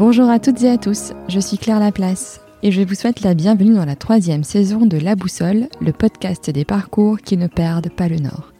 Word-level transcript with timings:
Bonjour 0.00 0.30
à 0.30 0.38
toutes 0.38 0.62
et 0.62 0.70
à 0.70 0.78
tous, 0.78 1.12
je 1.28 1.38
suis 1.38 1.58
Claire 1.58 1.78
Laplace 1.78 2.40
et 2.62 2.72
je 2.72 2.80
vous 2.80 2.94
souhaite 2.94 3.20
la 3.20 3.34
bienvenue 3.34 3.74
dans 3.74 3.84
la 3.84 3.96
troisième 3.96 4.44
saison 4.44 4.86
de 4.86 4.96
La 4.96 5.14
Boussole, 5.14 5.68
le 5.78 5.92
podcast 5.92 6.48
des 6.48 6.64
parcours 6.64 7.18
qui 7.18 7.36
ne 7.36 7.48
perdent 7.48 7.90
pas 7.90 8.08
le 8.08 8.16
nord. 8.16 8.54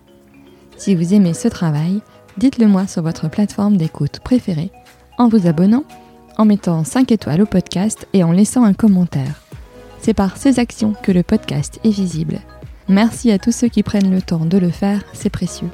Si 0.76 0.94
vous 0.94 1.14
aimez 1.14 1.32
ce 1.32 1.48
travail, 1.48 2.02
dites-le 2.36 2.66
moi 2.66 2.86
sur 2.86 3.02
votre 3.02 3.30
plateforme 3.30 3.78
d'écoute 3.78 4.20
préférée, 4.20 4.70
en 5.16 5.28
vous 5.28 5.46
abonnant, 5.46 5.84
en 6.36 6.44
mettant 6.44 6.84
5 6.84 7.10
étoiles 7.10 7.40
au 7.40 7.46
podcast 7.46 8.06
et 8.12 8.22
en 8.22 8.32
laissant 8.32 8.64
un 8.64 8.74
commentaire. 8.74 9.40
C'est 9.98 10.12
par 10.12 10.36
ces 10.36 10.58
actions 10.58 10.92
que 11.02 11.10
le 11.10 11.22
podcast 11.22 11.80
est 11.84 11.88
visible. 11.88 12.40
Merci 12.86 13.32
à 13.32 13.38
tous 13.38 13.52
ceux 13.52 13.68
qui 13.68 13.82
prennent 13.82 14.14
le 14.14 14.20
temps 14.20 14.44
de 14.44 14.58
le 14.58 14.68
faire, 14.68 15.02
c'est 15.14 15.30
précieux. 15.30 15.70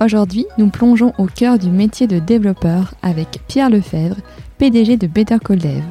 Aujourd'hui, 0.00 0.46
nous 0.58 0.68
plongeons 0.68 1.12
au 1.18 1.26
cœur 1.26 1.58
du 1.58 1.70
métier 1.70 2.06
de 2.06 2.20
développeur 2.20 2.94
avec 3.02 3.40
Pierre 3.48 3.68
Lefebvre, 3.68 4.14
PDG 4.56 4.96
de 4.96 5.08
Better 5.08 5.38
Call 5.44 5.58
Dev. 5.58 5.82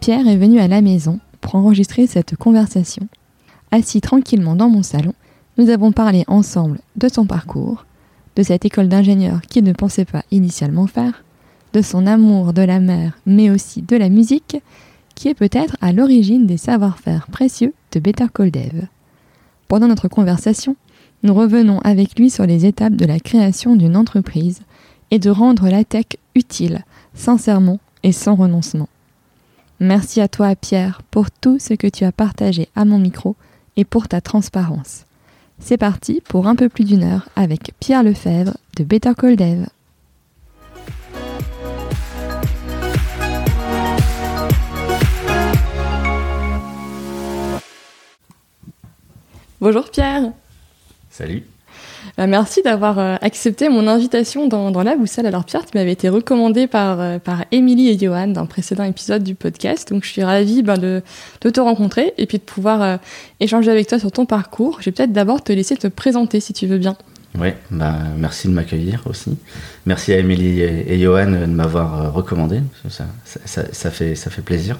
Pierre 0.00 0.26
est 0.26 0.36
venu 0.36 0.58
à 0.58 0.66
la 0.66 0.80
maison 0.80 1.20
pour 1.40 1.54
enregistrer 1.54 2.08
cette 2.08 2.34
conversation. 2.34 3.06
Assis 3.70 4.00
tranquillement 4.00 4.56
dans 4.56 4.68
mon 4.68 4.82
salon, 4.82 5.14
nous 5.58 5.70
avons 5.70 5.92
parlé 5.92 6.24
ensemble 6.26 6.80
de 6.96 7.06
son 7.06 7.24
parcours, 7.24 7.86
de 8.34 8.42
cette 8.42 8.64
école 8.64 8.88
d'ingénieur 8.88 9.42
qu'il 9.42 9.62
ne 9.62 9.72
pensait 9.74 10.04
pas 10.04 10.24
initialement 10.32 10.88
faire, 10.88 11.22
de 11.72 11.82
son 11.82 12.08
amour 12.08 12.52
de 12.52 12.62
la 12.62 12.80
mer 12.80 13.16
mais 13.26 13.48
aussi 13.48 13.82
de 13.82 13.94
la 13.94 14.08
musique, 14.08 14.56
qui 15.14 15.28
est 15.28 15.34
peut-être 15.34 15.76
à 15.80 15.92
l'origine 15.92 16.48
des 16.48 16.56
savoir-faire 16.56 17.28
précieux 17.28 17.74
de 17.92 18.00
Better 18.00 18.26
Call 18.34 18.50
Dev. 18.50 18.86
Pendant 19.68 19.86
notre 19.86 20.08
conversation, 20.08 20.74
nous 21.22 21.34
revenons 21.34 21.80
avec 21.80 22.18
lui 22.18 22.30
sur 22.30 22.46
les 22.46 22.66
étapes 22.66 22.94
de 22.94 23.04
la 23.04 23.20
création 23.20 23.76
d'une 23.76 23.96
entreprise 23.96 24.60
et 25.10 25.18
de 25.18 25.30
rendre 25.30 25.68
la 25.68 25.84
tech 25.84 26.06
utile, 26.34 26.84
sincèrement 27.14 27.78
et 28.02 28.12
sans 28.12 28.34
renoncement. 28.34 28.88
Merci 29.80 30.20
à 30.20 30.28
toi 30.28 30.54
Pierre 30.56 31.02
pour 31.10 31.30
tout 31.30 31.58
ce 31.58 31.74
que 31.74 31.86
tu 31.86 32.04
as 32.04 32.12
partagé 32.12 32.68
à 32.74 32.84
mon 32.84 32.98
micro 32.98 33.36
et 33.76 33.84
pour 33.84 34.08
ta 34.08 34.20
transparence. 34.20 35.04
C'est 35.58 35.76
parti 35.76 36.22
pour 36.26 36.46
un 36.46 36.56
peu 36.56 36.68
plus 36.68 36.84
d'une 36.84 37.02
heure 37.02 37.28
avec 37.36 37.72
Pierre 37.80 38.02
Lefebvre 38.02 38.56
de 38.76 38.84
Better 38.84 39.12
Call 39.16 39.36
Dev. 39.36 39.66
Bonjour 49.60 49.90
Pierre. 49.90 50.32
Salut. 51.20 51.42
Bah, 52.16 52.26
merci 52.26 52.62
d'avoir 52.62 52.98
euh, 52.98 53.16
accepté 53.20 53.68
mon 53.68 53.86
invitation 53.88 54.48
dans, 54.48 54.70
dans, 54.70 54.82
la 54.82 54.96
boussole. 54.96 55.26
Alors 55.26 55.44
Pierre, 55.44 55.66
tu 55.66 55.76
m'avais 55.76 55.92
été 55.92 56.08
recommandé 56.08 56.66
par, 56.66 56.98
euh, 56.98 57.18
par 57.18 57.44
Émilie 57.52 57.90
et 57.90 57.98
Johan 57.98 58.28
dans 58.28 58.40
un 58.40 58.46
précédent 58.46 58.84
épisode 58.84 59.22
du 59.22 59.34
podcast. 59.34 59.92
Donc 59.92 60.04
je 60.04 60.08
suis 60.08 60.24
ravie 60.24 60.62
ben, 60.62 60.78
de, 60.78 61.02
de, 61.42 61.50
te 61.50 61.60
rencontrer 61.60 62.14
et 62.16 62.24
puis 62.24 62.38
de 62.38 62.42
pouvoir 62.42 62.80
euh, 62.80 62.96
échanger 63.38 63.70
avec 63.70 63.86
toi 63.86 63.98
sur 63.98 64.10
ton 64.10 64.24
parcours. 64.24 64.78
Je 64.80 64.86
vais 64.86 64.92
peut-être 64.92 65.12
d'abord 65.12 65.44
te 65.44 65.52
laisser 65.52 65.76
te 65.76 65.88
présenter 65.88 66.40
si 66.40 66.54
tu 66.54 66.66
veux 66.66 66.78
bien. 66.78 66.96
Oui, 67.38 67.48
bah, 67.70 67.96
merci 68.16 68.48
de 68.48 68.54
m'accueillir 68.54 69.02
aussi. 69.04 69.36
Merci 69.84 70.14
à 70.14 70.18
Émilie 70.20 70.62
et, 70.62 70.94
et, 70.94 70.98
Johan 70.98 71.30
de 71.32 71.44
m'avoir 71.44 72.14
recommandé. 72.14 72.62
Ça, 72.88 73.04
ça, 73.26 73.64
ça, 73.70 73.90
fait, 73.90 74.14
ça 74.14 74.30
fait 74.30 74.40
plaisir. 74.40 74.78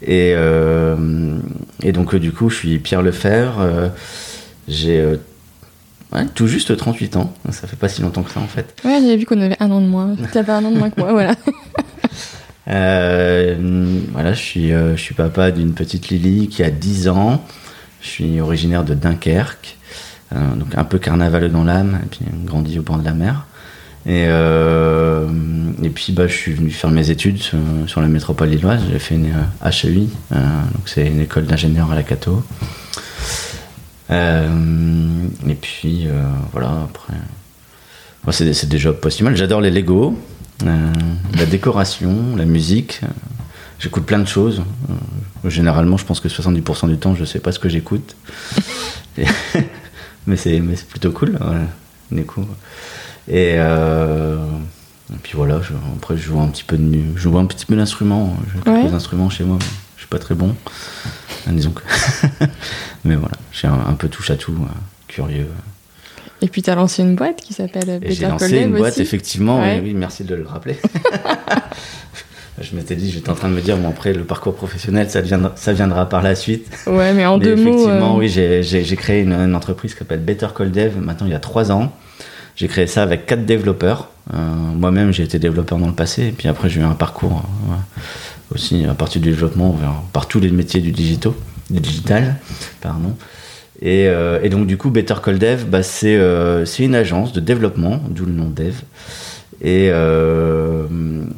Et, 0.00 0.34
et 1.82 1.92
donc 1.92 2.16
du 2.16 2.32
coup, 2.32 2.48
je 2.48 2.56
suis 2.56 2.78
Pierre 2.78 3.02
Lefebvre. 3.02 3.92
J'ai 4.66 5.18
Ouais, 6.12 6.26
tout 6.34 6.48
juste 6.48 6.76
38 6.76 7.16
ans. 7.16 7.32
Ça 7.50 7.68
fait 7.68 7.76
pas 7.76 7.88
si 7.88 8.02
longtemps 8.02 8.22
que 8.22 8.32
ça 8.32 8.40
en 8.40 8.48
fait. 8.48 8.74
Ouais, 8.84 8.98
j'avais 9.00 9.16
vu 9.16 9.26
qu'on 9.26 9.40
avait 9.40 9.56
un 9.60 9.70
an 9.70 9.80
de 9.80 9.86
moins. 9.86 10.16
Tu 10.32 10.38
avais 10.38 10.52
un 10.52 10.64
an 10.64 10.70
de 10.70 10.76
moins 10.76 10.90
que 10.90 11.00
moi, 11.00 11.12
voilà. 11.12 11.34
euh, 12.68 14.00
voilà, 14.12 14.32
je 14.32 14.40
suis, 14.40 14.72
euh, 14.72 14.96
je 14.96 15.00
suis 15.00 15.14
papa 15.14 15.50
d'une 15.50 15.72
petite 15.72 16.08
Lily 16.08 16.48
qui 16.48 16.62
a 16.62 16.70
10 16.70 17.08
ans. 17.08 17.44
Je 18.00 18.08
suis 18.08 18.40
originaire 18.40 18.84
de 18.84 18.94
Dunkerque, 18.94 19.76
euh, 20.34 20.54
donc 20.56 20.68
un 20.74 20.84
peu 20.84 20.98
carnaval 20.98 21.50
dans 21.52 21.64
l'âme, 21.64 22.00
et 22.02 22.06
puis 22.06 22.20
grandi 22.44 22.78
au 22.78 22.82
bord 22.82 22.98
de 22.98 23.04
la 23.04 23.12
mer. 23.12 23.46
Et, 24.06 24.22
et 24.24 25.90
puis 25.90 26.12
bah, 26.12 26.26
je 26.26 26.34
suis 26.34 26.54
venu 26.54 26.70
faire 26.70 26.90
mes 26.90 27.10
études 27.10 27.36
sur, 27.36 27.58
sur 27.86 28.00
la 28.00 28.08
métropole 28.08 28.48
lilloise. 28.48 28.80
J'ai 28.90 28.98
fait 28.98 29.14
une 29.14 29.34
HEI, 29.62 30.08
donc 30.30 30.86
c'est 30.86 31.06
une 31.06 31.20
école 31.20 31.44
d'ingénieur 31.44 31.92
à 31.92 31.94
la 31.94 32.02
Cato. 32.02 32.42
Euh, 34.10 35.26
et 35.48 35.54
puis 35.54 36.06
euh, 36.06 36.22
voilà, 36.52 36.70
après. 36.84 37.14
C'est 38.32 38.68
jobs 38.78 39.00
pas 39.00 39.10
si 39.10 39.22
mal. 39.24 39.36
J'adore 39.36 39.60
les 39.60 39.70
Lego, 39.70 40.18
euh, 40.64 40.92
la 41.36 41.46
décoration, 41.46 42.36
la 42.36 42.44
musique. 42.44 43.00
J'écoute 43.78 44.04
plein 44.04 44.18
de 44.18 44.28
choses. 44.28 44.62
généralement, 45.46 45.96
je 45.96 46.04
pense 46.04 46.20
que 46.20 46.28
70% 46.28 46.88
du 46.88 46.98
temps, 46.98 47.14
je 47.14 47.24
sais 47.24 47.40
pas 47.40 47.50
ce 47.50 47.58
que 47.58 47.70
j'écoute. 47.70 48.14
mais 50.26 50.36
c'est 50.36 50.60
plutôt 50.88 51.12
cool. 51.12 51.38
Voilà. 51.40 51.62
coup. 52.24 52.46
Et, 53.28 53.54
euh, 53.56 54.36
et, 55.12 55.18
puis 55.22 55.32
voilà, 55.34 55.60
je, 55.62 55.72
après 55.96 56.16
je 56.16 56.22
joue 56.22 56.40
un 56.40 56.48
petit 56.48 56.64
peu 56.64 56.76
de 56.76 56.98
je 57.14 57.20
joue 57.20 57.38
un 57.38 57.46
petit 57.46 57.66
peu 57.66 57.76
d'instruments. 57.76 58.36
J'ai 58.52 58.60
quelques 58.60 58.84
ouais. 58.90 58.94
instruments 58.94 59.30
chez 59.30 59.44
moi, 59.44 59.56
mais 59.58 59.66
je 59.96 60.02
suis 60.02 60.08
pas 60.08 60.18
très 60.18 60.34
bon. 60.34 60.54
Disons 61.46 61.70
que. 61.70 61.82
mais 63.04 63.16
voilà, 63.16 63.36
j'ai 63.52 63.68
un, 63.68 63.80
un, 63.88 63.94
peu 63.94 64.08
touche 64.08 64.30
à 64.30 64.36
tout, 64.36 64.52
euh, 64.52 64.66
curieux. 65.08 65.48
Et 66.42 66.48
puis 66.48 66.62
tu 66.62 66.70
as 66.70 66.74
lancé 66.74 67.02
une 67.02 67.16
boîte 67.16 67.40
qui 67.40 67.52
s'appelle 67.52 68.00
Better 68.00 68.14
J'ai 68.14 68.26
lancé 68.26 68.58
une 68.58 68.76
boîte, 68.76 68.98
effectivement. 68.98 69.60
Ouais. 69.60 69.80
Oui, 69.82 69.94
merci 69.94 70.24
de 70.24 70.34
le 70.34 70.46
rappeler. 70.46 70.78
je 72.60 72.74
m'étais 72.74 72.96
dit, 72.96 73.10
j'étais 73.10 73.30
en 73.30 73.34
train 73.34 73.48
de 73.48 73.54
me 73.54 73.60
dire, 73.60 73.76
bon, 73.76 73.88
après, 73.90 74.12
le 74.12 74.24
parcours 74.24 74.54
professionnel, 74.54 75.10
ça 75.10 75.20
viendra, 75.20 75.52
ça 75.56 75.72
viendra 75.72 76.08
par 76.08 76.22
la 76.22 76.34
suite. 76.34 76.70
Ouais, 76.86 77.12
mais 77.12 77.26
en 77.26 77.38
mais 77.38 77.44
deux 77.44 77.52
effectivement, 77.52 78.14
mots. 78.14 78.22
Effectivement, 78.22 78.58
euh... 78.58 78.80
oui, 78.80 78.86
j'ai 78.86 78.96
créé 78.96 79.20
une, 79.22 79.32
une, 79.32 79.54
entreprise 79.54 79.92
qui 79.92 79.98
s'appelle 79.98 80.20
Better 80.20 80.48
Call 80.56 80.70
Dev, 80.70 80.98
maintenant 80.98 81.26
il 81.26 81.32
y 81.32 81.36
a 81.36 81.40
trois 81.40 81.72
ans. 81.72 81.92
J'ai 82.56 82.68
créé 82.68 82.86
ça 82.86 83.02
avec 83.02 83.26
quatre 83.26 83.46
développeurs. 83.46 84.10
Euh, 84.34 84.36
Moi-même, 84.36 85.12
j'ai 85.12 85.22
été 85.22 85.38
développeur 85.38 85.78
dans 85.78 85.86
le 85.86 85.94
passé, 85.94 86.26
et 86.28 86.32
puis 86.32 86.48
après, 86.48 86.68
j'ai 86.68 86.80
eu 86.80 86.84
un 86.84 86.94
parcours 86.94 87.42
euh, 87.70 88.00
aussi 88.54 88.84
à 88.84 88.94
partir 88.94 89.20
du 89.20 89.30
développement 89.30 89.70
vers, 89.72 90.02
par 90.12 90.26
tous 90.26 90.40
les 90.40 90.50
métiers 90.50 90.80
du 90.80 90.92
digital. 90.92 91.32
Du 91.70 91.80
digital 91.80 92.36
pardon. 92.80 93.14
Et, 93.82 94.08
euh, 94.08 94.40
et, 94.42 94.48
donc, 94.50 94.66
du 94.66 94.76
coup, 94.76 94.90
Better 94.90 95.14
Call 95.24 95.38
Dev, 95.38 95.64
bah, 95.64 95.82
c'est 95.82 96.16
euh, 96.16 96.64
une 96.78 96.94
agence 96.94 97.32
de 97.32 97.40
développement, 97.40 98.00
d'où 98.10 98.26
le 98.26 98.32
nom 98.32 98.50
Dev. 98.50 98.74
Et, 99.62 99.88
euh, 99.90 100.84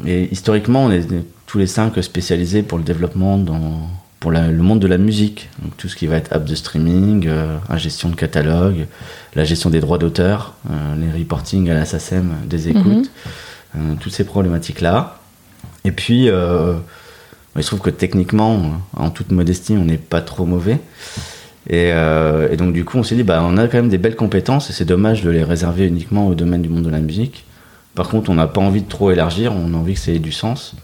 et, 0.07 0.29
historiquement, 0.33 0.85
on 0.87 0.91
est 0.91 1.07
tous 1.47 1.59
les 1.59 1.67
cinq 1.67 2.03
spécialisés 2.03 2.63
pour 2.63 2.79
le 2.79 2.85
développement 2.85 3.39
dans 3.39 3.89
pour 4.19 4.31
la, 4.31 4.47
le 4.53 4.63
monde 4.63 4.79
de 4.79 4.87
la 4.87 4.99
musique. 4.99 5.49
Donc, 5.61 5.77
tout 5.77 5.89
ce 5.89 5.97
qui 5.97 6.07
va 6.07 6.17
être 6.17 6.33
app 6.33 6.45
de 6.45 6.55
streaming, 6.55 7.29
la 7.69 7.77
gestion 7.77 8.09
de 8.09 8.15
catalogue, 8.15 8.87
la 9.35 9.43
gestion 9.43 9.69
des 9.69 9.81
droits 9.81 9.99
d'auteur, 9.99 10.55
les 10.97 11.19
reporting 11.19 11.69
à 11.71 11.75
la 11.75 11.85
SACEM 11.85 12.33
des 12.47 12.69
écoutes, 12.69 13.11
mm 13.75 13.95
-hmm. 13.95 13.97
toutes 13.99 14.13
ces 14.13 14.23
problématiques-là. 14.23 15.19
Et 15.85 15.91
puis, 15.91 16.31
il 17.57 17.63
se 17.63 17.69
trouve 17.69 17.81
que 17.81 17.91
techniquement, 17.91 18.81
en 18.97 19.11
toute 19.11 19.31
modestie, 19.31 19.75
on 19.75 19.85
n'est 19.85 19.99
pas 19.99 20.23
trop 20.23 20.47
mauvais. 20.47 20.79
Et, 21.69 21.91
euh, 21.93 22.55
donc 22.57 22.73
du 22.73 22.85
coup, 22.85 22.99
on 22.99 23.03
s'est 23.03 23.15
dit, 23.15 23.23
bah, 23.23 23.43
on 23.45 23.57
a 23.57 23.69
quand 23.69 23.79
même 23.79 23.89
des 23.89 23.99
belles 23.99 24.17
compétences 24.17 24.71
et 24.71 24.73
c'est 24.73 24.85
dommage 24.85 25.23
de 25.23 25.31
les 25.31 25.45
réserver 25.45 25.87
uniquement 25.87 26.27
au 26.27 26.35
domaine 26.35 26.63
du 26.63 26.69
monde 26.69 26.85
de 26.85 26.91
la 26.91 27.01
musique. 27.01 27.45
Par 27.95 28.09
contre, 28.09 28.31
on 28.31 28.35
n'a 28.35 28.47
pas 28.47 28.61
envie 28.61 28.83
de 28.83 28.89
trop 28.89 29.11
élargir, 29.11 29.53
on 29.53 29.75
a 29.75 29.77
envie 29.77 29.95
que 29.95 30.01
ça 30.01 30.13
ait 30.13 30.19
du 30.19 30.33
sens. 30.33 30.75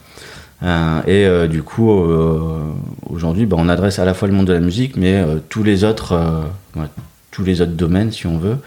Euh, 0.62 1.00
et 1.06 1.26
euh, 1.26 1.46
du 1.46 1.62
coup, 1.62 1.90
aujourd'hui, 3.08 3.46
bah, 3.46 3.56
on 3.58 3.68
adresse 3.68 3.98
à 3.98 4.04
la 4.04 4.12
fois 4.12 4.28
le 4.28 4.34
monde 4.34 4.46
de 4.46 4.52
la 4.52 4.60
musique, 4.60 4.96
mais 4.96 5.24
tous 5.48 5.62
les 5.62 5.84
autres, 5.84 6.44
tous 7.30 7.44
les 7.44 7.62
autres 7.62 7.72
domaines, 7.72 8.12
si 8.12 8.26
on 8.26 8.36
veut, 8.36 8.58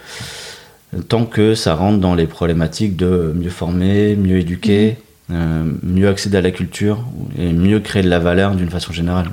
tant 1.08 1.24
que 1.24 1.54
ça 1.54 1.76
rentre 1.76 1.98
dans 1.98 2.16
les 2.16 2.26
problématiques 2.26 2.96
de 2.96 3.32
mieux 3.34 3.50
former, 3.50 4.16
mieux 4.16 4.38
éduquer. 4.38 4.96
Mmh. 4.98 5.11
Euh, 5.32 5.64
mieux 5.82 6.08
accéder 6.08 6.36
à 6.36 6.40
la 6.40 6.50
culture 6.50 7.04
et 7.38 7.52
mieux 7.52 7.80
créer 7.80 8.02
de 8.02 8.08
la 8.08 8.18
valeur 8.18 8.54
d'une 8.54 8.68
façon 8.68 8.92
générale. 8.92 9.30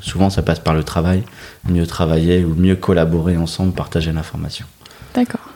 Souvent, 0.00 0.28
ça 0.30 0.42
passe 0.42 0.58
par 0.58 0.74
le 0.74 0.82
travail, 0.82 1.22
mieux 1.68 1.86
travailler 1.86 2.44
ou 2.44 2.54
mieux 2.54 2.76
collaborer 2.76 3.36
ensemble, 3.36 3.72
partager 3.72 4.12
l'information. 4.12 4.66
D'accord. 5.14 5.48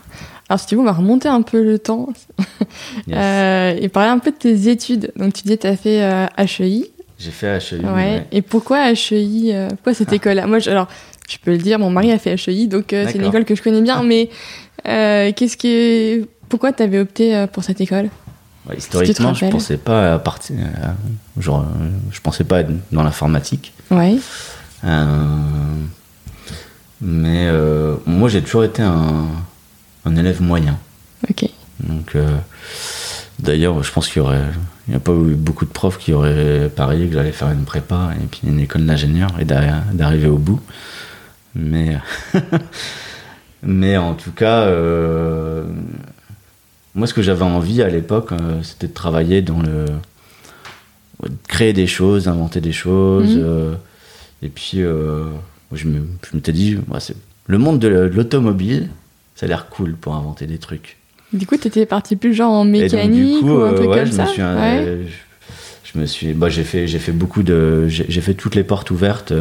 Alors, 0.49 0.61
si 0.61 0.67
tu 0.67 0.77
veux, 0.77 0.81
on 0.81 0.85
va 0.85 0.93
remonter 0.93 1.29
un 1.29 1.43
peu 1.43 1.63
le 1.63 1.79
temps 1.79 2.09
yes. 3.07 3.17
euh, 3.17 3.77
et 3.79 3.89
parler 3.89 4.11
un 4.11 4.19
peu 4.19 4.31
de 4.31 4.37
tes 4.37 4.69
études. 4.69 5.13
Donc, 5.17 5.35
tu 5.35 5.43
disais 5.43 5.57
que 5.57 5.63
tu 5.63 5.69
as 5.69 5.77
fait 5.77 6.03
euh, 6.03 6.27
HEI. 6.39 6.91
J'ai 7.19 7.31
fait 7.31 7.59
HEI. 7.59 7.81
Ouais. 7.81 7.93
ouais. 7.93 8.27
Et 8.33 8.41
pourquoi 8.41 8.93
HEI 8.93 9.69
Pourquoi 9.71 9.95
cette 9.95 10.13
ah. 10.13 10.17
école-là? 10.17 10.47
Moi, 10.47 10.59
je, 10.59 10.71
alors, 10.71 10.89
je 11.29 11.37
peux 11.39 11.51
le 11.51 11.59
dire, 11.59 11.79
mon 11.79 11.91
mari 11.91 12.13
a 12.13 12.19
fait 12.19 12.37
HEI, 12.37 12.67
donc 12.67 12.87
c'est 12.91 13.17
une 13.17 13.25
école 13.25 13.45
que 13.45 13.55
je 13.55 13.63
connais 13.63 13.83
bien, 13.83 14.03
mais 14.03 14.31
qu'est-ce 14.85 15.57
qui. 15.57 16.27
Pourquoi 16.49 16.73
tu 16.73 16.83
avais 16.83 16.99
opté 16.99 17.47
pour 17.53 17.65
cette 17.65 17.81
école? 17.81 18.11
Historiquement, 18.77 19.35
je 19.35 19.47
pensais 19.47 19.77
pas 19.77 20.15
à 20.15 20.19
partir, 20.19 20.57
genre, 21.37 21.67
je 22.11 22.21
pensais 22.21 22.45
pas 22.45 22.61
être 22.61 22.71
dans 22.93 23.03
l'informatique. 23.03 23.73
Ouais. 23.91 24.19
Euh, 24.85 25.07
mais 27.01 27.47
euh, 27.49 27.97
moi, 28.07 28.29
j'ai 28.29 28.43
toujours 28.43 28.65
été 28.65 28.83
un, 28.83 29.27
un, 30.05 30.17
élève 30.17 30.41
moyen. 30.41 30.79
Ok. 31.29 31.49
Donc, 31.81 32.15
euh, 32.15 32.39
D'ailleurs, 33.43 33.83
je 33.83 33.91
pense 33.91 34.09
qu'il 34.09 34.23
y 34.23 34.25
aurait, 34.25 34.45
il 34.87 34.91
n'y 34.91 34.97
a 34.97 35.01
pas 35.01 35.13
eu 35.13 35.35
beaucoup 35.35 35.65
de 35.65 35.71
profs 35.71 35.99
qui 35.99 36.13
auraient 36.13 36.71
parié 36.75 37.09
que 37.09 37.15
j'allais 37.15 37.33
faire 37.33 37.51
une 37.51 37.65
prépa 37.65 38.11
et 38.23 38.27
puis 38.27 38.43
une 38.45 38.61
école 38.61 38.87
d'ingénieur 38.87 39.31
et 39.41 39.45
d'arriver 39.45 40.29
au 40.29 40.39
bout. 40.39 40.61
Mais, 41.57 41.99
mais 43.65 43.97
en 43.97 44.15
tout 44.15 44.31
cas, 44.31 44.61
euh, 44.63 45.65
moi, 46.95 47.07
ce 47.07 47.15
que 47.15 47.23
j'avais 47.23 47.45
envie 47.45 47.83
à 47.83 47.89
l'époque, 47.89 48.33
euh, 48.33 48.63
c'était 48.63 48.87
de 48.89 48.93
travailler 48.93 49.41
dans 49.43 49.61
le, 49.63 49.87
de 51.23 51.35
créer 51.49 51.73
des 51.73 51.87
choses, 51.87 52.29
inventer 52.29 52.61
des 52.61 52.73
choses. 52.73 53.37
Mhm. 53.37 53.43
euh, 53.45 53.75
et 54.43 54.49
puis, 54.49 54.83
euh, 54.83 55.25
je 55.73 55.87
me, 55.89 56.07
m'étais 56.35 56.53
dit, 56.53 56.77
ouais, 56.89 56.99
le 57.47 57.59
monde 57.59 57.79
de 57.79 57.89
l'automobile, 57.89 58.89
ça 59.37 59.47
a 59.47 59.49
l'air 59.49 59.69
cool 59.69 59.95
pour 59.95 60.15
inventer 60.15 60.47
des 60.47 60.59
trucs. 60.59 60.97
Du 61.33 61.47
coup, 61.47 61.57
t'étais 61.57 61.87
parti 61.87 62.17
plus 62.17 62.35
genre 62.35 62.53
en 62.53 62.65
donc, 62.65 62.73
mécanique 62.73 63.37
du 63.37 63.41
coup, 63.41 63.53
ou 63.53 63.63
un 63.63 63.73
truc 63.73 63.89
ouais, 63.89 63.99
comme 64.01 64.07
je 64.07 64.13
ça 64.13 64.23
me 64.25 64.29
suis, 64.29 64.43
Ouais. 64.43 64.99
je, 65.07 65.93
je 65.95 65.99
me 65.99 66.05
suis, 66.07 66.33
bah, 66.35 66.49
j'ai 66.51 66.63
fait, 66.65 67.13
beaucoup 67.13 67.43
de, 67.43 67.87
j'ai 67.89 68.21
fait 68.21 68.35
toutes 68.35 68.55
les 68.55 68.65
portes 68.65 68.91
ouvertes, 68.91 69.33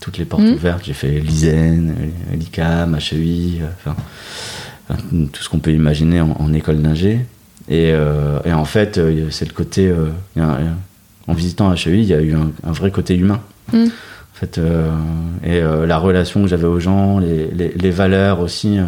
toutes 0.00 0.16
les 0.16 0.24
portes 0.24 0.44
Mhm. 0.44 0.54
ouvertes. 0.54 0.82
J'ai 0.84 0.94
fait 0.94 1.20
l'ISEN, 1.20 1.94
l'ICAM, 2.32 2.96
HEI, 2.96 3.60
enfin, 3.76 3.96
tout 5.32 5.42
ce 5.42 5.48
qu'on 5.48 5.58
peut 5.60 5.72
imaginer 5.72 6.20
en, 6.20 6.36
en 6.38 6.52
école 6.52 6.80
d'ingé. 6.82 7.20
Et, 7.68 7.92
euh, 7.92 8.38
et 8.44 8.52
en 8.52 8.64
fait, 8.64 8.98
euh, 8.98 9.28
c'est 9.30 9.46
le 9.46 9.52
côté, 9.54 9.88
euh, 9.88 10.08
a 10.40 10.58
en 11.28 11.32
visitant 11.34 11.72
HEI, 11.72 11.98
il 12.00 12.04
y 12.04 12.14
a 12.14 12.20
eu 12.20 12.34
un, 12.34 12.50
un 12.64 12.72
vrai 12.72 12.90
côté 12.90 13.14
humain. 13.16 13.40
Mhm. 13.72 13.86
En 13.86 14.38
fait, 14.40 14.58
euh, 14.58 14.90
et 15.44 15.60
la 15.86 15.98
relation 15.98 16.42
que 16.42 16.48
j'avais 16.48 16.66
aux 16.66 16.80
gens, 16.80 17.18
les, 17.18 17.46
les- 17.50 17.72
les 17.76 17.90
valeurs 17.90 18.40
aussi 18.40 18.78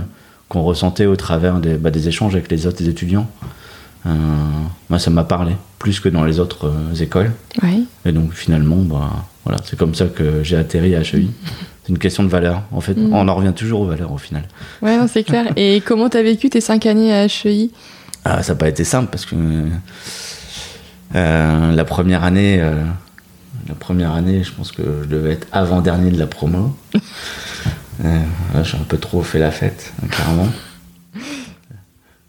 qu'on 0.48 0.62
ressentait 0.62 1.06
au 1.06 1.14
travers 1.16 1.60
des, 1.60 1.74
bah, 1.74 1.90
des 1.90 2.08
échanges 2.08 2.34
avec 2.34 2.50
les 2.50 2.66
autres 2.66 2.86
étudiants. 2.88 3.28
Moi, 4.04 4.98
ça 4.98 5.10
m'a 5.10 5.24
parlé 5.24 5.52
plus 5.78 6.00
que 6.00 6.08
dans 6.08 6.24
les 6.24 6.40
autres 6.40 6.72
écoles. 7.00 7.32
Ouais. 7.62 7.80
Et 8.04 8.12
donc, 8.12 8.32
finalement, 8.32 8.76
bah, 8.76 9.10
voilà, 9.44 9.60
c'est 9.64 9.78
comme 9.78 9.94
ça 9.94 10.06
que 10.06 10.42
j'ai 10.42 10.56
atterri 10.56 10.94
à 10.96 11.00
HEI. 11.02 11.28
C'est 11.84 11.88
une 11.90 11.98
question 11.98 12.22
de 12.22 12.28
valeur. 12.28 12.62
En 12.72 12.80
fait, 12.80 12.94
Mm. 12.94 13.12
on 13.12 13.26
en 13.28 13.34
revient 13.34 13.52
toujours 13.54 13.80
aux 13.80 13.86
valeurs 13.86 14.12
au 14.12 14.18
final. 14.18 14.44
Ouais, 14.82 14.98
c'est 15.08 15.24
clair. 15.24 15.46
Et 15.56 15.80
comment 15.84 16.08
t'as 16.08 16.22
vécu 16.22 16.48
tes 16.50 16.60
cinq 16.60 16.86
années 16.86 17.12
à 17.12 17.24
HEI 17.26 17.70
Ah, 18.24 18.42
ça 18.42 18.52
n'a 18.52 18.58
pas 18.58 18.68
été 18.68 18.84
simple 18.84 19.08
parce 19.10 19.26
que 19.26 19.34
euh, 21.14 21.72
la 21.72 21.84
première 21.84 22.24
année, 22.24 22.58
euh, 22.60 22.74
la 23.68 23.74
première 23.74 24.12
année, 24.12 24.42
je 24.44 24.52
pense 24.52 24.72
que 24.72 24.82
je 25.02 25.08
devais 25.08 25.32
être 25.32 25.46
avant-dernier 25.52 26.10
de 26.10 26.18
la 26.18 26.26
promo. 26.26 26.76
Euh, 28.04 28.18
j'ai 28.64 28.78
un 28.78 28.82
peu 28.88 28.96
trop 28.96 29.22
fait 29.22 29.38
la 29.38 29.50
fête, 29.52 29.92
hein, 30.02 30.06
clairement. 30.10 30.48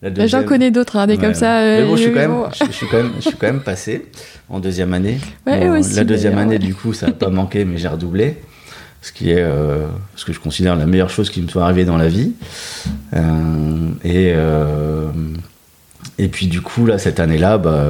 La 0.04 0.28
J'en 0.28 0.44
connais 0.44 0.70
d'autres, 0.72 0.98
hein, 0.98 1.08
des 1.08 1.16
Ouais. 1.16 1.20
comme 1.22 1.34
ça. 1.34 1.62
Mais 1.62 1.84
bon, 1.86 1.96
je 1.96 2.02
suis, 2.04 2.12
quand 2.14 2.20
même, 2.20 2.36
je, 2.54 2.66
je 2.66 2.72
suis 2.72 2.86
quand 2.92 2.98
même, 2.98 3.12
je 3.16 3.22
suis 3.22 3.38
quand 3.38 3.48
même 3.48 3.62
passé 3.62 4.06
en 4.50 4.60
deuxième 4.60 4.94
année. 4.94 5.18
Ouais, 5.48 5.62
Bon, 5.70 5.80
aussi, 5.80 5.96
la 5.96 6.04
deuxième 6.04 6.38
année, 6.38 6.60
du 6.60 6.76
coup, 6.76 6.94
ça 6.94 7.08
n'a 7.08 7.14
pas 7.14 7.30
manqué, 7.30 7.64
mais 7.64 7.78
j'ai 7.78 7.88
redoublé. 7.88 8.38
Ce 9.04 9.12
qui 9.12 9.32
est 9.32 9.42
euh, 9.42 9.86
ce 10.16 10.24
que 10.24 10.32
je 10.32 10.40
considère 10.40 10.78
la 10.78 10.86
meilleure 10.86 11.10
chose 11.10 11.30
qui 11.30 11.42
me 11.42 11.50
soit 11.50 11.66
arrivée 11.66 11.84
dans 11.84 11.98
la 11.98 12.08
vie. 12.08 12.32
Euh, 13.14 13.90
et, 14.06 14.32
euh, 14.34 15.12
et 16.18 16.30
puis, 16.30 16.48
du 16.48 16.62
coup, 16.62 16.86
là, 16.86 16.98
cette 16.98 17.20
année-là, 17.20 17.58
bah, 17.58 17.86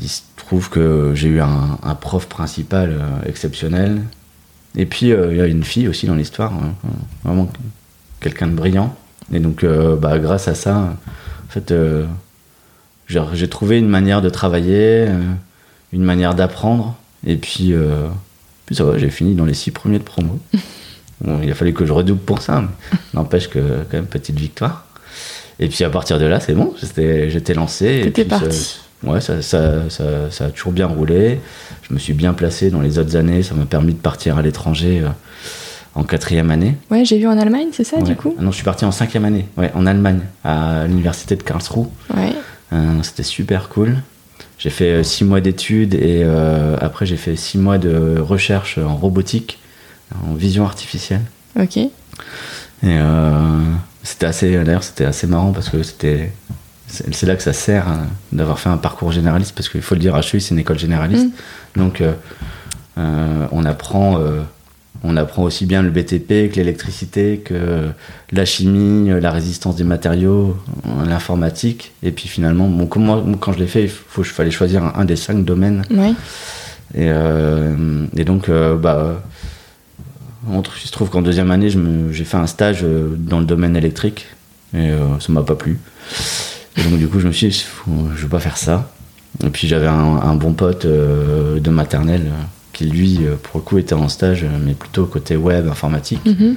il 0.00 0.08
se 0.08 0.22
trouve 0.38 0.70
que 0.70 1.12
j'ai 1.14 1.28
eu 1.28 1.42
un, 1.42 1.94
prof 2.00 2.26
principal 2.28 2.98
exceptionnel. 3.26 4.00
Et 4.74 4.86
puis, 4.86 5.08
il 5.08 5.36
y 5.36 5.40
a 5.40 5.46
une 5.46 5.64
fille 5.64 5.86
aussi 5.86 6.06
dans 6.06 6.14
l'histoire, 6.14 6.54
hein, 6.54 6.72
vraiment 7.22 7.50
quelqu'un 8.20 8.46
de 8.46 8.54
brillant. 8.54 8.96
Et 9.34 9.38
donc, 9.38 9.66
bah, 9.66 10.18
grâce 10.18 10.48
à 10.48 10.54
ça, 10.54 10.76
en 10.76 11.50
fait, 11.50 11.74
j'ai 13.06 13.48
trouvé 13.50 13.78
une 13.78 13.88
manière 13.88 14.22
de 14.22 14.30
travailler, 14.30 15.08
une 15.92 16.04
manière 16.04 16.34
d'apprendre. 16.34 16.96
Et 17.26 17.36
puis, 17.36 17.74
puis 18.70 18.76
ça 18.76 18.84
va, 18.84 18.96
j'ai 18.98 19.10
fini 19.10 19.34
dans 19.34 19.44
les 19.44 19.54
six 19.54 19.72
premiers 19.72 19.98
de 19.98 20.04
promo. 20.04 20.38
Bon, 21.22 21.38
il 21.42 21.50
a 21.50 21.54
fallu 21.54 21.74
que 21.74 21.84
je 21.84 21.92
redouble 21.92 22.20
pour 22.22 22.40
ça, 22.40 22.62
mais 22.62 22.96
n'empêche 23.12 23.48
que 23.50 23.58
quand 23.90 23.98
même 23.98 24.06
petite 24.06 24.38
victoire. 24.40 24.86
Et 25.58 25.68
puis 25.68 25.84
à 25.84 25.90
partir 25.90 26.18
de 26.18 26.24
là, 26.24 26.40
c'est 26.40 26.54
bon, 26.54 26.72
j'étais 26.80 27.52
lancé. 27.52 28.00
T'étais 28.04 28.24
puis 28.24 28.30
ça- 28.30 28.40
parti. 28.40 28.80
ouais, 29.04 29.20
ça, 29.20 29.42
ça, 29.42 29.90
ça, 29.90 30.30
ça 30.30 30.44
a 30.46 30.48
toujours 30.48 30.72
bien 30.72 30.86
roulé. 30.86 31.38
Je 31.86 31.92
me 31.92 31.98
suis 31.98 32.14
bien 32.14 32.32
placé 32.32 32.70
dans 32.70 32.80
les 32.80 32.98
autres 32.98 33.16
années. 33.16 33.42
Ça 33.42 33.54
m'a 33.54 33.66
permis 33.66 33.92
de 33.92 33.98
partir 33.98 34.38
à 34.38 34.42
l'étranger 34.42 35.02
euh, 35.04 35.08
en 35.94 36.04
quatrième 36.04 36.50
année. 36.50 36.76
Ouais, 36.90 37.04
j'ai 37.04 37.18
vu 37.18 37.26
en 37.26 37.36
Allemagne, 37.36 37.68
c'est 37.72 37.84
ça, 37.84 37.98
Ouais. 37.98 38.02
du 38.02 38.16
coup? 38.16 38.34
Ah 38.38 38.42
non, 38.42 38.50
je 38.50 38.56
suis 38.56 38.64
parti 38.64 38.86
en 38.86 38.90
cinquième 38.90 39.26
année, 39.26 39.44
ouais, 39.58 39.70
en 39.74 39.84
Allemagne, 39.84 40.20
à 40.42 40.86
l'université 40.86 41.36
de 41.36 41.42
Karlsruhe. 41.42 41.88
Ouais. 42.16 42.32
Euh, 42.72 43.02
C'était 43.02 43.24
super 43.24 43.68
cool. 43.68 43.96
J'ai 44.60 44.70
fait 44.70 44.92
euh, 44.92 45.02
six 45.02 45.24
mois 45.24 45.40
d'études 45.40 45.94
et 45.94 46.22
euh, 46.22 46.76
après 46.80 47.06
j'ai 47.06 47.16
fait 47.16 47.34
six 47.34 47.56
mois 47.56 47.78
de 47.78 48.18
recherche 48.20 48.76
en 48.78 48.94
robotique, 48.94 49.58
en 50.22 50.34
vision 50.34 50.64
artificielle. 50.64 51.22
Ok. 51.58 51.78
Et 51.78 51.90
euh, 52.84 53.58
c'était 54.02 54.26
assez, 54.26 54.62
d'ailleurs, 54.62 54.82
c'était 54.82 55.06
assez 55.06 55.26
marrant 55.26 55.52
parce 55.52 55.70
que 55.70 55.82
c'était, 55.82 56.32
c'est 56.86 57.24
là 57.24 57.36
que 57.36 57.42
ça 57.42 57.54
sert 57.54 57.88
hein, 57.88 58.06
d'avoir 58.32 58.58
fait 58.58 58.68
un 58.68 58.76
parcours 58.76 59.12
généraliste 59.12 59.54
parce 59.54 59.70
qu'il 59.70 59.82
faut 59.82 59.94
le 59.94 60.00
dire, 60.00 60.14
HEI 60.16 60.40
c'est 60.40 60.50
une 60.50 60.58
école 60.58 60.78
généraliste. 60.78 61.28
Donc 61.74 62.02
euh, 62.02 62.12
euh, 62.98 63.46
on 63.52 63.64
apprend, 63.64 64.18
euh, 64.20 64.42
on 65.02 65.16
apprend 65.16 65.44
aussi 65.44 65.66
bien 65.66 65.82
le 65.82 65.90
BTP 65.90 66.50
que 66.52 66.56
l'électricité, 66.56 67.38
que 67.38 67.88
la 68.32 68.44
chimie, 68.44 69.10
la 69.20 69.30
résistance 69.30 69.76
des 69.76 69.84
matériaux, 69.84 70.56
l'informatique. 71.06 71.92
Et 72.02 72.10
puis 72.10 72.28
finalement, 72.28 72.68
bon, 72.68 72.88
moi, 73.00 73.24
quand 73.40 73.52
je 73.52 73.58
l'ai 73.58 73.66
fait, 73.66 73.84
il 73.84 73.88
faut, 73.88 74.22
fallait 74.22 74.50
choisir 74.50 74.84
un, 74.84 74.92
un 74.96 75.04
des 75.04 75.16
cinq 75.16 75.44
domaines. 75.44 75.84
Et, 76.94 77.06
euh, 77.08 78.06
et 78.16 78.24
donc, 78.24 78.48
euh, 78.48 78.76
bah, 78.76 79.22
on 80.48 80.62
il 80.62 80.86
se 80.86 80.92
trouve 80.92 81.10
qu'en 81.10 81.22
deuxième 81.22 81.50
année, 81.50 81.68
j'ai 82.10 82.24
fait 82.24 82.36
un 82.36 82.46
stage 82.46 82.80
euh, 82.82 83.14
dans 83.16 83.38
le 83.38 83.44
domaine 83.44 83.76
électrique 83.76 84.26
et 84.74 84.90
euh, 84.90 85.18
ça 85.20 85.32
m'a 85.32 85.42
pas 85.42 85.54
plu. 85.54 85.78
Et 86.76 86.82
donc, 86.82 86.98
du 86.98 87.08
coup, 87.08 87.20
je 87.20 87.26
me 87.26 87.32
suis 87.32 87.48
dit, 87.48 87.64
je 88.16 88.22
vais 88.22 88.28
pas 88.28 88.40
faire 88.40 88.56
ça. 88.56 88.90
Et 89.44 89.48
puis, 89.48 89.68
j'avais 89.68 89.86
un, 89.86 89.92
un 89.92 90.34
bon 90.34 90.52
pote 90.52 90.86
de 90.86 91.70
maternelle 91.70 92.30
qui, 92.80 92.86
lui, 92.86 93.18
euh, 93.20 93.36
pour 93.42 93.60
le 93.60 93.64
coup, 93.64 93.78
était 93.78 93.94
en 93.94 94.08
stage, 94.08 94.44
euh, 94.44 94.48
mais 94.64 94.72
plutôt 94.72 95.04
côté 95.04 95.36
web, 95.36 95.68
informatique. 95.68 96.24
Mhm. 96.24 96.56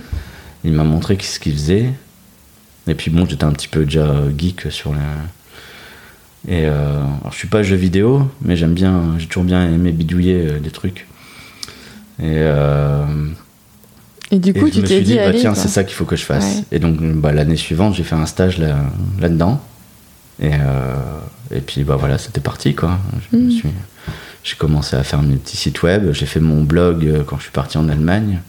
Il 0.64 0.72
m'a 0.72 0.84
montré 0.86 1.18
ce 1.22 1.40
qu'il 1.40 1.54
faisait. 1.54 1.90
Et 2.88 2.96
puis 2.96 3.12
bon, 3.12 3.26
j'étais 3.28 3.44
un 3.44 3.52
petit 3.52 3.68
peu 3.68 3.84
déjà 3.84 4.14
geek 4.38 4.72
sur 4.72 4.94
le. 4.94 5.00
Et 6.48 6.66
euh, 6.66 6.98
alors, 6.98 7.32
je 7.32 7.38
suis 7.38 7.48
pas 7.48 7.64
jeu 7.64 7.76
vidéo, 7.76 8.30
mais 8.42 8.56
j'aime 8.56 8.74
bien, 8.74 9.16
j'ai 9.18 9.28
toujours 9.28 9.44
bien 9.44 9.66
aimé 9.66 9.92
bidouiller 9.92 10.48
euh, 10.50 10.60
des 10.60 10.72
trucs. 10.72 11.08
Et, 12.20 12.40
euh, 12.40 13.06
Et 14.32 14.40
du 14.40 14.52
et 14.52 14.54
coup, 14.54 14.68
je 14.68 14.74
tu 14.74 14.82
me 14.82 14.88
t'es 14.88 14.96
suis 14.96 15.04
dit, 15.04 15.12
dit, 15.14 15.18
bah, 15.18 15.34
tiens, 15.34 15.56
c'est 15.56 15.70
ça 15.70 15.84
qu'il 15.84 15.96
faut 15.96 16.06
que 16.06 16.16
je 16.16 16.24
fasse. 16.24 16.58
Ouais. 16.58 16.64
Et 16.74 16.80
donc, 16.80 17.00
bah, 17.00 17.32
l'année 17.34 17.56
suivante, 17.56 17.96
j'ai 17.96 18.04
fait 18.04 18.16
un 18.16 18.26
stage 18.26 18.58
là, 18.60 18.78
là-dedans. 19.20 19.62
Et, 20.42 20.52
euh, 20.54 20.96
et 21.52 21.62
puis, 21.62 21.84
bah 21.84 21.96
voilà, 21.98 22.18
c'était 22.18 22.42
parti, 22.42 22.74
quoi. 22.76 22.98
Je 23.32 23.38
me 23.38 23.44
Mm. 23.48 23.52
suis- 23.52 23.70
J'ai 24.44 24.56
commencé 24.58 24.98
à 24.98 25.04
faire 25.04 25.22
mes 25.22 25.38
petits 25.38 25.56
sites 25.56 25.84
web. 25.84 26.12
J'ai 26.12 26.26
fait 26.26 26.42
mon 26.42 26.64
blog 26.64 27.06
euh, 27.06 27.24
quand 27.26 27.38
je 27.38 27.44
suis 27.44 27.52
parti 27.52 27.78
en 27.78 27.88
Allemagne. 27.88 28.40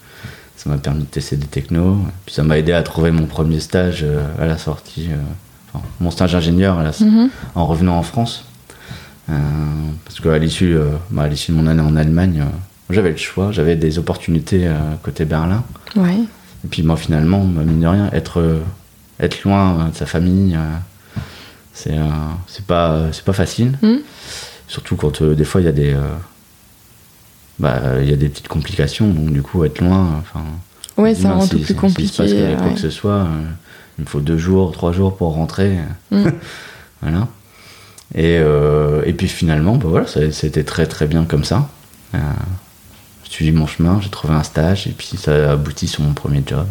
Ça 0.57 0.69
m'a 0.69 0.77
permis 0.77 1.03
de 1.03 1.09
tester 1.09 1.37
des 1.37 1.47
technos. 1.47 1.99
Puis 2.27 2.35
ça 2.35 2.43
m'a 2.43 2.59
aidé 2.59 2.73
à 2.73 2.83
trouver 2.83 3.13
mon 3.13 3.27
premier 3.27 3.61
stage 3.61 4.01
euh, 4.03 4.25
à 4.41 4.47
la 4.47 4.59
sortie. 4.59 5.09
enfin, 5.73 5.85
mon 6.01 6.11
stage 6.11 6.35
à 6.35 6.83
la- 6.83 7.07
Mhm. 7.07 7.29
en 7.55 7.67
revenant 7.67 7.97
en 7.97 8.03
France. 8.03 8.45
Euh, 9.31 9.35
parce 10.05 10.19
qu'à 10.21 10.37
l'issue, 10.39 10.75
euh, 10.77 10.91
bah, 11.13 11.23
à 11.23 11.29
l'issue 11.29 11.53
de 11.53 11.57
mon 11.57 11.67
année 11.69 11.81
en 11.83 11.95
Allemagne, 11.97 12.41
euh, 12.43 12.51
j'avais 12.91 13.11
le 13.11 13.17
choix. 13.17 13.53
J'avais 13.53 13.77
des 13.77 13.99
opportunités 13.99 14.67
côté 15.05 15.25
Berlin. 15.25 15.63
Ouais. 15.97 16.19
Et 16.65 16.69
puis 16.69 16.83
moi 16.83 16.97
finalement, 16.97 17.45
bah, 17.45 17.63
mine 17.65 17.81
de 17.81 17.87
rien, 17.87 18.11
être, 18.13 18.43
être 19.21 19.45
loin 19.45 19.91
de 19.93 19.95
sa 19.97 20.07
famille, 20.07 20.59
c'est 21.75 21.97
c'est 22.47 22.65
pas, 22.65 23.09
c'est 23.13 23.25
pas 23.25 23.33
facile. 23.35 23.77
Mhm. 23.83 24.01
Surtout 24.69 24.97
quand 24.97 25.21
euh, 25.23 25.35
des 25.35 25.45
fois 25.45 25.61
il 25.61 25.65
y 25.65 25.69
a 25.69 25.73
des... 25.73 25.93
euh, 25.93 26.01
bah, 27.59 27.81
il 28.03 28.09
y 28.09 28.13
a 28.13 28.17
des 28.17 28.29
petites 28.29 28.49
complications, 28.49 29.09
donc 29.09 29.31
du 29.33 29.43
coup 29.43 29.65
être 29.65 29.81
loin, 29.81 30.17
enfin... 30.21 30.43
Ouais, 30.97 31.15
ça 31.15 31.33
rend 31.35 31.41
si- 31.43 31.51
tout 31.51 31.59
si- 31.59 31.65
plus 31.65 31.75
compliqué. 31.75 32.13
se 32.13 32.23
passe 32.23 32.33
quoi, 32.33 32.57
quoi 32.57 32.67
ouais. 32.69 32.75
que 32.75 32.81
ce 32.81 32.91
soit, 32.91 33.13
euh, 33.13 33.43
il 33.99 34.03
me 34.05 34.09
faut 34.09 34.21
deux 34.21 34.39
jours, 34.39 34.73
trois 34.73 34.93
jours 34.93 35.17
pour 35.17 35.35
rentrer. 35.35 35.77
Mm. 36.11 36.29
voilà. 37.03 37.29
Et, 38.15 38.39
euh, 38.39 39.03
et 39.05 39.13
puis 39.13 39.27
finalement, 39.29 39.75
bah 39.77 39.89
voilà, 39.89 40.07
été 40.25 40.65
très 40.65 40.87
très 40.87 41.07
bien 41.07 41.25
comme 41.25 41.45
ça. 41.45 41.69
Euh, 42.15 42.19
j'ai 43.25 43.31
suivi 43.31 43.51
mon 43.53 43.67
chemin, 43.67 44.01
j'ai 44.01 44.09
trouvé 44.11 44.35
un 44.35 44.43
stage, 44.45 44.87
et 44.87 44.93
puis 44.97 45.17
ça 45.17 45.51
a 45.51 45.53
abouti 45.53 45.89
sur 45.89 46.03
mon 46.05 46.13
premier 46.13 46.43
job. 46.47 46.67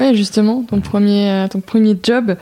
Ouais, 0.00 0.14
justement, 0.14 0.62
ton 0.62 0.80
premier, 0.80 1.46
ton 1.50 1.60
premier 1.60 1.96
job, 2.02 2.36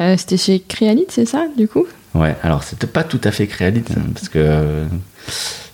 euh, 0.00 0.16
c'était 0.16 0.36
chez 0.36 0.60
Créalite, 0.60 1.10
c'est 1.12 1.26
ça, 1.26 1.46
du 1.56 1.68
coup? 1.68 1.86
Ouais, 2.14 2.36
alors 2.42 2.62
c'était 2.64 2.86
pas 2.86 3.04
tout 3.04 3.20
à 3.24 3.30
fait 3.30 3.46
créalite, 3.46 3.90
hein, 3.96 4.02
parce 4.14 4.28
que. 4.28 4.84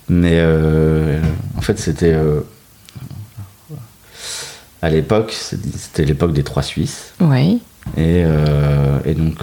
Mais 0.08 0.34
euh, 0.34 1.20
en 1.56 1.60
fait, 1.60 1.78
c'était. 1.78 2.12
euh, 2.12 2.40
à 4.82 4.90
l'époque, 4.90 5.32
c'était 5.32 6.04
l'époque 6.04 6.32
des 6.32 6.42
trois 6.44 6.62
Suisses. 6.62 7.12
Ouais. 7.20 7.56
Et, 7.96 8.24
et 9.04 9.14
donc, 9.14 9.38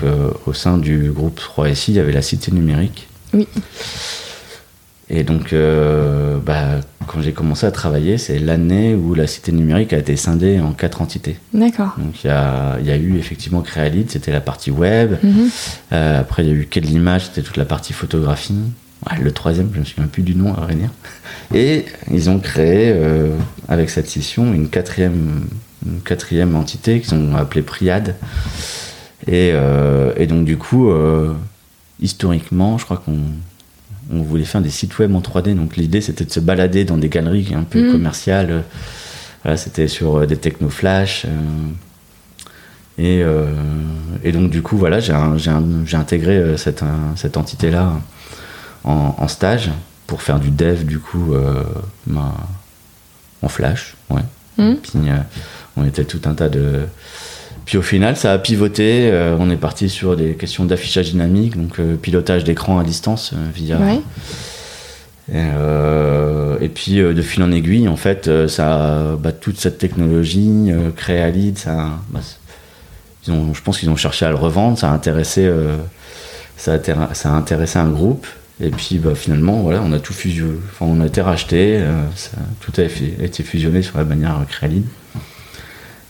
au 0.46 0.54
sein 0.54 0.78
du 0.78 1.12
groupe 1.12 1.40
3SI, 1.40 1.86
il 1.90 1.94
y 1.96 2.00
avait 2.00 2.12
la 2.12 2.22
cité 2.22 2.52
numérique. 2.52 3.08
Oui. 3.34 3.48
Et 5.10 5.24
donc, 5.24 5.54
bah, 6.46 6.80
quand 7.08 7.22
j'ai 7.22 7.34
commencé 7.34 7.66
à 7.66 7.72
travailler, 7.72 8.18
c'est 8.18 8.40
l'année 8.40 8.96
où 8.96 9.14
la 9.14 9.28
cité 9.28 9.52
numérique 9.52 9.94
a 9.94 9.98
été 9.98 10.16
scindée 10.16 10.60
en 10.60 10.72
quatre 10.72 11.02
entités. 11.02 11.38
D'accord. 11.54 11.96
Donc, 11.98 12.24
il 12.24 12.28
y 12.28 12.30
a, 12.30 12.80
y 12.80 12.90
a, 12.90 12.96
eu 12.96 13.18
effectivement 13.18 13.62
Créalide, 13.62 14.10
c'était 14.10 14.32
la 14.32 14.42
partie 14.42 14.72
web. 14.72 15.16
Mhm. 15.22 15.50
après, 15.92 16.44
il 16.44 16.50
y 16.50 16.52
a 16.52 16.56
eu 16.56 16.66
Quai 16.66 16.82
de 16.82 16.88
l'image, 16.88 17.26
c'était 17.26 17.42
toute 17.42 17.58
la 17.58 17.66
partie 17.66 17.94
photographie. 17.94 18.56
le 19.22 19.32
troisième, 19.32 19.70
je 19.72 19.76
ne 19.76 19.80
me 19.82 19.86
souviens 19.86 20.08
plus 20.08 20.24
du 20.24 20.36
nom 20.36 20.56
à 20.56 20.74
dire. 20.74 20.90
Et 21.54 21.86
ils 22.10 22.30
ont 22.30 22.40
créé, 22.40 22.96
avec 23.68 23.90
cette 23.90 24.08
scission, 24.08 24.54
une 24.54 24.70
quatrième 24.70 25.44
une 25.86 26.02
quatrième 26.02 26.56
entité 26.56 27.00
qu'ils 27.00 27.14
ont 27.16 27.36
appelée 27.36 27.62
Priad. 27.62 28.16
Et, 29.28 29.52
euh, 29.54 30.14
et, 30.18 30.28
donc 30.28 30.46
du 30.46 30.58
coup, 30.58 30.90
euh, 30.90 31.34
historiquement, 32.00 32.78
je 32.78 32.86
crois 32.86 32.98
qu'on 32.98 33.20
on 34.12 34.22
voulait 34.22 34.44
faire 34.44 34.62
des 34.62 34.70
sites 34.70 34.98
web 35.00 35.16
en 35.16 35.22
3D. 35.22 35.56
Donc 35.56 35.76
l'idée 35.76 36.02
c'était 36.02 36.26
de 36.26 36.32
se 36.32 36.40
balader 36.40 36.86
dans 36.86 36.98
des 36.98 37.10
galeries 37.10 37.54
un 37.56 37.64
peu 37.64 37.88
mm. 37.88 37.92
commerciales. 37.92 38.64
Voilà, 39.44 39.58
c'était 39.58 39.88
sur 39.88 40.18
euh, 40.18 40.26
des 40.26 40.38
technoflash. 40.38 41.26
Et, 43.00 43.24
et, 44.24 44.32
donc 44.32 44.52
du 44.52 44.62
coup, 44.62 44.78
voilà, 44.78 45.00
j'ai 45.00 45.12
intégré 45.96 46.58
cette, 46.58 46.84
cette 47.16 47.38
entité-là 47.38 47.92
en, 48.84 49.16
en, 49.18 49.28
stage 49.28 49.72
pour 50.06 50.22
faire 50.22 50.40
du 50.40 50.52
dev 50.52 50.86
du 50.86 51.00
coup 51.00 51.34
en 53.42 53.48
flash. 53.48 53.96
Ouais. 54.12 54.22
Mm. 54.60 54.76
Puis, 54.76 55.00
on 55.76 55.86
était 55.86 56.06
tout 56.06 56.22
un 56.26 56.36
tas 56.36 56.50
de. 56.50 56.82
Puis 57.65 57.77
au 57.77 57.82
final, 57.82 58.17
ça 58.17 58.34
a 58.34 58.38
pivoté. 58.38 59.10
Euh, 59.12 59.38
on 59.39 59.50
est 59.50 59.58
parti 59.58 59.89
sur 59.89 60.17
des 60.17 60.34
questions 60.34 60.65
d'affichage 60.65 61.12
dynamique, 61.12 61.58
donc 61.58 61.79
euh, 61.79 61.96
pilotage 61.96 62.43
d'écran 62.43 62.79
à 62.79 62.84
distance 62.84 63.34
euh, 63.34 63.50
via. 63.53 63.79
Et, 66.62 66.70
puis 66.70 66.96
de 66.96 67.22
fil 67.22 67.43
en 67.43 67.51
aiguille, 67.51 67.88
en 67.88 67.96
fait, 67.96 68.29
ça, 68.48 69.15
bah, 69.20 69.32
toute 69.32 69.60
cette 69.60 69.77
technologie, 69.77 70.72
Créalide, 70.96 71.58
ça, 71.58 72.00
bah, 72.10 72.20
je 73.25 73.62
pense 73.62 73.79
qu'ils 73.79 73.89
ont 73.89 73.96
cherché 73.96 74.25
à 74.25 74.29
le 74.29 74.36
revendre. 74.36 74.77
Ça 74.77 74.89
a 74.89 74.93
intéressé, 74.93 75.50
ça 76.58 76.74
a, 76.74 77.13
ça 77.13 77.29
a 77.29 77.34
intéressé 77.34 77.79
un 77.79 77.89
groupe. 77.89 78.27
Et 78.62 78.70
puis 78.70 78.98
bah, 78.98 79.15
finalement, 79.15 79.62
voilà, 79.62 79.82
on 79.82 79.91
a 79.91 80.00
tout 80.00 80.13
fusionné. 80.13 80.58
Enfin, 80.72 80.86
on 80.89 81.01
a 81.01 81.05
été 81.05 81.22
racheté. 81.22 81.82
tout 82.60 82.74
a 82.77 82.84
été 82.84 83.43
fusionné 83.43 83.82
sur 83.82 83.98
la 83.98 84.03
bannière 84.03 84.39
Créalide. 84.50 84.86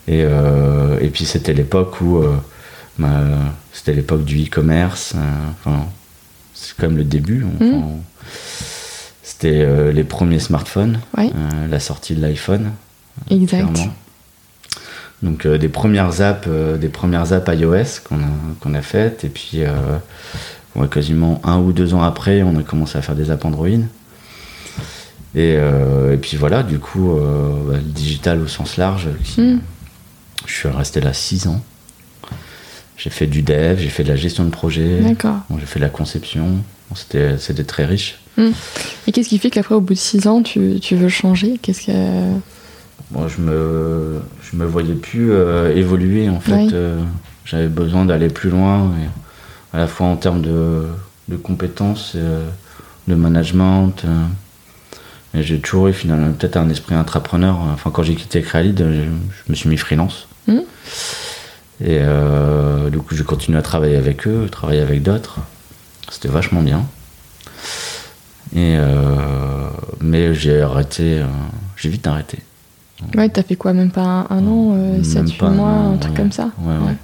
Et, 0.06 0.22
euh, 0.22 0.98
et 1.00 1.08
puis 1.08 1.24
c'était 1.24 1.54
l'époque 1.54 2.00
où 2.00 2.18
euh, 2.18 2.36
bah, 2.98 3.22
c'était 3.72 3.94
l'époque 3.94 4.24
du 4.24 4.44
e-commerce. 4.44 5.14
Euh, 5.16 5.20
enfin, 5.52 5.86
c'est 6.52 6.76
comme 6.76 6.96
le 6.96 7.04
début. 7.04 7.44
Mmh. 7.44 7.82
C'était 9.22 9.92
les 9.92 10.04
premiers 10.04 10.38
smartphones, 10.38 11.00
la 11.68 11.80
sortie 11.80 12.14
de 12.14 12.22
l'iPhone. 12.22 12.72
Exact. 13.30 13.78
Donc 15.22 15.46
des 15.46 15.68
premières 15.68 16.20
apps, 16.20 16.48
des 16.48 16.88
premières 16.88 17.32
apps 17.32 17.50
iOS 17.52 18.02
qu'on 18.08 18.16
a, 18.16 18.28
qu'on 18.60 18.74
a 18.74 18.82
faites, 18.82 19.24
et 19.24 19.28
puis 19.28 19.62
quasiment 20.90 21.40
un 21.42 21.58
ou 21.58 21.72
deux 21.72 21.94
ans 21.94 22.02
après, 22.02 22.42
on 22.42 22.56
a 22.58 22.62
commencé 22.62 22.96
à 22.96 23.02
faire 23.02 23.16
des 23.16 23.30
apps 23.30 23.44
Android. 23.44 23.68
Et, 25.34 25.54
et 25.54 26.16
puis 26.20 26.36
voilà, 26.36 26.62
du 26.62 26.78
coup, 26.78 27.18
bah, 27.66 27.76
le 27.76 27.80
digital 27.80 28.40
au 28.40 28.46
sens 28.46 28.76
large, 28.76 29.08
qui, 29.24 29.40
mmh. 29.40 29.60
Je 30.46 30.54
suis 30.54 30.68
resté 30.68 31.00
là 31.00 31.12
6 31.12 31.46
ans. 31.48 31.62
J'ai 32.96 33.10
fait 33.10 33.26
du 33.26 33.42
dev, 33.42 33.78
j'ai 33.78 33.88
fait 33.88 34.04
de 34.04 34.08
la 34.08 34.16
gestion 34.16 34.44
de 34.44 34.50
projet. 34.50 35.00
J'ai 35.02 35.66
fait 35.66 35.80
de 35.80 35.84
la 35.84 35.90
conception. 35.90 36.62
C'était, 36.94 37.38
c'était 37.38 37.64
très 37.64 37.84
riche. 37.84 38.18
Hmm. 38.36 38.50
Et 39.06 39.12
qu'est-ce 39.12 39.28
qui 39.28 39.38
fait 39.38 39.50
qu'après, 39.50 39.74
au 39.74 39.80
bout 39.80 39.94
de 39.94 39.98
6 39.98 40.26
ans, 40.28 40.42
tu, 40.42 40.78
tu, 40.80 40.96
veux 40.96 41.08
changer? 41.08 41.58
Qu'est-ce 41.60 41.86
que... 41.86 42.38
Moi, 43.10 43.26
je 43.28 43.40
me, 43.40 44.20
je 44.42 44.56
me 44.56 44.64
voyais 44.64 44.94
plus 44.94 45.32
euh, 45.32 45.74
évoluer, 45.74 46.28
en 46.28 46.40
fait. 46.40 46.72
Euh, 46.72 47.02
j'avais 47.44 47.68
besoin 47.68 48.04
d'aller 48.04 48.28
plus 48.28 48.50
loin, 48.50 48.92
à 49.72 49.78
la 49.78 49.86
fois 49.86 50.06
en 50.06 50.16
termes 50.16 50.40
de, 50.40 50.86
de 51.28 51.36
compétences, 51.36 52.12
euh, 52.16 52.48
de 53.08 53.14
management. 53.14 54.04
et 55.34 55.42
j'ai 55.42 55.58
toujours 55.58 55.88
eu 55.88 55.92
finalement 55.92 56.32
peut-être 56.32 56.56
un 56.56 56.68
esprit 56.70 56.94
entrepreneur. 56.96 57.58
Enfin, 57.72 57.90
quand 57.90 58.02
j'ai 58.02 58.14
quitté 58.14 58.40
Crealid, 58.40 58.78
je, 58.78 59.02
je 59.02 59.50
me 59.50 59.54
suis 59.54 59.68
mis 59.68 59.76
freelance. 59.76 60.28
Hmm. 60.46 60.60
Et 61.80 61.98
euh, 62.00 62.90
du 62.90 62.98
coup, 62.98 63.14
j'ai 63.14 63.24
continué 63.24 63.58
à 63.58 63.62
travailler 63.62 63.96
avec 63.96 64.26
eux, 64.26 64.48
travailler 64.50 64.80
avec 64.80 65.02
d'autres. 65.02 65.38
C'était 66.10 66.28
vachement 66.28 66.62
bien. 66.62 66.84
Et 68.54 68.76
euh, 68.76 69.68
mais 70.00 70.34
j'ai 70.34 70.60
arrêté, 70.60 71.18
euh, 71.18 71.26
j'ai 71.76 71.88
vite 71.88 72.06
arrêté. 72.06 72.38
Ouais, 73.16 73.28
t'as 73.28 73.42
fait 73.42 73.56
quoi? 73.56 73.72
Même 73.72 73.90
pas 73.90 74.26
un, 74.30 74.46
an, 74.46 74.78
7 75.02 75.42
mois, 75.42 75.68
un, 75.68 75.96
truc 75.96 76.14
comme 76.14 76.32
ça? 76.32 76.50
Ouais, 76.60 76.74
ouais. 76.86 76.94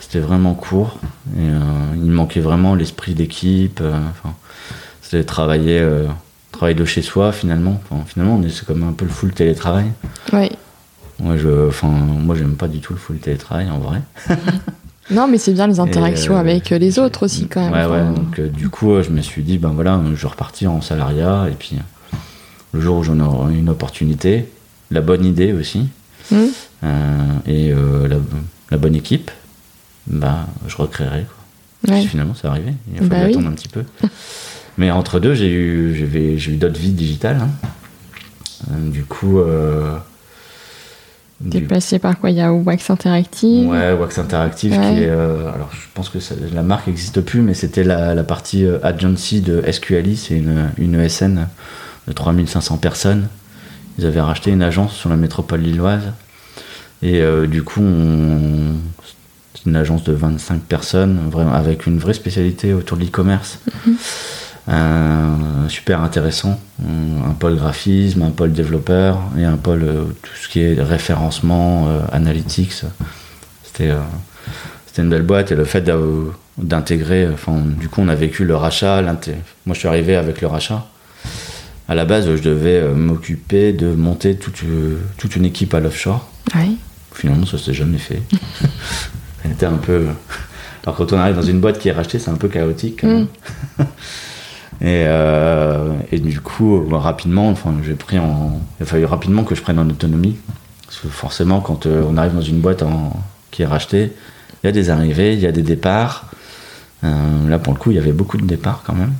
C'était 0.00 0.18
vraiment 0.18 0.54
court. 0.54 0.98
Et, 1.38 1.46
il 1.94 2.10
manquait 2.10 2.40
vraiment 2.40 2.74
l'esprit 2.74 3.14
d'équipe. 3.14 3.80
Enfin, 3.80 4.34
c'était 5.00 5.24
travailler, 5.24 5.86
travailler 6.50 6.76
de 6.76 6.84
chez 6.84 7.02
soi 7.02 7.32
finalement. 7.32 7.80
finalement, 8.06 8.40
c'est 8.50 8.66
comme 8.66 8.82
un 8.82 8.92
peu 8.92 9.04
le 9.04 9.10
full 9.10 9.32
télétravail. 9.32 9.86
Ouais. 10.32 10.50
Moi, 11.20 11.36
je, 11.36 11.68
enfin, 11.68 11.88
moi, 11.88 12.36
j'aime 12.36 12.54
pas 12.54 12.68
du 12.68 12.78
tout 12.78 12.92
le 12.92 12.98
full 12.98 13.18
télétravail 13.18 13.68
en 13.70 13.78
vrai. 13.78 14.02
non, 15.10 15.26
mais 15.26 15.38
c'est 15.38 15.52
bien 15.52 15.66
les 15.66 15.80
interactions 15.80 16.36
euh, 16.36 16.40
avec 16.40 16.70
les 16.70 16.98
autres 16.98 17.24
aussi 17.24 17.48
quand 17.48 17.60
même. 17.60 17.72
Ouais, 17.72 17.86
ouais. 17.86 18.14
Donc, 18.14 18.38
euh, 18.38 18.48
du 18.48 18.68
coup, 18.68 19.02
je 19.02 19.10
me 19.10 19.20
suis 19.20 19.42
dit, 19.42 19.58
ben 19.58 19.70
voilà, 19.70 20.00
je 20.14 20.22
vais 20.22 20.28
repartir 20.28 20.70
en 20.70 20.80
salariat 20.80 21.48
et 21.50 21.54
puis 21.54 21.76
le 22.72 22.80
jour 22.80 22.98
où 22.98 23.02
j'en 23.02 23.18
aurai 23.18 23.54
une 23.54 23.68
opportunité, 23.68 24.48
la 24.90 25.00
bonne 25.00 25.24
idée 25.24 25.52
aussi, 25.52 25.88
mmh. 26.30 26.36
euh, 26.84 27.24
et 27.46 27.74
la, 28.70 28.76
bonne 28.76 28.94
équipe, 28.94 29.30
bah, 30.06 30.46
je 30.68 30.76
recréerai. 30.76 31.26
Quoi. 31.84 31.96
Finalement, 32.02 32.34
c'est 32.40 32.46
arrivé. 32.46 32.74
Il 32.92 32.98
a 32.98 33.08
fallu 33.08 33.08
bah 33.08 33.28
attendre 33.28 33.48
un 33.48 33.52
petit 33.52 33.68
peu. 33.68 33.84
mais 34.78 34.90
entre 34.92 35.18
deux, 35.18 35.34
j'ai 35.34 35.50
eu, 35.50 36.36
j'ai 36.38 36.52
eu 36.52 36.56
d'autres 36.56 36.78
vies 36.78 36.92
digitales. 36.92 37.40
Hein. 37.40 38.76
Du 38.92 39.02
coup. 39.04 39.40
T'es 41.50 41.60
passé 41.60 42.00
par 42.00 42.18
quoi? 42.18 42.30
Il 42.30 42.36
y 42.36 42.40
a 42.40 42.52
Wax 42.52 42.90
Interactive? 42.90 43.68
Ouais, 43.68 43.92
Wax 43.92 44.18
Interactive 44.18 44.72
qui 44.72 44.76
est. 44.76 45.08
Euh, 45.08 45.52
alors, 45.52 45.70
je 45.72 45.86
pense 45.94 46.08
que 46.08 46.18
la 46.52 46.62
marque 46.62 46.88
n'existe 46.88 47.20
plus, 47.20 47.42
mais 47.42 47.54
c'était 47.54 47.84
la, 47.84 48.22
partie 48.24 48.64
euh, 48.64 48.78
agency 48.82 49.40
de 49.40 49.62
SQLI, 49.70 50.16
c'est 50.16 50.34
une, 50.34 50.70
une 50.78 50.96
ESN 50.96 51.46
de 52.08 52.12
3500 52.12 52.78
personnes. 52.78 53.28
Ils 53.98 54.06
avaient 54.06 54.20
racheté 54.20 54.50
une 54.50 54.62
agence 54.62 54.94
sur 54.94 55.10
la 55.10 55.16
métropole 55.16 55.60
lilloise. 55.60 56.12
Et 57.02 57.20
euh, 57.20 57.46
du 57.46 57.62
coup, 57.62 57.84
c'est 59.54 59.66
une 59.66 59.76
agence 59.76 60.02
de 60.02 60.12
25 60.12 60.60
personnes, 60.62 61.20
vraiment, 61.30 61.52
avec 61.52 61.86
une 61.86 61.98
vraie 61.98 62.14
spécialité 62.14 62.74
autour 62.74 62.96
de 62.96 63.04
l'e-commerce. 63.04 63.60
Mhm 63.86 63.96
super 65.68 66.00
intéressant. 66.02 66.60
Un 66.82 67.32
pôle 67.32 67.56
graphisme, 67.56 68.22
un 68.22 68.30
pôle 68.30 68.52
développeur 68.52 69.20
et 69.38 69.44
un 69.44 69.56
pôle 69.56 69.82
euh, 69.82 70.04
tout 70.22 70.32
ce 70.40 70.48
qui 70.48 70.60
est 70.60 70.80
référencement, 70.80 71.88
euh, 71.88 72.00
analytics. 72.12 72.84
C'était 73.64 73.90
euh, 73.90 74.00
c'était 74.86 75.02
une 75.02 75.10
belle 75.10 75.22
boîte 75.22 75.52
et 75.52 75.54
le 75.54 75.64
fait 75.64 75.88
d'intégrer, 76.58 77.28
enfin, 77.28 77.62
du 77.64 77.88
coup, 77.88 78.00
on 78.00 78.08
a 78.08 78.14
vécu 78.14 78.44
le 78.44 78.56
rachat. 78.56 79.02
Moi, 79.02 79.74
je 79.74 79.78
suis 79.78 79.88
arrivé 79.88 80.16
avec 80.16 80.40
le 80.40 80.48
rachat. 80.48 80.86
À 81.88 81.94
la 81.94 82.04
base, 82.04 82.34
je 82.34 82.42
devais 82.42 82.82
m'occuper 82.94 83.72
de 83.72 83.92
monter 83.92 84.36
toute, 84.36 84.62
toute 85.16 85.36
une 85.36 85.44
équipe 85.44 85.74
à 85.74 85.80
l'offshore. 85.80 86.28
Finalement, 87.14 87.46
ça 87.46 87.58
s'est 87.58 87.74
jamais 87.74 87.98
fait. 87.98 88.22
Elle 89.44 89.52
était 89.52 89.66
un 89.66 89.76
peu. 89.76 90.06
Alors, 90.84 90.96
quand 90.96 91.12
on 91.12 91.18
arrive 91.18 91.36
dans 91.36 91.42
une 91.42 91.60
boîte 91.60 91.78
qui 91.78 91.88
est 91.88 91.92
rachetée, 91.92 92.18
c'est 92.18 92.30
un 92.30 92.36
peu 92.36 92.48
chaotique. 92.48 93.02
Mm. 93.04 93.26
Et, 94.80 95.04
euh, 95.06 95.92
et, 96.12 96.20
du 96.20 96.40
coup, 96.40 96.84
bah, 96.88 96.98
rapidement, 96.98 97.48
enfin, 97.48 97.74
j'ai 97.84 97.94
pris 97.94 98.18
en, 98.18 98.60
il 98.78 98.84
a 98.84 98.86
fallu 98.86 99.04
rapidement 99.04 99.44
que 99.44 99.54
je 99.54 99.62
prenne 99.62 99.78
en 99.78 99.88
autonomie. 99.88 100.36
Parce 100.86 101.00
que 101.00 101.08
forcément, 101.08 101.60
quand 101.60 101.86
euh, 101.86 102.04
on 102.08 102.16
arrive 102.16 102.34
dans 102.34 102.40
une 102.40 102.60
boîte 102.60 102.84
qui 103.50 103.62
est 103.62 103.66
rachetée, 103.66 104.12
il 104.62 104.66
y 104.66 104.68
a 104.68 104.72
des 104.72 104.90
arrivées, 104.90 105.34
il 105.34 105.40
y 105.40 105.46
a 105.46 105.52
des 105.52 105.62
départs. 105.62 106.30
Euh, 107.04 107.48
là, 107.48 107.58
pour 107.58 107.72
le 107.72 107.78
coup, 107.78 107.90
il 107.90 107.96
y 107.96 107.98
avait 107.98 108.12
beaucoup 108.12 108.36
de 108.38 108.46
départs 108.46 108.82
quand 108.86 108.94
même. 108.94 109.14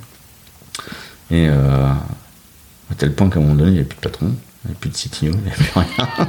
Et 1.31 1.47
à 1.47 2.95
tel 2.97 3.13
point 3.13 3.29
qu'à 3.29 3.37
un 3.37 3.43
moment 3.43 3.53
donné, 3.53 3.69
il 3.69 3.73
n'y 3.73 3.79
avait 3.79 3.87
plus 3.87 3.97
de 3.97 4.01
patron, 4.01 4.25
il 4.25 4.29
n'y 4.29 4.71
avait 4.71 4.79
plus 4.79 4.89
de 4.89 4.95
CTO, 4.95 5.25
il 5.25 5.29
n'y 5.29 5.51
avait 5.51 5.51
plus 5.51 5.71
rien. 5.75 6.27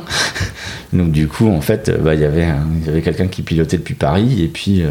Donc, 0.92 1.10
du 1.10 1.26
coup, 1.26 1.48
en 1.48 1.62
fait, 1.62 1.90
bah, 2.02 2.14
il 2.14 2.20
y 2.20 2.24
avait, 2.24 2.48
il 2.80 2.86
y 2.86 2.88
avait 2.90 3.00
quelqu'un 3.00 3.28
qui 3.28 3.40
pilotait 3.40 3.78
depuis 3.78 3.94
Paris, 3.94 4.42
et 4.42 4.48
puis 4.48 4.82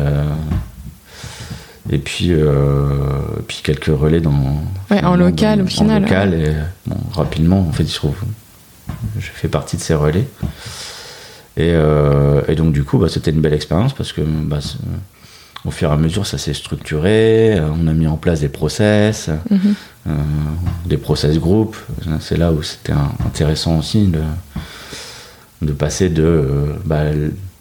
et 1.91 1.98
puis, 1.98 2.27
euh, 2.31 2.53
puis 3.48 3.62
quelques 3.63 3.86
relais 3.86 4.22
dans. 4.22 4.63
Ouais, 4.91 5.03
en 5.03 5.15
local 5.15 5.62
au 5.62 5.65
final. 5.65 6.03
En 6.03 6.05
local, 6.05 6.34
et 6.34 6.53
bon, 6.86 6.98
rapidement, 7.13 7.60
en 7.60 7.72
fait, 7.72 7.84
il 7.84 7.89
se 7.89 7.96
trouve. 7.96 8.15
Je 9.17 9.27
fais 9.34 9.48
partie 9.48 9.75
de 9.75 9.81
ces 9.81 9.96
relais. 9.96 10.27
Et, 11.58 11.72
euh, 11.74 12.41
et 12.48 12.55
donc, 12.55 12.74
du 12.74 12.84
coup, 12.84 13.00
bah, 13.00 13.08
c'était 13.10 13.31
une 13.31 13.41
belle 13.41 13.53
expérience 13.53 13.93
parce 13.93 14.13
que 14.13 14.22
bah, 14.22 14.60
au 15.65 15.72
fur 15.72 15.89
et 15.89 15.93
à 15.93 15.98
mesure, 15.98 16.27
ça 16.27 16.38
s'est 16.38 16.53
structuré. 16.53 17.60
on 17.60 17.88
a 17.88 17.93
mis 17.93 18.08
en 18.08 18.17
place 18.17 18.41
des 18.41 18.50
process, 18.50 19.29
mhm. 19.50 19.75
des 20.86 20.98
process 20.98 21.39
groupes. 21.39 21.77
C'est 22.19 22.38
là 22.38 22.51
où 22.51 22.62
c'était 22.62 22.93
intéressant 23.25 23.79
aussi 23.79 24.08
de, 24.08 24.22
de 25.63 25.74
passer 25.74 26.10
de, 26.10 26.75
bah, 26.86 27.05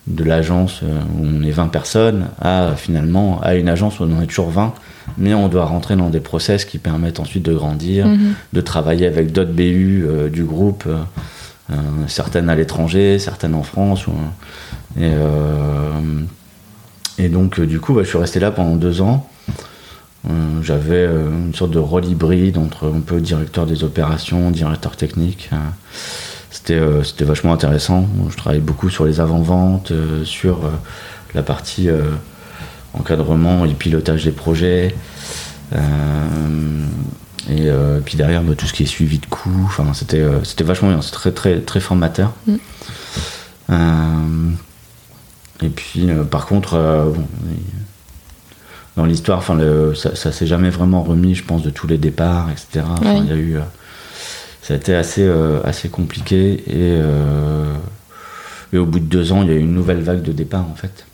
de 0.09 0.25
l'agence 0.25 0.83
où 0.83 1.25
on 1.25 1.43
est 1.43 1.51
20 1.51 1.69
personnes 1.69 2.27
à 2.41 2.73
finalement 2.77 3.41
à 3.43 3.55
une 3.55 3.69
agence 3.69 4.01
où 4.01 4.05
on 4.05 4.17
en 4.17 4.23
est 4.23 4.27
toujours 4.27 4.51
20 4.51 4.75
mais 5.17 5.35
on 5.35 5.49
doit 5.49 5.65
rentrer 5.65 5.97
dans 5.97 6.11
des 6.11 6.21
process 6.21 6.65
qui 6.65 6.79
permettent 6.79 7.21
ensuite 7.21 7.45
de 7.45 7.55
grandir, 7.55 8.07
mhm. 8.07 8.35
de 8.53 8.61
travailler 8.61 9.07
avec 9.07 9.33
d'autres 9.33 9.53
BU 9.53 10.05
euh, 10.07 10.29
du 10.29 10.45
groupe, 10.45 10.85
euh, 10.87 10.99
euh, 11.71 11.75
certaines 12.07 12.51
à 12.51 12.55
l'étranger, 12.55 13.19
certaines 13.19 13.55
en 13.55 13.63
France. 13.63 14.05
et, 15.01 15.13
et, 17.19 17.29
donc, 17.29 17.61
du 17.61 17.81
coup, 17.81 17.95
bah, 17.95 18.03
je 18.05 18.09
suis 18.09 18.19
resté 18.19 18.41
là 18.41 18.51
pendant 18.51 18.77
deux 18.77 19.01
ans. 19.01 19.29
J'avais 20.63 21.05
une 21.07 21.55
sorte 21.55 21.71
de 21.71 21.79
rôle 21.79 22.05
hybride 22.05 22.59
entre 22.59 22.93
un 22.95 23.01
peu 23.01 23.21
directeur 23.21 23.67
des 23.67 23.83
opérations, 23.85 24.51
directeur 24.51 24.97
technique. 24.97 25.51
C'était 26.51 27.25
vachement 27.25 27.53
intéressant. 27.53 28.09
Je 28.31 28.37
travaillais 28.37 28.63
beaucoup 28.63 28.91
sur 28.91 29.05
les 29.05 29.21
avant-ventes, 29.21 29.93
sur 30.25 30.61
la 31.35 31.43
partie 31.43 31.89
encadrement 32.95 33.65
et 33.65 33.75
pilotage 33.75 34.25
des 34.25 34.33
projets. 34.33 34.95
Euh, 35.75 36.87
et 37.49 37.69
euh, 37.69 38.01
puis 38.05 38.17
derrière, 38.17 38.43
bah, 38.43 38.55
tout 38.57 38.67
ce 38.67 38.73
qui 38.73 38.83
est 38.83 38.87
suivi 38.87 39.19
de 39.19 39.27
coûts. 39.27 39.65
Enfin, 39.65 39.93
c'était, 39.95 40.21
euh, 40.21 40.43
c'était 40.45 40.65
vachement 40.65 40.89
bien, 40.89 41.03
c'est 41.03 41.13
très, 41.13 41.33
très, 41.33 41.61
très 41.61 41.81
formateur. 41.81 42.33
Mm. 42.47 42.57
et 45.63 45.69
puis, 45.69 46.09
par 46.31 46.47
contre, 46.47 47.13
dans 48.97 49.05
l'histoire, 49.05 49.39
enfin, 49.39 49.59
ça, 49.95 50.17
ça 50.17 50.33
s'est 50.33 50.47
jamais 50.47 50.71
vraiment 50.71 51.03
remis, 51.03 51.35
je 51.35 51.45
pense, 51.45 51.63
de 51.63 51.71
tous 51.71 51.87
les 51.87 51.99
départs, 51.99 52.49
etc. 52.51 52.87
il 53.03 53.27
y 53.27 53.33
a 53.33 53.37
eu, 53.37 53.59
ça 54.69 54.75
a 54.75 54.77
été 54.77 54.95
assez, 54.95 55.27
assez 55.65 55.89
compliqué 55.89 56.63
et, 56.69 57.01
et 58.73 58.79
au 58.79 58.85
bout 58.85 59.01
de 59.01 59.07
deux 59.07 59.33
ans, 59.33 59.43
il 59.43 59.49
y 59.49 59.53
a 59.53 59.55
eu 59.55 59.61
une 59.61 59.73
nouvelle 59.73 60.03
vague 60.03 60.23
de 60.23 60.33
départ 60.33 60.67
en 60.71 60.75
fait. 60.75 61.07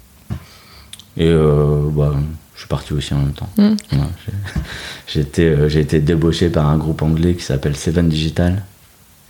Et 1.16 1.28
euh, 1.28 1.88
bah, 1.90 2.12
je 2.54 2.61
suis 2.61 2.68
parti 2.68 2.92
aussi 2.92 3.14
en 3.14 3.18
même 3.18 3.32
temps. 3.32 3.49
Mm. 3.56 3.75
j'ai, 5.06 5.20
été, 5.20 5.44
euh, 5.44 5.68
j'ai 5.68 5.80
été 5.80 6.00
débauché 6.00 6.49
par 6.49 6.66
un 6.68 6.76
groupe 6.76 7.02
anglais 7.02 7.34
qui 7.34 7.44
s'appelle 7.44 7.76
Seven 7.76 8.08
Digital. 8.08 8.62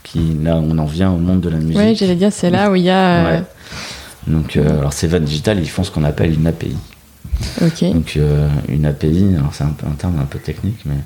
Qui, 0.03 0.37
là, 0.43 0.57
on 0.57 0.77
en 0.77 0.85
vient 0.85 1.11
au 1.11 1.17
monde 1.17 1.41
de 1.41 1.49
la 1.49 1.57
musique. 1.57 1.79
Oui, 1.79 1.95
j'allais 1.95 2.15
dire, 2.15 2.31
c'est 2.31 2.51
là 2.51 2.71
où 2.71 2.75
il 2.75 2.83
y 2.83 2.91
a. 2.91 3.27
Euh, 3.27 3.41
Donc, 4.27 4.57
alors 4.57 4.93
Seven 4.93 5.25
Digital, 5.25 5.59
ils 5.59 5.69
font 5.69 5.83
ce 5.83 5.91
qu'on 5.91 6.05
appelle 6.05 6.35
une 6.35 6.47
API. 6.47 6.77
Donc, 7.81 8.19
une 8.69 8.85
API, 8.85 9.35
alors 9.39 9.55
c'est 9.55 9.65
un, 9.65 9.75
un, 9.87 9.95
terme 9.97 10.19
un 10.19 10.27
peu 10.27 10.39
technique, 10.39 10.81
mais 10.85 10.97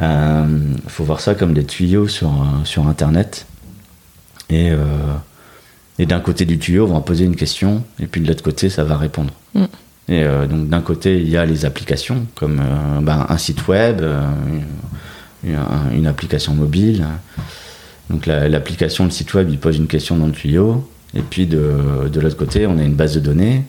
il 0.00 0.88
faut 0.88 1.04
voir 1.04 1.20
ça 1.20 1.34
comme 1.34 1.54
des 1.54 1.64
tuyaux 1.64 2.08
sur, 2.08 2.32
sur 2.64 2.88
Internet. 2.88 3.46
Et, 4.50 4.70
et 5.98 6.06
d'un 6.06 6.20
côté 6.20 6.44
du 6.44 6.58
tuyau, 6.58 6.86
on 6.88 6.94
va 6.94 7.00
poser 7.00 7.24
une 7.24 7.36
question, 7.36 7.84
et 8.00 8.06
puis 8.06 8.20
de 8.20 8.26
l'autre 8.26 8.42
côté, 8.42 8.68
ça 8.68 8.82
va 8.84 8.96
répondre. 8.96 9.32
Mm. 9.54 9.64
Et 10.08 10.24
euh, 10.24 10.46
donc 10.46 10.68
d'un 10.68 10.80
côté, 10.80 11.20
il 11.20 11.28
y 11.28 11.36
a 11.36 11.44
les 11.44 11.64
applications, 11.64 12.26
comme 12.34 12.60
euh, 12.60 13.00
ben, 13.00 13.26
un 13.28 13.38
site 13.38 13.68
web, 13.68 14.00
euh, 14.00 14.28
une, 15.44 16.06
application 16.06 16.54
mobile. 16.54 17.06
Donc 18.10 18.26
l'application, 18.26 19.04
le 19.04 19.10
site 19.10 19.32
web, 19.34 19.48
il 19.48 19.58
pose 19.58 19.76
une 19.78 19.86
question 19.86 20.16
dans 20.16 20.26
le 20.26 20.32
tuyau. 20.32 20.88
Et 21.14 21.22
puis 21.22 21.46
de, 21.46 22.08
de 22.12 22.20
l'autre 22.20 22.36
côté, 22.36 22.66
on 22.66 22.78
a 22.78 22.82
une 22.82 22.94
base 22.94 23.14
de 23.14 23.20
données. 23.20 23.64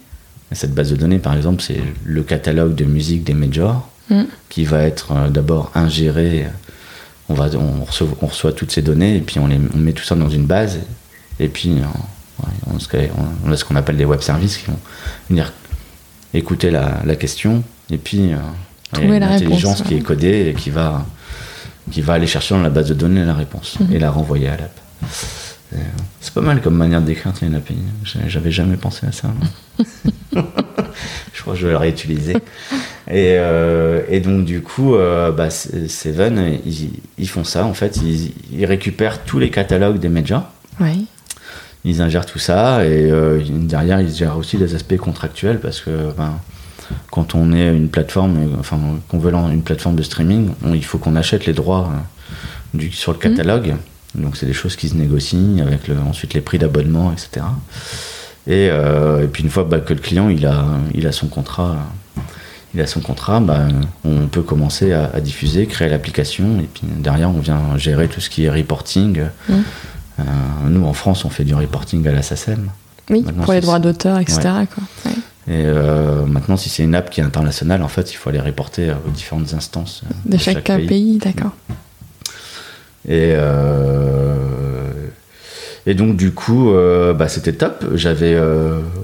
Et 0.51 0.55
cette 0.55 0.73
base 0.73 0.91
de 0.91 0.95
données, 0.95 1.19
par 1.19 1.35
exemple, 1.35 1.61
c'est 1.61 1.81
le 2.03 2.23
catalogue 2.23 2.75
de 2.75 2.85
musique 2.85 3.23
des 3.23 3.33
majors, 3.33 3.89
mm. 4.13 4.27
qui 4.49 4.63
va 4.65 4.83
être 4.83 5.29
d'abord 5.29 5.71
ingéré. 5.75 6.47
On, 7.29 7.33
va, 7.33 7.49
on 7.57 7.85
reçoit, 7.85 8.07
on, 8.21 8.27
reçoit, 8.27 8.51
toutes 8.51 8.71
ces 8.71 8.81
données 8.81 9.15
et 9.15 9.21
puis 9.21 9.39
on, 9.39 9.47
les, 9.47 9.59
on 9.73 9.77
met 9.77 9.93
tout 9.93 10.03
ça 10.03 10.15
dans 10.15 10.29
une 10.29 10.45
base. 10.45 10.79
Et 11.39 11.47
puis 11.47 11.77
on, 11.81 12.73
on 12.73 13.51
a 13.51 13.57
ce 13.57 13.65
qu'on 13.65 13.75
appelle 13.75 13.97
des 13.97 14.05
web 14.05 14.21
services 14.21 14.57
qui 14.57 14.65
vont 14.67 14.79
venir 15.29 15.51
écouter 16.33 16.71
la, 16.71 17.01
la 17.05 17.15
question 17.15 17.63
et 17.89 17.97
puis 17.97 18.33
euh, 18.33 18.37
il 18.97 19.07
y 19.07 19.11
a 19.11 19.15
une 19.15 19.23
intelligence 19.23 19.81
qui 19.81 19.95
est 19.95 20.01
codée 20.01 20.49
et 20.49 20.53
qui 20.53 20.69
va, 20.69 21.05
qui 21.91 22.01
va 22.01 22.13
aller 22.13 22.27
chercher 22.27 22.55
dans 22.55 22.61
la 22.61 22.69
base 22.69 22.89
de 22.89 22.93
données 22.93 23.25
la 23.25 23.33
réponse 23.33 23.79
mhm. 23.79 23.93
et 23.93 23.99
la 23.99 24.11
renvoyer 24.11 24.49
à 24.49 24.57
l'app. 24.57 24.79
Euh, 25.73 25.77
c'est 26.21 26.33
pas 26.33 26.41
mal 26.41 26.61
comme 26.61 26.75
manière 26.75 27.01
d'écrire 27.01 27.33
une 27.41 27.55
API. 27.55 27.75
J'avais 28.27 28.51
jamais 28.51 28.77
pensé 28.77 29.07
à 29.07 29.11
ça. 29.11 29.33
je 30.33 31.41
crois 31.41 31.53
que 31.53 31.59
je 31.59 31.65
vais 31.65 31.71
le 31.71 31.77
réutiliser. 31.77 32.35
Et, 33.09 33.35
euh, 33.37 34.01
et 34.09 34.19
donc, 34.19 34.45
du 34.45 34.61
coup, 34.61 34.95
bah, 34.95 35.49
Seven, 35.49 36.59
ils, 36.65 36.91
ils, 37.17 37.29
font 37.29 37.43
ça. 37.43 37.65
En 37.65 37.73
fait, 37.73 37.97
ils, 37.97 38.33
ils 38.51 38.65
récupèrent 38.65 39.23
tous 39.23 39.39
les 39.39 39.49
catalogues 39.49 39.99
des 39.99 40.09
médias. 40.09 40.45
Oui 40.79 41.07
ils 41.85 42.01
ingèrent 42.01 42.25
tout 42.25 42.39
ça 42.39 42.85
et 42.85 43.11
euh, 43.11 43.41
derrière 43.49 43.99
ils 44.01 44.13
gèrent 44.13 44.37
aussi 44.37 44.57
les 44.57 44.75
aspects 44.75 44.97
contractuels 44.97 45.59
parce 45.59 45.81
que 45.81 46.11
ben, 46.17 46.39
quand 47.11 47.35
on 47.35 47.51
est 47.53 47.67
une 47.67 47.89
plateforme, 47.89 48.55
enfin 48.59 48.79
qu'on 49.07 49.19
veut 49.19 49.33
une 49.33 49.63
plateforme 49.63 49.95
de 49.95 50.03
streaming, 50.03 50.51
il 50.73 50.85
faut 50.85 50.97
qu'on 50.97 51.15
achète 51.15 51.45
les 51.45 51.53
droits 51.53 51.89
euh, 51.91 52.77
du, 52.77 52.91
sur 52.91 53.11
le 53.11 53.17
catalogue. 53.17 53.75
Donc 54.15 54.37
c'est 54.37 54.45
des 54.45 54.53
choses 54.53 54.75
qui 54.75 54.89
se 54.89 54.95
négocient 54.95 55.59
avec 55.59 55.87
le, 55.87 55.97
ensuite 55.99 56.33
les 56.33 56.41
prix 56.41 56.59
d'abonnement, 56.59 57.11
etc. 57.11 57.45
Et, 58.45 58.69
euh, 58.69 59.23
et, 59.23 59.27
puis 59.27 59.43
une 59.43 59.49
fois 59.49 59.63
bah, 59.63 59.79
que 59.79 59.93
le 59.93 59.99
client 59.99 60.29
il 60.29 60.45
a, 60.45 60.65
il 60.93 61.07
a 61.07 61.11
son 61.11 61.27
contrat, 61.27 61.77
il 62.73 62.81
a 62.81 62.87
son 62.87 62.99
contrat, 62.99 63.39
bah, 63.39 63.67
on 64.03 64.27
peut 64.27 64.41
commencer 64.41 64.93
à, 64.93 65.19
diffuser, 65.21 65.65
créer 65.65 65.89
l'application 65.89 66.59
et 66.59 66.69
puis 66.71 66.83
derrière 66.85 67.29
on 67.29 67.39
vient 67.39 67.77
gérer 67.77 68.07
tout 68.07 68.21
ce 68.21 68.29
qui 68.29 68.45
est 68.45 68.49
reporting. 68.49 69.21
Mmh. 69.49 69.53
Euh, 70.19 70.23
nous, 70.69 70.85
en 70.85 70.93
France, 70.93 71.25
on 71.25 71.29
fait 71.29 71.43
du 71.43 71.55
reporting 71.55 72.07
à 72.07 72.11
la 72.11 72.21
SACEM. 72.21 72.69
Oui, 73.09 73.23
pour 73.43 73.53
les 73.53 73.61
droits 73.61 73.79
d'auteur, 73.79 74.19
etc. 74.19 74.39
Et 75.45 75.65
euh, 75.65 76.25
maintenant, 76.25 76.55
si 76.55 76.69
c'est 76.69 76.83
une 76.83 76.95
app 76.95 77.09
qui 77.09 77.19
est 77.19 77.23
internationale, 77.23 77.83
en 77.83 77.89
fait, 77.89 78.13
il 78.13 78.15
faut 78.15 78.29
aller 78.29 78.39
reporter 78.39 78.91
aux 79.05 79.09
différentes 79.09 79.53
instances. 79.53 80.03
De, 80.25 80.37
chaque, 80.37 80.63
pays, 80.63 81.17
d'accord. 81.17 81.51
Et, 83.07 83.35
et 85.85 85.93
donc, 85.93 86.15
du 86.15 86.31
coup, 86.31 86.71
bah, 87.15 87.27
c'était 87.27 87.53
top. 87.53 87.85
J'avais, 87.95 88.37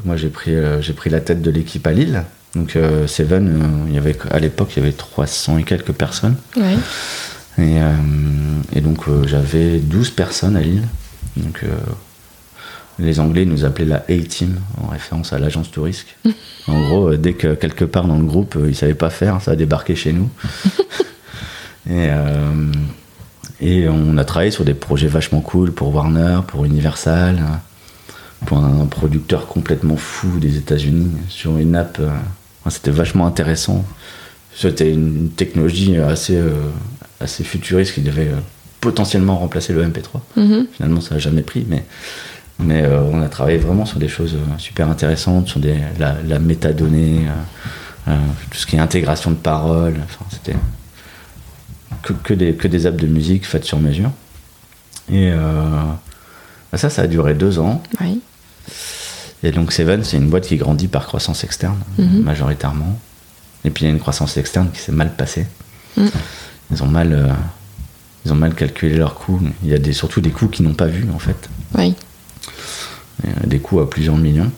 moi, 0.06 0.16
j'ai 0.16 0.30
pris, 0.30 0.54
j'ai 0.82 0.94
pris 0.94 1.10
la 1.10 1.20
tête 1.20 1.42
de 1.42 1.52
l'équipe 1.52 1.86
à 1.86 1.92
Lille. 1.92 2.24
Donc, 2.56 2.78
Seven, 3.08 3.86
il 3.90 3.96
y 3.96 3.98
avait, 3.98 4.16
à 4.32 4.40
l'époque, 4.40 4.72
il 4.76 4.80
y 4.80 4.82
avait 4.84 4.94
300 4.94 5.58
et 5.58 5.64
quelques 5.64 5.92
personnes. 5.92 6.36
Ouais. 6.56 6.78
Et, 7.58 7.78
et 8.76 8.82
donc, 8.82 9.06
j'avais 9.26 9.80
12 9.80 10.12
personnes 10.12 10.56
à 10.56 10.62
Lille. 10.62 10.84
Donc, 11.38 11.62
euh, 11.64 11.78
les 12.98 13.20
Anglais 13.20 13.46
nous 13.46 13.66
appelaient 13.66 13.86
la 13.86 14.04
A-Team, 14.10 14.60
en 14.82 14.88
référence 14.88 15.34
à 15.34 15.40
l'agence 15.40 15.72
touriste. 15.72 16.08
en 16.68 16.82
gros, 16.82 17.12
euh, 17.12 17.18
dès 17.18 17.34
que 17.34 17.56
quelque 17.56 17.86
part 17.86 18.08
dans 18.08 18.18
le 18.18 18.26
groupe, 18.26 18.56
euh, 18.56 18.66
ils 18.66 18.70
ne 18.70 18.74
savaient 18.74 18.94
pas 18.94 19.10
faire, 19.10 19.42
ça 19.42 19.52
a 19.52 19.56
débarqué 19.56 19.96
chez 19.96 20.14
nous. 20.14 20.30
et, 21.90 22.10
et, 23.62 23.88
on 23.90 24.18
a 24.18 24.26
travaillé 24.26 24.52
sur 24.52 24.66
des 24.66 24.74
projets 24.74 25.08
vachement 25.08 25.42
cool 25.42 25.72
pour 25.72 25.94
Warner, 25.94 26.40
pour 26.48 26.66
Universal, 26.66 27.40
pour 28.46 28.58
un 28.60 28.86
producteur 28.86 29.48
complètement 29.48 29.98
fou 29.98 30.40
des 30.40 30.58
États-Unis, 30.58 31.12
sur 31.28 31.58
une 31.58 31.76
app. 31.76 32.02
C'était 32.70 32.92
vachement 32.92 33.26
intéressant. 33.26 33.86
C'était 34.56 34.92
une 34.92 35.30
technologie 35.30 35.98
assez, 35.98 36.40
assez 37.20 37.44
futuriste 37.44 37.94
qui 37.94 38.02
devait 38.02 38.32
potentiellement 38.82 39.38
remplacer 39.38 39.74
le 39.74 39.84
MP3. 39.84 40.22
Mhm. 40.36 40.68
Finalement, 40.74 41.02
ça 41.02 41.16
n'a 41.16 41.20
jamais 41.20 41.42
pris, 41.42 41.66
mais, 41.68 41.84
mais 42.60 42.84
euh, 42.84 43.02
on 43.02 43.22
a 43.22 43.30
travaillé 43.30 43.58
vraiment 43.58 43.86
sur 43.86 44.00
des 44.00 44.08
choses 44.08 44.36
euh, 44.36 44.58
super 44.58 44.90
intéressantes, 44.90 45.48
sur 45.48 45.60
des, 45.60 45.76
la, 46.00 46.16
la 46.28 46.40
métadonnée, 46.40 47.26
euh, 48.08 48.16
tout 48.50 48.58
ce 48.58 48.66
qui 48.66 48.76
est 48.76 48.80
intégration 48.80 49.32
de 49.32 49.36
paroles. 49.36 49.96
Enfin, 50.04 50.26
c'était 50.32 50.58
que, 52.04 52.14
que, 52.14 52.34
des, 52.34 52.54
que 52.54 52.68
des 52.68 52.86
apps 52.86 53.02
de 53.02 53.08
musique 53.08 53.46
faites 53.46 53.66
sur 53.66 53.80
mesure. 53.80 54.12
Et 55.12 55.32
bah 55.32 56.78
ça, 56.78 56.90
ça 56.90 57.04
a 57.04 57.08
duré 57.08 57.34
deux 57.34 57.58
ans. 57.58 57.82
Oui. 58.00 58.22
Et 59.42 59.52
donc 59.52 59.72
Seven, 59.72 60.04
c'est 60.04 60.18
une 60.18 60.30
boîte 60.30 60.46
qui 60.48 60.58
grandit 60.58 60.88
par 60.88 61.08
croissance 61.08 61.44
externe, 61.44 61.80
mhm. 61.98 62.22
majoritairement. 62.22 63.00
Et 63.66 63.72
puis 63.72 63.86
il 63.86 63.88
y 63.88 63.92
a 63.92 63.94
une 63.94 64.00
croissance 64.00 64.38
externe 64.38 64.70
qui 64.72 64.80
s'est 64.80 64.92
mal 64.92 65.16
passée. 65.16 65.48
Mhm. 65.98 66.10
Ils 66.72 66.84
ont 66.84 66.88
mal 66.88 67.36
ils 68.26 68.34
ont 68.34 68.36
mal 68.36 68.54
calculé 68.54 68.96
leurs 68.96 69.16
coûts. 69.16 69.40
Il 69.64 69.70
y 69.70 69.74
a 69.74 69.80
des, 69.80 69.94
surtout 69.94 70.22
des 70.22 70.32
coûts 70.32 70.48
qu'ils 70.48 70.66
n'ont 70.66 70.74
pas 70.74 70.88
vus, 70.88 71.08
en 71.14 71.20
fait. 71.20 71.50
Oui. 71.78 71.96
Des 73.46 73.60
coûts 73.60 73.80
à 73.80 73.90
plusieurs 73.90 74.18
millions. 74.18 74.52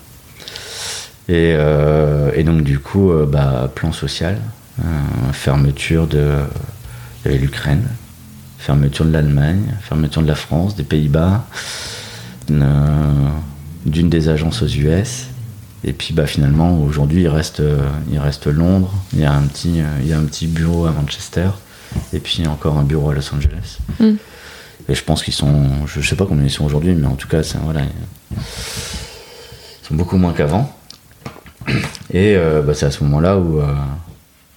Et, 1.29 1.53
euh, 1.55 2.31
et 2.35 2.43
donc, 2.43 2.63
du 2.63 2.79
coup, 2.79 3.11
euh, 3.11 3.25
bah, 3.25 3.71
plan 3.73 3.91
social, 3.91 4.39
euh, 4.79 4.83
fermeture 5.31 6.07
de, 6.07 6.39
l'Ukraine, 7.25 7.87
fermeture 8.57 9.05
de 9.05 9.11
l'Allemagne, 9.11 9.75
fermeture 9.81 10.21
de 10.21 10.27
la 10.27 10.35
France, 10.35 10.75
des 10.75 10.83
Pays-Bas, 10.83 11.45
d'une 12.49 14.09
des 14.09 14.29
agences 14.29 14.61
aux 14.61 14.67
US. 14.67 15.27
Et 15.83 15.93
puis 15.93 16.13
bah, 16.13 16.27
finalement, 16.27 16.79
aujourd'hui, 16.79 17.23
il 17.23 17.27
reste, 17.27 17.61
il 18.11 18.19
reste 18.19 18.47
Londres, 18.47 18.93
il 19.13 19.19
y, 19.19 19.25
a 19.25 19.33
un 19.33 19.43
petit, 19.43 19.81
il 20.01 20.07
y 20.07 20.13
a 20.13 20.17
un 20.17 20.25
petit 20.25 20.47
bureau 20.47 20.85
à 20.85 20.91
Manchester, 20.91 21.49
et 22.13 22.19
puis 22.19 22.45
encore 22.47 22.77
un 22.77 22.83
bureau 22.83 23.09
à 23.09 23.15
Los 23.15 23.33
Angeles. 23.33 23.79
Mm. 23.99 24.13
Et 24.89 24.95
je 24.95 25.03
pense 25.03 25.23
qu'ils 25.23 25.33
sont, 25.33 25.87
je 25.87 26.01
sais 26.01 26.15
pas 26.15 26.25
combien 26.25 26.45
ils 26.45 26.51
sont 26.51 26.65
aujourd'hui, 26.65 26.93
mais 26.93 27.07
en 27.07 27.15
tout 27.15 27.27
cas, 27.27 27.41
voilà, 27.63 27.81
ils 28.31 28.37
sont 29.87 29.95
beaucoup 29.95 30.17
moins 30.17 30.33
qu'avant. 30.33 30.75
Et 32.13 32.35
bah, 32.35 32.73
c'est 32.73 32.85
à 32.85 32.91
ce 32.91 33.03
moment-là 33.03 33.37
où 33.37 33.61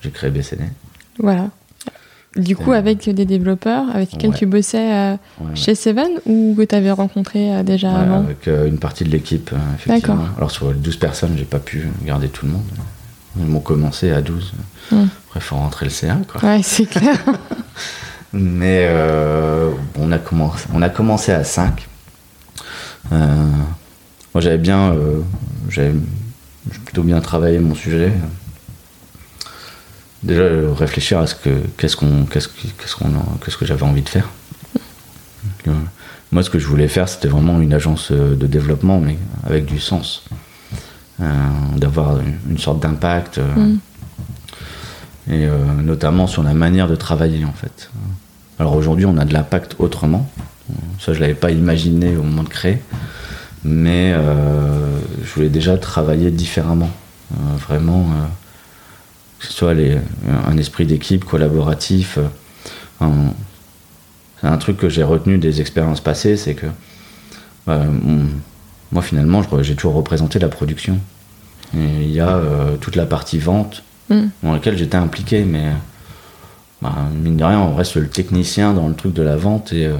j'ai 0.02 0.10
créé 0.10 0.30
BCD. 0.30 0.64
Voilà. 1.18 1.48
Du 2.36 2.56
coup, 2.56 2.72
avec 2.72 3.08
des 3.08 3.24
développeurs 3.24 3.84
avec 3.94 4.12
lesquels 4.12 4.34
tu 4.34 4.46
bossais 4.46 4.92
euh, 4.92 5.16
chez 5.54 5.76
Seven 5.76 6.08
ou 6.26 6.54
que 6.58 6.62
tu 6.62 6.74
avais 6.74 6.90
rencontré 6.90 7.54
euh, 7.54 7.62
déjà 7.62 7.94
avant 7.94 8.20
Avec 8.20 8.48
euh, 8.48 8.66
une 8.66 8.78
partie 8.78 9.04
de 9.04 9.10
l'équipe, 9.10 9.52
effectivement. 9.76 10.24
Alors, 10.36 10.50
sur 10.50 10.72
les 10.72 10.78
12 10.78 10.96
personnes, 10.96 11.34
j'ai 11.36 11.44
pas 11.44 11.60
pu 11.60 11.88
garder 12.04 12.28
tout 12.28 12.46
le 12.46 12.52
monde. 12.52 12.64
Ils 13.38 13.46
m'ont 13.46 13.60
commencé 13.60 14.10
à 14.10 14.20
12. 14.20 14.52
Hum. 14.92 15.08
Après, 15.26 15.40
il 15.40 15.42
faut 15.42 15.56
rentrer 15.56 15.86
le 15.86 15.90
CA. 15.90 16.18
Quoi. 16.26 16.44
Ouais, 16.48 16.60
c'est 16.62 16.86
clair. 16.86 17.16
Mais 18.32 18.90
on, 19.96 20.10
a 20.10 20.18
commencé, 20.18 20.66
on 20.74 20.82
a 20.82 20.88
commencé 20.88 21.30
à 21.30 21.44
5. 21.44 21.86
moi, 23.12 23.20
j'avais 24.38 24.58
bien. 24.58 24.92
j'avais 25.68 25.94
plutôt 26.84 27.04
bien 27.04 27.20
travaillé 27.20 27.60
mon 27.60 27.76
sujet 27.76 28.12
déjà 30.24 30.42
euh, 30.42 30.72
réfléchir 30.72 31.18
à 31.18 31.26
ce 31.26 31.34
que 31.34 31.50
qu'est-ce 31.76 31.96
qu'on 31.96 32.24
qu'est-ce 32.24 32.48
qu'est-ce 32.48 32.96
qu'on 32.96 33.10
qu'est-ce 33.44 33.56
que 33.56 33.66
j'avais 33.66 33.82
envie 33.82 34.02
de 34.02 34.08
faire. 34.08 34.28
Euh, 35.68 35.72
moi, 36.32 36.42
ce 36.42 36.50
que 36.50 36.58
je 36.58 36.66
voulais 36.66 36.88
faire, 36.88 37.08
c'était 37.08 37.28
vraiment 37.28 37.60
une 37.60 37.72
agence 37.72 38.10
euh, 38.10 38.34
de 38.34 38.46
développement, 38.46 38.98
mais 39.00 39.16
avec 39.46 39.66
du 39.66 39.78
sens, 39.78 40.24
d'avoir 41.76 42.18
une 42.50 42.58
sorte 42.58 42.80
d'impact, 42.80 43.38
mm. 43.38 43.76
et 45.30 45.46
notamment 45.82 46.26
sur 46.26 46.42
la 46.42 46.54
manière 46.54 46.88
de 46.88 46.96
travailler 46.96 47.44
en 47.44 47.52
fait. 47.52 47.88
Alors 48.58 48.74
aujourd'hui, 48.74 49.06
on 49.06 49.16
a 49.16 49.24
de 49.24 49.32
l'impact 49.32 49.76
autrement. 49.78 50.28
Ça, 50.98 51.12
je 51.12 51.20
l'avais 51.20 51.34
pas 51.34 51.52
imaginé 51.52 52.16
au 52.16 52.24
moment 52.24 52.42
de 52.42 52.48
créer, 52.48 52.82
mais 53.62 54.12
je 54.12 55.34
voulais 55.34 55.50
déjà 55.50 55.78
travailler 55.78 56.32
différemment, 56.32 56.90
vraiment 57.60 58.08
que 59.44 59.52
ce 59.52 59.58
soit 59.58 59.74
les, 59.74 59.98
un 60.46 60.56
esprit 60.56 60.86
d'équipe 60.86 61.24
collaboratif. 61.24 62.18
Euh, 63.02 63.06
c'est 64.40 64.46
un 64.46 64.56
truc 64.56 64.78
que 64.78 64.88
j'ai 64.88 65.02
retenu 65.02 65.38
des 65.38 65.60
expériences 65.60 66.00
passées, 66.00 66.36
c'est 66.36 66.54
que 66.54 66.66
bah, 67.66 67.82
moi 68.92 69.02
finalement 69.02 69.42
j'ai 69.62 69.74
toujours 69.74 69.94
représenté 69.94 70.38
la 70.38 70.48
production. 70.48 70.98
il 71.74 72.10
y 72.10 72.20
a 72.20 72.36
euh, 72.36 72.76
toute 72.76 72.96
la 72.96 73.06
partie 73.06 73.38
vente 73.38 73.82
mm. 74.10 74.22
dans 74.42 74.52
laquelle 74.52 74.76
j'étais 74.76 74.96
impliqué, 74.96 75.44
mais 75.44 75.70
bah, 76.80 76.94
mine 77.14 77.36
de 77.36 77.44
rien, 77.44 77.60
on 77.60 77.74
reste 77.74 77.96
le 77.96 78.08
technicien 78.08 78.74
dans 78.74 78.88
le 78.88 78.94
truc 78.94 79.12
de 79.14 79.22
la 79.22 79.36
vente. 79.36 79.72
Et, 79.72 79.86
euh, 79.86 79.96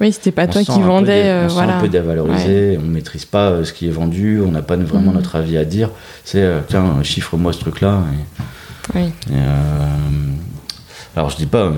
oui, 0.00 0.12
c'était 0.12 0.32
pas 0.32 0.46
toi 0.46 0.62
qui 0.62 0.80
vendais. 0.80 1.44
on 1.44 1.48
voilà. 1.48 1.78
un 1.78 1.80
peu 1.80 1.88
dévalorisé, 1.88 2.78
on 2.80 2.86
maîtrise 2.86 3.24
pas 3.24 3.64
ce 3.64 3.72
qui 3.72 3.86
est 3.86 3.92
vendu, 3.92 4.40
on 4.44 4.50
n'a 4.50 4.62
pas 4.62 4.76
vraiment 4.76 5.12
mm. 5.12 5.16
notre 5.16 5.36
avis 5.36 5.56
à 5.58 5.64
dire. 5.64 5.90
C'est 6.24 6.48
tiens, 6.68 7.02
chiffre-moi 7.02 7.52
ce 7.52 7.60
truc-là. 7.60 8.02
Et, 8.12 8.42
oui. 8.94 9.12
Euh, 9.30 9.86
alors 11.16 11.30
je 11.30 11.36
dis 11.36 11.46
pas, 11.46 11.64
euh, 11.64 11.72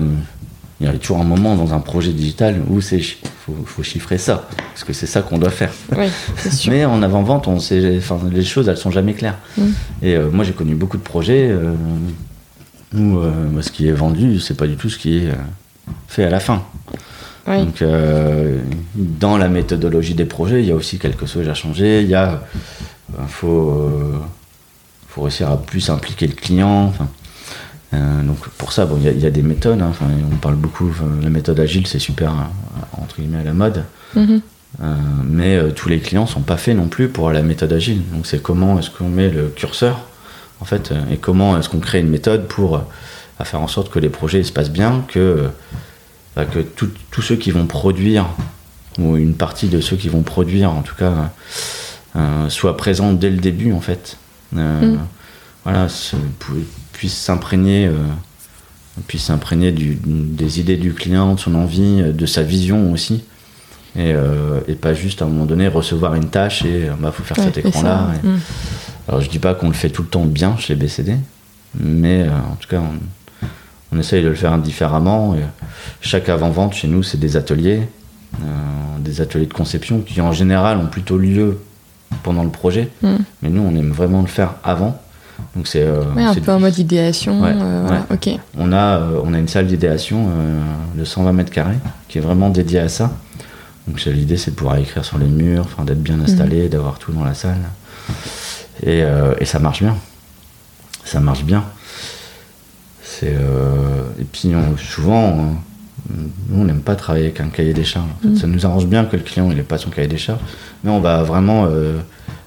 il 0.79 0.87
y 0.87 0.89
a 0.89 0.93
toujours 0.93 1.19
un 1.19 1.23
moment 1.23 1.55
dans 1.55 1.73
un 1.73 1.79
projet 1.79 2.11
digital 2.11 2.61
où 2.69 2.81
c'est 2.81 3.01
faut, 3.01 3.55
faut 3.65 3.83
chiffrer 3.83 4.17
ça, 4.17 4.47
parce 4.69 4.83
que 4.83 4.93
c'est 4.93 5.05
ça 5.05 5.21
qu'on 5.21 5.37
doit 5.37 5.49
faire. 5.49 5.71
Oui, 5.95 6.07
sûr. 6.51 6.71
Mais 6.71 6.85
en 6.85 7.01
avant-vente, 7.01 7.47
on 7.47 7.59
sait, 7.59 7.97
enfin, 7.97 8.19
les 8.31 8.43
choses, 8.43 8.69
elles 8.69 8.77
sont 8.77 8.91
jamais 8.91 9.13
claires. 9.13 9.37
Mm. 9.57 9.63
Et 10.03 10.15
euh, 10.15 10.29
moi, 10.29 10.45
j'ai 10.45 10.53
connu 10.53 10.75
beaucoup 10.75 10.97
de 10.97 11.03
projets 11.03 11.53
où 12.95 13.19
ce 13.61 13.71
qui 13.71 13.87
est 13.87 13.93
vendu, 13.93 14.39
c'est 14.39 14.57
pas 14.57 14.67
du 14.67 14.75
tout 14.75 14.89
ce 14.89 14.97
qui 14.97 15.17
est 15.17 15.29
fait 16.07 16.23
à 16.23 16.29
la 16.29 16.39
fin. 16.39 16.63
Donc, 17.47 17.83
dans 18.95 19.37
la 19.37 19.47
méthodologie 19.47 20.13
des 20.13 20.25
projets, 20.25 20.61
il 20.61 20.67
y 20.67 20.71
a 20.71 20.75
aussi 20.75 20.99
quelque 20.99 21.25
chose 21.25 21.47
à 21.49 21.53
changer. 21.53 22.01
Il 22.01 22.09
y 22.09 22.15
a, 22.15 22.41
faut 23.27 23.89
faut 25.09 25.21
réussir 25.23 25.49
à 25.49 25.57
plus 25.57 25.89
impliquer 25.89 26.27
le 26.27 26.33
client. 26.33 26.93
Euh, 27.93 28.21
donc 28.21 28.37
pour 28.57 28.71
ça, 28.71 28.85
bon, 28.85 28.97
il 29.03 29.19
y, 29.19 29.25
a 29.25 29.31
des 29.31 29.41
méthodes. 29.41 29.81
Hein. 29.81 29.91
on 30.31 30.35
parle 30.35 30.55
beaucoup. 30.55 30.91
la 31.21 31.29
méthode 31.29 31.59
agile, 31.59 31.87
c'est 31.87 31.99
super 31.99 32.31
euh, 32.31 33.01
entre 33.01 33.17
guillemets 33.17 33.39
à 33.39 33.43
la 33.43 33.53
mode. 33.53 33.83
Mm-hmm. 34.15 34.41
Euh, 34.83 34.95
mais 35.25 35.71
tous 35.73 35.89
les 35.89 35.99
clients 35.99 36.27
sont 36.27 36.41
pas 36.41 36.57
faits 36.57 36.77
non 36.77 36.87
plus 36.87 37.09
pour 37.09 37.31
la 37.31 37.41
méthode 37.41 37.73
agile. 37.73 38.03
Donc 38.13 38.27
c'est 38.27 38.41
comment 38.41 38.77
est-ce 38.77 38.91
qu'on 38.91 39.09
met 39.09 39.29
le 39.29 39.47
curseur 39.47 40.01
en 40.61 40.65
fait 40.65 40.93
et 41.11 41.17
comment 41.17 41.57
est-ce 41.57 41.69
qu'on 41.69 41.79
crée 41.79 41.99
une 41.99 42.09
méthode 42.09 42.47
pour 42.47 42.83
faire 43.43 43.61
en 43.61 43.67
sorte 43.67 43.89
que 43.89 43.97
les 43.97 44.09
projets 44.09 44.43
se 44.43 44.51
passent 44.51 44.69
bien, 44.69 45.03
que 45.07 45.49
bah, 46.35 46.45
que 46.45 46.59
tous 46.59 47.21
ceux 47.21 47.37
qui 47.37 47.49
vont 47.49 47.65
produire 47.65 48.27
ou 48.99 49.15
une 49.17 49.33
partie 49.33 49.69
de 49.69 49.81
ceux 49.81 49.95
qui 49.95 50.09
vont 50.09 50.21
produire 50.21 50.71
en 50.71 50.83
tout 50.83 50.95
cas 50.95 51.31
soient 52.49 52.77
présents 52.77 53.13
dès 53.13 53.31
le 53.31 53.37
début 53.37 53.73
en 53.73 53.81
fait 53.81 54.17
euh, 54.57 54.95
mm. 54.95 54.99
Voilà, 55.63 55.87
puisse 56.93 57.15
s'imprégner 57.15 57.87
euh, 57.87 57.93
puisse 59.07 59.23
s'imprégner 59.23 59.71
des 59.71 60.59
idées 60.59 60.77
du 60.77 60.93
client, 60.93 61.35
de 61.35 61.39
son 61.39 61.55
envie, 61.55 62.01
de 62.01 62.25
sa 62.25 62.43
vision 62.43 62.91
aussi. 62.91 63.23
Et, 63.95 64.13
euh, 64.13 64.59
pas 64.81 64.93
juste 64.93 65.21
à 65.21 65.25
un 65.25 65.27
moment 65.27 65.45
donné 65.45 65.67
recevoir 65.67 66.15
une 66.15 66.29
tâche 66.29 66.63
et 66.63 66.85
il 66.85 67.01
bah, 67.01 67.11
faut 67.11 67.23
faire 67.23 67.37
cet 67.37 67.57
écran-là. 67.57 68.11
Mm. 68.23 68.37
Alors 69.07 69.21
je 69.21 69.29
dis 69.29 69.39
pas 69.39 69.53
qu'on 69.53 69.67
le 69.67 69.73
fait 69.73 69.89
tout 69.89 70.03
le 70.03 70.07
temps 70.07 70.25
bien 70.25 70.57
chez 70.57 70.75
BCD, 70.75 71.15
mais 71.79 72.27
en 72.29 72.55
tout 72.55 72.67
cas 72.67 72.81
on, 72.81 73.95
on, 73.95 73.99
essaye 73.99 74.23
de 74.23 74.29
le 74.29 74.35
faire 74.35 74.57
différemment. 74.59 75.35
chaque 76.01 76.29
avant-vente 76.29 76.73
chez 76.73 76.87
nous 76.87 77.01
c'est 77.01 77.19
des 77.19 77.35
ateliers, 77.35 77.81
des 78.99 79.21
ateliers 79.21 79.47
de 79.47 79.53
conception 79.53 80.01
qui 80.01 80.21
en 80.21 80.31
général 80.31 80.77
ont 80.77 80.87
plutôt 80.87 81.17
lieu 81.17 81.57
pendant 82.23 82.43
le 82.43 82.49
projet. 82.49 82.89
Hmm. 83.01 83.17
Mais 83.41 83.49
nous, 83.49 83.61
on 83.61 83.75
aime 83.75 83.91
vraiment 83.91 84.21
le 84.21 84.27
faire 84.27 84.55
avant. 84.63 84.99
Donc 85.55 85.67
c'est 85.67 85.83
euh, 85.83 86.03
un 86.15 86.35
peu 86.35 86.51
en 86.51 86.59
mode 86.59 86.77
idéation. 86.77 87.43
Euh, 87.43 87.99
ok. 88.11 88.29
On 88.57 88.71
a 88.71 88.97
euh, 88.97 89.21
on 89.23 89.33
a 89.33 89.39
une 89.39 89.47
salle 89.47 89.67
d'idéation 89.67 90.27
de 90.95 91.03
120 91.05 91.33
mètres 91.33 91.51
carrés 91.51 91.77
qui 92.07 92.17
est 92.17 92.21
vraiment 92.21 92.49
dédiée 92.49 92.79
à 92.79 92.89
ça. 92.89 93.11
Donc 93.87 94.03
l'idée 94.05 94.37
c'est 94.37 94.51
de 94.51 94.55
pouvoir 94.55 94.77
écrire 94.77 95.05
sur 95.05 95.17
les 95.17 95.27
murs, 95.27 95.63
enfin 95.65 95.85
d'être 95.85 96.01
bien 96.03 96.19
installé, 96.19 96.65
hmm. 96.65 96.69
d'avoir 96.69 96.99
tout 96.99 97.11
dans 97.11 97.23
la 97.23 97.33
salle. 97.33 97.57
Et, 98.83 99.03
et, 99.39 99.45
ça 99.45 99.59
marche 99.59 99.81
bien. 99.81 99.95
Ça 101.03 101.19
marche 101.19 101.43
bien. 101.43 101.63
C'est 103.01 103.35
et 104.19 104.23
puis 104.25 104.53
souvent 104.77 105.55
nous, 106.09 106.61
on 106.61 106.65
n'aime 106.65 106.81
pas 106.81 106.95
travailler 106.95 107.25
avec 107.25 107.39
un 107.41 107.47
cahier 107.47 107.73
des 107.73 107.83
charges. 107.83 108.09
Mm. 108.23 108.35
Ça 108.35 108.47
nous 108.47 108.65
arrange 108.65 108.87
bien 108.87 109.05
que 109.05 109.15
le 109.15 109.23
client 109.23 109.47
n'ait 109.47 109.61
pas 109.61 109.77
son 109.77 109.89
cahier 109.89 110.07
des 110.07 110.17
charges, 110.17 110.41
mais 110.83 110.91
on 110.91 110.99
va 110.99 111.23
vraiment 111.23 111.67
euh, 111.69 111.97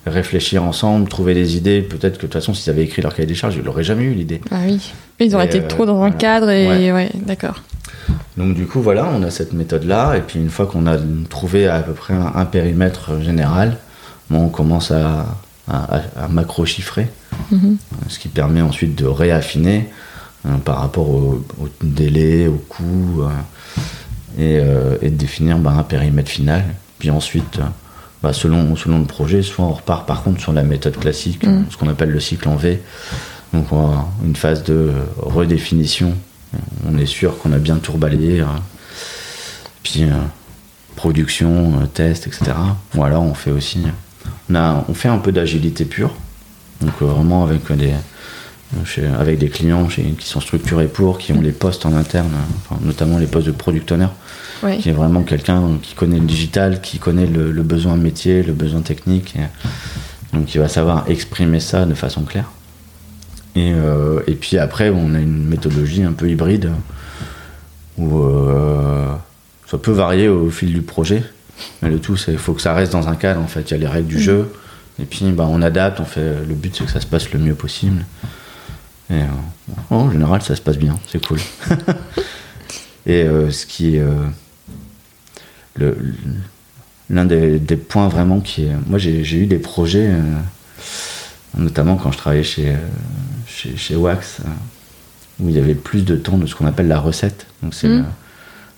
réfléchir 0.06 0.64
ensemble, 0.64 1.08
trouver 1.08 1.34
des 1.34 1.56
idées. 1.56 1.82
Peut-être 1.82 2.18
que 2.18 2.22
de 2.26 2.26
toute 2.26 2.32
façon, 2.32 2.54
s'ils 2.54 2.70
avaient 2.70 2.84
écrit 2.84 3.02
leur 3.02 3.14
cahier 3.14 3.26
des 3.26 3.34
charges, 3.34 3.56
ils 3.56 3.62
n'auraient 3.62 3.84
jamais 3.84 4.04
eu 4.04 4.14
l'idée. 4.14 4.40
Ah 4.50 4.56
oui, 4.66 4.92
ils 5.20 5.34
auraient 5.34 5.46
été 5.46 5.60
euh, 5.60 5.68
trop 5.68 5.86
dans 5.86 6.02
un 6.02 6.10
cadre 6.10 6.50
et 6.50 6.92
ouais, 6.92 7.10
d'accord. 7.14 7.62
Donc 8.36 8.54
du 8.54 8.66
coup, 8.66 8.80
voilà, 8.80 9.08
on 9.14 9.22
a 9.22 9.30
cette 9.30 9.52
méthode-là, 9.52 10.16
et 10.16 10.20
puis 10.20 10.38
une 10.40 10.50
fois 10.50 10.66
qu'on 10.66 10.86
a 10.86 10.96
trouvé 11.28 11.66
à 11.68 11.80
peu 11.80 11.92
près 11.92 12.14
un, 12.14 12.44
périmètre 12.46 13.20
général, 13.20 13.76
on 14.30 14.48
commence 14.48 14.90
à, 14.90 15.26
macro-chiffrer, 16.30 17.08
mm-hmm. 17.52 17.76
ce 18.08 18.18
qui 18.18 18.28
permet 18.28 18.62
ensuite 18.62 18.96
de 18.96 19.06
réaffiner 19.06 19.88
Hein, 20.44 20.58
par 20.64 20.80
rapport 20.80 21.08
au, 21.08 21.40
délai, 21.82 22.48
au 22.48 22.60
coût, 22.68 23.22
euh, 23.22 23.28
euh, 24.40 24.98
et, 25.00 25.08
de 25.08 25.14
définir 25.14 25.58
bah, 25.58 25.70
un 25.78 25.84
périmètre 25.84 26.30
final. 26.30 26.64
Puis 26.98 27.10
ensuite, 27.10 27.60
euh, 27.60 27.64
bah, 28.24 28.32
selon, 28.32 28.74
selon 28.74 28.98
le 28.98 29.04
projet, 29.04 29.42
soit 29.42 29.64
on 29.64 29.72
repart 29.72 30.04
par 30.04 30.24
contre 30.24 30.40
sur 30.40 30.52
la 30.52 30.64
méthode 30.64 30.96
classique, 30.96 31.46
mm. 31.46 31.66
ce 31.70 31.76
qu'on 31.76 31.88
appelle 31.88 32.10
le 32.10 32.18
cycle 32.18 32.48
en 32.48 32.56
V. 32.56 32.82
Donc 33.52 33.66
une 34.24 34.34
phase 34.34 34.64
de 34.64 34.90
redéfinition. 35.18 36.14
On 36.88 36.96
est 36.98 37.06
sûr 37.06 37.38
qu'on 37.38 37.52
a 37.52 37.58
bien 37.58 37.76
tout 37.76 37.92
rebalayé. 37.92 38.40
Hein. 38.40 38.62
Puis 39.82 40.06
production, 40.96 41.86
test, 41.92 42.26
etc. 42.26 42.52
Voilà, 42.94 43.20
on 43.20 43.34
fait 43.34 43.50
aussi. 43.50 43.82
On, 44.48 44.54
a, 44.54 44.84
on 44.88 44.94
fait 44.94 45.08
un 45.08 45.18
peu 45.18 45.32
d'agilité 45.32 45.84
pure. 45.84 46.14
Donc 46.80 46.94
vraiment 47.02 47.44
avec 47.44 47.70
des, 47.72 47.92
avec 49.18 49.38
des 49.38 49.48
clients 49.48 49.86
qui 49.86 50.26
sont 50.26 50.40
structurés 50.40 50.88
pour, 50.88 51.18
qui 51.18 51.32
ont 51.32 51.40
les 51.40 51.52
postes 51.52 51.86
en 51.86 51.94
interne, 51.94 52.32
notamment 52.82 53.18
les 53.18 53.26
postes 53.26 53.46
de 53.46 53.52
product 53.52 53.92
owner, 53.92 54.08
qui 54.80 54.88
est 54.88 54.92
vraiment 54.92 55.22
quelqu'un 55.22 55.78
qui 55.82 55.94
connaît 55.94 56.18
le 56.18 56.26
digital, 56.26 56.80
qui 56.80 56.98
connaît 56.98 57.26
le, 57.26 57.62
besoin 57.62 57.96
métier, 57.96 58.42
le 58.42 58.52
besoin 58.52 58.80
technique, 58.80 59.36
donc 60.32 60.46
qui 60.46 60.58
va 60.58 60.68
savoir 60.68 61.04
exprimer 61.08 61.60
ça 61.60 61.84
de 61.84 61.94
façon 61.94 62.22
claire. 62.22 62.50
Et, 63.54 63.72
euh, 63.74 64.20
et, 64.26 64.34
puis 64.34 64.56
après, 64.56 64.88
on 64.88 65.14
a 65.14 65.18
une 65.18 65.46
méthodologie 65.46 66.02
un 66.04 66.12
peu 66.12 66.30
hybride 66.30 66.70
où 67.98 68.22
euh, 68.22 69.12
ça 69.66 69.76
peut 69.76 69.92
varier 69.92 70.28
au 70.28 70.48
fil 70.48 70.72
du 70.72 70.80
projet, 70.80 71.22
mais 71.82 71.90
le 71.90 71.98
tout, 71.98 72.16
c'est 72.16 72.36
faut 72.36 72.54
que 72.54 72.62
ça 72.62 72.72
reste 72.72 72.92
dans 72.92 73.08
un 73.08 73.16
cadre. 73.16 73.40
En 73.40 73.46
fait, 73.46 73.70
il 73.70 73.72
y 73.72 73.74
a 73.74 73.76
les 73.76 73.86
règles 73.86 74.08
du 74.08 74.16
mm. 74.16 74.20
jeu, 74.20 74.52
Et 75.00 75.04
puis 75.04 75.30
bah, 75.32 75.46
on 75.48 75.60
adapte, 75.60 76.00
on 76.00 76.04
fait. 76.04 76.34
Le 76.48 76.54
but 76.54 76.74
c'est 76.74 76.84
que 76.84 76.90
ça 76.90 77.00
se 77.00 77.06
passe 77.06 77.30
le 77.32 77.38
mieux 77.38 77.54
possible. 77.54 78.04
Et 79.12 79.20
euh, 79.22 79.26
en 79.90 80.10
général, 80.10 80.42
ça 80.42 80.56
se 80.56 80.60
passe 80.62 80.78
bien, 80.78 80.98
c'est 81.06 81.24
cool. 81.24 81.38
et 83.06 83.22
euh, 83.22 83.50
ce 83.50 83.66
qui 83.66 83.96
est 83.96 84.00
euh, 85.80 85.92
l'un 87.10 87.24
des, 87.24 87.58
des 87.58 87.76
points 87.76 88.08
vraiment 88.08 88.40
qui 88.40 88.64
est. 88.64 88.72
Moi, 88.86 88.98
j'ai 88.98 89.22
eu 89.36 89.46
des 89.46 89.58
projets, 89.58 90.10
notamment 91.56 91.96
quand 91.96 92.10
je 92.12 92.18
travaillais 92.18 92.42
chez, 92.42 92.74
chez, 93.46 93.76
chez 93.76 93.96
Wax, 93.96 94.38
où 95.40 95.48
il 95.48 95.54
y 95.54 95.58
avait 95.58 95.74
plus 95.74 96.04
de 96.04 96.16
temps 96.16 96.38
de 96.38 96.46
ce 96.46 96.54
qu'on 96.54 96.66
appelle 96.66 96.88
la 96.88 96.98
recette. 97.00 97.46
Donc, 97.62 97.74
c'est 97.74 97.88
Mm. 97.88 97.98
le- 97.98 98.04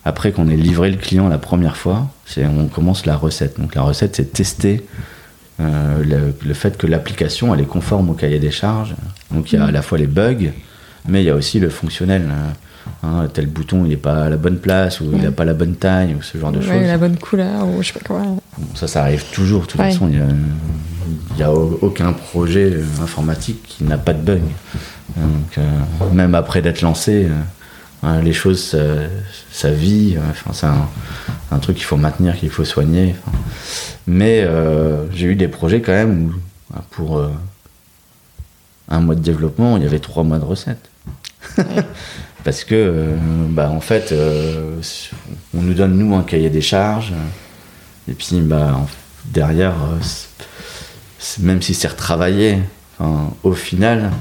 après 0.07 0.31
qu'on 0.31 0.47
ait 0.49 0.55
livré 0.55 0.91
le 0.91 0.97
client 0.97 1.27
la 1.29 1.39
première 1.39 1.77
fois, 1.77 2.11
on 2.37 2.67
commence 2.67 3.05
la 3.07 3.15
recette. 3.17 3.59
Donc, 3.59 3.73
la 3.73 3.81
recette, 3.81 4.15
c'est 4.15 4.31
tester 4.33 4.85
euh, 5.61 6.03
le, 6.03 6.33
le 6.47 6.53
fait 6.53 6.77
que 6.77 6.87
l'application 6.87 7.53
elle 7.53 7.61
est 7.61 7.65
conforme 7.65 8.09
au 8.09 8.13
cahier 8.13 8.39
des 8.39 8.51
charges. 8.51 8.95
Donc 9.31 9.51
il 9.51 9.59
y 9.59 9.61
a 9.61 9.65
à 9.65 9.71
la 9.71 9.81
fois 9.81 9.97
les 9.97 10.07
bugs, 10.07 10.51
mais 11.07 11.21
il 11.23 11.25
y 11.25 11.29
a 11.29 11.35
aussi 11.35 11.59
le 11.59 11.69
fonctionnel. 11.69 12.23
euh, 12.29 12.49
hein, 13.03 13.27
tel 13.33 13.47
bouton 13.47 13.83
il 13.85 13.89
n'est 13.89 13.97
pas 13.97 14.25
à 14.25 14.29
la 14.29 14.37
bonne 14.37 14.57
place 14.59 15.01
ou 15.01 15.05
il 15.13 15.21
n'a 15.21 15.31
pas 15.31 15.45
la 15.45 15.53
bonne 15.55 15.75
taille 15.75 16.13
ou 16.15 16.21
ce 16.21 16.37
genre 16.37 16.51
de 16.51 16.59
Ouais, 16.59 16.65
choses. 16.65 16.87
la 16.87 16.97
bonne 16.97 17.17
couleur 17.17 17.65
ou 17.67 17.81
je 17.81 17.87
sais 17.87 17.99
pas 17.99 18.05
quoi. 18.05 18.19
Bon, 18.21 18.39
ça, 18.75 18.87
ça 18.87 19.01
arrive 19.03 19.23
toujours. 19.31 19.61
De 19.61 19.67
toute 19.67 19.79
Ouais. 19.81 19.91
façon, 19.91 20.07
il 20.11 20.21
n'y 21.37 21.43
a, 21.43 21.51
au- 21.51 21.79
aucun 21.81 22.13
projet 22.13 22.71
euh, 22.73 22.83
informatique 23.03 23.63
qui 23.67 23.83
n'a 23.85 23.97
pas 23.97 24.13
de 24.13 24.21
bug. 24.21 24.41
Donc, 25.17 25.57
euh, 25.57 25.61
même 26.13 26.35
après 26.35 26.61
d'être 26.61 26.81
lancé, 26.81 27.27
hein, 28.05 28.21
les 28.21 28.33
choses, 28.33 28.63
ça, 28.63 28.77
ça 29.51 29.71
vit. 29.71 30.17
Enfin, 30.29 30.51
c'est 30.53 30.65
un, 30.67 30.87
un 31.51 31.59
truc 31.59 31.75
qu'il 31.77 31.85
faut 31.85 31.97
maintenir, 31.97 32.37
qu'il 32.37 32.49
faut 32.49 32.65
soigner. 32.65 33.15
enfin. 33.27 33.37
Mais 34.07 34.41
euh, 34.43 35.09
j'ai 35.11 35.25
eu 35.27 35.35
des 35.35 35.47
projets 35.47 35.81
quand 35.81 35.91
même 35.93 36.27
où, 36.27 36.75
euh, 36.75 36.79
pour 36.91 37.17
euh, 37.17 37.31
un 38.89 38.99
mois 39.01 39.15
de 39.15 39.21
développement, 39.21 39.77
il 39.77 39.83
y 39.83 39.85
avait 39.87 39.99
trois 39.99 40.23
mois 40.23 40.39
de 40.39 40.45
recettes. 40.45 40.89
Parce 42.43 42.63
que, 42.63 42.75
euh, 42.75 43.15
bah, 43.49 43.69
en 43.71 43.81
fait, 43.81 44.13
on 45.53 45.61
nous 45.61 45.73
donne, 45.73 45.97
nous, 45.97 46.15
un 46.15 46.21
cahier 46.23 46.49
des 46.51 46.61
charges. 46.61 47.13
et 48.07 48.13
puis, 48.13 48.39
bah, 48.41 48.79
derrière, 49.25 49.73
même 51.39 51.61
si 51.63 51.73
c'est 51.73 51.87
retravaillé, 51.87 52.59
enfin, 52.99 53.31
au 53.41 53.53
final, 53.53 54.11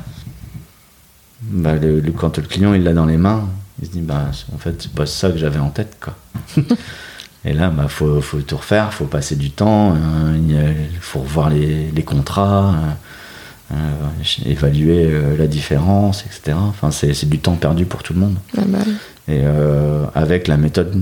bah, 1.43 1.75
le- 1.75 2.01
le- 2.01 2.13
quand 2.13 2.39
le 2.39 2.45
client 2.45 2.73
il 2.73 2.83
l'a 2.85 2.95
dans 2.95 3.05
les 3.05 3.19
mains, 3.19 3.47
il 3.81 3.89
se 3.89 3.93
dit, 3.93 4.01
bah, 4.01 4.31
en 4.55 4.59
fait, 4.59 4.83
c'est 4.83 4.93
pas 4.93 5.07
ça 5.07 5.31
que 5.31 5.39
j'avais 5.39 5.59
en 5.59 5.71
tête. 5.71 5.97
Quoi. 6.01 6.15
et 7.45 7.53
là, 7.53 7.71
bah, 7.71 7.89
faut, 7.89 8.21
faut 8.21 8.41
tout 8.41 8.57
refaire, 8.57 8.93
faut 8.93 9.07
passer 9.07 9.37
du 9.37 9.51
temps, 9.51 9.95
euh, 9.95 10.79
il 10.91 10.99
faut 11.01 11.21
revoir 11.21 11.51
les, 11.51 11.91
les 11.91 12.03
contrats, 12.03 12.75
euh, 12.75 13.75
euh, 13.75 14.47
évaluer 14.47 15.07
euh, 15.07 15.37
la 15.37 15.47
différence, 15.47 16.25
etc. 16.27 16.57
Enfin, 16.59 16.91
c'est 16.91 17.29
du 17.29 17.39
temps 17.39 17.55
perdu 17.57 17.87
pour 17.87 18.03
tout 18.03 18.13
le 18.13 18.21
monde. 18.21 18.37
Ah 18.57 18.63
bah, 18.67 18.79
Et 19.27 19.41
euh, 19.43 20.05
avec 20.15 20.49
la 20.49 20.57
méthode 20.57 20.95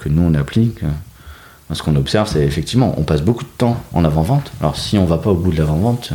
que 0.00 0.08
nous 0.08 0.22
on 0.22 0.34
applique, 0.34 0.82
euh, 0.84 1.74
ce 1.74 1.82
qu'on 1.82 1.96
observe, 1.96 2.28
c'est 2.28 2.44
effectivement, 2.44 2.94
on 2.96 3.02
passe 3.02 3.22
beaucoup 3.22 3.42
de 3.42 3.50
temps 3.58 3.82
en 3.92 4.04
avant-vente. 4.04 4.52
Alors 4.60 4.76
si 4.76 4.98
on 4.98 5.04
va 5.04 5.18
pas 5.18 5.30
au 5.30 5.34
bout 5.34 5.50
de 5.50 5.58
l'avant-vente, 5.58 6.12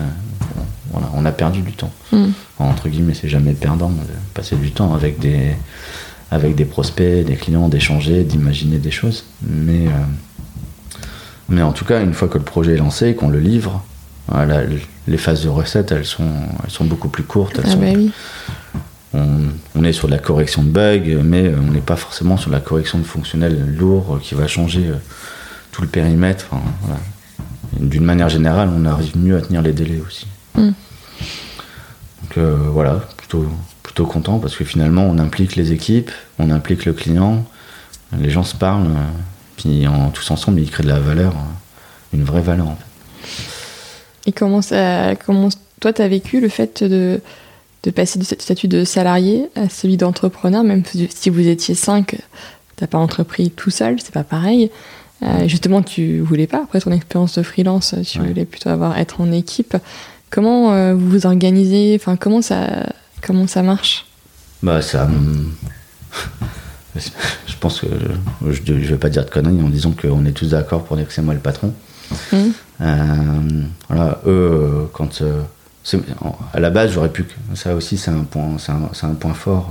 voilà, 0.92 1.08
on 1.16 1.26
a 1.26 1.32
perdu 1.32 1.62
du 1.62 1.74
temps. 1.74 1.92
hmm. 2.12 2.28
Entre 2.60 2.90
guillemets, 2.90 3.14
c'est 3.14 3.30
jamais 3.30 3.54
perdant 3.54 3.90
de 3.90 3.96
passer 4.34 4.56
du 4.56 4.72
temps 4.72 4.94
avec 4.94 5.20
des, 5.20 5.52
avec 6.32 6.56
des 6.56 6.66
prospects, 6.66 7.26
des 7.26 7.36
clients, 7.36 7.70
d'échanger, 7.70 8.24
d'imaginer 8.24 8.78
des 8.78 8.92
choses. 8.92 9.26
Mais, 9.42 9.88
euh, 9.88 9.92
mais 11.50 11.62
en 11.62 11.72
tout 11.74 11.86
cas, 11.86 12.02
une 12.02 12.14
fois 12.14 12.28
que 12.28 12.38
le 12.38 12.44
projet 12.44 12.74
est 12.74 12.78
lancé, 12.78 13.16
qu'on 13.16 13.30
le 13.30 13.40
livre, 13.40 13.84
voilà, 14.28 14.62
les 15.08 15.18
phases 15.18 15.44
de 15.44 15.50
recette, 15.50 15.92
elles 15.92 16.06
sont, 16.06 16.30
elles 16.64 16.70
sont 16.72 16.86
beaucoup 16.86 17.10
plus 17.10 17.24
courtes. 17.24 17.56
Elles 17.58 17.66
Ah 17.68 17.72
sont- 17.72 17.80
bah 17.80 17.88
oui. 17.96 18.12
on, 19.14 19.28
on 19.76 19.84
est 19.84 19.92
sur 19.94 20.08
de 20.08 20.14
la 20.14 20.20
correction 20.20 20.64
de 20.64 20.70
bugs, 20.70 21.22
mais 21.24 21.48
euh, 21.48 21.56
on 21.68 21.72
n'est 21.72 21.80
pas 21.82 21.96
forcément 21.98 22.38
sur 22.38 22.52
la 22.52 22.60
correction 22.60 23.00
de 23.00 23.04
fonctionnel 23.04 23.76
lourd 23.78 24.16
euh, 24.16 24.20
qui 24.22 24.36
va 24.36 24.48
changer 24.48 24.90
tout 25.72 25.82
le 25.82 25.88
périmètre. 25.88 26.48
Enfin, 26.52 26.62
voilà. 26.84 27.00
Et 27.82 27.86
D'une 27.86 28.04
manière 28.06 28.30
générale, 28.30 28.70
on 28.76 28.86
arrive 28.86 29.18
mieux 29.18 29.38
à 29.38 29.42
tenir 29.42 29.62
les 29.62 29.74
délais 29.74 30.02
aussi. 30.06 30.28
Mm. 30.56 30.72
Donc 32.22 32.38
euh, 32.38 32.56
voilà, 32.72 32.96
plutôt, 33.18 33.46
plutôt 33.84 34.06
content 34.06 34.40
parce 34.40 34.56
que 34.56 34.64
finalement, 34.64 35.04
on 35.04 35.18
implique 35.18 35.56
les 35.56 35.72
équipes, 35.72 36.12
on 36.40 36.50
implique 36.50 36.86
le 36.86 36.94
client, 36.94 37.46
les 38.18 38.30
gens 38.30 38.44
se 38.44 38.56
parlent, 38.56 38.88
euh, 38.88 39.10
puis 39.58 39.88
en, 39.88 40.10
tous 40.10 40.30
ensemble, 40.32 40.60
ils 40.62 40.70
créent 40.70 40.84
de 40.84 40.90
la 40.90 41.00
valeur, 41.00 41.34
euh, 41.34 42.18
une 42.18 42.24
vraie 42.24 42.42
valeur 42.42 42.68
en 42.68 42.76
fait. 42.76 42.86
Et 44.28 44.32
comment, 44.32 44.62
ça, 44.62 45.16
comment 45.16 45.50
toi, 45.80 45.94
tu 45.94 46.02
as 46.02 46.08
vécu 46.08 46.42
le 46.42 46.50
fait 46.50 46.84
de, 46.84 47.22
de 47.84 47.92
passer 47.92 48.20
du 48.20 48.26
statut 48.26 48.68
de 48.68 48.84
salarié 48.84 49.50
à 49.56 49.68
celui 49.70 49.98
d'entrepreneur, 49.98 50.64
même 50.64 50.84
si 51.10 51.30
vous 51.30 51.48
étiez 51.48 51.74
cinq, 51.74 52.18
t'as 52.76 52.88
pas 52.88 53.00
entrepris 53.00 53.50
tout 53.52 53.72
seul, 53.72 54.00
c'est 54.00 54.14
pas 54.14 54.24
pareil. 54.24 54.70
Euh, 55.24 55.48
justement, 55.48 55.82
tu 55.84 56.20
voulais 56.20 56.48
pas, 56.48 56.64
après 56.64 56.80
ton 56.82 56.92
expérience 56.92 57.38
de 57.38 57.44
freelance, 57.44 57.96
tu 58.06 58.20
Ouais. 58.20 58.28
voulais 58.28 58.46
plutôt 58.46 58.70
avoir, 58.70 58.98
être 58.98 59.22
en 59.22 59.32
équipe. 59.32 59.76
Comment 60.32 60.74
euh, 60.74 60.94
vous 60.96 61.10
vous 61.10 61.26
organisez? 61.28 61.96
Enfin, 62.00 62.16
comment 62.16 62.42
ça, 62.42 62.88
comment 63.22 63.46
ça 63.48 63.62
marche? 63.64 64.06
Bah 64.64 64.82
ça. 64.82 65.08
je 66.96 67.56
pense 67.60 67.82
que 67.82 67.88
je, 68.48 68.62
je 68.66 68.72
vais 68.74 68.98
pas 68.98 69.10
dire 69.10 69.26
de 69.26 69.30
conneries 69.30 69.62
en 69.62 69.70
disant 69.70 69.92
qu'on 70.00 70.26
est 70.26 70.32
tous 70.32 70.50
d'accord 70.50 70.84
pour 70.84 70.98
dire 70.98 71.08
que 71.08 71.14
c'est 71.14 71.22
moi 71.22 71.34
le 71.34 71.40
patron. 71.40 71.74
Mhm. 72.32 72.52
Euh, 72.82 72.96
voilà, 73.90 74.20
eux, 74.26 74.88
quand. 74.94 75.22
euh, 75.22 75.42
à 76.54 76.60
la 76.60 76.70
base, 76.70 76.92
j'aurais 76.92 77.10
pu. 77.10 77.26
Ça 77.56 77.76
aussi, 77.76 77.98
c'est 77.98 78.12
un 78.12 78.24
point, 78.24 78.58
c'est 78.60 78.72
un, 78.72 78.90
c'est 78.94 79.06
un 79.08 79.14
point 79.16 79.34
fort. 79.34 79.70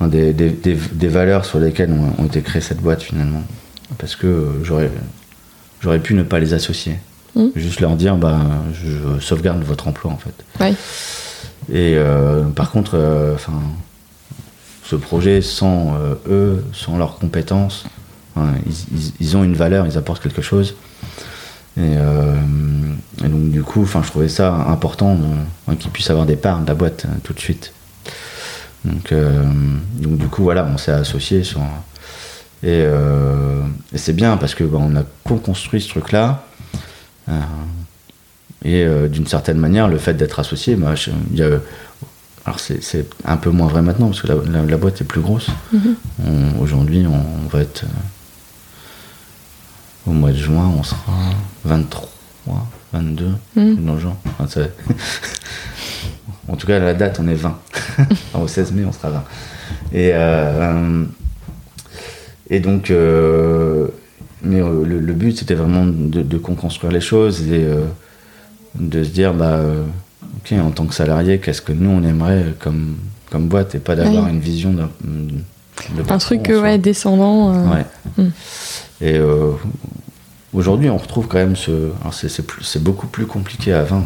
euh, 0.00 0.08
des, 0.08 0.32
des- 0.32 0.50
des- 0.50 0.74
des 0.74 1.08
valeurs 1.08 1.44
sur 1.44 1.60
lesquelles 1.60 1.92
ont, 1.92 2.12
ont 2.20 2.26
été 2.26 2.42
créées 2.42 2.60
cette 2.62 2.80
boîte 2.80 3.02
finalement. 3.02 3.42
Parce 3.98 4.16
que 4.16 4.58
j'aurais, 4.64 4.90
j'aurais 5.80 6.00
pu 6.00 6.14
ne 6.14 6.24
pas 6.24 6.40
les 6.40 6.52
associer. 6.54 6.98
Mhm. 7.34 7.50
Juste 7.56 7.80
leur 7.80 7.96
dire, 7.96 8.16
bah, 8.16 8.40
je 8.74 9.20
sauvegarde 9.20 9.62
votre 9.64 9.88
emploi 9.88 10.10
en 10.12 10.18
fait. 10.18 10.34
Ouais. 10.60 10.74
Et 11.72 11.94
euh, 11.96 12.42
par 12.44 12.70
contre, 12.70 12.92
euh, 12.94 13.36
ce 14.84 14.96
projet, 14.96 15.40
sans 15.40 15.94
euh, 15.94 16.14
eux, 16.28 16.64
sans 16.72 16.98
leurs 16.98 17.18
compétences, 17.18 17.84
hein, 18.36 18.48
ils, 18.66 18.98
ils- 18.98 19.12
ils 19.20 19.36
ont 19.36 19.44
une 19.44 19.54
valeur, 19.54 19.86
ils 19.86 19.96
apportent 19.96 20.22
quelque 20.22 20.42
chose. 20.42 20.74
Et, 21.78 21.92
et 23.24 23.28
donc 23.28 23.48
du 23.50 23.62
coup, 23.62 23.80
enfin, 23.82 24.02
je 24.02 24.08
trouvais 24.10 24.28
ça 24.28 24.52
important 24.68 25.16
hein, 25.68 25.74
qu'ils 25.76 25.90
puissent 25.90 26.10
avoir 26.10 26.26
des 26.26 26.36
parts 26.36 26.60
de 26.60 26.66
la 26.66 26.74
boîte 26.74 27.06
tout 27.24 27.32
de 27.32 27.38
suite. 27.40 27.72
Donc, 28.84 29.14
donc 29.98 30.18
du 30.18 30.26
coup, 30.26 30.42
voilà, 30.42 30.68
on 30.70 30.76
s'est 30.76 30.92
associés 30.92 31.44
sur. 31.44 31.60
Et, 32.62 32.82
euh, 32.84 33.62
et 33.92 33.96
c'est 33.98 34.12
bien 34.12 34.36
parce 34.36 34.54
que 34.54 34.64
bah, 34.64 34.78
on 34.82 34.94
a 34.96 35.02
co-construit 35.24 35.80
ce 35.80 35.88
truc-là. 35.88 36.44
Euh, 37.28 37.32
et 38.64 38.84
euh, 38.84 39.08
d'une 39.08 39.26
certaine 39.26 39.58
manière, 39.58 39.88
le 39.88 39.98
fait 39.98 40.14
d'être 40.14 40.38
associé, 40.40 40.76
bah, 40.76 40.94
je- 40.94 41.10
y 41.32 41.42
a- 41.42 41.58
alors 42.44 42.58
c'est 42.60 43.06
un 43.24 43.36
peu 43.36 43.50
moins 43.50 43.68
vrai 43.68 43.82
maintenant 43.82 44.06
parce 44.08 44.20
que 44.22 44.26
la, 44.28 44.34
la- 44.50 44.64
la 44.64 44.76
boîte 44.76 45.00
est 45.00 45.04
plus 45.04 45.20
grosse. 45.20 45.48
Mhm. 45.72 45.94
On- 46.26 46.60
Aujourd'hui, 46.60 47.06
on, 47.08 47.14
on 47.44 47.48
va 47.48 47.60
être. 47.60 47.84
euh, 47.84 47.88
au 50.06 50.12
mois 50.12 50.32
de 50.32 50.36
juin, 50.36 50.70
on 50.78 50.82
sera 50.82 51.12
23, 51.64 52.66
22, 52.92 53.30
Mhm. 53.56 53.84
dans 53.84 53.94
le 53.94 54.00
genre. 54.00 54.16
Enfin, 54.40 54.62
en 56.48 56.56
tout 56.56 56.66
cas, 56.66 56.76
à 56.76 56.80
la 56.80 56.94
date, 56.94 57.20
on 57.22 57.28
est 57.28 57.34
20. 57.34 57.58
Enfin, 57.98 58.40
au 58.40 58.48
16 58.48 58.72
mai, 58.72 58.84
on 58.84 58.92
sera 58.92 59.10
20. 59.10 59.24
Et, 59.92 60.10
euh, 60.12 61.04
et 62.50 62.58
donc, 62.60 62.90
euh, 62.90 63.88
mais 64.42 64.60
euh, 64.60 64.84
le, 64.84 64.98
le 64.98 65.12
but, 65.12 65.38
c'était 65.38 65.54
vraiment 65.54 65.84
de, 65.86 66.22
de 66.22 66.38
construire 66.38 66.92
les 66.92 67.00
choses 67.00 67.42
et 67.42 67.64
euh, 67.64 67.84
de 68.78 69.02
se 69.04 69.10
dire, 69.10 69.34
bah, 69.34 69.56
euh, 69.56 69.84
ok, 70.38 70.58
en 70.58 70.70
tant 70.70 70.86
que 70.86 70.94
salarié, 70.94 71.38
qu'est-ce 71.38 71.62
que 71.62 71.72
nous, 71.72 71.90
on 71.90 72.02
aimerait 72.02 72.54
comme, 72.58 72.96
comme 73.30 73.48
boîte 73.48 73.74
et 73.74 73.78
pas 73.78 73.96
d'avoir 73.96 74.24
Ouais. 74.24 74.30
une 74.30 74.40
vision 74.40 74.72
d'un. 74.72 74.90
de 75.04 76.10
Un 76.10 76.18
truc 76.18 76.48
ouais, 76.48 76.78
descendant. 76.78 77.52
Ouais. 77.72 77.86
Mm. 78.16 78.28
Et 79.00 79.18
aujourd'hui, 80.52 80.90
on 80.90 80.96
retrouve 80.98 81.26
quand 81.26 81.38
même 81.38 81.56
ce. 81.56 81.90
C'est, 82.10 82.82
beaucoup 82.82 83.06
plus 83.06 83.26
compliqué 83.26 83.72
avant. 83.72 84.04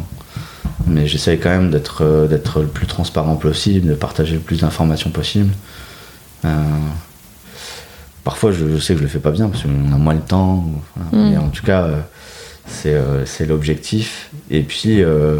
Mais 0.85 1.07
j'essaye 1.07 1.37
quand 1.39 1.49
même 1.49 1.69
d'être, 1.69 2.03
euh, 2.03 2.27
d'être 2.27 2.61
le 2.61 2.67
plus 2.67 2.87
transparent 2.87 3.35
possible, 3.35 3.87
de 3.89 3.93
partager 3.93 4.35
le 4.35 4.39
plus 4.39 4.61
d'informations 4.61 5.09
possible. 5.09 5.51
Euh, 6.45 6.49
parfois, 8.27 8.51
je, 8.51 8.67
je 8.67 8.77
sais 8.77 8.91
que 8.93 8.99
je 8.99 9.03
le 9.03 9.09
fais 9.09 9.19
pas 9.19 9.31
bien 9.31 9.47
parce 9.47 9.63
qu'on 9.63 9.93
a 9.93 9.97
moins 9.97 10.13
le 10.13 10.19
temps. 10.19 10.65
voilà. 10.97 11.25
Mm. 11.27 11.31
Mais 11.31 11.37
en 11.37 11.47
tout 11.47 11.65
cas, 11.65 11.83
euh, 11.83 12.01
c'est, 12.67 12.93
euh, 12.93 13.25
c'est 13.25 13.45
l'objectif. 13.45 14.29
Et 14.51 14.63
puis, 14.63 15.01
euh, 15.01 15.37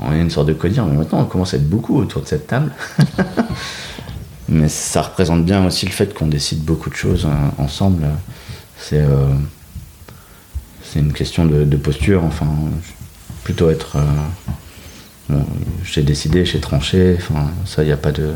on 0.00 0.12
est 0.12 0.20
une 0.20 0.28
sorte 0.28 0.48
de 0.48 0.54
codir, 0.54 0.84
mais 0.86 0.96
maintenant, 0.96 1.20
on 1.20 1.24
commence 1.26 1.54
à 1.54 1.56
être 1.56 1.70
beaucoup 1.70 1.96
autour 1.96 2.22
de 2.22 2.26
cette 2.26 2.48
table. 2.48 2.72
Mais 4.48 4.68
ça 4.68 5.02
représente 5.02 5.44
bien 5.44 5.64
aussi 5.64 5.86
le 5.86 5.92
fait 5.92 6.12
qu'on 6.12 6.26
décide 6.26 6.64
beaucoup 6.64 6.90
de 6.90 6.96
choses 6.96 7.28
ensemble. 7.58 8.04
C'est, 8.76 9.02
c'est 10.82 10.98
une 10.98 11.12
question 11.12 11.46
de, 11.46 11.62
de 11.64 11.76
posture. 11.76 12.24
Enfin, 12.24 12.48
plutôt 13.44 13.70
être. 13.70 13.96
euh, 13.96 14.02
bon, 15.28 15.46
j'ai 15.84 16.02
décidé, 16.02 16.44
j'ai 16.44 16.60
tranché. 16.60 17.16
Enfin, 17.18 17.50
ça, 17.64 17.82
il 17.82 17.86
n'y 17.86 17.92
a 17.92 17.96
pas 17.96 18.12
de, 18.12 18.32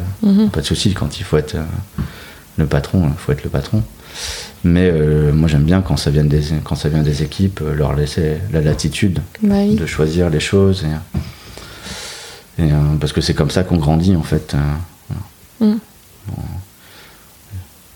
pas 0.52 0.60
de 0.60 0.66
souci. 0.66 0.94
Quand 0.94 1.18
il 1.18 1.24
faut 1.24 1.36
être 1.36 1.56
euh, 1.56 1.64
le 2.58 2.66
patron, 2.66 3.08
il 3.08 3.18
faut 3.18 3.32
être 3.32 3.44
le 3.44 3.50
patron. 3.50 3.82
Mais 4.64 4.90
euh, 4.92 5.32
moi, 5.32 5.48
j'aime 5.48 5.62
bien 5.64 5.80
quand 5.80 5.96
ça 5.96 6.10
vient 6.10 6.24
des, 6.24 6.42
quand 6.64 6.74
ça 6.74 6.88
vient 6.88 7.02
des 7.02 7.22
équipes, 7.22 7.60
euh, 7.62 7.74
leur 7.74 7.94
laisser 7.94 8.38
la 8.52 8.60
latitude 8.60 9.20
Bah 9.42 9.54
oui. 9.60 9.76
de 9.76 9.86
choisir 9.86 10.28
les 10.30 10.40
choses. 10.40 10.84
Et, 12.58 12.64
et, 12.64 12.72
euh, 12.72 12.96
parce 13.00 13.12
que 13.12 13.20
c'est 13.20 13.34
comme 13.34 13.50
ça 13.50 13.62
qu'on 13.62 13.76
grandit, 13.78 14.16
en 14.16 14.22
fait. 14.24 14.54
Mm. 15.60 15.74
Bon, 16.28 16.42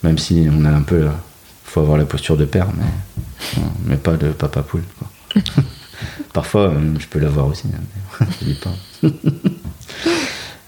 même 0.05 0.19
si 0.19 0.49
on 0.51 0.65
a 0.65 0.71
un 0.71 0.83
peu. 0.83 1.03
Il 1.05 1.71
faut 1.75 1.81
avoir 1.81 1.97
la 1.99 2.05
posture 2.05 2.37
de 2.37 2.45
père, 2.45 2.69
mais, 2.77 3.63
mais 3.87 3.97
pas 3.97 4.17
de 4.17 4.29
papa 4.31 4.63
poule. 4.63 4.85
quoi. 4.99 5.43
Parfois, 6.33 6.73
je 6.99 7.07
peux 7.07 7.19
l'avoir 7.19 7.47
aussi, 7.47 7.65
hein, 7.75 7.81
mais 8.21 8.27
je 8.41 8.45
dis 8.45 8.55
pas. 8.55 8.75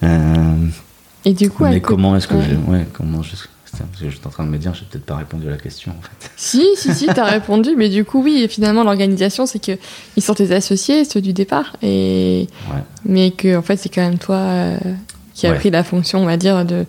Euh, 0.02 0.66
Et 1.24 1.32
du 1.34 1.50
coup, 1.50 1.64
mais 1.64 1.80
comment 1.80 2.16
est-ce 2.16 2.26
que 2.28 2.34
ouais. 2.34 2.44
je. 2.50 2.70
Ouais, 2.70 2.86
comment 2.92 3.22
je. 3.22 3.34
Parce 3.78 4.02
que 4.02 4.10
j'étais 4.10 4.26
en 4.26 4.30
train 4.30 4.44
de 4.44 4.50
me 4.50 4.58
dire, 4.58 4.72
j'ai 4.74 4.84
peut-être 4.84 5.04
pas 5.06 5.16
répondu 5.16 5.48
à 5.48 5.50
la 5.50 5.56
question, 5.56 5.92
en 5.98 6.02
fait. 6.02 6.30
Si, 6.36 6.64
si, 6.76 6.94
si, 6.94 7.06
t'as 7.06 7.24
répondu, 7.24 7.70
mais 7.76 7.88
du 7.88 8.04
coup, 8.04 8.22
oui, 8.22 8.46
finalement, 8.48 8.84
l'organisation, 8.84 9.46
c'est 9.46 9.58
que 9.58 9.72
ils 10.16 10.22
sont 10.22 10.34
tes 10.34 10.52
associés, 10.54 11.04
ceux 11.04 11.20
du 11.20 11.32
départ, 11.32 11.76
et 11.82 12.46
Ouais. 12.72 12.82
mais 13.04 13.30
que 13.30 13.56
en 13.56 13.62
fait, 13.62 13.76
c'est 13.76 13.88
quand 13.88 14.02
même 14.02 14.18
toi 14.18 14.36
euh, 14.36 14.78
qui 15.34 15.46
a 15.46 15.50
Ouais. 15.50 15.56
pris 15.58 15.70
la 15.70 15.82
fonction, 15.84 16.20
on 16.20 16.26
va 16.26 16.36
dire, 16.36 16.64
de, 16.64 16.84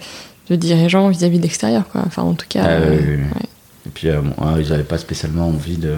de 0.50 0.56
dirigeant 0.56 1.10
vis-à-vis 1.10 1.38
de 1.38 1.44
l'extérieur, 1.44 1.88
quoi. 1.92 2.02
Enfin, 2.06 2.22
en 2.24 2.34
tout 2.34 2.46
cas. 2.48 2.62
Ah, 2.64 2.70
euh, 2.70 2.90
oui, 2.92 2.98
oui, 3.08 3.16
oui. 3.16 3.22
ouais. 3.24 3.50
Et 3.88 3.90
puis, 3.94 4.10
euh, 4.10 4.22
bon, 4.22 4.34
ah, 4.42 4.56
ils 4.60 4.70
n'avaient 4.70 4.84
pas 4.84 4.98
spécialement 4.98 5.48
envie 5.48 5.78
de. 5.78 5.96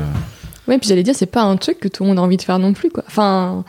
Ouais, 0.67 0.78
puis 0.78 0.89
j'allais 0.89 1.04
dire, 1.04 1.15
c'est 1.15 1.26
pas 1.26 1.43
un 1.43 1.56
truc 1.56 1.80
que 1.80 1.88
tout 1.88 2.04
le 2.04 2.10
monde 2.10 2.19
a 2.19 2.21
envie 2.21 2.36
de 2.38 2.41
faire 2.41 2.60
non 2.60 2.73
plus, 2.73 2.89
quoi. 2.89 3.04
Enfin, 3.08 3.63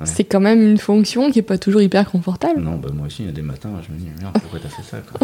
Ouais. 0.00 0.06
c'est 0.06 0.24
quand 0.24 0.40
même 0.40 0.62
une 0.62 0.78
fonction 0.78 1.30
qui 1.30 1.38
est 1.40 1.42
pas 1.42 1.58
toujours 1.58 1.82
hyper 1.82 2.10
confortable. 2.10 2.60
Non, 2.60 2.76
bah 2.76 2.88
moi 2.92 3.06
aussi, 3.06 3.22
il 3.22 3.26
y 3.26 3.28
a 3.28 3.32
des 3.32 3.42
matins, 3.42 3.70
je 3.86 3.92
me 3.92 3.98
dis, 3.98 4.08
merde, 4.20 4.34
pourquoi 4.40 4.58
t'as 4.60 4.68
fait 4.68 4.82
ça 4.82 4.98
quoi 5.00 5.20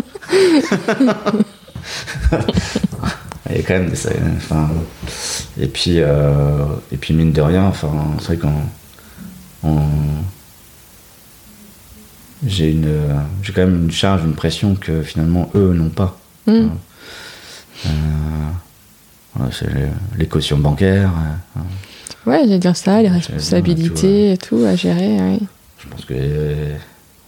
Il 3.50 3.56
y 3.56 3.60
a 3.60 3.62
quand 3.62 3.74
même 3.74 3.90
des. 3.90 3.96
Enfin, 4.36 4.68
et, 5.58 5.68
puis, 5.68 6.00
euh, 6.00 6.64
et 6.92 6.96
puis, 6.96 7.14
mine 7.14 7.32
de 7.32 7.40
rien, 7.40 7.64
enfin, 7.64 7.90
c'est 8.18 8.34
vrai 8.34 8.36
qu'on. 8.38 9.68
on- 9.68 9.82
J'ai 12.44 12.70
une, 12.72 12.86
euh, 12.86 13.14
j'ai 13.42 13.52
quand 13.52 13.62
même 13.62 13.84
une 13.84 13.90
charge, 13.90 14.24
une 14.24 14.34
pression 14.34 14.74
que 14.74 15.02
finalement 15.02 15.48
eux 15.54 15.72
n'ont 15.74 15.88
pas. 15.90 16.18
Mm. 16.46 16.68
Euh, 17.86 17.88
voilà, 19.34 19.52
c'est 19.52 19.72
les, 19.72 19.86
les 20.18 20.26
cautions 20.26 20.58
bancaires. 20.58 21.12
Ouais, 22.26 22.40
j'allais 22.40 22.58
dire 22.58 22.76
ça, 22.76 23.02
les 23.02 23.08
responsabilités 23.08 24.32
et 24.32 24.38
tout 24.38 24.64
à 24.64 24.74
gérer. 24.74 25.38
Je 25.78 25.88
pense 25.88 26.04
que 26.04 26.14
euh, 26.16 26.76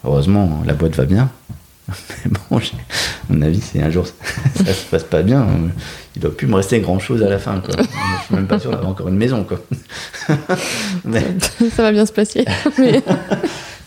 heureusement 0.04 0.62
la 0.66 0.74
boîte 0.74 0.96
va 0.96 1.04
bien. 1.04 1.30
Mais 1.88 2.32
bon, 2.50 2.58
à 2.58 2.60
mon 3.30 3.42
avis, 3.42 3.60
si 3.60 3.80
un 3.80 3.90
jour 3.90 4.06
ça 4.54 4.72
se 4.72 4.84
passe 4.90 5.04
pas 5.04 5.22
bien, 5.22 5.46
il 6.16 6.22
doit 6.22 6.36
plus 6.36 6.46
me 6.46 6.56
rester 6.56 6.80
grand 6.80 6.98
chose 6.98 7.22
à 7.22 7.28
la 7.28 7.38
fin. 7.38 7.60
Quoi. 7.60 7.74
Je 7.78 8.24
suis 8.24 8.34
même 8.34 8.46
pas 8.46 8.58
sûr 8.58 8.70
d'avoir 8.70 8.90
encore 8.90 9.08
une 9.08 9.16
maison. 9.16 9.44
Quoi. 9.44 9.60
mais, 11.04 11.24
ça 11.74 11.82
va 11.82 11.92
bien 11.92 12.04
se 12.04 12.12
passer. 12.12 12.44
mais... 12.78 13.02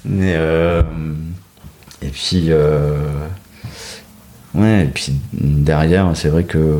mais, 0.05 0.33
euh, 0.35 0.81
et 2.01 2.09
puis, 2.09 2.47
euh, 2.49 2.97
ouais, 4.55 4.83
et 4.85 4.87
puis 4.87 5.13
derrière, 5.33 6.11
c'est 6.15 6.29
vrai 6.29 6.43
que 6.43 6.79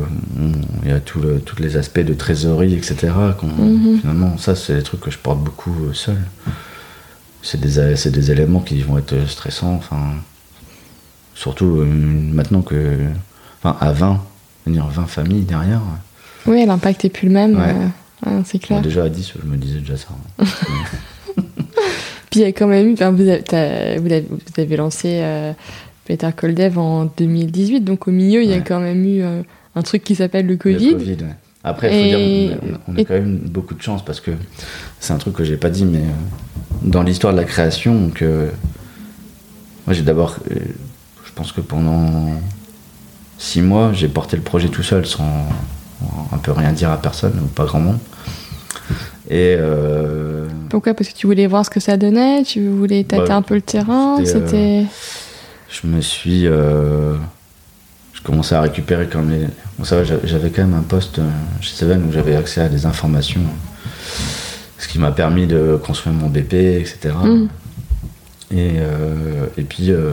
il 0.82 0.88
y 0.88 0.92
a 0.92 1.00
tout 1.00 1.20
le, 1.20 1.40
tous 1.40 1.60
les 1.62 1.76
aspects 1.76 2.00
de 2.00 2.14
trésorerie, 2.14 2.74
etc. 2.74 3.12
Mhm. 3.42 3.98
Finalement, 4.00 4.38
ça, 4.38 4.54
c'est 4.54 4.74
des 4.76 4.82
trucs 4.82 5.00
que 5.00 5.10
je 5.10 5.18
porte 5.18 5.40
beaucoup 5.40 5.74
euh, 5.88 5.92
seul. 5.92 6.18
C'est 7.42 7.60
des, 7.60 7.96
c'est 7.96 8.10
des 8.10 8.30
éléments 8.30 8.60
qui 8.60 8.80
vont 8.82 8.98
être 8.98 9.26
stressants. 9.28 9.74
Enfin, 9.74 10.00
surtout 11.34 11.78
euh, 11.80 11.84
maintenant 11.86 12.62
que, 12.62 12.98
enfin, 13.62 13.76
à 13.80 13.92
20, 13.92 14.20
venir 14.66 14.86
20 14.86 15.06
familles 15.06 15.42
derrière. 15.42 15.80
Ouais, 16.46 16.66
l'impact 16.66 17.04
est 17.04 17.08
plus 17.08 17.28
le 17.28 17.34
même, 17.34 17.56
Ouais. 17.56 17.74
euh, 18.28 18.40
c'est 18.44 18.58
clair. 18.58 18.80
Déjà 18.80 19.04
à 19.04 19.08
10, 19.08 19.32
je 19.42 19.48
me 19.48 19.56
disais 19.56 19.78
déjà 19.80 19.96
ça. 19.96 20.08
hein. 20.38 20.44
Puis 22.30 22.40
il 22.40 22.42
y 22.42 22.46
a 22.46 22.52
quand 22.52 22.66
même 22.66 22.86
eu, 22.88 22.94
vous, 22.94 23.16
vous 23.16 23.28
avez- 23.28 24.26
vous 24.28 24.60
avez 24.60 24.76
lancé 24.76 25.18
euh, 25.22 25.52
Peter 26.06 26.28
Koldev 26.36 26.78
en 26.78 27.04
2018, 27.16 27.80
donc 27.82 28.08
au 28.08 28.10
milieu, 28.10 28.42
il 28.42 28.50
y 28.50 28.54
a 28.54 28.60
quand 28.60 28.80
même 28.80 29.04
eu 29.04 29.22
euh, 29.22 29.42
un 29.76 29.82
truc 29.82 30.02
qui 30.04 30.14
s'appelle 30.14 30.46
le 30.46 30.52
Le 30.54 30.58
Covid. 30.58 30.92
Covid, 30.92 31.12
ouais. 31.12 31.34
Après, 31.64 31.88
il 31.88 32.12
faut 32.12 32.18
Et- 32.18 32.48
dire, 32.48 32.58
on 32.62 32.74
a, 32.74 32.78
on 32.88 32.96
a 32.96 33.00
et- 33.00 33.04
quand 33.04 33.14
même 33.14 33.36
beaucoup 33.38 33.74
de 33.74 33.82
chance 33.82 34.04
parce 34.04 34.20
que 34.20 34.32
c'est 34.98 35.12
un 35.12 35.18
truc 35.18 35.34
que 35.34 35.44
j'ai 35.44 35.56
pas 35.56 35.70
dit, 35.70 35.84
mais 35.84 35.98
euh, 35.98 36.02
dans 36.82 37.02
l'histoire 37.04 37.32
de 37.32 37.38
la 37.38 37.44
création, 37.44 37.94
donc, 37.94 38.20
euh, 38.22 38.50
moi 39.86 39.94
j'ai 39.94 40.02
d'abord, 40.02 40.36
euh, 40.50 40.56
je 41.24 41.30
pense 41.34 41.52
que 41.52 41.60
pendant 41.60 42.30
six 43.38 43.62
mois, 43.62 43.92
j'ai 43.92 44.08
porté 44.08 44.36
le 44.36 44.42
projet 44.42 44.68
tout 44.68 44.82
seul 44.82 45.06
sans 45.06 45.46
un 46.32 46.38
peu 46.38 46.50
rien 46.50 46.72
dire 46.72 46.90
à 46.90 47.00
personne 47.00 47.38
ou 47.40 47.46
pas 47.46 47.64
grand 47.64 47.78
monde. 47.78 47.98
Et 49.30 49.54
euh, 49.56 50.48
Pourquoi? 50.68 50.94
Parce 50.94 51.08
que 51.10 51.14
tu 51.16 51.28
voulais 51.28 51.46
voir 51.46 51.64
ce 51.64 51.70
que 51.70 51.78
ça 51.80 51.96
donnait, 51.96 52.42
tu 52.42 52.66
voulais 52.68 53.04
tâter 53.04 53.28
Bah, 53.28 53.36
un 53.36 53.42
peu 53.42 53.54
le 53.54 53.62
terrain, 53.62 54.16
c'était, 54.24 54.36
euh, 54.36 54.46
c'était... 54.46 54.84
je 55.72 55.86
me 55.88 56.00
suis. 56.00 56.46
euh, 56.46 57.16
je 58.12 58.20
commençais 58.22 58.54
à 58.54 58.60
récupérer 58.60 59.08
quand 59.10 59.22
même. 59.22 59.40
les- 59.40 59.46
Bon, 59.78 59.84
ça 59.84 60.04
j'avais 60.04 60.50
quand 60.50 60.62
même 60.62 60.74
un 60.78 60.82
poste 60.82 61.18
euh, 61.18 61.28
chez 61.60 61.74
Seven 61.74 62.04
où 62.08 62.12
j'avais 62.12 62.36
accès 62.36 62.60
à 62.60 62.68
des 62.68 62.86
informations. 62.86 63.40
Ce 64.78 64.86
qui 64.86 64.98
m'a 64.98 65.10
permis 65.12 65.46
de 65.46 65.80
construire 65.82 66.14
mon 66.14 66.28
BP, 66.28 66.52
etc. 66.54 67.14
Mm. 67.24 67.48
Et, 68.52 68.72
euh, 68.78 69.46
et 69.56 69.62
puis, 69.62 69.90
euh, 69.90 70.12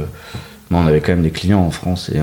on 0.71 0.87
avait 0.87 1.01
quand 1.01 1.11
même 1.11 1.23
des 1.23 1.31
clients 1.31 1.59
en 1.61 1.71
France. 1.71 2.09
Et 2.13 2.19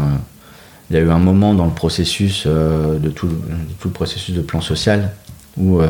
il 0.91 0.97
y 0.97 0.99
a 0.99 1.03
eu 1.03 1.11
un 1.11 1.19
moment 1.19 1.53
dans 1.55 1.67
le 1.67 1.73
processus, 1.73 2.47
de, 2.47 3.09
tout, 3.11 3.27
le- 3.27 3.35
de 3.35 3.73
tout 3.79 3.89
le 3.89 3.95
processus 3.95 4.35
de 4.35 4.41
plan 4.41 4.61
social, 4.63 5.13
où, 5.59 5.81
où 5.83 5.85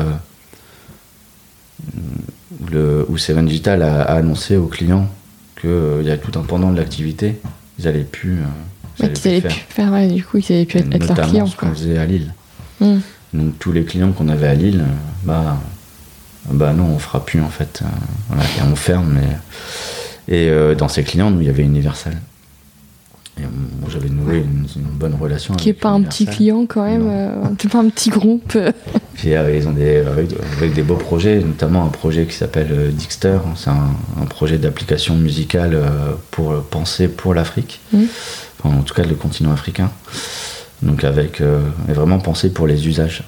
le, 2.71 3.05
où 3.07 3.17
Seven 3.17 3.45
Digital 3.45 3.81
a, 3.83 4.01
a 4.01 4.15
annoncé 4.17 4.57
aux 4.57 4.67
clients 4.67 5.07
qu'il 5.59 6.03
y 6.07 6.11
a 6.11 6.17
tout 6.17 6.37
un 6.39 6.43
pendant 6.43 6.71
de 6.71 6.77
l'activité, 6.77 7.39
ils 7.79 7.87
allaient 7.87 8.03
plus, 8.03 8.39
euh, 8.39 8.43
ils 8.99 9.05
Ouais, 9.05 9.11
allaient 9.25 9.41
faire. 9.41 9.51
plus 9.51 9.65
faire, 9.69 9.91
ouais, 9.91 10.07
du 10.07 10.23
coup, 10.23 10.37
ils 10.37 10.51
allaient 10.53 10.65
plus 10.65 10.79
être, 10.79 10.93
être 10.95 11.15
leurs 11.15 11.27
clients. 11.27 11.45
ce 11.47 11.55
qu'on 11.55 11.69
faisait 11.71 11.97
à 11.97 12.05
Lille. 12.05 12.33
Mm. 12.79 12.97
Donc 13.33 13.59
tous 13.59 13.71
les 13.71 13.83
clients 13.83 14.11
qu'on 14.11 14.29
avait 14.29 14.47
à 14.47 14.53
Lille, 14.55 14.81
euh, 14.81 14.93
bah, 15.23 15.57
bah 16.51 16.73
non, 16.73 16.85
on 16.85 16.99
fera 16.99 17.25
plus 17.25 17.41
en 17.41 17.49
fait. 17.49 17.81
euh, 17.83 17.87
voilà, 18.29 18.43
et 18.43 18.61
on 18.71 18.75
ferme. 18.75 19.13
Mais... 19.19 20.33
Et 20.33 20.49
euh, 20.49 20.75
dans 20.75 20.87
ces 20.87 21.03
clients, 21.03 21.29
nous, 21.31 21.41
il 21.41 21.47
y 21.47 21.49
avait 21.49 21.63
Universal. 21.63 22.13
Et 23.39 23.43
euh, 23.43 23.47
moi, 23.79 23.89
j'avais 23.91 24.09
noué 24.09 24.37
une, 24.37 24.65
une 24.75 24.89
bonne 24.91 25.15
relation 25.15 25.53
Qui 25.55 25.69
est 25.69 25.71
avec 25.71 25.81
pas 25.81 25.89
un 25.89 26.01
petit 26.01 26.25
client 26.25 26.65
quand 26.67 26.83
même, 26.83 27.07
euh, 27.07 27.69
pas 27.71 27.79
un 27.79 27.89
petit 27.89 28.09
groupe. 28.09 28.57
Puis 29.13 29.35
euh, 29.35 29.55
ils 29.55 29.67
ont 29.67 29.71
des, 29.71 29.97
avec, 29.97 30.73
des 30.73 30.83
beaux 30.83 30.95
projets, 30.95 31.39
notamment 31.39 31.85
un 31.85 31.89
projet 31.89 32.25
qui 32.25 32.35
s'appelle 32.35 32.69
euh, 32.71 32.91
Dixter. 32.91 33.39
C'est 33.55 33.69
un, 33.69 33.89
un 34.21 34.25
projet 34.25 34.57
d'application 34.57 35.15
musicale 35.15 35.77
pour 36.31 36.61
penser 36.63 37.07
pour 37.07 37.33
l'Afrique, 37.33 37.79
enfin, 37.93 38.75
en 38.77 38.81
tout 38.81 38.93
cas 38.93 39.03
le 39.03 39.15
continent 39.15 39.51
africain. 39.51 39.91
Donc 40.83 41.03
avec 41.03 41.41
euh, 41.41 41.61
et 41.89 41.93
vraiment 41.93 42.19
penser 42.19 42.51
pour 42.51 42.67
les 42.67 42.87
usages. 42.87 43.23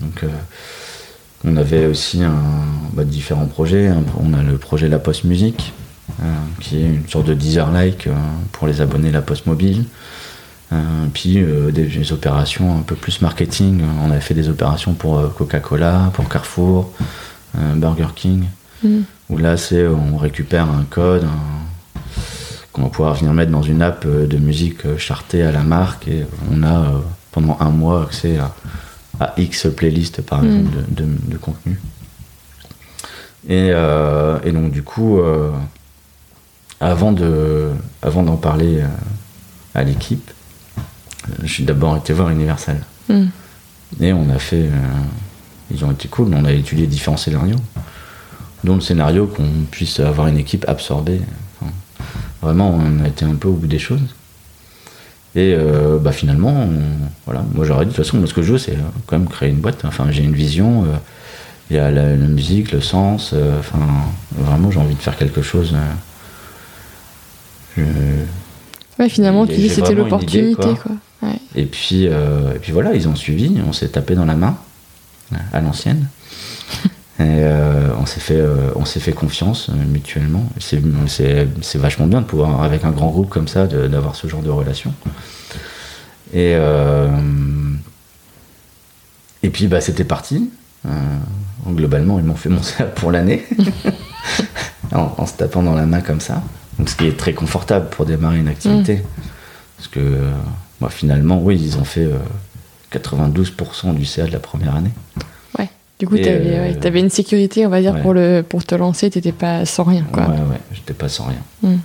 Donc 0.00 0.24
on 1.44 1.56
avait 1.56 1.86
aussi 1.86 2.22
un, 2.22 2.42
bah, 2.92 3.04
différents 3.04 3.46
projets. 3.46 3.90
On 4.18 4.32
a 4.32 4.42
le 4.42 4.56
projet 4.56 4.88
La 4.88 4.98
Poste 4.98 5.24
Musique, 5.24 5.72
qui 6.60 6.78
est 6.78 6.86
une 6.86 7.08
sorte 7.08 7.26
de 7.26 7.34
Deezer-like 7.34 8.06
euh, 8.06 8.12
pour 8.52 8.66
les 8.66 8.80
abonnés 8.80 9.10
La 9.10 9.22
Poste 9.22 9.46
Mobile. 9.46 9.84
Euh, 10.72 10.76
puis 11.14 11.38
euh, 11.38 11.70
des, 11.70 11.84
des 11.86 12.12
opérations 12.12 12.76
un 12.78 12.82
peu 12.82 12.94
plus 12.96 13.20
marketing. 13.22 13.82
On 14.04 14.10
avait 14.10 14.20
fait 14.20 14.34
des 14.34 14.48
opérations 14.48 14.94
pour 14.94 15.18
euh, 15.18 15.28
Coca-Cola, 15.28 16.10
pour 16.14 16.28
Carrefour, 16.28 16.92
euh, 17.58 17.74
Burger 17.74 18.08
King. 18.14 18.44
Mm. 18.82 19.00
Où 19.30 19.38
là, 19.38 19.56
c'est 19.56 19.86
on 19.86 20.16
récupère 20.16 20.68
un 20.68 20.84
code 20.88 21.24
un- 21.24 22.00
qu'on 22.72 22.82
va 22.82 22.88
pouvoir 22.90 23.14
venir 23.14 23.32
mettre 23.32 23.50
dans 23.52 23.62
une 23.62 23.80
app 23.82 24.04
euh, 24.06 24.26
de 24.26 24.36
musique 24.38 24.84
euh, 24.86 24.98
chartée 24.98 25.42
à 25.42 25.50
la 25.52 25.62
marque 25.62 26.08
et 26.08 26.26
on 26.52 26.62
a 26.62 26.80
euh, 26.80 26.98
pendant 27.32 27.56
un 27.60 27.70
mois 27.70 28.02
accès 28.02 28.36
à, 28.38 28.54
à 29.20 29.34
X 29.38 29.66
playlists 29.76 30.20
par 30.22 30.42
Mm. 30.42 30.46
exemple 30.46 30.76
de, 30.90 31.04
de- 31.04 31.30
de 31.32 31.36
contenu. 31.38 31.80
Et, 33.48 33.70
euh, 33.72 34.38
et 34.44 34.50
donc 34.52 34.72
du 34.72 34.82
coup, 34.82 35.20
euh, 35.20 35.50
avant 36.80 37.12
de, 37.12 37.70
avant 38.02 38.22
d'en 38.22 38.36
parler 38.36 38.80
euh, 38.80 38.86
à 39.74 39.82
l'équipe, 39.82 40.30
euh, 40.78 41.46
suis 41.46 41.64
d'abord 41.64 41.96
été 41.96 42.12
voir 42.12 42.30
Universal. 42.30 42.78
Mm. 43.08 43.24
Et 44.00 44.12
on 44.12 44.28
a 44.30 44.38
fait. 44.38 44.64
euh, 44.64 44.70
ils 45.70 45.84
ont 45.84 45.90
été 45.90 46.06
cool, 46.08 46.32
on 46.32 46.44
a 46.44 46.52
étudié 46.52 46.86
différents 46.86 47.16
scénarios. 47.16 47.56
Dont 48.64 48.74
le 48.76 48.80
scénario 48.80 49.26
qu'on 49.26 49.48
puisse 49.70 50.00
avoir 50.00 50.26
une 50.28 50.38
équipe 50.38 50.64
absorbée. 50.68 51.20
Enfin, 51.60 51.72
vraiment, 52.42 52.70
on 52.74 53.04
a 53.04 53.08
été 53.08 53.24
un 53.24 53.34
peu 53.34 53.48
au 53.48 53.52
bout 53.52 53.66
des 53.66 53.78
choses. 53.78 54.00
Et 55.34 55.54
euh, 55.54 55.98
bah, 55.98 56.12
finalement, 56.12 56.66
voilà, 57.26 57.44
moi 57.54 57.64
j'aurais 57.66 57.84
dit 57.84 57.90
de 57.90 57.96
toute 57.96 58.04
façon, 58.04 58.16
moi 58.16 58.26
ce 58.26 58.32
que 58.34 58.42
je 58.42 58.52
veux, 58.52 58.58
c'est 58.58 58.76
quand 59.06 59.18
même 59.18 59.28
créer 59.28 59.50
une 59.50 59.58
boîte. 59.60 59.84
Enfin, 59.84 60.06
j'ai 60.10 60.22
une 60.24 60.34
vision. 60.34 60.84
euh, 60.84 60.96
Il 61.70 61.76
y 61.76 61.78
a 61.78 61.90
la, 61.90 62.10
la 62.16 62.26
musique, 62.26 62.72
le 62.72 62.80
sens. 62.80 63.34
Enfin, 63.58 63.78
vraiment, 64.36 64.70
j'ai 64.70 64.78
envie 64.80 64.94
de 64.94 65.00
faire 65.02 65.16
quelque 65.16 65.42
chose. 65.42 65.74
Euh, 67.78 68.24
je- 68.98 69.02
Ouais, 69.02 69.08
finalement, 69.10 69.46
tu 69.46 69.54
dis 69.56 69.68
c'était 69.68 69.94
l'opportunité, 69.94 70.54
quoi. 70.54 70.74
quoi. 70.74 70.92
Ouais. 71.22 71.38
Et 71.54 71.66
puis, 71.66 72.06
euh, 72.08 72.54
et 72.54 72.58
puis 72.58 72.72
voilà, 72.72 72.94
ils 72.94 73.08
ont 73.08 73.14
suivi, 73.14 73.60
on 73.66 73.72
s'est 73.72 73.88
tapé 73.88 74.14
dans 74.14 74.24
la 74.24 74.34
main, 74.36 74.56
à 75.52 75.60
l'ancienne. 75.60 76.08
Et 77.18 77.22
euh, 77.22 77.88
on 77.98 78.04
s'est 78.04 78.20
fait, 78.20 78.36
euh, 78.38 78.72
on 78.74 78.84
s'est 78.84 79.00
fait 79.00 79.12
confiance 79.12 79.70
mutuellement. 79.70 80.44
C'est, 80.58 80.78
vachement 81.78 82.06
bien 82.06 82.20
de 82.20 82.26
pouvoir, 82.26 82.62
avec 82.62 82.84
un 82.84 82.90
grand 82.90 83.08
groupe 83.08 83.30
comme 83.30 83.48
ça, 83.48 83.66
d'avoir 83.66 84.14
ce 84.16 84.26
genre 84.28 84.42
de 84.42 84.50
relation. 84.50 84.92
Et, 86.34 86.52
euh, 86.56 87.08
et 89.42 89.48
puis, 89.48 89.66
bah, 89.66 89.80
c'était 89.80 90.04
parti. 90.04 90.50
Globalement, 91.66 92.18
ils 92.18 92.24
m'ont 92.26 92.36
fait 92.36 92.50
mon 92.50 92.60
pour 92.96 93.10
l'année, 93.10 93.44
en, 94.92 95.14
en 95.16 95.26
se 95.26 95.32
tapant 95.34 95.62
dans 95.62 95.74
la 95.74 95.86
main 95.86 96.00
comme 96.02 96.20
ça. 96.20 96.42
Donc, 96.78 96.88
ce 96.88 96.96
qui 96.96 97.06
est 97.06 97.16
très 97.16 97.32
confortable 97.32 97.88
pour 97.90 98.06
démarrer 98.06 98.38
une 98.38 98.48
activité. 98.48 99.02
Parce 99.76 99.88
que 99.88 100.00
euh, 100.00 100.30
bah, 100.80 100.88
finalement, 100.90 101.40
oui, 101.40 101.58
ils 101.60 101.78
ont 101.78 101.84
fait 101.84 102.04
euh, 102.04 102.18
92% 102.92 103.94
du 103.94 104.04
CA 104.04 104.26
de 104.26 104.32
la 104.32 104.38
première 104.38 104.74
année. 104.74 104.90
Ouais. 105.58 105.68
Du 105.98 106.06
coup, 106.06 106.16
Et, 106.16 106.22
t'avais 106.22 106.58
euh, 106.58 106.72
ouais, 106.72 107.00
une 107.00 107.10
sécurité, 107.10 107.66
on 107.66 107.70
va 107.70 107.80
dire, 107.80 107.94
ouais. 107.94 108.02
pour, 108.02 108.14
le, 108.14 108.42
pour 108.46 108.64
te 108.64 108.74
lancer, 108.74 109.10
t'étais 109.10 109.32
pas 109.32 109.64
sans 109.64 109.84
rien, 109.84 110.04
quoi. 110.12 110.24
Ouais, 110.24 110.36
ouais, 110.36 110.60
j'étais 110.72 110.94
pas 110.94 111.08
sans 111.08 111.26
rien. 111.26 111.42
Mm. 111.62 111.76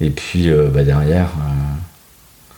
Et 0.00 0.10
puis 0.10 0.48
euh, 0.48 0.68
bah, 0.72 0.84
derrière, 0.84 1.26
euh, 1.26 2.52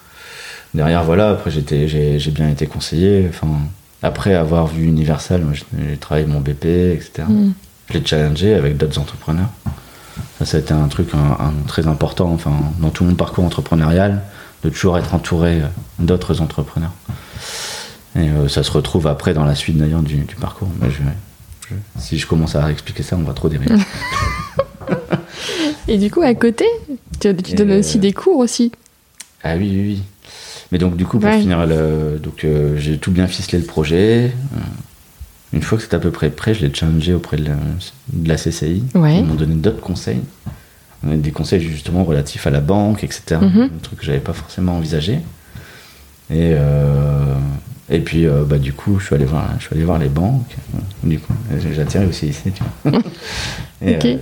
derrière 0.75 1.05
voilà, 1.05 1.31
après 1.31 1.51
j'ai, 1.51 2.31
bien 2.31 2.51
été 2.51 2.67
conseillé. 2.67 3.27
Enfin, 3.29 3.49
après 4.03 4.35
avoir 4.35 4.67
vu 4.67 4.85
Universal, 4.85 5.45
j'ai, 5.53 5.97
travaillé 5.97 6.27
mon 6.27 6.41
BP, 6.41 6.67
etc. 6.67 7.25
Mm. 7.29 7.53
Je 7.89 7.99
l'ai 7.99 8.07
challengé 8.07 8.55
avec 8.55 8.77
d'autres 8.77 8.99
entrepreneurs. 8.99 9.51
Ça, 10.45 10.59
été 10.59 10.73
un 10.73 10.89
truc 10.89 11.09
un- 11.15 11.45
un 11.45 11.53
très 11.67 11.87
important, 11.87 12.31
enfin, 12.33 12.53
dans 12.81 12.91
tout 12.91 13.05
mon 13.05 13.15
parcours 13.15 13.45
entrepreneurial, 13.45 14.23
de 14.65 14.71
toujours 14.71 14.99
être 14.99 15.15
entouré 15.15 15.61
euh, 15.63 15.67
d'autres 15.99 16.41
entrepreneurs. 16.41 16.93
Et 18.17 18.29
euh, 18.29 18.49
ça 18.49 18.63
se 18.63 18.71
retrouve 18.73 19.07
après 19.07 19.35
dans 19.35 19.45
la 19.45 19.55
suite 19.55 19.77
d'ailleurs 19.79 20.03
du, 20.03 20.17
du 20.17 20.35
parcours. 20.37 20.69
Mais 20.81 20.91
je- 20.91 20.99
je- 21.69 21.75
si 22.01 22.19
je 22.19 22.27
commence 22.27 22.57
à 22.57 22.71
expliquer 22.71 23.03
ça, 23.03 23.17
on 23.17 23.23
va 23.23 23.33
trop 23.33 23.49
dériver. 23.49 23.75
Et 25.89 25.99
du 25.99 26.11
coup, 26.11 26.23
à 26.23 26.35
côté, 26.35 26.65
tu, 27.21 27.33
donnes 27.55 27.73
aussi 27.73 27.99
euh, 27.99 28.01
des 28.01 28.13
cours 28.13 28.39
aussi. 28.39 28.73
Ah 29.43 29.55
oui, 29.57 29.69
oui, 29.71 29.81
oui. 29.81 30.03
Mais 30.73 30.79
donc, 30.79 30.97
du 30.97 31.05
coup, 31.05 31.19
pour 31.19 31.29
Ouais. 31.31 31.41
finir, 31.41 31.67
le, 31.67 32.19
donc, 32.23 32.45
euh, 32.45 32.77
j'ai 32.79 32.99
tout 32.99 33.11
bien 33.11 33.27
ficelé 33.27 33.59
le 33.59 33.65
projet. 33.65 34.33
Une 35.53 35.63
fois 35.63 35.79
que 35.79 35.85
c'était 35.85 35.97
à 35.97 36.01
peu 36.01 36.11
près 36.11 36.31
prêt, 36.31 36.55
je 36.55 36.65
l'ai 36.65 36.73
challengé 36.73 37.13
auprès 37.13 37.37
de 37.37 37.45
la, 37.45 37.57
de 38.13 38.29
la 38.29 38.37
CCI. 38.37 38.85
Ouais. 38.95 39.19
Ils 39.19 39.25
m'ont 39.25 39.35
donné 39.35 39.57
d'autres 39.57 39.81
conseils. 39.81 40.23
Euh, 41.07 41.17
Des 41.17 41.33
conseils 41.33 41.61
justement 41.61 42.05
relatifs 42.05 42.47
à 42.47 42.51
la 42.51 42.61
banque, 42.61 43.03
etc. 43.03 43.41
Des 43.41 43.81
trucs 43.83 43.99
que 43.99 44.05
j'avais 44.05 44.21
pas 44.21 44.33
forcément 44.33 44.77
envisagé. 44.77 45.21
Et, 46.31 46.55
euh, 46.55 47.35
et 47.89 47.99
puis, 47.99 48.27
euh, 48.27 48.45
bah, 48.45 48.59
du 48.59 48.73
coup, 48.73 49.01
je 49.01 49.07
suis 49.07 49.15
allé 49.17 49.25
voir, 49.25 49.49
je 49.59 49.65
suis 49.65 49.75
allé 49.75 49.85
voir 49.85 49.99
les 49.99 50.09
banques. 50.09 50.55
Du 51.03 51.19
coup, 51.19 51.33
atterri 51.81 52.07
aussi 52.07 52.29
ici. 52.29 52.53
Tu 52.53 52.63
vois. 52.85 53.01
et, 53.85 53.97
euh, 54.05 54.17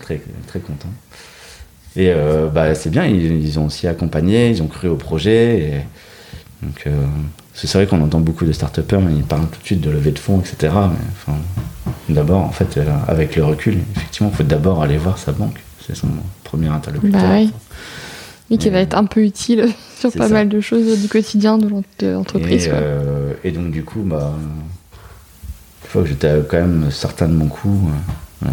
très, 0.00 0.20
très 0.46 0.60
content. 0.60 0.90
Et 1.98 2.12
bah, 2.52 2.74
c'est 2.74 2.90
bien, 2.90 3.06
ils, 3.06 3.42
ils 3.42 3.58
ont 3.58 3.66
aussi 3.66 3.88
accompagné, 3.88 4.50
ils 4.50 4.62
ont 4.62 4.66
cru 4.66 4.88
au 4.88 4.96
projet. 4.96 5.58
Et, 5.60 5.72
donc, 6.62 6.84
euh, 7.56 7.60
c'est 7.60 7.66
c'est 7.66 7.78
vrai 7.78 7.86
qu'on 7.86 8.02
entend 8.02 8.20
beaucoup 8.20 8.44
de 8.44 8.52
start 8.52 8.78
mais 8.92 9.14
ils 9.14 9.22
parlent 9.24 9.48
tout 9.48 9.60
de 9.60 9.64
suite 9.66 9.80
de 9.80 9.90
levée 9.90 10.10
de 10.12 10.18
fonds, 10.18 10.40
etc. 10.40 10.56
Mais, 10.74 10.98
enfin, 11.12 11.38
d'abord, 12.08 12.42
en 12.42 12.50
fait, 12.50 12.76
euh, 12.76 12.84
avec 13.08 13.36
le 13.36 13.44
recul, 13.44 13.78
effectivement, 13.96 14.30
il 14.32 14.36
faut 14.36 14.42
d'abord 14.42 14.82
aller 14.82 14.98
voir 14.98 15.18
sa 15.18 15.32
banque. 15.32 15.60
C'est 15.86 15.96
son 15.96 16.08
premier 16.44 16.68
interlocuteur. 16.68 17.20
Bah 17.20 17.28
oui. 17.34 17.52
Oui, 18.50 18.58
qui 18.58 18.70
va 18.70 18.78
être 18.78 18.96
un 18.96 19.04
peu 19.06 19.22
utile 19.24 19.68
sur 19.98 20.12
pas 20.12 20.28
ça. 20.28 20.34
mal 20.34 20.48
de 20.48 20.60
choses 20.60 21.00
du 21.00 21.08
quotidien 21.08 21.58
de 21.58 21.68
l'en- 21.68 21.82
de 21.98 22.06
l'entreprise. 22.08 22.66
Et, 22.66 22.70
euh, 22.72 23.32
et 23.44 23.50
donc, 23.50 23.70
du 23.70 23.82
coup, 23.84 24.02
bah, 24.02 24.32
une 25.82 25.88
fois 25.88 26.02
que 26.02 26.08
j'étais 26.08 26.32
quand 26.48 26.58
même 26.58 26.90
certain 26.90 27.28
de 27.28 27.34
mon 27.34 27.46
coup, 27.48 27.90
euh, 28.44 28.46
euh, 28.48 28.50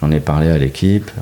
j'en 0.00 0.10
ai 0.10 0.20
parlé 0.20 0.48
à 0.48 0.58
l'équipe, 0.58 1.10
euh, 1.18 1.20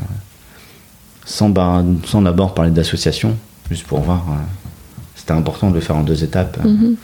sans, 1.26 1.50
d'abord 1.50 2.54
parler 2.54 2.70
d'association, 2.70 3.36
juste 3.70 3.86
pour 3.86 4.00
voir. 4.00 4.24
euh, 4.30 4.63
C'était 5.24 5.32
important 5.38 5.70
de 5.70 5.74
le 5.76 5.80
faire 5.80 5.96
en 5.96 6.02
deux 6.02 6.22
étapes. 6.22 6.62
Mhm. 6.62 6.96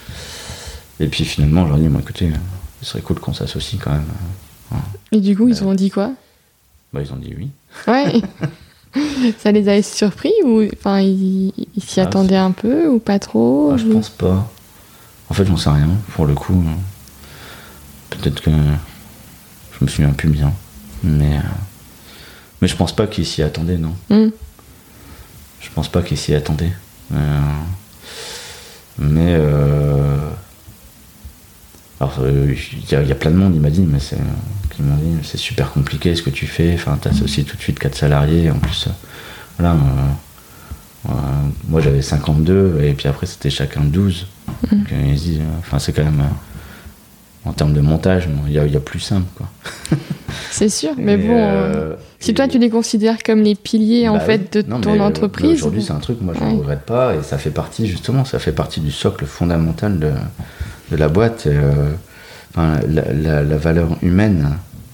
Et 1.00 1.06
puis 1.06 1.24
finalement, 1.24 1.64
je 1.64 1.68
leur 1.70 1.78
ai 1.78 1.80
dit, 1.80 1.88
moi, 1.88 2.02
écoutez, 2.02 2.30
ce 2.82 2.86
serait 2.90 3.00
cool 3.00 3.18
qu'on 3.18 3.32
s'associe 3.32 3.80
quand 3.82 3.92
même. 3.92 4.04
Et 5.10 5.20
du 5.20 5.34
coup, 5.34 5.48
ils 5.48 5.62
Euh, 5.62 5.66
ont 5.66 5.72
dit 5.74 5.90
quoi? 5.90 6.12
Bah, 6.92 7.00
ils 7.02 7.10
ont 7.14 7.16
dit 7.16 7.34
oui. 7.38 7.48
Ouais. 7.88 8.20
Ça 9.38 9.52
les 9.52 9.66
a 9.70 9.82
surpris 9.82 10.32
ou 10.44 10.62
enfin 10.74 11.00
ils 11.00 11.52
s'y 11.80 12.00
Ah, 12.00 12.04
attendaient 12.04 12.36
un 12.36 12.50
peu 12.50 12.88
ou 12.88 12.98
pas 12.98 13.18
trop 13.18 13.70
Ah, 13.72 13.76
je 13.78 13.86
ou- 13.86 13.92
pense 13.94 14.10
pas. 14.10 14.52
En 15.30 15.34
fait, 15.34 15.46
j'en 15.46 15.56
sais 15.56 15.70
rien, 15.70 15.88
pour 16.14 16.26
le 16.26 16.34
coup. 16.34 16.52
euh, 16.62 18.16
Peut-être 18.18 18.42
que 18.42 18.50
je 18.50 19.84
me 19.84 19.88
souviens 19.88 20.10
plus 20.10 20.28
bien. 20.28 20.52
Mais, 21.02 21.38
euh, 21.38 21.40
mais 22.60 22.68
je 22.68 22.76
pense 22.76 22.94
pas 22.94 23.06
qu'ils 23.06 23.24
s'y 23.24 23.42
attendaient, 23.42 23.78
non. 23.78 23.94
Hmm. 24.10 24.28
Je 25.60 25.68
pense 25.74 25.88
pas 25.88 26.02
qu'ils 26.02 26.18
s'y 26.18 26.34
attendaient. 26.34 26.72
Euh, 27.14 27.40
mais. 28.98 29.34
euh, 29.38 30.16
alors, 32.00 32.16
euh, 32.20 32.54
il 32.72 32.90
y, 32.90 32.94
a- 32.94 33.02
il 33.02 33.08
y 33.08 33.12
a 33.12 33.14
plein 33.14 33.30
de 33.30 33.36
monde, 33.36 33.54
il 33.54 33.60
m'a 33.60 33.70
dit, 33.70 33.82
mais 33.82 34.00
c'est. 34.00 34.16
qui 34.74 34.82
m'ont 34.82 34.96
dit, 34.96 35.18
c'est 35.22 35.36
super 35.38 35.70
compliqué 35.72 36.14
ce 36.16 36.22
que 36.22 36.30
tu 36.30 36.46
fais. 36.46 36.72
Enfin, 36.74 36.96
t'associes 37.00 37.44
tout 37.44 37.56
de 37.56 37.62
suite 37.62 37.78
quatre 37.78 37.94
salariés. 37.96 38.50
En 38.50 38.58
plus, 38.58 38.86
euh, 38.86 38.90
voilà. 39.58 39.74
euh, 39.74 41.08
euh, 41.10 41.12
moi, 41.68 41.80
j'avais 41.80 42.02
52, 42.02 42.80
et 42.82 42.92
puis 42.94 43.08
après, 43.08 43.26
c'était 43.26 43.50
chacun 43.50 43.80
12. 43.82 44.26
Donc, 44.70 44.92
euh, 44.92 45.02
ils 45.08 45.18
se 45.18 45.24
disent, 45.24 45.38
euh, 45.40 45.58
enfin, 45.58 45.78
c'est 45.78 45.92
quand 45.92 46.04
même. 46.04 46.22
En 47.44 47.52
termes 47.52 47.72
de 47.72 47.80
montage, 47.80 48.28
il 48.46 48.52
y, 48.52 48.58
a- 48.58 48.66
il 48.66 48.72
y 48.72 48.76
a 48.76 48.80
plus 48.80 49.00
simple, 49.00 49.26
quoi. 49.36 49.48
C'est 50.50 50.68
sûr, 50.68 50.90
mais 50.96 51.16
bon. 51.16 51.36
euh, 51.36 51.94
Si 52.18 52.30
et- 52.32 52.34
toi 52.34 52.46
tu 52.48 52.58
les 52.58 52.70
considères 52.70 53.22
comme 53.22 53.40
les 53.42 53.54
piliers 53.54 54.08
en 54.08 54.14
bah 54.14 54.20
fait 54.20 54.52
de 54.58 54.68
Non, 54.68 54.80
ton 54.80 54.92
mais, 54.92 55.00
euh, 55.00 55.04
entreprise. 55.04 55.54
Aujourd'hui, 55.54 55.82
c'est 55.82 55.92
un 55.92 55.98
truc, 56.00 56.20
moi, 56.20 56.34
je 56.38 56.44
ne 56.44 56.50
Ouais. 56.50 56.56
regrette 56.58 56.82
pas, 56.82 57.14
et 57.14 57.22
ça 57.22 57.38
fait 57.38 57.50
partie, 57.50 57.86
justement, 57.86 58.24
ça 58.24 58.38
fait 58.38 58.52
partie 58.52 58.80
du 58.80 58.90
socle 58.90 59.24
fondamental 59.26 59.98
de, 59.98 60.10
de 60.90 60.96
la 60.96 61.08
boîte. 61.08 61.46
et, 61.46 61.50
euh, 61.54 61.90
enfin, 62.50 62.78
la, 62.88 63.10
la- 63.12 63.42
la 63.42 63.56
valeur 63.56 63.96
humaine, 64.02 64.50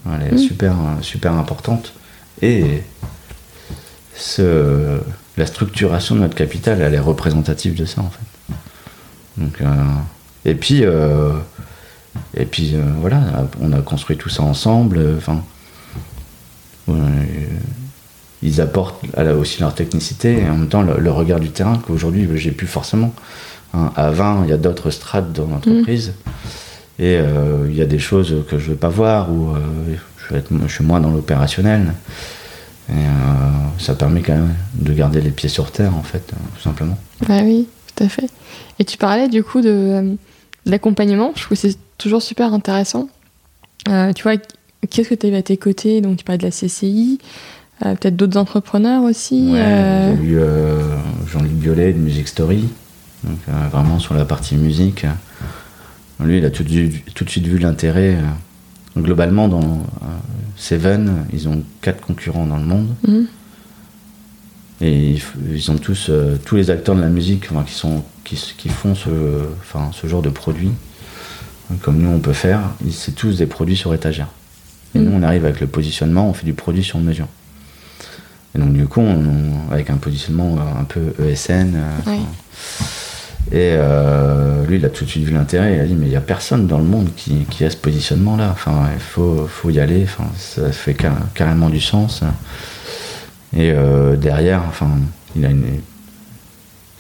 elle 0.07 0.29
est 0.29 0.35
Mm. 0.35 0.39
super, 0.39 0.75
super 1.03 1.33
importante. 1.33 1.93
Et 2.43 2.83
ce, 4.15 4.99
la 5.37 5.47
structuration 5.47 6.15
de 6.15 6.21
notre 6.21 6.35
capital, 6.37 6.81
elle 6.81 6.95
est 6.95 6.99
représentative 7.01 7.75
de 7.75 7.85
ça, 7.85 8.03
en 8.03 8.11
fait. 8.11 8.55
Donc, 9.39 9.61
euh, 9.61 9.67
et 10.45 10.55
puis, 10.55 10.85
et 12.37 12.45
puis 12.47 12.73
euh, 12.75 12.83
voilà, 13.01 13.21
on 13.61 13.73
a 13.73 13.81
construit 13.81 14.17
tout 14.17 14.29
ça 14.29 14.43
ensemble. 14.43 14.99
euh, 14.99 15.17
Enfin, 15.19 15.43
euh, 16.89 16.95
ils 18.43 18.61
apportent 18.61 19.05
aussi 19.39 19.61
leur 19.61 19.75
technicité 19.75 20.41
et 20.41 20.49
en 20.49 20.57
même 20.57 20.69
temps 20.69 20.83
le, 20.83 20.99
le 20.99 21.11
regard 21.11 21.41
du 21.41 21.51
terrain 21.51 21.79
qu'aujourd'hui 21.87 22.29
j'ai 22.37 22.51
plus 22.53 22.67
forcément. 22.67 23.13
Hein, 23.75 23.91
à 23.97 24.11
20, 24.11 24.45
il 24.45 24.51
y 24.51 24.53
a 24.53 24.57
d'autres 24.57 24.91
strates 24.91 25.33
dans 25.33 25.47
l'entreprise 25.47 26.13
et 26.99 27.17
euh, 27.19 27.67
il 27.69 27.77
y 27.77 27.83
a 27.83 27.87
des 27.87 27.99
choses 27.99 28.35
que 28.49 28.59
je 28.59 28.67
ne 28.67 28.71
veux 28.71 28.77
pas 28.77 28.89
voir 28.89 29.33
ou 29.33 29.51
je, 30.19 30.33
vais 30.35 30.41
être- 30.41 30.51
je 30.67 30.73
suis 30.73 30.85
moins 30.85 31.01
dans 31.01 31.11
l'opérationnel. 31.11 31.93
Et 32.89 32.95
ça 33.79 33.95
permet 33.97 34.21
quand 34.23 34.35
même 34.35 34.55
de 34.75 34.93
garder 34.93 35.21
les 35.21 35.31
pieds 35.31 35.49
sur 35.49 35.73
terre 35.73 35.97
en 35.97 36.03
fait, 36.05 36.25
tout 36.55 36.63
simplement. 36.63 36.97
Bah 37.29 37.41
oui, 37.43 37.67
tout 37.97 38.05
à 38.05 38.09
fait. 38.09 38.29
Et 38.79 38.85
tu 38.85 38.97
parlais 38.97 39.29
du 39.29 39.43
coup 39.43 39.61
de 39.61 40.17
l'accompagnement. 40.67 41.33
Je 41.37 41.43
trouve 41.45 41.57
que 41.61 41.69
c'est 41.69 41.77
toujours 41.99 42.23
super 42.23 42.53
intéressant. 42.53 43.09
Euh, 43.89 44.13
tu 44.13 44.23
vois, 44.25 44.35
qu'est-ce 44.91 45.09
que 45.09 45.15
tu 45.15 45.27
avais 45.27 45.37
à 45.39 45.43
tes 45.43 45.57
côtés? 45.57 46.01
Donc 46.01 46.19
tu 46.19 46.25
parlais 46.25 46.39
de 46.39 46.43
la 46.45 46.51
CCI, 46.51 47.19
euh, 47.85 47.95
peut-être 47.95 48.17
d'autres 48.17 48.37
entrepreneurs 48.39 49.03
aussi. 49.05 49.51
Ouais, 49.53 49.61
euh, 49.63 50.17
J'ai 50.17 50.23
eu 50.23 50.39
Jean-Luc 51.31 51.53
Violet 51.53 51.93
de 51.93 51.99
Music 51.99 52.29
Story, 52.29 52.65
donc, 53.25 53.39
vraiment 53.71 53.99
sur 53.99 54.15
la 54.15 54.25
partie 54.25 54.57
musique. 54.57 55.07
Lui, 56.21 56.39
il 56.39 56.45
a 56.45 56.51
tout, 56.51 56.65
de 56.65 56.69
suite- 56.69 57.15
tout 57.15 57.25
de 57.25 57.31
suite 57.31 57.47
vu 57.47 57.59
l'intérêt. 57.59 58.17
globalement, 58.97 59.49
dans 59.49 59.83
Seven, 60.57 61.27
ils 61.33 61.49
ont 61.49 61.63
quatre 61.83 62.01
concurrents 62.01 62.47
dans 62.47 62.57
le 62.57 62.65
monde. 62.65 62.89
Mhm. 63.07 63.27
Et 64.81 65.17
ils, 65.55 65.71
ont 65.71 65.77
tous, 65.79 66.09
euh, 66.11 66.37
tous 66.45 66.57
les 66.57 66.71
acteurs 66.71 66.95
de 66.97 67.01
la 67.01 67.09
musique 67.09 67.47
enfin, 67.51 67.65
qui, 67.67 67.73
sont, 67.73 68.03
qui, 68.25 68.37
font 68.69 68.95
ce, 68.95 69.09
enfin, 69.61 69.91
ce 69.93 70.07
genre 70.07 70.21
de 70.23 70.29
produit, 70.29 70.71
euh, 71.71 71.75
comme 71.81 71.99
nous 71.99 72.11
on 72.11 72.19
peut 72.19 72.35
faire, 72.35 72.61
c'est 72.91 73.15
tous 73.15 73.39
des 73.39 73.47
produits 73.47 73.77
sur 73.77 73.95
étagère. 73.95 74.29
Et 74.95 74.99
nous 74.99 75.13
on 75.15 75.23
arrive 75.23 75.45
avec 75.47 75.61
le 75.61 75.67
positionnement, 75.67 76.29
on 76.29 76.35
fait 76.35 76.45
du 76.45 76.53
produit 76.53 76.83
sur 76.85 76.99
mesure. 76.99 77.27
Et 78.55 78.59
donc, 78.59 78.73
du 78.73 78.87
coup, 78.87 79.01
on- 79.03 79.71
avec 79.71 79.91
un 79.91 79.97
positionnement 79.99 80.57
un 80.81 80.85
peu 80.85 81.01
ESN. 81.23 81.75
euh. 81.77 82.11
Et 83.53 83.75
euh, 83.77 84.65
lui, 84.67 84.77
il 84.79 84.85
a 84.85 84.89
tout 84.89 85.05
de 85.05 85.11
suite 85.11 85.25
vu 85.25 85.33
l'intérêt. 85.35 85.75
Il 85.77 85.81
a 85.81 85.85
dit, 85.85 85.95
mais 85.95 86.07
il 86.07 86.11
n'y 86.11 86.17
a 86.17 86.23
personne 86.23 86.67
dans 86.67 86.79
le 86.79 86.85
monde 86.85 87.11
qui, 87.17 87.45
qui 87.51 87.65
a 87.65 87.71
ce 87.71 87.77
positionnement-là. 87.77 88.49
Enfin, 88.53 88.89
il 88.95 89.01
faut, 89.01 89.47
faut 89.47 89.69
y 89.69 89.79
aller. 89.79 90.05
Enfin, 90.05 90.25
ça 90.39 90.73
fait 90.73 90.95
car- 90.95 91.19
carrément 91.35 91.69
du 91.69 91.81
sens. 91.81 92.23
Et 93.57 93.71
euh, 93.73 94.17
derrière, 94.17 94.63
enfin, 94.69 94.91
il 95.35 95.45
a 95.47 95.51
une, 95.51 95.65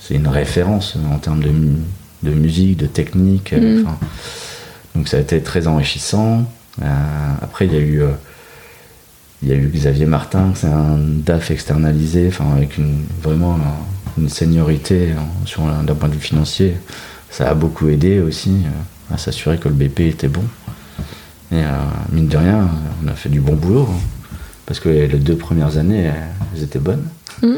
c'est 0.00 0.14
une 0.14 0.28
référence 0.28 0.96
en 1.12 1.18
termes 1.18 1.40
de, 1.42 1.50
mu- 1.50 1.78
de 2.22 2.30
musique, 2.30 2.78
de 2.78 2.86
technique. 2.86 3.52
euh, 3.52 3.82
enfin, 3.84 3.98
donc 4.94 5.08
ça 5.08 5.18
a 5.18 5.20
été 5.20 5.40
très 5.42 5.66
enrichissant. 5.66 6.44
Euh, 6.82 6.86
après, 7.42 7.66
il 7.66 7.72
y 7.74 7.76
a 7.76 7.80
eu, 7.80 8.02
euh, 8.02 8.08
il 9.42 9.48
y 9.48 9.52
a 9.52 9.54
eu 9.54 9.68
Xavier 9.68 10.06
Martin, 10.06 10.52
c'est 10.54 10.66
un 10.68 10.96
DAF 10.98 11.50
externalisé, 11.50 12.28
enfin 12.28 12.46
avec 12.56 12.78
une, 12.78 13.04
vraiment 13.22 13.54
un- 13.56 14.20
une 14.22 14.30
seniorité 14.30 15.10
un- 15.58 15.82
d'un 15.84 15.94
point 15.94 16.08
de 16.08 16.14
vue 16.14 16.20
financier. 16.20 16.74
Ça 17.30 17.50
a 17.50 17.54
beaucoup 17.54 17.88
aidé 17.88 18.20
aussi 18.20 18.62
à 19.12 19.18
s'assurer 19.18 19.58
que 19.58 19.68
le 19.68 19.74
BP 19.74 20.00
était 20.08 20.28
bon. 20.28 20.42
Et 21.52 21.60
mine 22.12 22.28
de 22.28 22.36
rien, 22.38 22.66
on 23.04 23.08
a 23.08 23.12
fait 23.12 23.28
du 23.28 23.40
bon 23.40 23.54
boulot. 23.54 23.88
hein. 23.90 24.00
Parce 24.66 24.80
que 24.80 24.88
les 24.88 25.08
deux 25.18 25.36
premières 25.36 25.78
années, 25.78 26.10
elles 26.54 26.62
étaient 26.62 26.78
bonnes. 26.78 27.04
Mhm. 27.42 27.56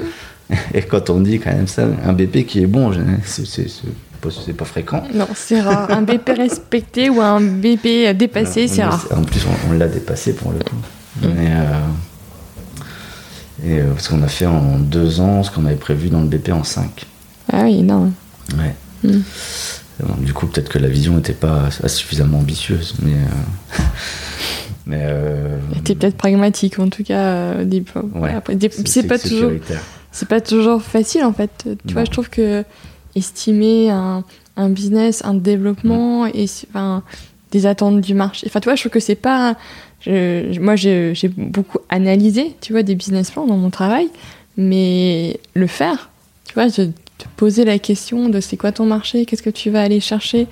Et 0.73 0.83
quand 0.83 1.11
on 1.11 1.21
dit 1.21 1.39
quand 1.41 1.53
même 1.53 1.67
ça, 1.67 1.87
un 2.05 2.13
BP 2.13 2.45
qui 2.47 2.63
est 2.63 2.67
bon, 2.67 2.93
c'est- 3.25 3.67
pas, 4.21 4.31
pas 4.57 4.65
fréquent. 4.65 5.05
Non, 5.15 5.29
c'est 5.35 5.61
rare. 5.61 5.91
Un 5.91 6.03
BP 6.03 6.31
respecté 6.37 7.09
ou 7.11 7.21
un 7.21 7.41
BP 7.41 8.15
dépassé, 8.17 8.67
c'est 8.67 8.81
est- 8.81 8.85
rare. 8.85 9.07
En 9.15 9.23
plus, 9.23 9.41
on, 9.47 9.71
on 9.71 9.73
l'a 9.79 9.87
dépassé 9.89 10.33
pour 10.35 10.53
le 10.53 10.59
coup. 10.59 10.77
Mm. 11.23 11.29
Mais, 11.37 11.51
euh, 11.53 11.81
et, 13.65 13.81
euh, 13.81 13.93
parce 13.93 14.09
qu'on 14.09 14.23
a 14.23 14.29
fait 14.29 14.47
en 14.47 14.79
deux 14.79 15.21
ans 15.21 15.43
ce 15.43 15.51
qu'on 15.51 15.67
avait 15.67 15.77
prévu 15.77 16.09
dans 16.09 16.21
le 16.21 16.27
BP 16.29 16.51
en 16.53 16.65
cinq. 16.65 17.07
Ah 17.53 17.63
oui, 17.65 17.83
non. 17.83 18.13
Ouais. 18.57 18.75
Mm. 19.05 19.19
Bon, 20.03 20.15
du 20.21 20.33
coup, 20.33 20.47
peut-être 20.47 20.69
que 20.69 20.79
la 20.79 20.89
vision 20.89 21.15
n'était 21.17 21.33
pas 21.33 21.69
suffisamment 21.87 22.39
ambitieuse, 22.39 22.95
mais. 23.03 23.13
euh, 23.15 23.83
mais 24.89 24.99
euh, 25.03 25.59
T'es 25.85 25.95
peut-être 25.95 26.17
pragmatique 26.17 26.79
en 26.81 26.89
tout 26.89 27.05
cas 27.05 27.19
euh, 27.21 27.63
au 27.63 27.65
début. 27.65 27.93
Ouais. 28.15 28.35
Après, 28.35 28.57
des- 28.57 28.71
c'est 28.87 29.05
pas 29.07 29.19
toujours, 29.19 29.53
c'est 30.11 30.27
pas 30.29 30.41
toujours 30.41 30.83
facile 30.83 31.23
en 31.25 31.33
fait. 31.33 31.51
Tu 31.63 31.69
Non. 31.69 31.93
vois, 31.93 32.05
je 32.05 32.11
trouve 32.11 32.31
que 32.31 32.65
estimer 33.15 33.91
un, 33.91 34.25
un 34.57 34.69
business, 34.71 35.23
un 35.25 35.35
développement 35.35 36.27
et 36.27 36.47
enfin 36.71 37.03
des 37.53 37.67
attentes 37.67 38.01
du 38.01 38.15
marché. 38.15 38.47
Enfin, 38.49 38.61
tu 38.61 38.65
vois, 38.69 38.75
je 38.75 38.83
trouve 38.83 38.93
que 38.93 39.01
c'est 39.01 39.15
pas. 39.15 39.55
je- 40.01 40.59
moi, 40.61 40.75
j'ai 40.77 41.13
j'ai 41.15 41.29
beaucoup 41.29 41.79
analysé, 41.89 42.55
tu 42.61 42.73
vois, 42.73 42.83
des 42.83 42.95
business 42.95 43.31
plans 43.31 43.47
dans 43.47 43.57
mon 43.57 43.71
travail, 43.71 44.09
mais 44.57 45.39
le 45.55 45.67
faire, 45.67 46.11
tu 46.47 46.55
vois, 46.55 46.69
je 46.69 46.83
te 46.83 47.25
poser 47.37 47.65
la 47.65 47.79
question 47.79 48.29
de 48.29 48.41
c'est 48.41 48.57
quoi 48.57 48.71
ton 48.73 48.87
marché, 48.87 49.25
qu'est-ce 49.27 49.43
que 49.43 49.51
tu 49.51 49.71
vas 49.71 49.83
aller 49.83 49.99
chercher, 50.01 50.47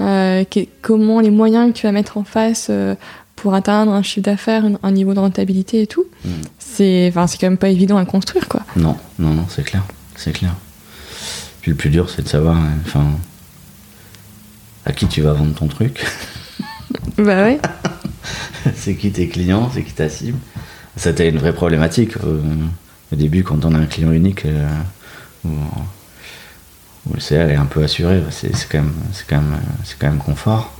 euh, 0.00 0.44
que- 0.44 0.66
comment 0.82 1.20
les 1.20 1.30
moyens 1.30 1.72
que 1.72 1.78
tu 1.78 1.86
vas 1.86 1.92
mettre 1.92 2.16
en 2.18 2.24
face 2.24 2.66
euh, 2.70 2.94
pour 3.40 3.54
atteindre 3.54 3.92
un 3.92 4.02
chiffre 4.02 4.24
d'affaires, 4.24 4.64
un, 4.82 4.90
niveau 4.92 5.14
de 5.14 5.18
rentabilité 5.18 5.80
et 5.82 5.86
tout, 5.86 6.04
Mm. 6.24 6.28
c'est 6.58 7.08
enfin, 7.14 7.24
quand 7.40 7.46
même 7.46 7.56
pas 7.56 7.70
évident 7.70 7.96
à 7.96 8.04
construire, 8.04 8.46
quoi. 8.48 8.60
Non, 8.76 8.96
non, 9.18 9.32
non, 9.32 9.46
c'est 9.48 9.62
clair. 9.64 9.82
C'est 10.16 10.32
clair. 10.32 10.54
Puis 11.62 11.70
le 11.70 11.76
plus 11.76 11.88
dur, 11.90 12.10
c'est 12.10 12.22
de 12.22 12.28
savoir 12.28 12.58
enfin, 12.84 13.06
à 14.84 14.92
qui 14.92 15.06
tu 15.06 15.22
vas 15.22 15.32
vendre 15.32 15.54
ton 15.54 15.68
truc. 15.68 16.04
Bah 17.16 17.42
ouais. 17.44 17.60
c'est 18.74 18.94
qui 18.96 19.10
tes 19.12 19.28
clients, 19.28 19.70
c'est 19.72 19.82
qui 19.82 19.92
ta 19.92 20.08
cible. 20.08 20.38
C'était 20.96 21.28
une 21.28 21.38
vraie 21.38 21.52
problématique 21.54 22.16
euh, 22.24 22.40
au 23.12 23.16
début 23.16 23.42
quand 23.44 23.64
on 23.64 23.74
a 23.74 23.78
un 23.78 23.84
client 23.86 24.10
unique 24.12 24.46
euh, 24.46 24.66
où, 25.44 25.50
où 27.08 27.14
le 27.14 27.20
CA 27.20 27.46
est 27.48 27.56
un 27.56 27.66
peu 27.66 27.82
assuré, 27.82 28.20
bah, 28.20 28.30
c'est 28.30 28.50
quand, 28.70 28.78
même- 28.78 28.92
c'est 29.12 29.26
quand, 29.26 29.36
même, 29.40 29.60
c'est 29.84 29.98
quand 29.98 30.08
même 30.08 30.18
confort. 30.18 30.72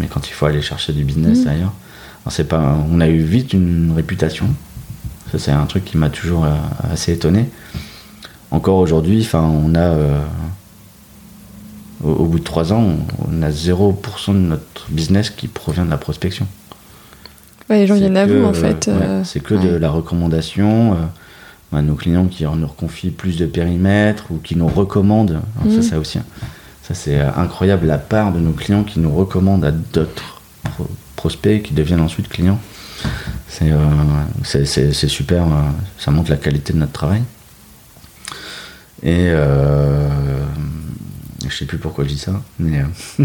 Mais 0.00 0.06
quand 0.08 0.28
il 0.28 0.32
faut 0.32 0.46
aller 0.46 0.60
chercher 0.62 0.92
du 0.92 1.04
business 1.04 1.44
Mm. 1.44 1.48
ailleurs, 1.48 1.72
c'est 2.30 2.48
pas, 2.48 2.76
on 2.90 3.00
a 3.00 3.08
eu 3.08 3.20
vite 3.22 3.52
une 3.52 3.92
réputation. 3.94 4.46
Ça, 5.32 5.38
c'est 5.38 5.50
un 5.50 5.66
truc 5.66 5.84
qui 5.84 5.96
m'a 5.98 6.10
toujours 6.10 6.44
euh, 6.44 6.54
assez 6.92 7.12
étonné. 7.12 7.48
Encore 8.50 8.76
aujourd'hui, 8.78 9.20
enfin, 9.22 9.42
on 9.42 9.74
a. 9.74 9.80
euh, 9.80 10.20
au, 12.04 12.10
au 12.10 12.24
bout 12.26 12.38
de 12.38 12.44
trois 12.44 12.72
ans, 12.72 12.82
on, 12.82 13.38
on 13.38 13.42
a 13.42 13.50
0% 13.50 14.32
de 14.34 14.38
notre 14.38 14.86
business 14.90 15.30
qui 15.30 15.48
provient 15.48 15.84
de 15.84 15.90
la 15.90 15.96
prospection. 15.98 16.46
Ouais, 17.68 17.78
les 17.80 17.86
gens 17.86 17.96
viennent 17.96 18.16
à 18.16 18.26
vous 18.26 18.44
en 18.44 18.50
euh, 18.50 18.52
fait. 18.52 18.88
ouais, 18.88 19.22
c'est 19.24 19.40
que 19.40 19.54
de 19.54 19.74
la 19.76 19.90
recommandation. 19.90 20.92
euh, 20.92 20.96
bah, 21.72 21.82
nos 21.82 21.96
clients 21.96 22.26
qui 22.26 22.44
nous 22.44 22.66
reconfient 22.66 23.10
plus 23.10 23.36
de 23.38 23.46
périmètres 23.46 24.26
ou 24.30 24.36
qui 24.38 24.54
nous 24.56 24.68
recommandent. 24.68 25.40
Mhm. 25.64 25.82
Ça, 25.82 25.88
c'est 25.90 25.96
aussi. 25.96 26.20
Ça, 26.84 26.94
c'est 26.94 27.18
incroyable 27.18 27.86
la 27.88 27.98
part 27.98 28.30
de 28.30 28.38
nos 28.38 28.52
clients 28.52 28.84
qui 28.84 29.00
nous 29.00 29.12
recommandent 29.12 29.64
à 29.64 29.72
d'autres 29.72 30.40
prospects 31.26 31.62
qui 31.64 31.74
deviennent 31.74 32.00
ensuite 32.00 32.28
clients. 32.28 32.60
C'est 33.48 33.70
euh, 33.72 33.78
c'est- 34.44 34.64
c'est- 34.64 34.92
c'est 34.92 35.08
super. 35.08 35.42
euh, 35.42 35.60
ça 35.98 36.10
montre 36.12 36.30
la 36.30 36.36
qualité 36.36 36.72
de 36.72 36.78
notre 36.78 36.92
travail. 36.92 37.22
Et 39.02 39.26
euh, 39.30 40.08
je 41.48 41.54
sais 41.56 41.64
plus 41.64 41.78
pourquoi 41.78 42.04
je 42.04 42.10
dis 42.10 42.18
ça, 42.18 42.40
mais 42.60 42.78
euh, 42.78 43.24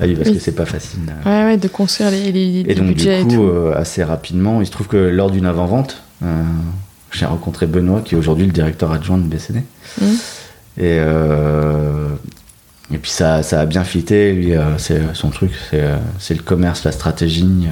ah 0.00 0.04
oui, 0.06 0.14
parce 0.14 0.28
Oui. 0.28 0.34
que 0.36 0.40
c'est 0.40 0.52
pas 0.54 0.64
facile. 0.64 1.00
Ouais, 1.26 1.44
ouais, 1.44 1.56
de 1.56 1.66
construire 1.68 2.10
les, 2.12 2.30
les, 2.30 2.60
et 2.68 2.74
donc, 2.76 2.86
du 2.86 2.94
budgets 2.94 3.24
coup, 3.24 3.48
assez 3.74 4.04
rapidement, 4.04 4.60
il 4.60 4.66
se 4.66 4.70
trouve 4.70 4.86
que 4.86 4.96
lors 4.96 5.30
d'une 5.32 5.46
avant-vente, 5.46 6.02
j'ai 7.12 7.26
rencontré 7.26 7.66
Benoît, 7.66 8.00
qui 8.04 8.14
est 8.14 8.18
aujourd'hui 8.18 8.46
le 8.46 8.52
directeur 8.52 8.92
adjoint 8.92 9.18
de 9.18 9.24
BCD. 9.24 9.62
Mhm. 10.00 10.16
Et, 10.78 10.98
et 12.92 12.98
puis, 12.98 13.10
ça, 13.10 13.42
ça 13.42 13.60
a 13.60 13.66
bien 13.66 13.84
fité. 13.84 14.32
Lui, 14.32 14.54
euh, 14.54 14.76
c'est 14.78 15.00
son 15.14 15.30
truc, 15.30 15.52
c'est 15.70 15.80
euh, 15.82 15.96
c'est 16.18 16.34
le 16.34 16.42
commerce, 16.42 16.84
la 16.84 16.92
stratégie, 16.92 17.68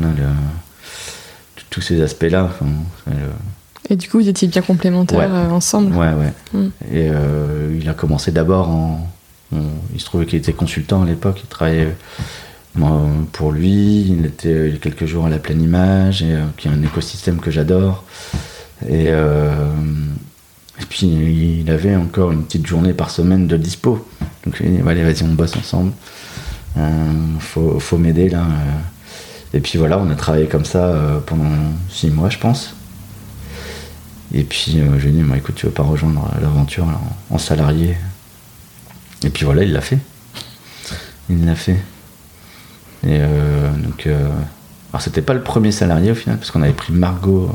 euh, 0.00 0.04
le- 0.16 1.64
tous 1.70 1.80
ces 1.82 2.00
aspects-là. 2.02 2.44
enfin, 2.44 2.66
c'est 3.04 3.10
le- 3.14 3.92
Et 3.92 3.96
du 3.96 4.08
coup, 4.08 4.18
vous 4.18 4.28
étiez 4.28 4.48
bien 4.48 4.62
complémentaires 4.62 5.18
Ouais. 5.30 5.52
ensemble. 5.52 5.94
Ouais, 5.94 6.12
ouais. 6.12 6.32
Mm. 6.52 6.68
Et 6.92 7.10
il 7.80 7.88
a 7.88 7.94
commencé 7.94 8.30
d'abord 8.32 8.68
en. 8.70 9.08
il 9.52 10.00
se 10.00 10.04
trouvait 10.04 10.26
qu'il 10.26 10.38
était 10.38 10.52
consultant 10.52 11.02
à 11.02 11.06
l'époque, 11.06 11.40
il 11.42 11.48
travaillait 11.48 11.94
pour 13.32 13.50
lui, 13.52 14.02
il 14.08 14.26
était 14.26 14.68
il 14.68 14.72
y 14.74 14.76
a 14.76 14.78
quelques 14.78 15.06
jours 15.06 15.26
à 15.26 15.28
la 15.28 15.38
pleine 15.38 15.60
image, 15.60 16.22
et, 16.22 16.36
qui 16.56 16.68
est 16.68 16.70
un 16.70 16.82
écosystème 16.84 17.38
que 17.40 17.50
j'adore. 17.50 18.04
Et, 18.88 19.08
et 20.80 20.84
puis 20.88 21.60
il 21.60 21.70
avait 21.70 21.96
encore 21.96 22.32
une 22.32 22.44
petite 22.44 22.66
journée 22.66 22.92
par 22.92 23.10
semaine 23.10 23.46
de 23.46 23.56
dispo. 23.56 24.06
Donc 24.44 24.56
je 24.56 24.62
lui 24.62 24.70
ai 24.70 24.76
dit, 24.76 24.88
allez, 24.88 25.02
vas-y, 25.02 25.22
on 25.22 25.34
bosse 25.34 25.56
ensemble. 25.56 25.92
Euh, 26.78 27.12
faut 27.38 27.78
faut 27.80 27.98
m'aider 27.98 28.28
là. 28.28 28.42
euh. 28.42 28.80
Et 29.52 29.60
puis 29.60 29.78
voilà, 29.78 29.98
on 29.98 30.08
a 30.10 30.14
travaillé 30.14 30.46
comme 30.46 30.64
ça 30.64 30.84
euh, 30.84 31.20
pendant 31.20 31.50
six 31.88 32.10
mois, 32.10 32.30
je 32.30 32.38
pense. 32.38 32.74
Et 34.32 34.44
puis 34.44 34.78
euh, 34.78 34.98
je 34.98 35.06
lui 35.06 35.12
dit, 35.12 35.22
bah, 35.22 35.36
écoute, 35.36 35.56
tu 35.56 35.66
veux 35.66 35.72
pas 35.72 35.82
rejoindre 35.82 36.30
l'aventure 36.40 36.86
en, 37.30 37.38
salarié 37.38 37.96
Et 39.24 39.30
puis 39.30 39.44
voilà, 39.44 39.64
il 39.64 39.72
l'a 39.72 39.80
fait. 39.80 39.98
Il 41.28 41.44
l'a 41.44 41.56
fait. 41.56 41.80
Et 43.06 43.18
donc, 43.18 44.06
euh, 44.06 44.28
alors 44.92 45.00
c'était 45.00 45.22
pas 45.22 45.32
le 45.32 45.42
premier 45.42 45.72
salarié 45.72 46.10
au 46.10 46.14
final, 46.14 46.36
parce 46.36 46.50
qu'on 46.50 46.60
avait 46.60 46.74
pris 46.74 46.92
Margot 46.92 47.50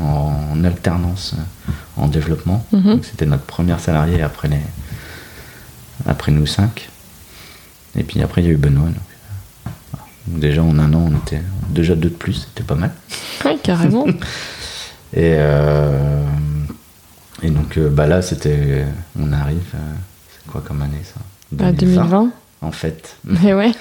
en, 0.00 0.64
alternance 0.64 1.34
euh, 1.36 1.72
en 1.96 2.08
développement. 2.08 2.64
Mhm. 2.72 3.00
C'était 3.02 3.26
notre 3.26 3.44
première 3.44 3.80
salariée 3.80 4.22
après 4.22 4.48
les, 4.48 4.60
après 6.06 6.32
nous 6.32 6.46
cinq. 6.46 6.88
Et 7.98 8.02
puis 8.02 8.22
après 8.22 8.42
il 8.42 8.46
y 8.46 8.48
a 8.48 8.52
eu 8.52 8.56
Benoît. 8.56 8.86
Donc, 8.86 8.94
euh. 8.94 9.70
Donc 10.28 10.40
déjà 10.40 10.62
en 10.62 10.78
un 10.78 10.92
an 10.92 11.08
on 11.10 11.16
était 11.16 11.42
déjà 11.70 11.94
deux 11.94 12.10
de 12.10 12.14
plus, 12.14 12.34
c'était 12.34 12.64
pas 12.64 12.74
mal. 12.74 12.92
Ouais, 13.44 13.56
carrément. 13.62 14.06
Et, 15.12 15.36
euh, 15.38 16.24
et 17.40 17.48
donc 17.48 17.78
bah 17.78 18.06
là 18.08 18.22
c'était, 18.22 18.84
on 19.18 19.32
arrive, 19.32 19.72
c'est 20.30 20.50
quoi 20.50 20.60
comme 20.66 20.82
année 20.82 21.00
ça? 21.04 21.64
À 21.64 21.70
2020. 21.70 22.32
En 22.60 22.72
fait. 22.72 23.16
Mais 23.24 23.54
ouais. 23.54 23.72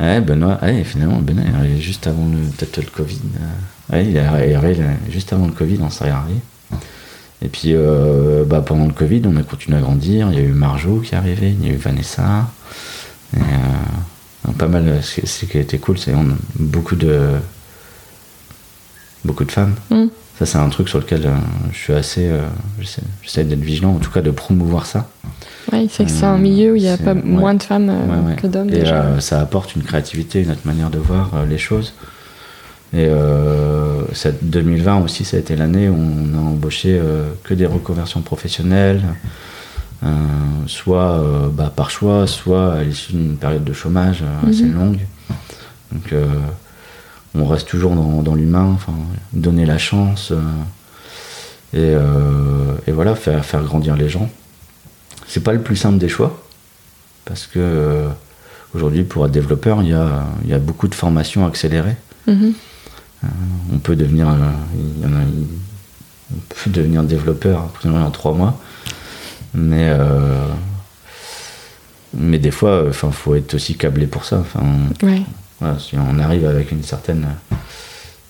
Ouais, 0.00 0.20
Benoît, 0.20 0.58
finalement, 0.84 1.18
Benoît 1.18 1.44
est 1.44 1.54
arrivé 1.54 1.80
juste 1.80 2.06
avant 2.06 2.26
le, 2.26 2.38
peut-être 2.56 2.90
Covid. 2.90 3.20
euh, 3.92 4.02
il 4.02 4.16
est 4.16 4.20
arrivé 4.20 4.76
juste 5.10 5.32
avant 5.32 5.46
le 5.46 5.52
Covid 5.52 5.82
en 5.82 5.90
salarié. 5.90 6.36
Et 7.42 7.48
puis, 7.48 7.74
euh, 7.74 8.44
bah, 8.46 8.62
pendant 8.62 8.86
le 8.86 8.92
Covid, 8.92 9.22
on 9.26 9.36
a 9.36 9.42
continué 9.42 9.78
à 9.78 9.80
grandir. 9.80 10.28
Il 10.32 10.38
y 10.38 10.42
a 10.42 10.44
eu 10.44 10.52
Marjo 10.52 11.00
qui 11.00 11.14
est 11.14 11.18
arrivée, 11.18 11.50
il 11.50 11.66
y 11.66 11.70
a 11.70 11.74
eu 11.74 11.76
Vanessa. 11.76 12.50
Et, 13.36 13.40
euh, 13.40 14.52
pas 14.58 14.68
mal. 14.68 15.00
Ce 15.02 15.44
qui- 15.44 15.58
a 15.58 15.60
été 15.60 15.78
cool, 15.78 15.98
c'est 15.98 16.12
beaucoup 16.58 16.96
de, 16.96 17.32
beaucoup 19.24 19.44
de 19.44 19.52
femmes. 19.52 19.74
Mm. 19.90 20.06
Ça, 20.40 20.46
c'est 20.46 20.56
un 20.58 20.70
truc 20.70 20.88
sur 20.88 20.98
lequel 21.00 21.26
euh, 21.26 21.34
je 21.70 21.76
suis 21.76 21.92
assez. 21.92 22.26
euh, 22.26 22.40
j'essaie 23.22 23.44
d'être 23.44 23.60
vigilant, 23.60 23.90
en 23.90 23.98
tout 23.98 24.10
cas 24.10 24.22
de 24.22 24.30
promouvoir 24.30 24.86
ça. 24.86 25.06
Ouais, 25.70 25.86
c'est 25.90 26.06
que 26.06 26.10
c'est 26.10 26.24
Euh, 26.24 26.30
un 26.30 26.38
milieu 26.38 26.72
où 26.72 26.76
il 26.76 26.82
y 26.82 26.88
a 26.88 26.96
pas 26.96 27.12
ouais. 27.12 27.20
moins 27.22 27.52
de 27.52 27.62
femmes 27.62 27.90
euh, 27.90 28.06
Ouais, 28.22 28.30
ouais. 28.30 28.36
que 28.36 28.46
d'hommes 28.46 28.70
Et 28.70 28.78
déjà. 28.80 29.02
euh, 29.02 29.20
ça 29.20 29.38
apporte 29.38 29.76
une 29.76 29.82
créativité, 29.82 30.40
une 30.42 30.50
autre 30.50 30.64
manière 30.64 30.88
de 30.88 30.98
voir 30.98 31.32
euh, 31.34 31.44
les 31.44 31.58
choses. 31.58 31.92
Et, 32.94 33.04
euh, 33.06 34.02
cette 34.14 34.48
2020 34.48 35.02
aussi, 35.02 35.26
ça 35.26 35.36
a 35.36 35.40
été 35.40 35.54
l'année 35.56 35.90
où 35.90 35.94
on 35.96 36.34
a 36.38 36.40
embauché 36.40 36.98
euh, 36.98 37.28
que 37.44 37.52
des 37.52 37.66
reconversions 37.66 38.22
professionnelles, 38.22 39.02
euh, 40.02 40.08
soit 40.66 41.20
euh, 41.20 41.48
bah, 41.52 41.70
par 41.74 41.90
choix, 41.90 42.26
soit 42.26 42.72
à 42.72 42.82
l'issue 42.82 43.12
d'une 43.12 43.36
période 43.36 43.62
de 43.62 43.72
chômage 43.74 44.22
euh, 44.22 44.48
assez 44.50 44.64
Mhm. 44.64 44.74
longue. 44.74 44.98
Donc 45.92 46.12
euh, 46.14 46.24
on 47.34 47.46
reste 47.46 47.68
toujours 47.68 47.94
dans, 47.94 48.22
dans 48.22 48.34
l'humain, 48.34 48.72
enfin, 48.74 48.92
donner 49.32 49.64
la 49.66 49.78
chance 49.78 50.32
euh, 50.32 50.40
et, 51.72 51.94
euh, 51.94 52.74
et 52.86 52.92
voilà, 52.92 53.14
faire, 53.14 53.44
faire 53.44 53.62
grandir 53.62 53.96
les 53.96 54.08
gens. 54.08 54.28
C'est 55.28 55.42
pas 55.44 55.52
le 55.52 55.62
plus 55.62 55.76
simple 55.76 55.98
des 55.98 56.08
choix, 56.08 56.42
parce 57.24 57.46
que 57.46 57.58
euh, 57.60 58.08
aujourd'hui, 58.74 59.04
pour 59.04 59.24
être 59.26 59.32
développeur, 59.32 59.82
il 59.82 59.90
y 59.90 59.94
a, 59.94 60.24
il 60.44 60.50
y 60.50 60.54
a 60.54 60.58
beaucoup 60.58 60.88
de 60.88 60.94
formations 60.94 61.46
accélérées. 61.46 61.96
Mhm. 62.26 62.52
On 63.72 63.78
peut 63.78 63.94
devenir, 63.96 64.28
euh, 64.28 64.34
il 64.74 65.02
y 65.02 65.06
en 65.06 65.12
a- 65.16 65.22
il- 65.22 65.46
on 66.34 66.40
peut 66.48 66.70
devenir 66.70 67.02
développeur 67.04 67.68
en 67.84 68.10
trois 68.10 68.32
mois, 68.34 68.58
mais 69.54 69.88
euh, 69.90 70.46
mais 72.14 72.38
des 72.38 72.50
fois, 72.50 72.84
enfin, 72.88 73.10
faut 73.12 73.34
être 73.36 73.54
aussi 73.54 73.76
câblé 73.76 74.06
pour 74.06 74.24
ça. 74.24 74.38
Enfin, 74.38 74.60
Ouais. 75.02 75.22
Voilà, 75.60 75.78
si 75.78 75.96
on 75.96 76.18
arrive 76.18 76.46
avec 76.46 76.72
une 76.72 76.82
certaine, 76.82 77.26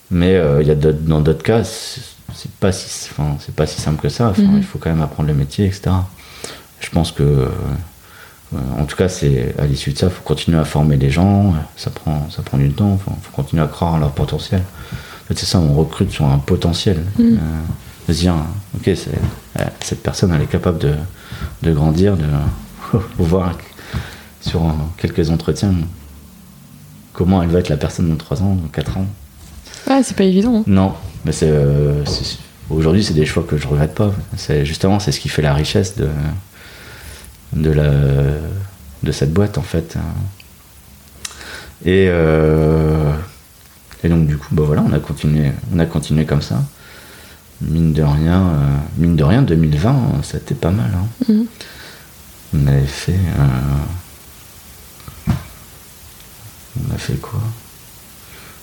mais 0.09 0.35
euh, 0.35 0.61
il 0.61 0.67
y 0.67 0.71
a 0.71 0.75
dans 0.75 1.21
d'autres 1.21 1.43
cas, 1.43 1.63
c'est 1.63 2.51
pas 2.59 2.71
si, 2.71 3.09
enfin, 3.11 3.37
c'est 3.39 3.55
pas 3.55 3.65
si 3.65 3.79
simple 3.81 4.01
que 4.01 4.09
ça. 4.09 4.29
Enfin, 4.29 4.41
Mhm. 4.43 4.57
Il 4.57 4.63
faut 4.63 4.79
quand 4.79 4.89
même 4.89 5.01
apprendre 5.01 5.27
le 5.29 5.35
métier, 5.35 5.65
etc. 5.65 5.91
Je 6.79 6.89
pense 6.89 7.11
que, 7.11 7.23
euh, 7.23 7.47
en 8.77 8.85
tout 8.85 8.95
cas, 8.97 9.07
c'est 9.07 9.55
à 9.57 9.65
l'issue 9.65 9.91
de 9.93 9.97
ça, 9.97 10.07
il 10.07 10.11
faut 10.11 10.23
continuer 10.23 10.57
à 10.57 10.65
former 10.65 10.97
les 10.97 11.09
gens. 11.09 11.53
Ça 11.77 11.89
prend, 11.89 12.29
ça 12.29 12.41
prend 12.41 12.57
du 12.57 12.71
temps. 12.71 12.99
Il 12.99 13.03
faut 13.23 13.31
continuer 13.33 13.63
à 13.63 13.67
croire 13.67 13.93
en 13.93 13.97
leur 13.99 14.11
potentiel. 14.11 14.61
En 14.61 15.27
fait, 15.27 15.37
c'est 15.39 15.45
ça, 15.45 15.59
on 15.59 15.73
recrute 15.73 16.11
sur 16.11 16.25
un 16.25 16.39
potentiel. 16.39 17.03
Mhm. 17.17 17.25
Euh, 17.35 17.37
de 18.09 18.13
se 18.13 18.19
dire, 18.21 18.33
ok, 18.75 18.83
c'est- 18.85 19.09
euh, 19.59 19.63
cette 19.81 20.01
personne, 20.03 20.33
elle 20.33 20.41
est 20.41 20.47
capable 20.51 20.79
de, 20.79 20.95
de 21.63 21.71
grandir, 21.71 22.17
de 22.17 22.25
voir 23.19 23.57
sur 24.41 24.61
quelques 24.97 25.29
entretiens 25.29 25.73
comment 27.13 27.41
elle 27.43 27.49
va 27.49 27.59
être 27.59 27.69
la 27.69 27.77
personne 27.77 28.09
dans 28.09 28.15
3 28.15 28.41
ans, 28.41 28.55
dans 28.55 28.67
4 28.69 28.97
ans. 28.97 29.05
Ouais, 29.89 30.01
c'est 30.03 30.15
pas 30.15 30.23
évident. 30.23 30.57
hein. 30.59 30.63
Non, 30.67 30.93
mais 31.25 31.31
c'est 31.31 31.49
euh, 31.49 32.03
c'est- 32.05 32.37
aujourd'hui 32.69 33.03
c'est 33.03 33.13
des 33.13 33.25
choix 33.25 33.43
que 33.43 33.57
je 33.57 33.67
regrette 33.67 33.95
pas. 33.95 34.11
C'est 34.37 34.65
justement 34.65 34.99
c'est 34.99 35.11
ce 35.11 35.19
qui 35.19 35.29
fait 35.29 35.41
la 35.41 35.53
richesse 35.53 35.95
de 35.97 36.09
de 37.53 37.69
la 37.71 37.91
de 39.03 39.11
cette 39.11 39.33
boîte 39.33 39.57
en 39.57 39.61
fait. 39.63 39.97
Et 41.83 42.05
euh, 42.09 43.11
et 44.03 44.09
donc 44.09 44.27
du 44.27 44.37
coup 44.37 44.47
bah 44.53 44.63
voilà 44.65 44.83
on 44.87 44.93
a 44.93 44.99
continué 44.99 45.51
on 45.73 45.79
a 45.79 45.85
continué 45.85 46.25
comme 46.25 46.41
ça. 46.41 46.61
Mine 47.61 47.93
de 47.93 48.01
rien 48.03 48.41
euh, 48.41 48.77
mine 48.97 49.15
de 49.15 49.23
rien 49.23 49.41
2020 49.41 50.21
ça 50.23 50.37
a 50.37 50.39
été 50.39 50.55
pas 50.55 50.71
mal. 50.71 50.91
hein. 50.95 51.07
Mhm. 51.33 51.45
On 52.53 52.67
avait 52.67 52.85
fait 52.85 53.15
on 56.79 56.93
a 56.93 56.97
fait 56.97 57.15
quoi? 57.19 57.39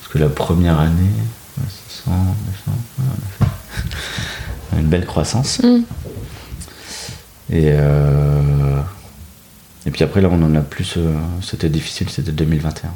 Parce 0.01 0.13
que 0.13 0.19
la 0.19 0.29
première 0.29 0.79
année, 0.79 1.11
ouais, 1.59 1.65
600, 1.89 2.11
900, 2.11 2.27
ouais, 2.99 3.05
on 3.09 3.45
a 3.45 3.47
fait 3.47 4.81
une 4.81 4.89
belle 4.89 5.07
croissance. 5.07 5.61
Mhm. 5.63 5.85
Et, 7.51 7.71
euh, 7.73 8.81
et 9.87 9.91
puis 9.91 10.05
après, 10.05 10.21
là, 10.21 10.29
on 10.31 10.43
en 10.43 10.55
a 10.55 10.61
plus. 10.61 10.95
euh, 10.97 11.15
c'était 11.43 11.69
difficile, 11.71 12.09
c'était 12.11 12.33
2021. 12.33 12.91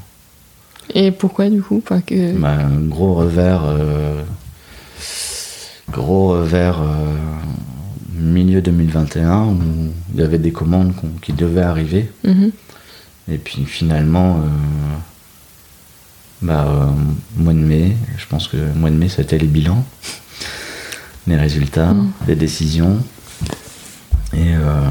Et 0.95 1.11
pourquoi 1.13 1.49
du 1.49 1.63
coup? 1.63 1.83
Que... 2.07 2.33
Bah, 2.39 2.51
un 2.51 2.81
gros 2.81 3.15
revers. 3.15 3.63
euh, 3.65 4.23
gros 5.91 6.29
revers 6.31 6.81
milieu 8.15 8.63
2021 8.63 9.45
où 9.47 9.59
il 10.15 10.21
y 10.21 10.23
avait 10.23 10.39
des 10.39 10.53
commandes 10.53 10.93
qui 11.21 11.33
devaient 11.33 11.63
arriver. 11.63 12.11
Mhm. 12.25 12.51
Et 13.31 13.39
puis 13.39 13.65
finalement, 13.65 14.39
euh, 14.39 14.49
bah, 16.43 16.65
euh, 16.67 16.87
mois 17.37 17.53
de 17.53 17.59
mai, 17.59 17.97
je 18.19 18.27
pense 18.27 18.49
que 18.49 18.57
mois 18.75 18.91
de 18.91 18.97
mai, 18.97 19.09
c'était 19.09 19.39
les 19.39 19.47
bilans, 19.47 19.85
les 21.27 21.37
résultats, 21.37 21.93
Mm. 21.95 22.13
les 22.29 22.35
décisions. 22.37 22.99
Et 24.35 24.55
euh, 24.57 24.89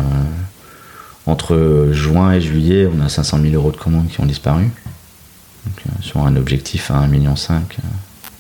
entre 1.26 1.90
juin 1.92 2.32
et 2.34 2.42
juillet, 2.42 2.88
on 2.88 3.02
a 3.02 3.10
500 3.10 3.40
000 3.42 3.54
euros 3.56 3.72
de 3.72 3.78
commandes 3.78 4.08
qui 4.08 4.20
ont 4.22 4.26
disparu. 4.26 4.64
Donc, 5.66 5.76
euh, 5.88 5.90
sur 6.02 6.26
un 6.26 6.36
objectif 6.36 6.90
à 6.92 6.96
1,5 7.02 7.08
million. 7.10 7.34
euh, 7.34 7.68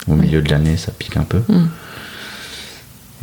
au 0.07 0.13
Oui. 0.13 0.21
milieu 0.21 0.41
de 0.41 0.49
l'année, 0.49 0.77
ça 0.77 0.91
pique 0.91 1.17
un 1.17 1.23
peu. 1.23 1.41
Mhm. 1.47 1.69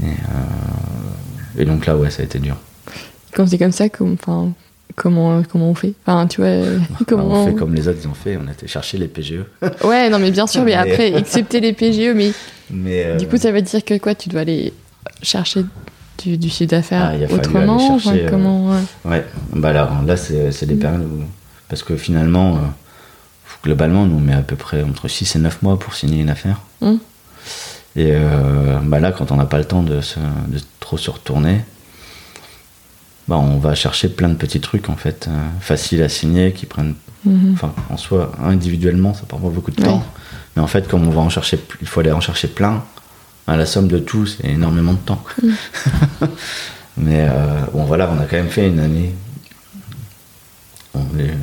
Et, 0.03 0.07
euh, 0.07 1.61
et 1.63 1.65
donc 1.65 1.87
là, 1.87 1.97
ouais, 1.97 2.11
ça 2.11 2.23
a 2.23 2.25
été 2.25 2.39
dur. 2.39 2.57
Quand 3.35 3.47
c'est 3.47 3.59
comme 3.59 3.73
ça, 3.73 3.89
comme, 3.89 4.17
comment, 4.99 5.43
comment 5.51 5.71
on 5.71 5.75
fait 5.75 5.95
Enfin, 6.05 6.27
tu 6.27 6.41
vois, 6.41 6.51
Bah, 6.61 6.97
comment 7.07 7.25
on 7.43 7.47
fait 7.47 7.55
comme 7.55 7.75
les 7.75 7.89
autres 7.89 7.99
ils 8.03 8.09
ont 8.09 8.15
fait, 8.15 8.37
on 8.43 8.47
a 8.49 8.53
été 8.53 8.67
chercher 8.67 8.99
les 8.99 9.09
PGE. 9.09 9.45
Ouais, 9.85 10.11
non, 10.11 10.19
mais 10.19 10.31
bien 10.31 10.47
sûr, 10.47 10.63
mais 10.65 10.73
Mais- 10.77 10.93
après, 10.93 11.15
excepté 11.15 11.61
les 11.61 11.73
PGE, 11.73 12.13
mais 12.15 12.33
Mais, 12.71 13.05
euh, 13.07 13.17
du 13.17 13.27
coup, 13.29 13.37
ça 13.39 13.51
veut 13.53 13.63
dire 13.63 13.85
que 13.85 13.97
quoi 13.99 14.15
Tu 14.15 14.29
dois 14.29 14.41
aller 14.43 14.73
chercher 15.23 15.65
du, 16.23 16.37
du 16.37 16.49
chiffre 16.51 16.71
d'affaires 16.71 17.13
Ah, 17.15 17.35
autrement 17.35 17.61
aller 17.79 17.85
enfin, 17.95 17.99
chercher, 18.13 18.27
euh, 18.27 18.31
comment, 18.31 18.71
ouais. 18.71 18.81
Ouais, 19.05 19.25
bah 19.55 19.73
là, 19.73 19.91
là 20.07 20.17
c'est 20.17 20.53
c'est 20.53 20.67
des 20.67 20.75
Mm. 20.75 20.79
périodes 20.81 21.03
où. 21.05 21.25
Parce 21.69 21.83
que 21.83 21.97
finalement, 21.97 22.57
euh, 22.57 22.59
globalement, 23.65 24.05
nous 24.07 24.17
on 24.17 24.21
met 24.21 24.33
à 24.35 24.43
peu 24.43 24.57
près 24.57 24.83
entre 24.83 25.09
6 25.09 25.37
et 25.37 25.39
9 25.39 25.63
mois 25.63 25.79
pour 25.79 25.95
signer 25.95 26.21
une 26.23 26.31
affaire. 26.31 26.61
Mm. 26.81 26.95
Et 27.97 28.13
euh, 28.15 28.79
bah 28.83 29.01
là, 29.01 29.13
quand 29.13 29.33
on 29.33 29.37
n'a 29.37 29.47
pas 29.47 29.59
le 29.59 29.65
temps 29.65 29.83
de, 29.83 30.01
se- 30.01 30.19
de 30.19 30.59
trop 30.81 30.97
se 30.99 31.11
retourner, 31.11 31.61
bah 33.29 33.37
on 33.37 33.59
va 33.59 33.75
chercher 33.75 34.09
plein 34.09 34.29
de 34.29 34.35
petits 34.35 34.61
trucs 34.61 34.89
en 34.89 34.97
fait, 34.97 35.27
euh, 35.29 35.49
faciles 35.61 36.03
à 36.03 36.09
signer, 36.09 36.53
qui 36.53 36.67
prennent. 36.67 36.95
Mhm. 37.25 37.57
En 37.91 37.97
soi, 37.97 38.33
individuellement, 38.43 39.13
ça 39.13 39.25
prend 39.29 39.39
pas 39.39 39.49
beaucoup 39.49 39.71
de 39.71 39.81
Ouais. 39.83 39.87
temps. 39.89 40.05
Mais 40.57 40.63
en 40.63 40.67
fait, 40.67 40.89
comme 40.89 41.07
on 41.07 41.11
va 41.11 41.21
en 41.21 41.29
chercher, 41.29 41.59
il 41.81 41.87
faut 41.89 42.01
aller 42.01 42.13
en 42.13 42.21
chercher 42.21 42.49
plein, 42.49 42.85
à 43.47 43.57
la 43.57 43.67
somme 43.67 43.89
de 43.89 43.99
tout, 43.99 44.25
c'est 44.27 44.47
énormément 44.47 44.93
de 44.93 44.99
temps. 44.99 45.23
Mm. 45.43 45.49
Mais 46.97 47.27
euh, 47.29 47.61
bon, 47.73 47.85
voilà, 47.85 48.11
on 48.13 48.21
a 48.21 48.25
quand 48.25 48.37
même 48.37 48.49
fait 48.49 48.67
une 48.69 48.81
année. 48.81 49.15
on 50.95 51.19
est- 51.19 51.37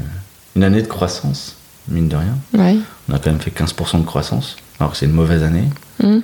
une 0.56 0.64
année 0.64 0.82
de 0.82 0.88
croissance, 0.88 1.56
mine 1.88 2.08
de 2.10 2.16
rien. 2.16 2.38
Ouais. 2.54 2.78
On 3.10 3.14
a 3.14 3.20
quand 3.20 3.30
même 3.32 3.40
fait 3.40 3.52
15% 3.52 4.00
de 4.00 4.06
croissance, 4.06 4.56
alors 4.80 4.92
que 4.92 4.98
c'est 4.98 5.06
une 5.06 5.12
mauvaise 5.14 5.44
année. 5.44 5.70
Mhm. 6.04 6.22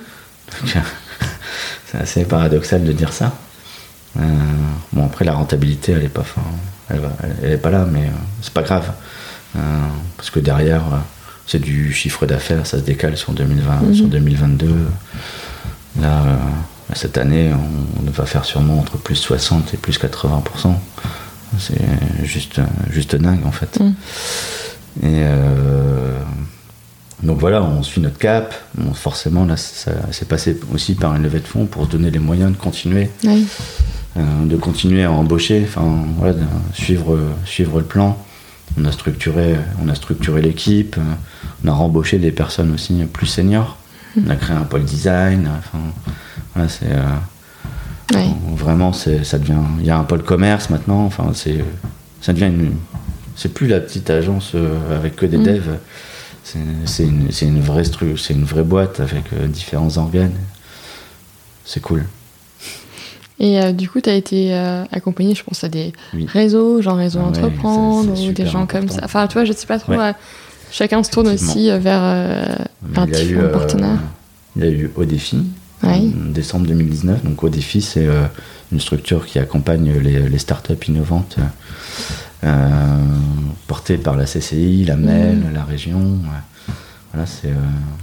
C'est 1.86 1.98
assez 1.98 2.24
paradoxal 2.24 2.84
de 2.84 2.92
dire 2.92 3.12
ça. 3.12 3.32
Euh, 4.18 4.22
bon, 4.92 5.06
après, 5.06 5.24
la 5.24 5.32
rentabilité, 5.34 5.92
elle 5.92 6.04
est 6.04 6.08
pas, 6.08 6.22
fin- 6.22 6.42
elle, 6.90 7.00
va- 7.00 7.16
elle 7.42 7.52
est 7.52 7.56
pas 7.58 7.70
là, 7.70 7.86
mais 7.90 8.04
euh, 8.06 8.10
c'est 8.42 8.52
pas 8.52 8.62
grave. 8.62 8.92
Euh, 9.56 9.58
parce 10.16 10.30
que 10.30 10.40
derrière, 10.40 10.82
c'est 11.46 11.58
du 11.60 11.92
chiffre 11.92 12.26
d'affaires, 12.26 12.66
ça 12.66 12.78
se 12.78 12.82
décale 12.84 13.16
sur, 13.16 13.32
2020, 13.32 13.80
Mhm. 13.82 13.94
sur 13.94 14.06
2022. 14.08 14.74
Là, 16.00 16.22
cette 16.94 17.18
année, 17.18 17.52
on, 17.54 18.10
va 18.10 18.26
faire 18.26 18.44
sûrement 18.44 18.78
entre 18.78 18.98
plus 18.98 19.16
60 19.16 19.72
et 19.72 19.76
plus 19.78 19.98
80%. 19.98 20.78
C'est 21.58 21.74
juste, 22.24 22.60
juste 22.90 23.16
dingue, 23.16 23.44
en 23.46 23.52
fait. 23.52 23.78
Mhm. 23.80 23.94
Et 25.02 25.20
euh, 25.24 26.18
donc 27.22 27.38
voilà, 27.38 27.62
on 27.62 27.82
suit 27.82 28.00
notre 28.02 28.18
cap. 28.18 28.54
Bon, 28.74 28.92
forcément, 28.92 29.44
là, 29.46 29.56
ça 29.56 29.92
s'est 30.12 30.24
passé 30.26 30.58
aussi 30.72 30.94
par 30.94 31.14
une 31.14 31.22
levée 31.22 31.40
de 31.40 31.46
fonds 31.46 31.64
pour 31.66 31.86
se 31.86 31.90
donner 31.90 32.10
les 32.10 32.18
moyens 32.18 32.52
de 32.52 32.56
continuer, 32.58 33.10
Ouais. 33.24 33.40
Euh, 34.16 34.44
de 34.46 34.56
continuer 34.56 35.04
à 35.04 35.10
embaucher, 35.12 35.64
enfin 35.66 36.04
voilà, 36.18 36.34
suivre, 36.74 37.18
suivre 37.44 37.78
le 37.78 37.84
plan. 37.86 38.16
On 38.80 38.84
a 38.86 38.92
structuré, 38.92 39.56
on 39.84 39.88
a 39.88 39.94
structuré 39.94 40.40
l'équipe, 40.40 40.96
on 41.64 41.68
a 41.68 41.72
rembauché 41.72 42.18
des 42.18 42.32
personnes 42.32 42.72
aussi 42.72 42.94
plus 43.12 43.26
seniors. 43.26 43.76
On 44.16 44.28
a 44.30 44.36
créé 44.36 44.56
un 44.56 44.62
pôle 44.64 44.84
design. 44.84 45.48
Enfin, 45.58 45.78
voilà, 46.54 46.68
c'est 46.68 46.86
euh, 46.90 48.14
Ouais. 48.14 48.28
vraiment, 48.54 48.92
c'est, 48.92 49.24
ça 49.24 49.38
devient. 49.38 49.56
Il 49.80 49.86
y 49.86 49.90
a 49.90 49.96
un 49.98 50.04
pôle 50.04 50.22
commerce 50.22 50.68
maintenant. 50.68 51.04
Enfin, 51.04 51.30
c'est, 51.34 51.64
ça 52.20 52.32
devient 52.34 52.46
une. 52.46 52.72
C'est 53.36 53.54
plus 53.54 53.66
la 53.68 53.80
petite 53.80 54.10
agence 54.10 54.52
euh, 54.54 54.98
avec 54.98 55.16
que 55.16 55.24
des 55.24 55.38
Mm. 55.38 55.44
devs. 55.44 55.78
C'est, 56.44 56.58
c'est 56.84 57.04
une, 57.04 57.28
une 57.40 57.60
vraie 57.62 57.84
stru, 57.84 58.18
c'est 58.18 58.34
une 58.34 58.44
vraie 58.44 58.64
boîte 58.64 59.00
avec 59.00 59.24
différents 59.48 59.96
organes. 59.96 60.34
C'est 61.64 61.80
cool. 61.80 62.04
Et 63.42 63.60
euh, 63.60 63.72
du 63.72 63.90
coup, 63.90 64.00
tu 64.00 64.08
as 64.08 64.14
été 64.14 64.54
euh, 64.54 64.84
accompagné, 64.92 65.34
je 65.34 65.42
pense, 65.42 65.64
à 65.64 65.68
des 65.68 65.92
Oui. 66.14 66.26
réseaux, 66.26 66.80
genre 66.80 66.96
réseau 66.96 67.18
Ah 67.20 67.24
ouais, 67.30 67.38
entreprendre, 67.38 68.12
ou 68.18 68.32
des 68.32 68.46
gens 68.46 68.66
comme 68.66 68.88
ça. 68.88 69.00
Enfin, 69.02 69.26
tu 69.26 69.34
vois, 69.34 69.44
je 69.44 69.52
sais 69.52 69.66
pas 69.66 69.78
trop. 69.80 69.92
Ouais. 69.92 69.98
euh, 69.98 70.12
chacun 70.70 71.02
se 71.02 71.10
tourne 71.10 71.26
aussi 71.28 71.68
vers, 71.78 72.56
eu, 72.88 73.10
différents 73.10 73.48
partenaires. 73.48 73.98
Il 74.56 74.64
y 74.64 74.66
a 74.66 74.70
eu 74.70 74.90
Odéfi, 74.96 75.38
Ouais. 75.82 75.90
en 75.90 76.30
décembre 76.30 76.66
2019. 76.68 77.24
Donc 77.24 77.42
Odéfi, 77.42 77.82
c'est 77.82 78.06
une 78.70 78.78
structure 78.80 79.26
qui 79.26 79.40
accompagne 79.40 79.92
les, 80.00 80.20
les 80.28 80.38
startups 80.38 80.74
innovantes 80.88 81.36
portées 83.66 83.98
par 83.98 84.16
la 84.16 84.24
CCI, 84.26 84.84
la 84.84 84.96
MEL, 84.96 85.36
Mhm. 85.38 85.52
la 85.54 85.64
région. 85.64 86.18
Voilà. 87.14 87.26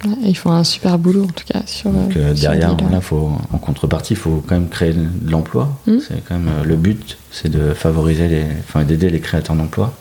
Ouais, 0.06 0.16
ils 0.30 0.36
font 0.38 0.52
un 0.52 0.64
super 0.64 0.98
boulot 1.00 1.24
en 1.24 1.28
tout 1.28 1.44
cas 1.52 1.62
sur. 1.66 1.90
donc, 1.90 2.16
euh, 2.16 2.20
euh, 2.32 2.36
sur 2.36 2.52
derrière, 2.52 2.76
voilà, 2.78 3.02
faut, 3.02 3.32
en 3.52 3.58
contrepartie, 3.58 4.14
il 4.14 4.18
faut 4.20 4.44
quand 4.48 4.56
même 4.56 4.70
créer 4.70 4.94
de 4.94 5.08
l'emploi. 5.32 5.78
Mm. 5.88 5.98
C'est 6.08 6.24
quand 6.28 6.36
même 6.38 6.50
euh, 6.50 6.64
le 6.64 6.76
but, 6.76 7.18
c'est 7.32 7.50
de 7.50 7.74
favoriser 7.74 8.28
les, 8.28 8.46
enfin, 8.68 8.84
d'aider 8.84 9.10
les 9.10 9.20
créateurs 9.20 9.56
d'emploi. 9.56 9.94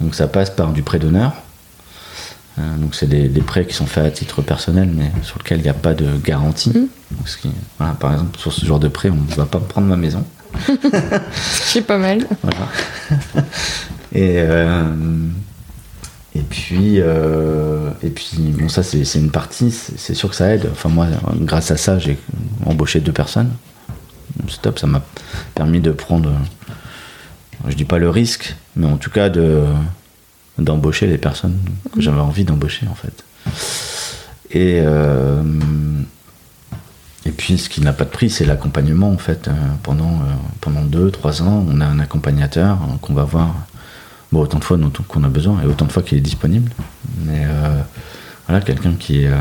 Donc 0.00 0.14
ça 0.14 0.26
passe 0.26 0.50
par 0.50 0.72
du 0.72 0.82
prêt 0.82 0.98
d'honneur. 0.98 1.32
Euh, 2.58 2.76
donc 2.76 2.94
c'est 2.94 3.06
des, 3.08 3.28
des 3.28 3.40
prêts 3.40 3.66
qui 3.66 3.74
sont 3.74 3.86
faits 3.86 4.04
à 4.04 4.10
titre 4.10 4.42
personnel, 4.42 4.88
mais 4.94 5.10
sur 5.22 5.38
lesquels 5.38 5.58
il 5.58 5.64
n'y 5.64 5.68
a 5.68 5.74
pas 5.74 5.94
de 5.94 6.06
garantie. 6.22 6.70
Mm. 6.70 6.88
Donc, 7.12 7.28
ce 7.28 7.36
qui- 7.36 7.50
voilà, 7.78 7.94
par 7.94 8.12
exemple, 8.12 8.38
sur 8.38 8.52
ce 8.52 8.64
genre 8.66 8.80
de 8.80 8.88
prêt, 8.88 9.10
on 9.10 9.14
ne 9.30 9.34
va 9.36 9.46
pas 9.46 9.58
me 9.60 9.64
prendre 9.66 9.86
ma 9.86 9.96
maison. 9.96 10.24
C'est 11.32 11.82
pas 11.82 11.98
mal. 11.98 12.26
Voilà. 12.42 12.68
et, 14.12 14.34
euh, 14.38 14.84
et 16.34 16.42
puis, 16.42 17.00
euh, 17.00 17.90
et 18.02 18.10
puis 18.10 18.52
bon, 18.58 18.68
ça 18.68 18.82
c'est 18.82 19.02
une 19.14 19.30
partie, 19.30 19.70
c'est 19.70 20.14
sûr 20.14 20.30
que 20.30 20.36
ça 20.36 20.52
aide. 20.52 20.68
Enfin, 20.72 20.88
moi, 20.88 21.06
grâce 21.40 21.70
à 21.70 21.76
ça, 21.76 21.98
j'ai 21.98 22.18
embauché 22.66 23.00
deux 23.00 23.12
personnes. 23.12 23.50
C'est 24.48 24.62
top, 24.62 24.78
ça 24.78 24.86
m'a 24.86 25.02
permis 25.54 25.80
de 25.80 25.92
prendre, 25.92 26.32
je 27.68 27.74
dis 27.74 27.84
pas 27.84 27.98
le 27.98 28.10
risque, 28.10 28.56
mais 28.74 28.86
en 28.86 28.96
tout 28.96 29.10
cas 29.10 29.28
de 29.28 29.62
d'embaucher 30.58 31.06
les 31.06 31.18
personnes 31.18 31.58
que 31.92 32.00
j'avais 32.00 32.20
envie 32.20 32.44
d'embaucher 32.44 32.86
en 32.88 32.94
fait. 32.94 33.24
Et, 34.50 34.80
euh, 34.84 35.42
et 37.26 37.30
puis 37.30 37.58
ce 37.58 37.68
qui 37.68 37.80
n'a 37.80 37.92
pas 37.92 38.04
de 38.04 38.10
prix, 38.10 38.30
c'est 38.30 38.44
l'accompagnement 38.44 39.10
en 39.10 39.18
fait. 39.18 39.48
Euh, 39.48 39.52
pendant, 39.82 40.12
euh, 40.12 40.34
pendant 40.60 40.82
deux, 40.82 41.10
trois 41.10 41.42
ans, 41.42 41.66
on 41.68 41.80
a 41.80 41.86
un 41.86 41.98
accompagnateur 41.98 42.78
euh, 42.82 42.96
qu'on 43.00 43.14
va 43.14 43.24
voir 43.24 43.54
bon, 44.34 44.40
autant 44.42 44.58
de 44.58 44.64
fois 44.64 44.76
dont- 44.76 44.90
qu'on 45.08 45.22
a 45.24 45.28
besoin 45.28 45.62
et 45.62 45.66
autant 45.66 45.86
de 45.86 45.92
fois 45.92 46.02
qu'il 46.02 46.18
est 46.18 46.20
disponible. 46.32 46.70
Mais 47.24 47.44
euh, 47.46 47.80
voilà, 48.46 48.60
quelqu'un 48.62 48.94
qui, 48.98 49.26
euh, 49.26 49.36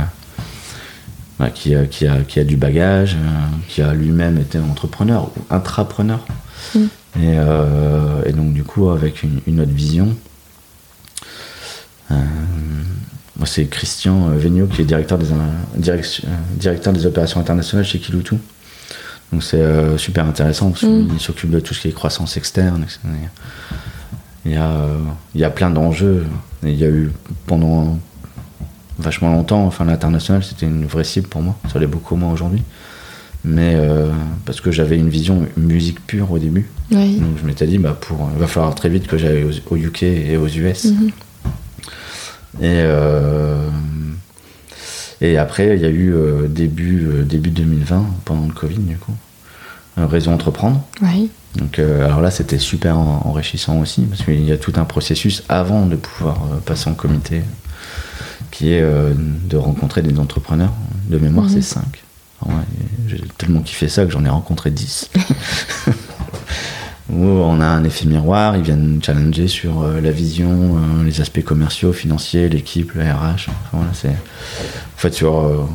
qui, 1.53 1.75
a, 1.75 1.85
qui, 1.85 2.07
a, 2.07 2.21
qui 2.21 2.39
a 2.39 2.43
du 2.43 2.55
bagage, 2.57 3.15
euh, 3.15 3.57
qui 3.67 3.81
a 3.81 3.93
lui-même 3.93 4.37
été 4.37 4.59
entrepreneur 4.59 5.29
ou 5.35 5.41
intrapreneur. 5.49 6.25
Mm. 6.75 6.79
Et, 6.79 7.37
euh, 7.37 8.23
et 8.25 8.31
donc 8.33 8.53
du 8.53 8.63
coup 8.63 8.89
avec 8.89 9.23
une, 9.23 9.41
une 9.47 9.59
autre 9.59 9.71
vision. 9.71 10.15
Euh, 12.11 12.15
moi, 13.37 13.47
c'est 13.47 13.65
Christian 13.65 14.29
euh, 14.29 14.37
Vigneault 14.37 14.67
qui 14.67 14.81
est 14.81 14.85
directeur 14.85 15.17
des, 15.17 15.31
euh, 15.31 15.97
directeur 16.57 16.93
des 16.93 17.05
opérations 17.05 17.39
internationales 17.39 17.85
chez 17.85 17.99
Kiloutou. 17.99 18.39
Donc 19.31 19.43
c'est 19.43 19.57
euh, 19.61 19.97
super 19.97 20.25
intéressant 20.27 20.69
parce 20.71 20.83
Mm. 20.83 21.07
qu'il 21.09 21.19
s'occupe 21.19 21.49
de 21.49 21.59
tout 21.59 21.73
ce 21.73 21.81
qui 21.81 21.87
est 21.87 21.91
croissance 21.93 22.37
externe. 22.37 22.83
etc. 22.83 22.99
Il 24.45 24.51
y 24.51 24.55
a, 24.55 24.69
euh, 24.69 24.97
il 25.35 25.41
y 25.41 25.43
a 25.43 25.49
plein 25.49 25.69
d'enjeux. 25.69 26.25
Il 26.63 26.75
y 26.75 26.83
a 26.83 26.89
eu 26.89 27.11
pendant 27.45 27.97
vachement 28.99 29.31
longtemps, 29.31 29.65
enfin 29.65 29.85
l'international 29.85 30.43
c'était 30.43 30.65
une 30.65 30.85
vraie 30.85 31.03
cible 31.03 31.27
pour 31.27 31.41
moi. 31.41 31.55
Ça 31.71 31.79
l'est 31.79 31.87
beaucoup 31.87 32.15
moins 32.15 32.31
aujourd'hui. 32.31 32.63
Mais 33.45 33.73
euh, 33.75 34.11
parce 34.45 34.61
que 34.61 34.71
j'avais 34.71 34.97
une 34.97 35.09
vision 35.09 35.45
musique 35.57 36.05
pure 36.05 36.31
au 36.31 36.39
début. 36.39 36.69
Oui. 36.91 37.17
Donc 37.17 37.37
je 37.41 37.45
m'étais 37.45 37.67
dit, 37.67 37.77
bah, 37.77 37.97
pour, 37.99 38.29
il 38.33 38.39
va 38.39 38.47
falloir 38.47 38.73
très 38.73 38.87
vite 38.87 39.07
que 39.07 39.17
j'aille 39.17 39.43
au 39.69 39.75
UK 39.75 40.03
et 40.03 40.37
aux 40.37 40.47
US. 40.47 40.85
Mhm. 40.85 41.11
Et, 42.61 42.79
euh, 42.83 43.67
et 45.19 45.37
après, 45.37 45.75
il 45.75 45.81
y 45.81 45.85
a 45.85 45.89
eu 45.89 46.15
début, 46.47 47.23
début 47.25 47.49
2020, 47.49 48.05
pendant 48.23 48.45
le 48.45 48.53
Covid, 48.53 48.77
du 48.77 48.95
coup, 48.95 49.13
réseau 49.97 50.31
entreprendre. 50.31 50.81
Oui. 51.01 51.29
Donc, 51.55 51.77
euh, 51.79 52.03
alors 52.05 52.21
là, 52.21 52.31
c'était 52.31 52.57
super 52.59 52.97
en- 52.97 53.21
enrichissant 53.25 53.79
aussi, 53.79 54.01
parce 54.01 54.23
qu'il 54.23 54.43
y 54.43 54.51
a 54.51 54.57
tout 54.57 54.73
un 54.77 54.85
processus 54.85 55.43
avant 55.49 55.85
de 55.85 55.95
pouvoir 55.95 56.37
euh, 56.51 56.57
passer 56.65 56.89
en 56.89 56.93
comité, 56.95 57.41
qui 58.51 58.71
est 58.73 58.81
euh, 58.81 59.13
de 59.15 59.57
rencontrer 59.57 60.01
des 60.01 60.17
entrepreneurs. 60.19 60.73
De 61.09 61.17
mémoire, 61.17 61.45
Mhm. 61.45 61.51
c'est 61.51 61.61
5. 61.61 61.83
J'ai 63.07 63.21
tellement 63.37 63.61
kiffé 63.61 63.87
ça 63.87 64.05
que 64.05 64.11
j'en 64.11 64.25
ai 64.25 64.29
rencontré 64.29 64.69
10. 64.71 65.09
Où 67.09 67.25
on 67.25 67.59
a 67.61 67.65
un 67.65 67.83
effet 67.83 68.05
miroir, 68.05 68.55
ils 68.55 68.63
viennent 68.63 68.99
challenger 69.03 69.47
sur 69.47 69.81
euh, 69.83 69.99
la 70.01 70.11
vision, 70.11 70.77
euh, 70.77 71.03
les 71.05 71.19
aspects 71.21 71.43
commerciaux, 71.43 71.91
financiers, 71.93 72.47
l'équipe, 72.49 72.93
le 72.93 73.01
RH. 73.03 73.49
Enfin, 73.49 73.51
voilà, 73.73 73.91
c'est 73.93 74.09
en 74.09 74.97
fait 74.97 75.13
sur 75.13 75.39
euh, 75.39 75.65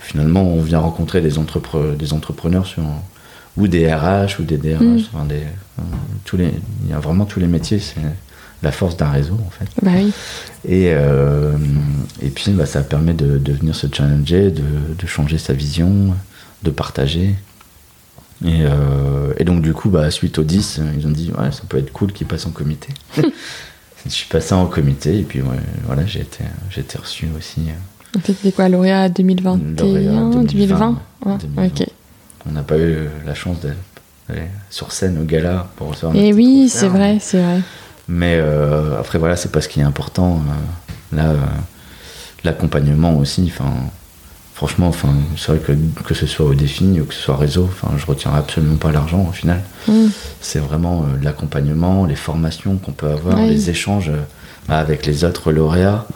finalement 0.00 0.42
on 0.44 0.62
vient 0.62 0.78
rencontrer 0.78 1.20
des, 1.20 1.36
entrepre- 1.38 1.96
des 1.96 2.12
entrepreneurs 2.12 2.64
sur 2.66 2.84
ou 3.56 3.68
des 3.68 3.92
RH 3.92 4.38
ou 4.40 4.42
des 4.44 4.56
DRH, 4.58 4.80
Mm. 4.82 4.98
enfin, 5.12 5.24
des, 5.24 5.34
euh, 5.78 5.82
tous 6.24 6.36
les, 6.36 6.50
il 6.84 6.90
y 6.90 6.92
a 6.92 6.98
vraiment 6.98 7.24
tous 7.24 7.40
les 7.40 7.46
métiers, 7.46 7.78
c'est 7.78 8.00
la 8.62 8.72
force 8.72 8.96
d'un 8.96 9.10
réseau 9.10 9.38
en 9.46 9.50
fait. 9.50 9.68
Bah 9.82 9.92
oui. 9.96 10.12
Et, 10.66 10.90
euh, 10.94 11.52
et 12.22 12.28
puis 12.30 12.50
bah, 12.52 12.66
ça 12.66 12.82
permet 12.82 13.12
de, 13.14 13.38
de 13.38 13.52
venir 13.52 13.74
se 13.74 13.86
challenger, 13.92 14.50
de, 14.50 14.62
de 14.98 15.06
changer 15.06 15.38
sa 15.38 15.52
vision, 15.52 16.14
de 16.62 16.70
partager. 16.70 17.34
Et, 18.44 18.62
euh, 18.64 19.32
et 19.38 19.44
donc 19.44 19.62
du 19.62 19.72
coup, 19.72 19.88
bah, 19.88 20.10
suite 20.10 20.38
aux 20.38 20.44
10, 20.44 20.78
euh, 20.78 20.82
ils 20.98 21.06
ont 21.06 21.10
dit 21.10 21.32
ouais, 21.38 21.52
ça 21.52 21.62
peut 21.68 21.78
être 21.78 21.92
cool 21.92 22.12
qu'ils 22.12 22.26
passent 22.26 22.46
en 22.46 22.50
comité. 22.50 22.88
Je 24.04 24.10
suis 24.10 24.28
passé 24.28 24.54
en 24.54 24.66
comité 24.66 25.18
et 25.18 25.22
puis 25.22 25.40
ouais, 25.42 25.56
voilà, 25.84 26.06
j'ai 26.06 26.20
été, 26.20 26.44
j'ai 26.70 26.80
été 26.82 26.96
reçu 26.96 27.26
aussi. 27.36 27.60
C'était 28.24 28.52
quoi, 28.52 28.68
lauréat 28.68 29.08
2021, 29.08 29.84
Lauréat 29.84 30.30
2020, 30.30 30.42
2020, 30.44 31.00
Ouais, 31.24 31.36
2020. 31.38 31.66
Ok. 31.66 31.86
On 32.48 32.52
n'a 32.52 32.62
pas 32.62 32.78
eu 32.78 33.08
la 33.26 33.34
chance 33.34 33.58
d'aller 33.60 34.42
sur 34.70 34.92
scène 34.92 35.18
au 35.20 35.24
gala 35.24 35.66
pour 35.76 35.88
recevoir 35.88 36.14
Et 36.14 36.28
notre 36.28 36.36
oui, 36.36 36.68
c'est 36.68 36.88
vrai, 36.88 37.18
c'est 37.20 37.42
vrai. 37.42 37.60
Mais 38.08 38.36
euh, 38.38 38.98
après, 39.00 39.18
voilà, 39.18 39.36
c'est 39.36 39.50
pas 39.50 39.60
ce 39.60 39.68
qui 39.68 39.80
est 39.80 39.84
important. 39.84 40.40
euh, 41.12 41.16
là, 41.16 41.30
euh, 41.30 41.36
l'accompagnement 42.44 43.16
aussi. 43.16 43.50
Enfin, 43.52 43.72
franchement, 44.54 44.86
enfin, 44.88 45.12
c'est 45.36 45.48
vrai 45.52 45.58
que 45.58 45.72
que 46.04 46.14
ce 46.14 46.26
soit 46.26 46.46
au 46.46 46.54
défi 46.54 47.00
ou 47.00 47.04
que 47.04 47.14
ce 47.14 47.20
soit 47.20 47.36
réseau, 47.36 47.64
enfin, 47.70 47.94
je 47.96 48.06
retiens 48.06 48.32
absolument 48.32 48.76
pas 48.76 48.92
l'argent 48.92 49.26
au 49.28 49.32
final. 49.32 49.60
Mm. 49.88 50.06
C'est 50.40 50.60
vraiment 50.60 51.04
l'accompagnement, 51.20 52.04
les 52.06 52.14
formations 52.14 52.76
qu'on 52.76 52.92
peut 52.92 53.10
avoir, 53.10 53.38
Oui. 53.40 53.48
les 53.50 53.70
échanges 53.70 54.12
avec 54.68 55.04
les 55.04 55.24
autres 55.24 55.50
lauréats. 55.50 56.06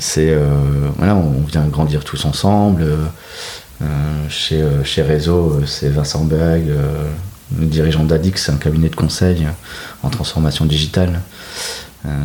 C'est 0.00 0.30
euh, 0.30 0.48
voilà, 0.96 1.14
on 1.14 1.40
vient 1.46 1.64
grandir 1.66 2.04
tous 2.04 2.24
ensemble. 2.24 2.82
euh, 2.82 2.96
euh, 3.82 3.86
chez, 4.28 4.62
chez 4.84 5.02
Réseau, 5.02 5.60
c'est 5.66 5.88
Vincent 5.88 6.24
Berg, 6.24 6.64
euh, 6.68 7.08
le 7.58 7.66
dirigeant 7.66 8.04
d'Adix, 8.04 8.40
c'est 8.40 8.52
un 8.52 8.56
cabinet 8.56 8.88
de 8.88 8.94
conseil 8.96 9.46
en 10.02 10.10
transformation 10.10 10.64
digitale 10.64 11.20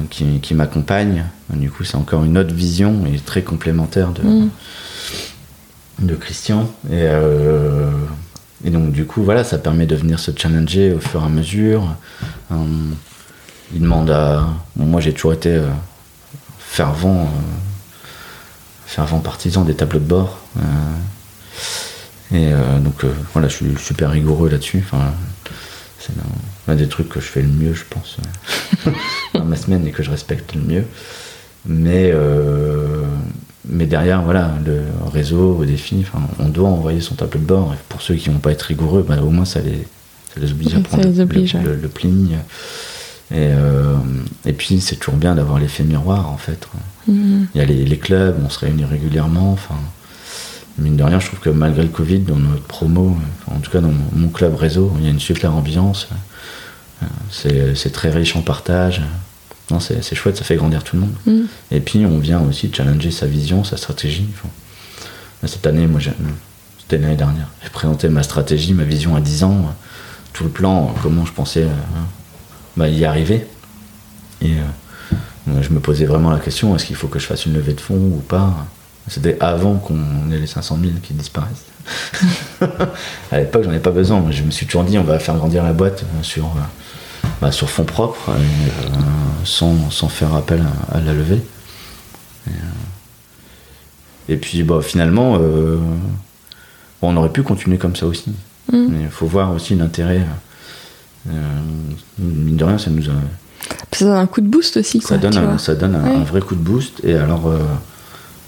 qui, 0.10 0.40
qui 0.42 0.54
m'accompagne. 0.54 1.26
Du 1.54 1.72
coup, 1.72 1.84
c'est 1.84 1.96
encore 1.96 2.24
une 2.24 2.38
autre 2.38 2.54
vision 2.54 3.06
et 3.06 3.18
très 3.20 3.42
complémentaire 3.42 4.10
de, 4.12 4.22
Mm. 4.22 4.50
de 6.02 6.16
Christian. 6.16 6.70
Et, 6.92 7.06
et 8.66 8.70
donc, 8.70 8.92
du 8.92 9.06
coup, 9.06 9.24
voilà, 9.24 9.44
ça 9.44 9.58
permet 9.58 9.86
de 9.86 9.96
venir 9.96 10.20
se 10.20 10.32
challenger 10.36 10.94
au 10.94 11.00
fur 11.00 11.22
et 11.22 11.26
à 11.26 11.30
mesure. 11.30 11.84
Il 13.74 13.82
demande 13.82 14.10
à. 14.12 14.48
bon, 14.76 14.86
moi, 14.86 15.02
j'ai 15.02 15.14
toujours 15.14 15.34
été 15.34 15.60
fervent, 16.72 17.22
euh, 17.24 18.06
fervent 18.86 19.20
partisan 19.20 19.64
des 19.64 19.76
tableaux 19.76 20.00
de 20.00 20.06
bord. 20.06 20.40
Euh, 20.58 20.62
et 22.32 22.54
euh, 22.54 22.80
donc, 22.80 23.04
voilà, 23.34 23.48
je 23.48 23.56
suis 23.56 23.74
super 23.84 24.12
rigoureux 24.12 24.50
là-dessus. 24.50 24.84
Enfin, 24.86 25.12
c'est 26.00 26.14
l'un 26.68 26.76
des 26.76 26.88
trucs 26.88 27.10
que 27.10 27.20
je 27.20 27.26
fais 27.26 27.42
le 27.42 27.48
mieux, 27.50 27.74
je 27.74 27.84
pense, 27.90 28.18
dans 29.34 29.46
ma 29.46 29.56
semaine 29.56 29.86
et 29.88 29.92
que 29.92 30.04
je 30.04 30.12
respecte 30.12 30.54
le 30.56 30.62
mieux. 30.62 30.84
Mais, 31.66 32.12
euh, 32.14 33.04
mais 33.68 33.86
derrière, 33.86 34.22
voilà, 34.22 34.54
le 34.66 34.84
réseau, 35.12 35.58
au 35.60 35.66
défi, 35.66 36.06
on 36.40 36.48
doit 36.50 36.70
envoyer 36.70 37.02
son 37.02 37.16
tableau 37.16 37.40
de 37.40 37.46
bord. 37.46 37.74
Et 37.74 37.78
pour 37.90 38.02
ceux 38.02 38.16
qui 38.16 38.30
vont 38.30 38.38
pas 38.40 38.52
être 38.52 38.62
rigoureux, 38.64 39.04
bah, 39.08 39.18
au 39.22 39.30
moins 39.32 39.46
ça 39.46 39.60
les, 39.60 39.86
ça 40.34 40.40
les 40.40 40.52
oblige 40.52 40.76
à 40.76 40.80
prendre 40.82 41.04
les 41.04 41.12
le- 41.14 41.22
oblige, 41.24 41.54
le, 41.56 41.60
ouais. 41.60 41.66
le, 41.66 41.76
le 41.76 41.88
pli. 41.90 42.30
Et, 43.32 43.50
euh, 43.52 43.96
et 44.46 44.54
puis 44.54 44.82
c'est 44.82 44.96
toujours 44.96 45.20
bien 45.20 45.36
d'avoir 45.36 45.60
l'effet 45.60 45.84
miroir 45.84 46.30
en 46.32 46.38
fait. 46.38 46.68
Mm. 47.08 47.44
Il 47.54 47.58
y 47.58 47.62
a 47.62 47.66
les, 47.66 47.86
les 47.86 47.98
clubs, 47.98 48.36
on 48.44 48.50
se 48.50 48.60
réunit 48.60 48.86
régulièrement. 48.86 49.52
Enfin, 49.52 49.76
mine 50.80 50.96
de 50.96 51.04
rien, 51.04 51.20
je 51.20 51.28
trouve 51.28 51.40
que 51.40 51.50
malgré 51.50 51.84
le 51.84 51.90
Covid, 51.90 52.20
dans 52.20 52.38
notre 52.38 52.64
promo, 52.64 53.18
en 53.48 53.60
tout 53.60 53.70
cas 53.72 53.82
dans 53.82 53.92
mon, 54.14 54.30
club 54.30 54.56
réseau, 54.56 54.92
il 54.98 55.06
y 55.06 55.08
a 55.08 55.12
une 55.12 55.20
super 55.20 55.54
ambiance. 55.54 56.08
Euh, 57.04 57.74
C'est 57.76 57.92
très 57.92 58.10
riche 58.10 58.36
en 58.36 58.42
partage. 58.42 59.02
Non, 59.72 59.80
c'est 59.80 60.16
chouette, 60.16 60.36
ça 60.36 60.44
fait 60.44 60.56
grandir 60.56 60.84
tout 60.84 60.96
le 60.96 61.04
monde. 61.04 61.16
Mm. 61.28 61.42
Et 61.72 61.80
puis 61.80 62.06
on 62.06 62.18
vient 62.18 62.42
aussi 62.42 62.72
challenger 62.74 63.12
sa 63.12 63.28
vision, 63.28 63.64
sa 63.64 63.78
stratégie. 63.78 64.28
Cette 65.46 65.68
année, 65.68 65.88
moi, 65.88 66.02
c'était 66.80 66.98
l'année 66.98 67.16
dernière, 67.16 67.48
j'ai 67.64 67.70
présenté 67.70 68.10
ma 68.10 68.24
stratégie, 68.24 68.74
ma 68.74 68.84
vision 68.84 69.16
à 69.16 69.22
10 69.22 69.44
ans, 69.44 69.74
tout 70.34 70.44
le 70.44 70.50
plan, 70.50 70.94
comment 71.02 71.26
je 71.26 71.32
pensais 71.32 71.64
euh, 71.64 71.68
bah, 72.80 72.88
y 72.88 73.04
arriver. 73.04 73.46
Et 74.42 74.54
euh, 74.54 75.62
je 75.62 75.70
me 75.70 75.82
posais 75.82 76.06
vraiment 76.06 76.32
la 76.32 76.40
question 76.40 76.74
est-ce 76.78 76.86
qu'il 76.86 76.96
faut 76.96 77.10
que 77.10 77.20
je 77.20 77.26
fasse 77.26 77.46
une 77.46 77.54
levée 77.54 77.74
de 77.74 77.82
fonds 77.82 77.96
ou 77.96 78.24
pas? 78.26 78.54
C'était 79.10 79.38
avant 79.42 79.76
qu'on 79.76 80.32
ait 80.32 80.40
les 80.40 80.48
500 80.48 80.78
000 80.82 80.94
qui 81.04 81.14
disparaissent. 81.14 81.66
à 83.32 83.40
l'époque, 83.40 83.64
j'en 83.66 83.74
ai 83.74 83.80
pas 83.80 83.92
besoin. 83.92 84.24
Je 84.32 84.44
me 84.44 84.52
suis 84.52 84.66
toujours 84.66 84.86
dit 84.86 84.98
on 84.98 85.04
va 85.04 85.20
faire 85.20 85.36
grandir 85.36 85.64
la 85.64 85.74
boîte 85.74 86.04
euh, 86.04 86.24
sur, 86.24 86.46
euh, 86.46 87.28
bah, 87.42 87.52
sur 87.52 87.70
fonds 87.70 87.84
propres, 87.84 88.32
sans, 89.44 89.92
sans, 89.92 90.08
faire 90.08 90.34
appel 90.34 90.64
à, 90.94 91.02
la 91.02 91.12
levée. 91.12 91.42
Et, 94.30 94.38
puis 94.38 94.64
bah, 94.64 94.80
finalement, 94.82 95.38
on 97.02 97.18
aurait 97.18 97.34
pu 97.34 97.44
continuer 97.44 97.78
comme 97.78 97.98
ça 97.98 98.06
aussi. 98.06 98.32
Mm. 98.72 98.86
Mais 98.90 99.02
il 99.02 99.10
faut 99.10 99.28
voir 99.28 99.52
aussi 99.52 99.76
l'intérêt. 99.76 100.26
Mine 102.18 102.56
de 102.56 102.64
rien, 102.64 102.78
ça 102.78 102.90
nous 102.90 103.10
a 103.10 103.14
ça 103.92 104.06
donne 104.06 104.16
un 104.16 104.28
coup 104.28 104.42
de 104.42 104.48
boost 104.48 104.78
aussi. 104.78 105.02
ça 105.02 105.18
donne, 105.18 105.38
un, 105.38 105.58
ça 105.58 105.76
donne 105.76 105.96
un, 105.96 106.24
vrai 106.24 106.42
coup 106.42 106.56
de 106.56 106.62
boost. 106.62 107.02
Et 107.04 107.16
alors, 107.16 107.48
euh, 107.48 107.60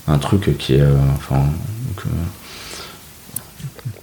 un 0.08 0.18
truc 0.18 0.58
qui 0.58 0.76
est. 0.76 0.82
Euh, 0.82 0.96
enfin, 1.16 1.42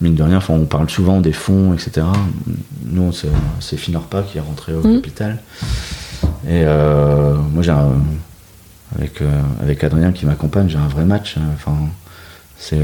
mine 0.01 0.15
de 0.15 0.23
rien, 0.23 0.41
on 0.49 0.65
parle 0.65 0.91
souvent 0.91 1.21
des 1.21 1.33
fonds, 1.33 1.75
etc. 1.75 2.07
Nous, 2.85 3.13
c'est 3.61 3.77
Finorpa 3.77 4.23
qui 4.23 4.39
est 4.39 4.43
rentré 4.43 4.75
au 4.75 4.87
mmh. 4.87 4.97
capital. 4.97 5.39
Et 6.45 6.65
euh, 6.65 7.35
moi, 7.35 7.63
j'ai 7.63 7.75
avec, 8.97 9.23
avec 9.63 9.85
Adrien 9.85 10.13
qui 10.13 10.27
m'accompagne, 10.27 10.69
j'ai 10.69 10.79
un 10.79 10.89
vrai 10.89 11.05
match. 11.05 11.37
Enfin, 11.55 11.77
c'est 12.59 12.81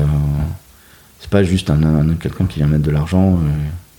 c'est 1.20 1.30
pas 1.30 1.42
juste 1.42 1.70
un, 1.70 2.14
quelqu'un 2.20 2.44
qui 2.44 2.58
vient 2.58 2.66
mettre 2.66 2.84
de 2.84 2.90
l'argent. 2.90 3.38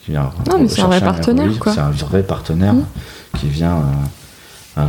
Non, 0.09 0.59
mais 0.59 0.67
c'est 0.67 0.81
un 0.81 0.87
vrai 0.87 1.01
partenaire. 1.01 1.51
C'est 1.63 1.79
un 1.79 1.91
vrai 1.91 2.23
partenaire 2.23 2.73
mmh. 2.73 2.85
qui 3.39 3.47
vient 3.47 3.83
euh, 4.77 4.83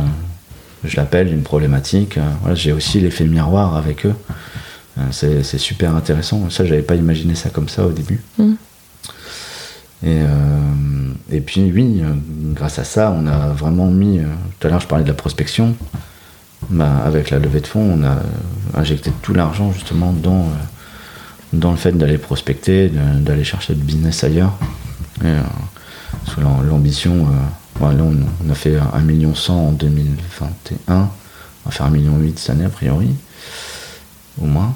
je 0.83 0.95
l'appelle 0.97 1.31
une 1.31 1.43
problématique. 1.43 2.17
Euh, 2.17 2.55
j'ai 2.55 2.71
aussi 2.71 2.99
l'effet 2.99 3.25
miroir 3.25 3.75
avec 3.75 4.05
eux. 4.05 4.15
Euh, 4.97 5.01
c'est 5.11 5.57
super 5.57 5.95
intéressant. 5.95 6.49
Ça, 6.49 6.65
j'avais 6.65 6.81
pas 6.81 6.95
imaginé 6.95 7.35
ça 7.35 7.49
comme 7.49 7.69
ça 7.69 7.85
au 7.85 7.91
début. 7.91 8.21
Mm. 8.37 8.53
Et, 10.05 10.19
et, 11.31 11.41
puis 11.41 11.71
oui, 11.73 12.03
grâce 12.53 12.77
à 12.77 12.83
ça, 12.83 13.11
on 13.17 13.25
a 13.25 13.47
vraiment 13.47 13.87
mis. 13.87 14.21
tout 14.59 14.67
à 14.67 14.69
l'heure, 14.69 14.79
je 14.79 14.87
parlais 14.87 15.03
de 15.03 15.09
la 15.09 15.15
prospection. 15.15 15.75
Bah, 16.69 17.01
avec 17.03 17.31
la 17.31 17.39
levée 17.39 17.61
de 17.61 17.67
fonds, 17.67 17.97
on 17.99 18.03
a 18.03 18.17
injecté 18.79 19.11
tout 19.23 19.33
l'argent 19.33 19.71
justement 19.71 20.11
dans, 20.11 20.49
dans 21.51 21.71
le 21.71 21.77
fait 21.77 21.93
d'aller 21.93 22.19
prospecter, 22.19 22.91
d'aller 23.21 23.43
chercher 23.43 23.73
du 23.73 23.83
business 23.83 24.23
ailleurs. 24.23 24.53
L'ambition, 26.37 27.27
là, 27.81 27.87
on, 27.89 28.49
a 28.49 28.55
fait 28.55 28.75
1,1 28.75 29.01
million 29.03 29.33
en 29.49 29.71
2021. 29.71 30.95
On 30.95 31.09
va 31.65 31.71
faire 31.71 31.87
1,8 31.87 31.91
million 31.91 32.33
cette 32.35 32.49
année, 32.51 32.65
a 32.65 32.69
priori. 32.69 33.09
Au 34.41 34.45
moins. 34.45 34.75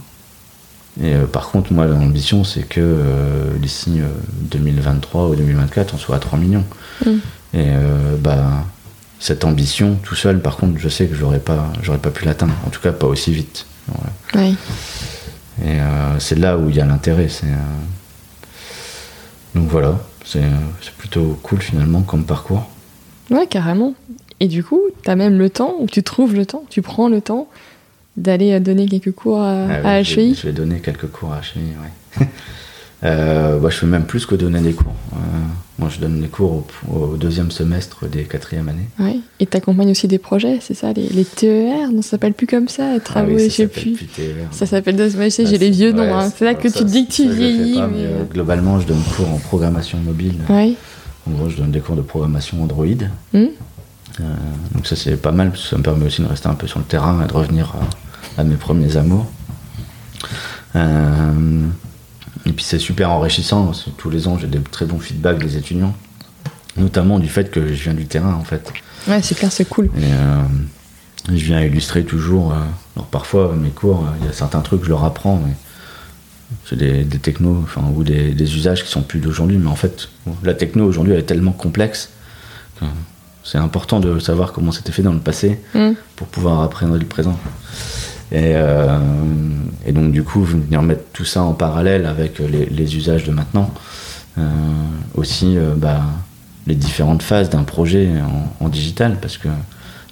Et 0.99 1.13
euh, 1.13 1.25
par 1.25 1.49
contre, 1.49 1.71
moi, 1.71 1.85
l'ambition, 1.85 2.43
c'est 2.43 2.63
que 2.63 2.81
euh, 2.81 3.57
d'ici 3.57 4.01
2023 4.41 5.21
euh, 5.21 5.27
ou 5.29 5.35
2024, 5.35 5.93
on 5.93 5.97
soit 5.97 6.17
à 6.17 6.19
3 6.19 6.37
millions. 6.37 6.65
Mm. 7.05 7.11
Et 7.53 7.69
bah, 8.19 8.65
cette 9.19 9.43
ambition, 9.43 9.97
tout 10.03 10.15
seul, 10.15 10.39
par 10.39 10.55
contre, 10.55 10.79
je 10.79 10.87
sais 10.87 11.07
que 11.07 11.15
j'aurais 11.15 11.39
pas, 11.39 11.71
j'aurais 11.81 11.97
pas 11.97 12.11
pu 12.11 12.23
l'atteindre. 12.23 12.53
En 12.65 12.69
tout 12.69 12.79
cas, 12.79 12.93
pas 12.93 13.07
aussi 13.07 13.33
vite. 13.33 13.65
Et 15.65 15.77
c'est 16.19 16.39
là 16.39 16.57
où 16.57 16.69
il 16.69 16.77
y 16.77 16.79
a 16.79 16.85
l'intérêt. 16.85 17.27
Donc 19.53 19.67
voilà, 19.67 19.99
c'est 20.31 20.93
plutôt 20.97 21.37
cool 21.43 21.61
finalement 21.61 22.01
comme 22.01 22.25
parcours. 22.25 22.69
Ouais, 23.29 23.47
carrément. 23.47 23.93
Et 24.39 24.47
du 24.47 24.63
coup, 24.63 24.81
tu 25.03 25.09
as 25.09 25.15
même 25.15 25.37
le 25.37 25.49
temps, 25.49 25.75
ou 25.79 25.87
tu 25.87 26.03
trouves 26.03 26.33
le 26.33 26.45
temps, 26.45 26.63
tu 26.69 26.81
prends 26.81 27.09
le 27.09 27.21
temps 27.21 27.47
d'aller 28.17 28.59
donner 28.59 28.87
quelques 28.87 29.11
cours 29.11 29.41
à, 29.41 29.67
ah 29.83 29.99
HEI. 29.99 30.33
Je, 30.33 30.47
vais 30.47 30.53
donner 30.53 30.79
quelques 30.79 31.07
cours 31.07 31.31
à 31.33 31.39
HEI, 31.39 31.61
ouais. 32.19 32.27
euh, 33.03 33.59
bah, 33.59 33.69
je 33.69 33.77
fais 33.77 33.85
même 33.85 34.05
plus 34.05 34.25
que 34.25 34.35
donner 34.35 34.59
des 34.59 34.73
cours. 34.73 34.93
Euh, 35.13 35.17
moi, 35.79 35.89
je 35.89 35.99
donne 35.99 36.21
des 36.21 36.27
cours 36.27 36.65
au, 36.91 37.17
deuxième 37.17 37.49
semestre 37.49 38.07
des 38.07 38.23
quatrièmes 38.23 38.69
années. 38.69 38.87
Ouais. 38.99 39.19
Et 39.39 39.47
tu 39.47 39.57
accompagnes 39.57 39.91
aussi 39.91 40.07
des 40.07 40.19
projets, 40.19 40.59
c'est 40.61 40.75
ça 40.75 40.93
les, 40.93 41.25
TER 41.25 41.91
Non, 41.91 42.01
ça 42.01 42.11
s'appelle 42.11 42.33
plus 42.33 42.47
comme 42.47 42.67
ça, 42.67 42.99
travaux, 42.99 43.31
ah 43.31 43.41
oui, 43.41 43.49
sais 43.49 43.67
plus. 43.67 43.95
ça 44.51 44.65
s'appelle, 44.65 44.97
je 44.97 45.29
sais, 45.29 45.45
j'ai 45.45 45.57
les 45.57 45.71
vieux 45.71 45.91
noms. 45.91 46.13
Hein. 46.13 46.31
C'est 46.35 46.45
là 46.45 46.53
que 46.53 46.67
tu 46.67 46.73
te 46.73 46.83
dis 46.83 47.07
que 47.07 47.11
tu 47.11 47.29
vieillis. 47.29 47.81
mais... 47.91 48.05
Euh, 48.05 48.23
globalement, 48.31 48.79
je 48.79 48.87
donne 48.87 49.01
cours 49.15 49.29
en 49.29 49.37
programmation 49.37 49.97
mobile. 49.99 50.35
En 50.49 51.31
gros, 51.31 51.49
je 51.49 51.57
donne 51.57 51.71
des 51.71 51.79
cours 51.79 51.95
de 51.95 52.01
programmation 52.01 52.61
Android. 52.61 52.85
Hmm. 53.33 53.47
Euh, 54.19 54.23
donc 54.73 54.87
ça 54.87 54.95
c'est 54.95 55.15
pas 55.15 55.31
mal 55.31 55.51
parce 55.51 55.63
que 55.63 55.69
ça 55.69 55.77
me 55.77 55.83
permet 55.83 56.05
aussi 56.05 56.21
de 56.21 56.27
rester 56.27 56.47
un 56.47 56.53
peu 56.53 56.67
sur 56.67 56.79
le 56.79 56.85
terrain 56.85 57.23
et 57.23 57.27
de 57.27 57.33
revenir 57.33 57.73
à, 58.37 58.43
mes 58.43 58.55
premiers 58.55 58.97
amours. 58.97 59.25
Euh, 60.75 61.61
et 62.45 62.53
puis 62.53 62.63
c'est 62.63 62.79
super 62.79 63.11
enrichissant. 63.11 63.71
Tous 63.97 64.09
les 64.09 64.27
ans 64.27 64.37
j'ai 64.37 64.47
des 64.47 64.59
très 64.59 64.85
bons 64.85 64.99
feedbacks 64.99 65.39
des 65.39 65.57
étudiants, 65.57 65.95
notamment 66.77 67.19
du 67.19 67.29
fait 67.29 67.51
que 67.51 67.67
je 67.67 67.83
viens 67.83 67.93
du 67.93 68.05
terrain 68.05 68.33
en 68.33 68.43
fait. 68.43 68.71
Ouais 69.07 69.21
c'est 69.21 69.35
clair 69.35 69.51
c'est 69.51 69.65
cool. 69.65 69.85
Et, 69.97 70.03
euh, 70.03 70.41
je 71.27 71.45
viens 71.45 71.61
illustrer 71.61 72.03
toujours. 72.03 72.53
alors 72.95 73.07
parfois 73.07 73.53
mes 73.55 73.69
cours, 73.69 74.05
il 74.19 74.25
y 74.25 74.29
a 74.29 74.33
certains 74.33 74.61
trucs 74.61 74.79
que 74.79 74.85
je 74.85 74.91
leur 74.91 75.03
apprends, 75.03 75.39
mais 75.45 75.53
c'est 76.65 76.75
des, 76.75 77.05
technos 77.19 77.61
enfin, 77.63 77.83
ou 77.95 78.03
des, 78.03 78.55
usages 78.55 78.83
qui 78.83 78.91
sont 78.91 79.01
plus 79.01 79.19
d'aujourd'hui, 79.19 79.57
mais 79.57 79.69
en 79.69 79.75
fait, 79.75 80.09
la 80.43 80.53
techno 80.53 80.85
aujourd'hui 80.85 81.13
est 81.13 81.23
tellement 81.23 81.51
complexe 81.51 82.09
que 82.79 82.85
c'est 83.43 83.57
important 83.57 83.99
de 83.99 84.19
savoir 84.19 84.51
comment 84.51 84.71
c'était 84.71 84.91
fait 84.91 85.01
dans 85.01 85.13
le 85.13 85.19
passé 85.19 85.59
mm. 85.73 85.91
pour 86.15 86.27
pouvoir 86.27 86.61
apprendre 86.61 86.97
le 86.97 87.05
présent. 87.05 87.39
Et, 88.31 88.53
euh, 88.55 88.97
et, 89.85 89.91
donc, 89.91 90.11
du 90.11 90.23
coup, 90.23 90.41
venir 90.43 90.81
mettre 90.81 91.03
tout 91.11 91.25
ça 91.25 91.43
en 91.43 91.53
parallèle 91.53 92.05
avec 92.05 92.39
les, 92.39 92.95
usages 92.95 93.25
de 93.25 93.31
maintenant, 93.31 93.71
euh, 94.37 94.41
aussi 95.15 95.57
euh, 95.57 95.73
bah, 95.75 96.01
les 96.65 96.75
différentes 96.75 97.23
phases 97.23 97.49
d'un 97.49 97.63
projet 97.63 98.09
en, 98.59 98.69
digital, 98.69 99.17
parce 99.21 99.37
que 99.37 99.49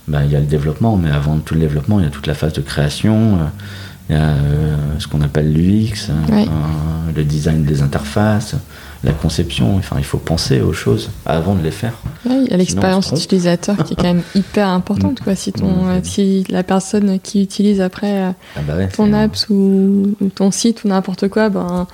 bah, 0.09 0.25
il 0.25 0.31
y 0.31 0.35
a 0.35 0.39
le 0.39 0.45
développement, 0.45 0.97
mais 0.97 1.11
avant 1.11 1.37
tout 1.37 1.53
le 1.53 1.61
développement, 1.61 1.99
il 1.99 2.03
y 2.03 2.07
a 2.07 2.11
toute 2.11 2.27
la 2.27 2.33
phase 2.33 2.53
de 2.53 2.61
création 2.61 3.39
il 4.09 4.15
y 4.15 4.17
a 4.17 4.29
euh, 4.29 4.75
ce 4.97 5.07
qu'on 5.07 5.21
appelle 5.21 5.53
l'UX, 5.53 6.09
euh, 6.09 6.45
le 7.15 7.23
design 7.23 7.63
des 7.63 7.83
interfaces, 7.83 8.55
la 9.03 9.11
conception. 9.11 9.77
Enfin, 9.77 9.97
il 9.99 10.03
faut 10.03 10.17
penser 10.17 10.61
aux 10.61 10.73
choses 10.73 11.11
avant 11.27 11.53
de 11.53 11.61
les 11.61 11.69
faire. 11.69 11.93
il 12.25 12.47
y 12.49 12.53
a 12.53 12.57
l'expérience 12.57 13.11
utilisateur 13.11 13.77
qui 13.83 13.93
est 13.93 13.95
quand 13.95 14.03
même 14.03 14.23
hyper 14.35 14.67
importante. 14.67 15.19
Quoi. 15.19 15.35
Si, 15.35 15.53
ton, 15.53 15.67
mm. 15.67 15.89
euh, 15.89 15.99
si 16.01 16.43
la 16.49 16.63
personne 16.63 17.19
qui 17.19 17.43
utilise 17.43 17.81
après 17.81 18.33
ah 18.55 18.61
bah 18.67 18.87
ton 18.87 19.13
apps 19.13 19.47
ou, 19.51 20.15
ton 20.33 20.49
site 20.49 20.83
ou 20.85 20.87
n'importe 20.87 21.27
quoi, 21.27 21.49
ben, 21.49 21.61
en 21.61 21.87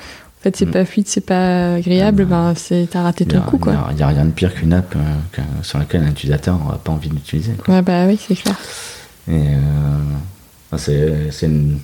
fait, 0.51 0.55
c'est 0.55 0.65
mm. 0.65 0.71
pas 0.71 0.85
fluide, 0.85 1.07
c'est 1.07 1.25
pas 1.25 1.75
agréable, 1.75 2.27
ah 2.31 2.53
ben, 2.53 2.85
t'as 2.89 3.01
raté 3.01 3.25
ton 3.25 3.41
coup. 3.41 3.59
Il 3.89 3.95
n'y 3.95 4.01
a, 4.03 4.07
rien 4.07 4.25
de 4.25 4.31
pire 4.31 4.53
qu'une 4.53 4.73
app 4.73 4.95
sur 5.61 5.79
laquelle 5.79 6.03
un 6.03 6.09
utilisateur 6.09 6.57
n'aura 6.57 6.77
pas 6.77 6.91
envie 6.91 7.09
d'utiliser. 7.09 7.53
Ouais, 7.67 7.81
bah 7.81 8.05
oui, 8.07 8.19
c'est 8.19 8.35
clair. 8.35 8.55
Et 9.27 9.41
c'est 10.77 11.45
une 11.47 11.79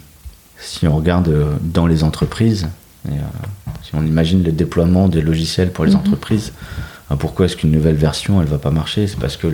si 0.61 0.87
on 0.87 0.95
regarde 0.95 1.27
euh, 1.27 1.55
dans 1.61 1.87
les 1.87 2.03
entreprises, 2.03 2.67
euh, 3.09 3.13
si 3.83 3.95
on 3.95 4.05
imagine 4.05 4.43
le 4.43 4.51
déploiement 4.51 5.07
des 5.07 5.21
logiciels 5.21 5.71
pour 5.71 5.85
les 5.85 5.91
mhm. 5.91 5.99
entreprises, 5.99 6.53
euh, 7.09 7.15
pourquoi 7.15 7.47
est-ce 7.47 7.57
qu'une 7.57 7.71
nouvelle 7.71 7.95
version 7.95 8.41
elle 8.41 8.47
va 8.47 8.59
pas 8.59 8.71
marcher? 8.71 9.07
C'est 9.07 9.19
parce 9.19 9.37
que 9.37 9.47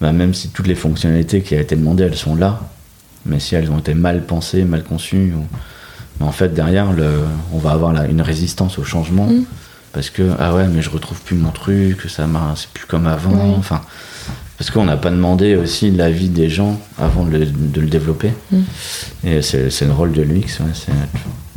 bah, 0.00 0.12
même 0.12 0.32
si 0.32 0.48
toutes 0.50 0.68
les 0.68 0.74
fonctionnalités 0.74 1.42
qui 1.42 1.54
ont 1.56 1.60
été 1.60 1.76
demandées 1.76 2.04
elles 2.04 2.16
sont 2.16 2.36
là, 2.36 2.60
mais 3.26 3.40
si 3.40 3.54
elles 3.54 3.70
ont 3.70 3.78
été 3.78 3.94
mal 3.94 4.24
pensées, 4.24 4.64
mal 4.64 4.84
conçues, 4.84 5.34
bah, 6.20 6.26
en 6.26 6.32
fait 6.32 6.54
derrière 6.54 6.86
on 7.52 7.58
va 7.58 7.72
avoir 7.72 7.92
une 8.04 8.22
résistance 8.22 8.78
au 8.78 8.84
changement 8.84 9.26
mhm. 9.26 9.44
parce 9.92 10.10
que 10.10 10.30
ah 10.38 10.54
ouais 10.54 10.68
mais 10.68 10.82
je 10.82 10.90
retrouve 10.90 11.20
plus 11.22 11.36
mon 11.36 11.50
truc, 11.50 12.02
ça 12.08 12.28
c'est 12.54 12.68
plus 12.70 12.86
comme 12.86 13.06
avant, 13.06 13.56
enfin 13.58 13.80
parce 14.60 14.70
qu'on 14.70 14.84
n'a 14.84 14.98
pas 14.98 15.08
demandé 15.08 15.56
aussi 15.56 15.90
l'avis 15.90 16.28
des 16.28 16.50
gens 16.50 16.78
avant 16.98 17.24
de 17.24 17.30
le, 17.38 17.86
développer. 17.86 18.30
Mm. 18.52 18.58
Et 19.24 19.40
c'est 19.40 19.86
le 19.86 19.92
rôle 19.92 20.12
de 20.12 20.20
l'UX, 20.20 20.60
c'est 20.74 20.92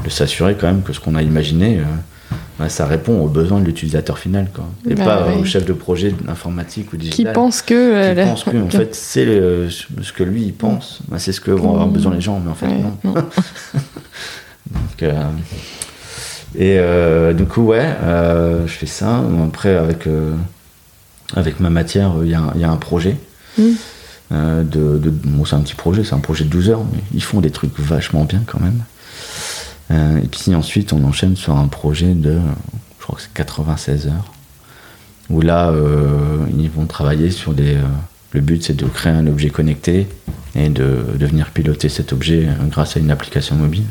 de 0.05 0.09
s'assurer 0.09 0.55
quand 0.55 0.67
même 0.67 0.83
que 0.83 0.93
ce 0.93 1.01
qu'on 1.01 1.15
a 1.15 1.21
imaginé, 1.21 1.79
euh, 1.79 2.35
bah, 2.57 2.69
ça 2.69 2.85
répond 2.85 3.19
aux 3.19 3.27
besoins 3.27 3.59
de 3.59 3.65
l'utilisateur 3.65 4.17
final. 4.17 4.47
Quoi. 4.55 4.63
Et 4.89 4.95
bah 4.95 5.03
pas 5.03 5.35
au 5.35 5.43
chef 5.43 5.65
de 5.65 5.73
projet 5.73 6.15
informatique 6.29 6.93
ou 6.93 6.95
digital. 6.95 7.25
Qui 7.25 7.33
pense 7.33 7.61
que. 7.61 7.73
Euh, 7.73 8.15
qui 8.15 8.29
pense 8.29 8.43
que, 8.45 8.57
en 8.57 8.69
fait, 8.69 8.95
c'est 8.95 9.25
ce 9.25 10.13
que 10.13 10.23
lui 10.23 10.43
il 10.43 10.53
pense. 10.53 10.99
Bah, 11.09 11.19
c'est 11.19 11.33
ce 11.33 11.41
que 11.41 11.51
vont 11.51 11.71
avoir 11.71 11.87
besoin 11.89 12.13
les 12.13 12.21
gens, 12.21 12.39
mais 12.39 12.51
en 12.51 12.55
fait, 12.55 12.67
non. 12.67 12.97
Donc, 14.73 15.03
euh, 15.03 15.23
et 16.55 17.33
du 17.33 17.45
coup, 17.45 17.63
ouais, 17.63 17.95
je 18.65 18.71
fais 18.71 18.85
ça. 18.85 19.23
Après, 19.47 19.75
avec 19.75 20.07
avec 21.35 21.59
ma 21.59 21.69
matière, 21.69 22.13
il 22.23 22.29
y, 22.29 22.35
a 22.35 22.69
un 22.69 22.77
projet. 22.77 23.17
Mm. 23.57 23.63
Euh, 24.31 24.63
de, 24.63 25.13
c'est 25.45 25.55
un 25.55 25.61
petit 25.61 25.75
projet, 25.75 26.03
c'est 26.03 26.15
un 26.15 26.19
projet 26.19 26.43
de 26.43 26.49
12 26.49 26.69
heures, 26.69 26.85
mais 26.91 26.99
ils 27.13 27.23
font 27.23 27.41
des 27.41 27.51
trucs 27.51 27.77
vachement 27.79 28.23
bien 28.23 28.41
quand 28.45 28.59
même. 28.59 28.83
Euh, 29.91 30.17
et 30.17 30.27
puis 30.27 30.55
ensuite, 30.55 30.93
on 30.93 31.03
enchaîne 31.03 31.35
sur 31.35 31.55
un 31.55 31.67
projet 31.67 32.13
de, 32.13 32.39
je 32.99 33.03
crois 33.03 33.15
que 33.15 33.21
c'est 33.21 33.33
96 33.33 34.07
heures, 34.07 34.31
où 35.29 35.41
là, 35.41 35.69
euh, 35.69 36.37
ils 36.57 36.69
vont 36.69 36.85
travailler 36.85 37.31
sur 37.31 37.53
des. 37.53 37.77
le 38.31 38.41
but, 38.41 38.63
c'est 38.63 38.75
de 38.75 38.85
créer 38.85 39.13
un 39.13 39.27
objet 39.27 39.49
connecté 39.49 40.07
et 40.55 40.69
de, 40.69 41.05
de, 41.15 41.25
venir 41.25 41.51
piloter 41.51 41.89
cet 41.89 42.13
objet 42.13 42.47
grâce 42.69 42.97
à 42.97 42.99
une 42.99 43.11
application 43.11 43.55
mobile. 43.55 43.85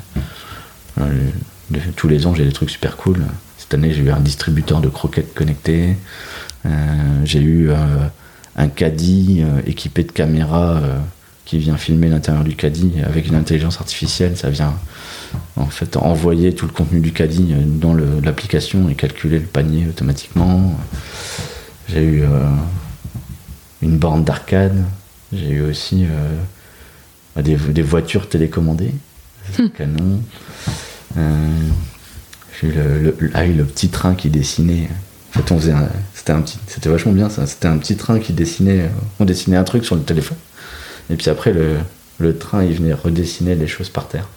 Tous 1.97 2.09
les 2.09 2.27
ans, 2.27 2.35
j'ai 2.35 2.45
des 2.45 2.53
trucs 2.53 2.71
super 2.71 2.97
cool. 2.97 3.25
Cette 3.59 3.75
année, 3.75 3.93
j'ai 3.93 4.03
eu 4.03 4.11
un 4.11 4.21
distributeur 4.21 4.81
de 4.81 4.89
croquettes 4.89 5.35
connecté. 5.35 5.97
j'ai 7.25 7.41
eu 7.41 7.71
un 8.57 8.69
caddie 8.69 9.45
équipé 9.67 10.05
de 10.05 10.13
caméras 10.13 10.81
qui 11.45 11.59
vient 11.59 11.77
filmer 11.77 12.09
l'intérieur 12.09 12.45
du 12.45 12.55
caddie 12.55 12.93
avec 13.05 13.27
une 13.27 13.35
intelligence 13.35 13.81
artificielle. 13.81 14.37
Ça 14.37 14.51
vient 14.51 14.75
en 15.57 15.67
fait 15.67 15.97
envoyer 15.97 16.55
tout 16.55 16.67
le 16.67 16.73
contenu 16.73 17.01
du 17.01 17.13
caddie 17.13 17.55
dans 17.67 17.95
l'application 17.95 18.89
et 18.89 18.95
calculer 18.95 19.39
le 19.39 19.47
panier 19.47 19.87
automatiquement. 19.89 20.79
J'ai 21.89 22.05
eu 22.05 22.23
une 23.81 23.99
borne 23.99 24.25
d'arcade. 24.25 24.85
J'ai 25.33 25.51
eu 25.51 25.63
aussi 25.63 26.07
des, 27.37 27.57
des, 27.57 27.83
voitures 27.83 28.29
télécommandées. 28.29 28.93
canon. 29.77 30.21
Euh, 30.69 30.72
j'ai 31.15 32.69
eu 32.69 32.73
le, 32.73 33.31
ah 33.35 33.45
le, 33.45 33.65
petit 33.65 33.89
train 33.89 34.15
qui 34.15 34.31
dessinait. 34.31 34.89
En 35.31 35.41
fait, 35.41 35.53
on 35.53 35.59
faisait 35.59 35.75
c'était 36.15 36.33
un 36.33 36.43
petit, 36.43 36.59
c'était 36.67 36.89
vachement 36.89 37.13
bien 37.13 37.29
ça. 37.29 37.47
C'était 37.47 37.69
un 37.69 37.79
petit 37.79 37.97
train 37.97 38.19
qui 38.19 38.33
dessinait. 38.33 38.91
On 39.19 39.25
dessinait 39.25 39.57
un 39.57 39.65
truc 39.65 39.85
sur 39.85 39.97
le 39.97 40.03
téléphone. 40.03 40.37
Et 41.11 41.17
puis 41.17 41.29
après, 41.31 41.53
le, 41.53 41.79
le 42.19 42.37
train, 42.37 42.65
il 42.65 42.75
venait 42.75 42.93
redessiner 42.93 43.55
les 43.55 43.67
choses 43.67 43.89
par 43.89 44.09
terre. 44.09 44.29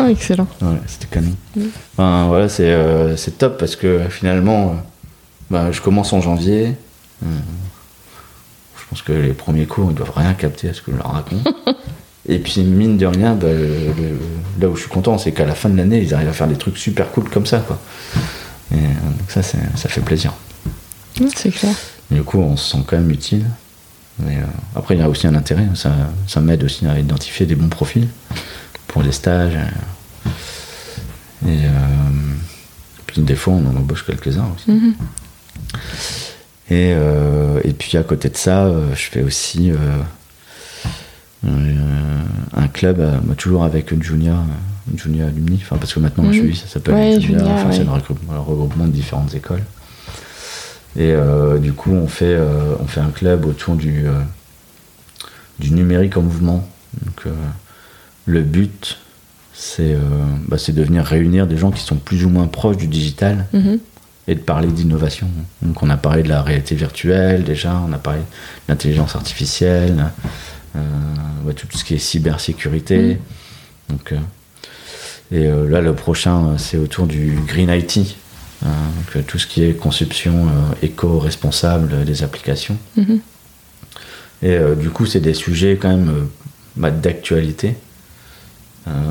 Oh, 0.00 0.06
excellent. 0.06 0.46
Ouais, 0.62 0.78
c'était 0.86 1.06
canon. 1.06 1.34
Enfin, 1.92 2.26
voilà, 2.28 2.48
c'est, 2.48 2.70
euh, 2.70 3.16
c'est 3.16 3.36
top 3.36 3.58
parce 3.58 3.74
que 3.74 4.08
finalement, 4.08 4.70
euh, 4.70 4.72
bah, 5.50 5.72
je 5.72 5.80
commence 5.80 6.12
en 6.12 6.20
janvier. 6.20 6.74
je 7.22 8.82
pense 8.88 9.02
que 9.02 9.12
les 9.12 9.32
premiers 9.32 9.66
cours, 9.66 9.90
ils 9.90 9.94
doivent 9.94 10.12
rien 10.14 10.34
capter 10.34 10.68
à 10.68 10.74
ce 10.74 10.82
que 10.82 10.92
je 10.92 10.96
leur 10.96 11.12
raconte. 11.12 11.46
Et 12.28 12.38
puis, 12.38 12.62
mine 12.62 12.98
de 12.98 13.06
rien, 13.06 13.34
bah, 13.34 13.48
là 14.60 14.68
où 14.68 14.76
je 14.76 14.82
suis 14.82 14.90
content, 14.90 15.16
c'est 15.16 15.32
qu'à 15.32 15.46
la 15.46 15.54
fin 15.54 15.70
de 15.70 15.76
l'année, 15.76 16.02
ils 16.02 16.12
arrivent 16.12 16.28
à 16.28 16.32
faire 16.34 16.46
des 16.46 16.56
trucs 16.56 16.76
super 16.76 17.10
cool 17.10 17.28
comme 17.30 17.46
ça. 17.46 17.60
Quoi. 17.60 17.80
Et, 18.70 18.74
euh, 18.74 18.78
donc 18.78 19.30
ça, 19.30 19.42
ça 19.42 19.88
fait 19.88 20.02
plaisir. 20.02 20.34
C'est 21.34 21.50
clair. 21.50 21.74
du 22.10 22.22
coup, 22.22 22.38
on 22.38 22.56
se 22.56 22.72
sent 22.72 22.84
quand 22.86 22.98
même 22.98 23.10
utile. 23.10 23.46
Mais, 24.18 24.36
euh, 24.36 24.46
après, 24.76 24.94
il 24.94 25.00
y 25.00 25.02
a 25.02 25.08
aussi 25.08 25.26
un 25.26 25.34
intérêt. 25.34 25.66
Ça, 25.74 25.92
ça 26.26 26.40
m'aide 26.40 26.62
aussi 26.64 26.86
à 26.86 26.98
identifier 26.98 27.46
des 27.46 27.54
bons 27.54 27.70
profils 27.70 28.06
pour 28.88 29.02
les 29.02 29.12
stages. 29.12 29.56
Et, 31.46 31.64
euh, 31.64 31.70
puis, 33.06 33.22
des 33.22 33.36
fois, 33.36 33.54
on 33.54 33.66
en 33.66 33.76
embauche 33.76 34.04
quelques-uns 34.04 34.50
aussi. 34.54 34.70
Mm-hmm. 34.70 34.92
Et, 36.70 36.90
et, 37.64 37.72
puis, 37.72 37.96
à 37.96 38.02
côté 38.02 38.28
de 38.28 38.36
ça, 38.36 38.70
je 38.94 39.02
fais 39.04 39.22
aussi 39.22 39.70
euh, 39.70 39.76
un 41.44 42.68
club, 42.68 43.00
euh, 43.00 43.18
toujours 43.36 43.64
avec 43.64 43.92
Junior, 44.02 44.42
une 44.90 44.98
Junior 44.98 45.28
Alumni, 45.28 45.58
enfin, 45.62 45.76
parce 45.76 45.94
que 45.94 46.00
maintenant 46.00 46.24
je 46.32 46.38
suis, 46.38 46.56
ça 46.56 46.66
s'appelle 46.66 47.20
Junior, 47.20 47.48
c'est 47.70 47.84
le 47.84 48.38
regroupement 48.38 48.86
de 48.86 48.92
différentes 48.92 49.34
écoles. 49.34 49.62
Et 50.96 51.12
euh, 51.12 51.58
du 51.58 51.72
coup, 51.72 51.92
on 51.92 52.08
fait, 52.08 52.36
on 52.80 52.86
fait 52.86 53.00
un 53.00 53.10
club 53.10 53.44
autour 53.44 53.76
du, 53.76 54.06
du 55.58 55.72
numérique 55.72 56.16
en 56.16 56.22
mouvement. 56.22 56.68
Donc, 57.04 57.32
le 58.26 58.42
but, 58.42 58.98
c'est 59.52 59.96
bah, 60.48 60.56
de 60.56 60.82
venir 60.82 61.04
réunir 61.04 61.46
des 61.46 61.56
gens 61.56 61.70
qui 61.70 61.82
sont 61.82 61.96
plus 61.96 62.24
ou 62.24 62.30
moins 62.30 62.46
proches 62.46 62.78
du 62.78 62.88
digital 62.88 63.46
mhm. 63.52 63.78
et 64.26 64.34
de 64.34 64.40
parler 64.40 64.68
d'innovation. 64.68 65.28
Donc, 65.62 65.82
on 65.82 65.90
a 65.90 65.96
parlé 65.96 66.24
de 66.24 66.28
la 66.28 66.42
réalité 66.42 66.74
virtuelle 66.74 67.44
déjà, 67.44 67.80
on 67.86 67.92
a 67.92 67.98
parlé 67.98 68.20
de 68.20 68.24
l'intelligence 68.68 69.14
artificielle. 69.14 70.10
Euh, 70.78 71.52
tout 71.52 71.78
ce 71.78 71.84
qui 71.84 71.94
est 71.94 71.98
cybersécurité. 71.98 72.98
Mm. 72.98 73.18
Donc, 73.90 74.12
euh, 74.12 74.16
et 75.32 75.46
euh, 75.46 75.68
là, 75.68 75.80
le 75.80 75.94
prochain, 75.94 76.56
c'est 76.58 76.76
autour 76.76 77.06
du 77.06 77.38
Green 77.46 77.70
IT. 77.70 78.16
donc, 78.62 79.26
tout 79.26 79.38
ce 79.38 79.46
qui 79.46 79.64
est 79.64 79.72
conception 79.72 80.48
éco-responsable 80.82 82.04
des 82.04 82.22
applications. 82.22 82.76
Mm-hmm. 82.98 83.20
Et 84.42 84.58
du 84.80 84.90
coup, 84.90 85.06
c'est 85.06 85.20
des 85.20 85.34
sujets 85.34 85.76
quand 85.80 85.88
même 85.88 86.28
bah, 86.76 86.90
d'actualité. 86.90 87.74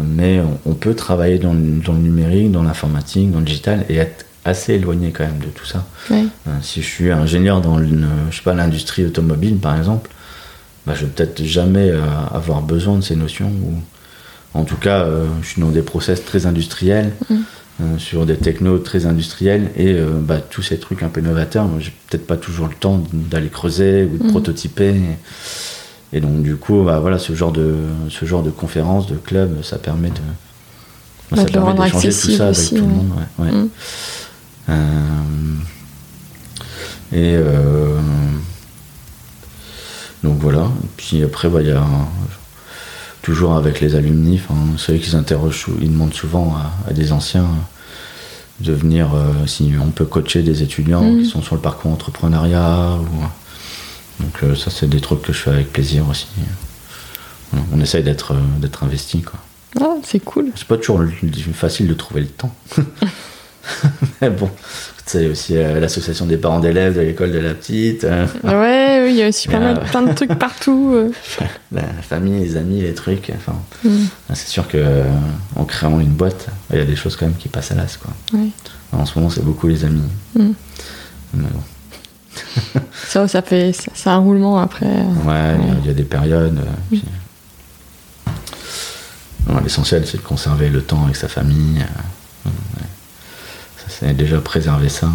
mais 0.05 0.41
on, 0.65 0.73
peut 0.73 0.95
travailler 0.95 1.37
dans, 1.37 1.53
dans, 1.53 1.93
le 1.93 1.99
numérique, 1.99 2.51
dans 2.51 2.63
l'informatique, 2.63 3.31
dans 3.31 3.39
le 3.39 3.45
digital 3.45 3.85
et 3.89 3.95
être 3.95 4.25
assez 4.45 4.75
éloigné 4.75 5.11
quand 5.11 5.25
même 5.25 5.39
de 5.39 5.47
tout 5.47 5.65
ça. 5.65 5.85
si 6.61 6.81
je 6.81 6.87
suis 6.87 7.11
ingénieur 7.11 7.61
dans 7.61 7.77
l'industrie 7.77 9.05
automobile, 9.05 9.57
par 9.57 9.77
exemple, 9.77 10.09
bah, 10.87 10.93
je 10.95 11.01
vais 11.05 11.11
peut-être 11.11 11.43
jamais 11.43 11.89
euh, 11.91 12.01
avoir 12.31 12.61
besoin 12.61 12.95
de 12.95 13.01
ces 13.01 13.17
notions. 13.17 13.49
Ou, 13.49 13.73
en 14.53 14.63
tout 14.63 14.77
cas, 14.77 15.01
euh, 15.01 15.27
je 15.41 15.47
suis 15.49 15.61
dans 15.61 15.69
des 15.69 15.81
process 15.81 16.23
très 16.23 16.45
industriels, 16.45 17.11
mm. 17.29 17.35
euh, 17.81 17.97
sur 17.97 18.25
des 18.25 18.37
technos 18.37 18.77
très 18.77 19.05
industriels, 19.05 19.69
et 19.75 19.93
bah, 20.21 20.39
tous 20.39 20.61
ces 20.61 20.79
trucs 20.79 21.03
un 21.03 21.09
peu 21.09 21.19
novateurs, 21.19 21.67
j'ai 21.79 21.93
peut-être 22.09 22.25
pas 22.25 22.37
toujours 22.37 22.67
le 22.67 22.73
temps 22.73 23.03
d'aller 23.11 23.49
creuser 23.49 24.05
ou 24.05 24.17
de 24.17 24.23
mm. 24.23 24.31
prototyper. 24.31 24.95
Et, 26.13 26.21
donc, 26.21 26.41
du 26.41 26.55
coup, 26.55 26.83
bah, 26.83 26.99
voilà, 26.99 27.19
ce 27.19 27.35
genre 27.35 27.51
de, 27.51 27.75
ce 28.09 28.23
genre 28.25 28.41
de 28.41 28.49
conférence, 28.49 29.07
de 29.07 29.17
club, 29.17 29.61
ça 29.63 29.77
permet 29.77 30.09
de. 30.09 30.21
Bah, 31.31 31.41
ça 31.41 31.45
permet 31.45 31.73
d'échanger 31.73 32.09
tout 32.09 32.31
ça 32.31 32.47
avec 32.47 32.69
tout 32.69 32.75
le 32.75 32.81
monde. 32.81 33.11
Mm. 33.37 33.67
et 37.11 37.37
donc 40.27 40.39
voilà. 40.39 40.69
Puis 40.97 41.23
après, 41.23 41.47
bah, 41.47 41.61
il 41.61 41.69
y 41.69 41.71
a 41.71 41.85
toujours 43.21 43.55
avec 43.55 43.79
les 43.79 43.95
alumni, 43.95 44.41
ceux 44.77 44.95
qui 44.95 45.09
s'interrogent, 45.09 45.67
ils 45.81 45.91
demandent 45.91 46.13
souvent 46.13 46.55
à, 46.87 46.93
des 46.93 47.11
anciens 47.13 47.47
de 48.59 48.73
venir, 48.73 49.13
euh, 49.13 49.45
si 49.45 49.73
on 49.81 49.91
peut 49.91 50.05
coacher 50.05 50.41
des 50.41 50.63
étudiants 50.63 51.03
mhm. 51.03 51.21
qui 51.21 51.29
sont 51.29 51.41
sur 51.41 51.55
le 51.55 51.61
parcours 51.61 51.91
entrepreneuriat. 51.91 52.97
Donc 54.19 54.43
euh, 54.43 54.55
ça, 54.55 54.69
c'est 54.69 54.89
des 54.89 54.99
trucs 54.99 55.21
que 55.21 55.31
je 55.31 55.39
fais 55.39 55.51
avec 55.51 55.71
plaisir 55.71 56.09
aussi. 56.09 56.27
On 57.71 57.79
essaye 57.79 58.03
d'être 58.03 58.33
euh, 58.33 58.59
d'être 58.59 58.83
investi. 58.83 59.21
Quoi. 59.21 59.39
Ah, 59.79 59.95
c'est 60.03 60.19
cool. 60.19 60.51
C'est 60.55 60.67
pas 60.67 60.77
toujours 60.77 61.01
facile 61.53 61.87
de 61.87 61.93
trouver 61.93 62.21
le 62.21 62.27
temps. 62.27 62.53
Mais 64.21 64.29
bon, 64.29 64.49
c'est 65.07 65.27
aussi 65.27 65.55
euh, 65.57 65.79
l'association 65.79 66.25
des 66.25 66.37
parents 66.37 66.59
d'élèves 66.59 66.95
de 66.95 67.01
l'école 67.01 67.31
de 67.31 67.39
la 67.39 67.53
petite. 67.53 68.03
Hein. 68.03 68.27
ouais, 68.43 69.03
oui, 69.03 69.11
il 69.11 69.15
y 69.15 69.23
a 69.23 69.29
aussi 69.29 69.47
plein 69.47 69.73
de 69.73 70.13
trucs 70.13 70.35
partout. 70.39 70.91
Euh. 70.93 71.11
La 71.71 71.83
famille, 72.01 72.43
les 72.43 72.57
amis, 72.57 72.81
les 72.81 72.93
trucs. 72.93 73.31
Enfin, 73.35 73.55
mm. 73.83 74.05
C'est 74.33 74.49
sûr 74.49 74.67
que 74.67 74.77
euh, 74.77 75.03
en 75.55 75.63
créant 75.63 75.99
une 75.99 76.11
boîte, 76.11 76.47
il 76.71 76.79
y 76.79 76.81
a 76.81 76.85
des 76.85 76.95
choses 76.95 77.15
quand 77.15 77.25
même 77.25 77.35
qui 77.35 77.47
passent 77.47 77.71
à 77.71 77.75
l'as. 77.75 77.97
Quoi. 77.97 78.11
En 78.91 79.05
ce 79.05 79.17
moment, 79.17 79.29
c'est 79.29 79.43
beaucoup 79.43 79.67
les 79.67 79.85
amis. 79.85 80.09
Mm. 80.35 80.51
ça, 83.07 83.27
ça 83.27 83.41
fait, 83.41 83.71
c'est 83.93 84.09
un 84.09 84.17
roulement 84.17 84.59
après. 84.59 84.85
Ouais, 84.85 85.55
il 85.81 85.87
y, 85.87 85.89
a 85.89 85.93
des 85.93 86.03
périodes. 86.03 86.59
L'essentiel, 89.63 90.05
c'est 90.05 90.17
de 90.17 90.23
conserver 90.23 90.69
le 90.69 90.81
temps 90.81 91.05
avec 91.05 91.15
sa 91.15 91.27
famille 91.27 91.83
c'est 93.99 94.13
déjà 94.15 94.39
préserver 94.39 94.89
ça. 94.89 95.09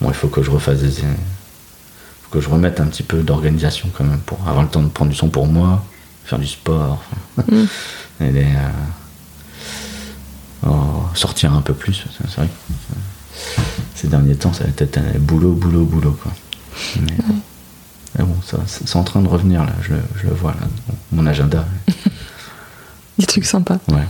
Bon, 0.00 0.08
il 0.08 0.14
faut 0.14 0.28
que 0.28 0.42
je 0.42 0.50
refasse 0.50 0.78
des. 0.80 0.90
faut 0.90 2.30
que 2.30 2.40
je 2.40 2.48
remette 2.48 2.80
un 2.80 2.86
petit 2.86 3.02
peu 3.02 3.22
d'organisation 3.22 3.90
quand 3.96 4.04
même 4.04 4.20
pour 4.20 4.38
avoir 4.46 4.62
le 4.62 4.68
temps 4.68 4.82
de 4.82 4.88
prendre 4.88 5.10
du 5.10 5.16
son 5.16 5.28
pour 5.28 5.46
moi, 5.46 5.84
faire 6.24 6.38
du 6.38 6.46
sport, 6.46 7.02
mm. 7.36 7.64
et 8.22 8.46
oh, 10.66 11.02
sortir 11.14 11.52
un 11.52 11.60
peu 11.60 11.74
plus. 11.74 12.04
C'est 12.16 12.36
vrai 12.36 12.48
ces 13.94 14.08
derniers 14.08 14.36
temps, 14.36 14.52
ça 14.52 14.64
va 14.64 14.70
être 14.76 14.98
un 14.98 15.18
boulot, 15.18 15.52
boulot, 15.52 15.84
boulot. 15.84 16.18
Quoi. 16.22 16.32
Mais, 17.00 18.24
bon, 18.24 18.36
ça, 18.44 18.58
c'est 18.66 18.96
en 18.96 19.04
train 19.04 19.20
de 19.20 19.28
revenir 19.28 19.64
là, 19.64 19.72
je, 19.82 19.94
le 20.26 20.34
vois 20.34 20.52
là, 20.52 20.66
mon 21.12 21.26
agenda. 21.26 21.64
Des 23.18 23.26
trucs 23.26 23.44
sympas. 23.44 23.78
Ouais, 23.88 24.06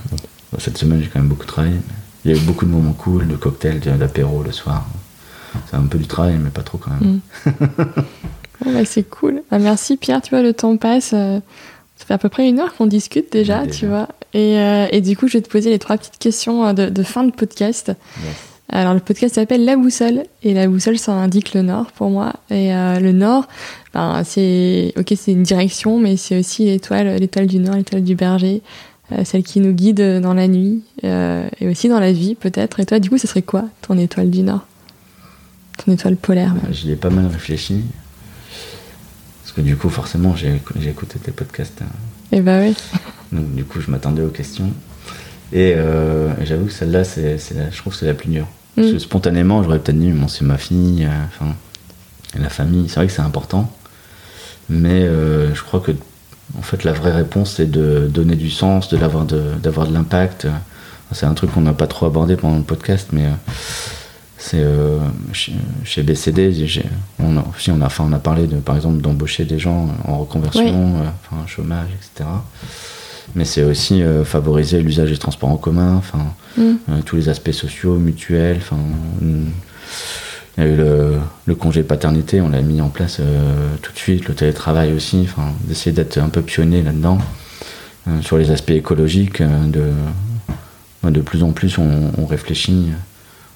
cette 0.59 0.77
semaine 0.77 1.01
j'ai 1.03 1.09
quand 1.09 1.21
même 1.21 1.29
beaucoup 1.29 1.47
travaillé. 1.47 1.81
Il 2.25 2.31
y 2.31 2.35
a 2.35 2.37
eu 2.37 2.41
beaucoup 2.41 2.65
de 2.65 2.71
moments 2.71 2.93
cool, 2.93 3.27
de 3.27 3.37
cocktails, 3.37 3.81
d'apéro 3.81 4.43
le 4.43 4.53
soir. 4.53 4.87
C'est 5.71 5.77
un 5.77 5.87
peu 5.87 5.99
du 5.99 6.07
travail, 6.07 6.37
mais 6.39 6.51
pas 6.51 6.63
trop 6.63 6.79
quand 6.79 6.91
même. 6.91 7.21
Mm. 8.65 8.85
c'est 8.85 9.09
cool. 9.09 9.43
Bah, 9.51 9.59
merci 9.59 9.97
Pierre, 9.97 10.23
tu 10.23 10.31
vois, 10.31 10.43
le 10.43 10.53
temps 10.53 10.77
passe. 10.77 11.13
Euh, 11.15 11.41
ça 11.97 12.05
fait 12.07 12.15
à 12.15 12.19
peu 12.19 12.29
près 12.29 12.49
une 12.49 12.61
heure 12.61 12.75
qu'on 12.75 12.87
discute 12.87 13.33
déjà, 13.33 13.67
tu 13.67 13.87
vois. 13.87 14.09
Et, 14.35 14.59
euh, 14.59 14.87
et, 14.93 15.01
du 15.01 15.17
coup, 15.17 15.27
je 15.27 15.35
vais 15.35 15.43
te 15.43 15.49
poser 15.49 15.71
les 15.71 15.79
trois 15.79 15.97
petites 15.97 16.19
questions 16.19 16.67
euh, 16.67 16.73
de, 16.73 17.03
fin 17.03 17.25
de 17.25 17.33
podcast. 17.33 17.93
Alors, 18.69 18.95
le 18.95 19.01
podcast 19.01 19.37
s'appelle 19.37 19.65
La 19.65 19.77
Boussole. 19.77 20.25
Et 20.43 20.55
la 20.55 20.69
boussole, 20.69 20.99
ça 20.99 21.13
indique 21.13 21.55
le 21.55 21.63
nord 21.63 21.91
pour 21.93 22.11
moi. 22.11 22.35
Et 22.51 22.69
le 22.71 23.13
nord, 23.13 23.49
ben, 23.95 24.23
c'est, 24.25 24.93
ok, 24.97 25.15
c'est 25.17 25.33
une 25.33 25.43
direction, 25.43 25.99
mais 25.99 26.17
c'est 26.17 26.39
aussi 26.39 26.67
l'étoile, 26.67 27.17
l'étoile 27.17 27.47
du 27.47 27.59
nord, 27.59 27.77
l'étoile 27.77 28.05
du 28.05 28.15
berger. 28.15 28.63
Euh, 29.13 29.25
celle 29.25 29.43
qui 29.43 29.61
nous 29.61 29.73
guide 29.73 30.21
dans 30.21 30.35
la 30.35 30.49
nuit 30.49 30.83
euh, 31.05 31.49
et 31.61 31.69
aussi 31.69 31.89
dans 31.89 32.01
la 32.01 32.13
vie 32.13 32.35
peut-être. 32.35 32.81
Et 32.81 32.87
toi, 32.87 32.99
du 32.99 33.09
coup, 33.09 33.17
ce 33.17 33.27
serait 33.27 33.43
quoi 33.43 33.65
ton 33.81 33.97
étoile 33.97 34.31
du 34.31 34.43
Nord? 34.43 34.67
Ton 35.79 35.93
étoile 35.93 36.17
polaire 36.17 36.55
J'y 36.71 36.91
ai 36.91 36.97
pas 36.97 37.09
mal 37.09 37.27
réfléchi. 37.27 37.85
Parce 39.43 39.55
que 39.55 39.61
du 39.63 39.77
coup, 39.77 39.89
forcément, 39.89 40.37
j'ai 40.37 40.61
écouté 40.89 41.19
tes 41.19 41.31
podcasts. 41.31 41.81
Hein. 41.81 41.87
Et 42.33 42.39
eh 42.39 42.41
bah 42.43 42.61
oui. 42.61 42.77
Donc 43.33 43.55
du 43.55 43.65
coup, 43.65 43.81
je 43.81 43.91
m'attendais 43.91 44.23
aux 44.23 44.29
questions. 44.29 44.71
Et 45.53 45.73
euh, 45.75 46.29
j'avoue 46.45 46.67
que 46.67 46.73
celle-là, 46.73 47.05
c'est, 47.05 47.39
je 47.39 47.77
trouve 47.79 47.95
que 47.95 47.99
c'est 47.99 48.07
la 48.07 48.15
plus 48.15 48.29
dure. 48.29 48.47
Parce 48.77 48.89
que 48.89 48.97
mm. 48.97 49.01
spontanément, 49.01 49.63
j'aurais 49.63 49.79
peut-être 49.79 49.99
dit, 49.99 50.11
bon, 50.11 50.29
c'est 50.29 50.45
ma 50.45 50.59
fille. 50.59 51.09
Enfin, 51.29 51.55
la 52.39 52.51
famille, 52.51 52.89
c'est 52.89 52.97
vrai 52.97 53.07
que 53.07 53.13
c'est 53.13 53.23
important. 53.23 53.73
Mais 54.69 55.03
euh, 55.05 55.55
je 55.55 55.63
crois 55.63 55.81
que 55.81 55.93
en 56.57 56.63
fait, 56.63 56.85
la 56.85 56.93
vraie 56.93 57.13
réponse, 57.13 57.55
c'est 57.57 57.71
de 57.71 58.09
donner 58.13 58.37
du 58.37 58.51
sens, 58.51 58.89
de 58.89 58.97
l'avoir 58.97 59.25
de, 59.25 59.43
d'avoir 59.63 59.87
de 59.87 59.93
l'impact. 59.93 60.47
C'est 61.13 61.27
un 61.27 61.35
truc 61.35 61.53
qu'on 61.53 61.63
n'a 61.63 61.73
pas 61.73 61.87
trop 61.87 62.07
abordé 62.07 62.37
pendant 62.37 62.57
le 62.57 62.63
podcast, 62.63 63.09
mais 63.13 63.27
euh, 63.27 63.31
c'est 64.39 64.61
euh, 64.63 64.99
chez, 65.33 65.53
chez 65.85 66.03
BCD, 66.03 66.55
on 67.19 67.37
a, 67.39 67.45
si 67.59 67.71
on 67.71 67.81
a, 67.81 67.87
enfin, 67.87 68.05
on 68.09 68.13
a 68.13 68.19
parlé 68.19 68.47
de, 68.47 68.57
par 68.57 68.77
exemple, 68.77 69.01
d'embaucher 69.01 69.45
des 69.45 69.59
gens 69.59 69.89
en 70.07 70.19
reconversion, 70.19 70.63
Oui. 70.65 71.01
euh, 71.01 71.09
enfin, 71.31 71.47
chômage, 71.47 71.89
etc. 71.97 72.29
Mais 73.35 73.45
c'est 73.45 73.65
aussi 73.65 74.03
euh, 74.03 74.25
favoriser 74.25 74.81
l'usage 74.81 75.11
des 75.11 75.19
transports 75.19 75.51
en 75.51 75.57
commun, 75.57 75.97
enfin, 75.97 76.33
Mm. 76.57 77.03
tous 77.05 77.15
les 77.17 77.29
aspects 77.29 77.53
sociaux, 77.53 77.97
mutuels. 77.99 78.57
Enfin, 78.57 78.77
mm, 79.21 79.45
il 80.59 80.65
y 80.65 80.67
a 80.67 80.71
eu 80.71 80.77
le, 80.77 81.15
le 81.47 81.55
congé 81.55 81.83
paternité, 81.85 82.41
on 82.41 82.49
l'a 82.49 82.61
mis 82.63 82.81
en 82.81 82.89
place 82.89 83.19
euh, 83.21 83.75
tout 83.81 83.93
de 83.93 83.99
suite, 83.99 84.27
le 84.29 84.35
télétravail 84.35 84.93
aussi, 84.93 85.21
enfin, 85.23 85.53
d'essayer 85.65 85.93
d'être 85.93 86.19
un 86.19 86.29
peu 86.29 86.43
pionnier 86.43 86.83
là-dedans. 86.83 87.19
Euh, 88.09 88.21
sur 88.23 88.37
les 88.39 88.51
aspects 88.51 88.71
écologiques, 88.71 89.41
euh, 89.41 89.67
de, 89.67 91.11
de 91.11 91.21
plus 91.21 91.43
en 91.45 91.53
plus 91.53 91.79
on, 91.79 92.11
on 92.19 92.27
réfléchit. 92.27 92.89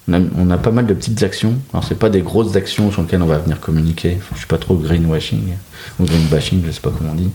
On 0.09 0.15
a, 0.15 0.19
on 0.37 0.51
a 0.51 0.59
pas 0.59 0.71
mal 0.73 0.87
de 0.87 0.95
petites 0.95 1.23
actions. 1.23 1.55
Alors 1.73 1.85
c'est 1.85 1.99
pas 1.99 2.11
des 2.11 2.23
grosses 2.23 2.55
actions 2.57 2.91
sur 2.91 3.03
lesquelles 3.03 3.23
on 3.23 3.27
va 3.27 3.39
venir 3.39 3.61
communiquer. 3.61 4.15
Enfin, 4.19 4.31
je 4.35 4.39
suis 4.39 4.47
pas 4.49 4.59
trop 4.59 4.77
greenwashing 4.77 5.55
ou 6.01 6.05
greenbashing, 6.05 6.63
je 6.67 6.71
sais 6.73 6.81
pas 6.81 6.91
comment 6.97 7.13
on 7.13 7.17
dit. 7.17 7.31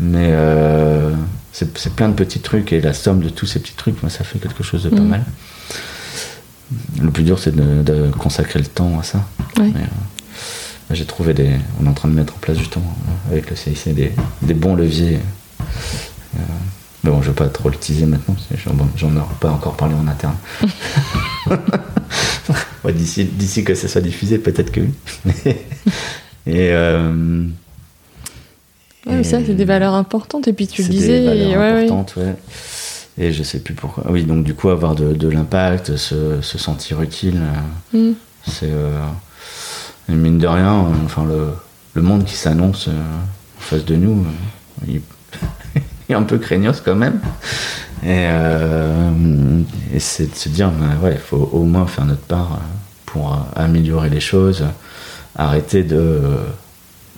Mais 0.00 0.28
euh, 0.32 1.10
c'est 1.52 1.94
plein 1.94 2.08
de 2.08 2.14
petits 2.14 2.40
trucs 2.40 2.72
et 2.72 2.80
la 2.80 2.92
somme 2.94 3.20
de 3.20 3.28
tous 3.28 3.46
ces 3.46 3.58
petits 3.60 3.74
trucs, 3.74 4.02
moi, 4.02 4.10
ça 4.10 4.24
fait 4.24 4.38
quelque 4.38 4.62
chose 4.62 4.84
de 4.84 4.90
pas 4.90 5.00
Mhm. 5.00 5.08
mal. 5.08 5.24
Le 7.00 7.10
plus 7.10 7.22
dur, 7.24 7.38
c'est 7.38 7.54
de, 7.54 7.82
de 7.82 8.10
consacrer 8.10 8.58
le 8.58 8.66
temps 8.66 8.98
à 8.98 9.02
ça. 9.02 9.24
Ouais. 9.58 9.70
Mais, 9.74 9.80
euh, 9.80 10.94
J'ai 10.94 11.06
trouvé 11.06 11.32
des. 11.34 11.50
On 11.80 11.86
est 11.86 11.88
en 11.88 11.94
train 11.94 12.08
de 12.08 12.14
mettre 12.14 12.34
en 12.34 12.38
place 12.38 12.58
justement 12.58 12.94
euh, 13.28 13.32
avec 13.32 13.50
le 13.50 13.56
CIC 13.56 13.94
des, 13.94 14.12
des 14.42 14.54
bons 14.54 14.74
leviers. 14.74 15.18
Euh, 15.60 16.40
mais 17.04 17.10
bon, 17.10 17.22
je 17.22 17.28
vais 17.28 17.34
pas 17.34 17.48
trop 17.48 17.68
le 17.70 17.76
teaser 17.76 18.06
maintenant, 18.06 18.34
parce 18.34 18.46
que 18.48 18.56
j'en 18.96 19.08
ai 19.08 19.20
pas 19.40 19.50
encore 19.50 19.76
parlé 19.76 19.94
en 19.94 20.06
interne. 20.08 20.36
Ouais, 22.84 22.92
D'ici 22.92 23.64
que 23.64 23.74
ça 23.74 23.88
soit 23.88 24.00
diffusé, 24.00 24.38
peut-être 24.38 24.70
que 24.70 24.80
oui. 24.80 24.90
et. 26.46 26.70
euh, 26.72 27.44
mais 29.06 29.24
ça, 29.24 29.38
c'est 29.44 29.54
des 29.54 29.64
valeurs 29.64 29.94
importantes. 29.94 30.46
Et 30.48 30.52
puis 30.52 30.66
tu 30.66 30.82
le 30.82 30.86
c'est 30.86 30.92
des 30.92 30.98
disais. 30.98 31.24
valeurs 31.26 31.42
et- 31.50 31.56
ouais, 31.56 31.72
ouais. 31.72 31.84
importantes, 31.84 32.14
ouais. 32.16 32.34
Et 33.18 33.32
je 33.32 33.42
sais 33.42 33.58
plus 33.60 33.74
pourquoi. 33.74 34.04
Oui, 34.10 34.24
donc 34.24 34.44
du 34.44 34.54
coup, 34.54 34.68
avoir 34.70 34.94
de, 34.94 35.12
de 35.12 35.28
l'impact, 35.28 35.96
se, 35.96 36.40
se 36.40 36.58
sentir 36.58 37.02
utile, 37.02 37.40
euh, 37.94 37.98
Mm. 38.10 38.14
c'est. 38.46 38.70
euh, 38.70 39.04
mine 40.08 40.38
de 40.38 40.46
rien, 40.46 40.74
euh, 40.84 41.04
enfin, 41.04 41.24
le, 41.24 41.48
le 41.94 42.02
monde 42.02 42.24
qui 42.24 42.34
s'annonce 42.36 42.88
en 42.88 43.60
face 43.60 43.84
de 43.84 43.96
nous, 43.96 44.24
il, 44.86 45.00
il 45.76 45.82
est 46.10 46.14
un 46.14 46.22
peu 46.22 46.38
craignos 46.38 46.80
quand 46.84 46.94
même. 46.94 47.20
Et, 48.06 48.28
et 49.92 49.98
c'est 49.98 50.30
de 50.30 50.34
se 50.36 50.48
dire, 50.48 50.70
ben 50.70 50.96
ouais, 51.02 51.14
il 51.14 51.18
faut 51.20 51.50
au 51.52 51.64
moins 51.64 51.86
faire 51.86 52.04
notre 52.04 52.22
part 52.22 52.60
pour 53.06 53.36
améliorer 53.56 54.08
les 54.08 54.20
choses, 54.20 54.64
arrêter 55.34 55.82
de, 55.82 56.20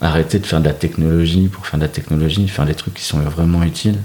arrêter 0.01 0.39
de 0.39 0.47
faire 0.47 0.61
de 0.61 0.65
la 0.67 0.73
technologie 0.73 1.49
pour 1.49 1.67
faire 1.67 1.79
de 1.79 1.85
la 1.85 1.91
technologie, 1.91 2.49
faire 2.49 2.65
des 2.65 2.75
trucs 2.75 2.95
qui 2.95 3.05
sont 3.05 3.19
vraiment 3.21 3.63
utiles, 3.63 3.99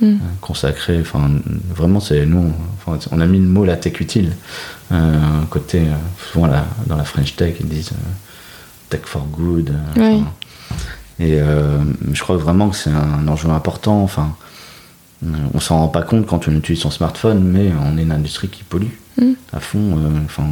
Mm. 0.00 0.06
euh, 0.06 0.16
consacrer, 0.40 0.98
enfin, 1.00 1.30
vraiment, 1.74 2.00
c'est 2.00 2.26
nous, 2.26 2.52
enfin, 2.84 2.98
on 3.12 3.20
a 3.20 3.26
mis 3.26 3.38
le 3.38 3.46
mot 3.46 3.64
la 3.64 3.76
tech 3.76 4.00
utile, 4.00 4.32
euh, 4.92 5.18
côté, 5.50 5.80
euh, 5.80 5.94
souvent 6.32 6.46
la- 6.46 6.66
dans 6.86 6.96
la 6.96 7.04
French 7.04 7.36
Tech, 7.36 7.54
ils 7.60 7.68
disent 7.68 7.92
euh, 7.92 8.10
tech 8.90 9.02
for 9.04 9.24
good. 9.26 9.72
enfin, 9.92 10.24
et 11.20 11.38
je 12.12 12.20
crois 12.22 12.36
vraiment 12.36 12.70
que 12.70 12.76
c'est 12.76 12.90
un 12.90 13.28
enjeu 13.28 13.48
important. 13.50 14.02
Enfin, 14.02 14.34
on 15.54 15.60
s'en 15.60 15.78
rend 15.78 15.88
pas 15.88 16.02
compte 16.02 16.26
quand 16.26 16.48
on 16.48 16.52
utilise 16.52 16.80
son 16.82 16.90
smartphone, 16.90 17.42
mais 17.44 17.72
on 17.84 17.96
est 17.96 18.02
une 18.02 18.12
industrie 18.12 18.48
qui 18.48 18.64
pollue 18.64 18.90
Mm. 19.16 19.32
à 19.52 19.60
fond. 19.60 19.96
Enfin, 20.24 20.42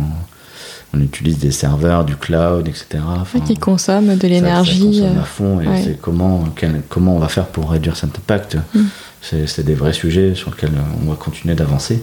on 0.95 1.01
utilise 1.01 1.39
des 1.39 1.51
serveurs, 1.51 2.05
du 2.05 2.15
cloud, 2.17 2.69
etc. 2.69 3.03
Enfin, 3.05 3.41
qui 3.41 3.57
consomment 3.57 4.17
de 4.17 4.29
l'énergie. 4.29 5.03
à 5.05 5.25
fond. 5.25 5.61
Et 5.61 5.67
ouais. 5.67 5.83
c'est 5.83 6.01
comment, 6.01 6.45
quel- 6.55 6.83
comment 6.89 7.17
on 7.17 7.19
va 7.19 7.29
faire 7.29 7.47
pour 7.47 7.71
réduire 7.73 7.97
cet 7.97 8.17
impact. 8.17 8.57
Mm. 8.75 8.81
C'est 9.23 9.65
des 9.65 9.75
vrais 9.75 9.93
sujets 9.93 10.35
sur 10.35 10.51
lesquels 10.51 10.73
on 11.03 11.09
va 11.11 11.17
continuer 11.17 11.55
d'avancer. 11.55 12.03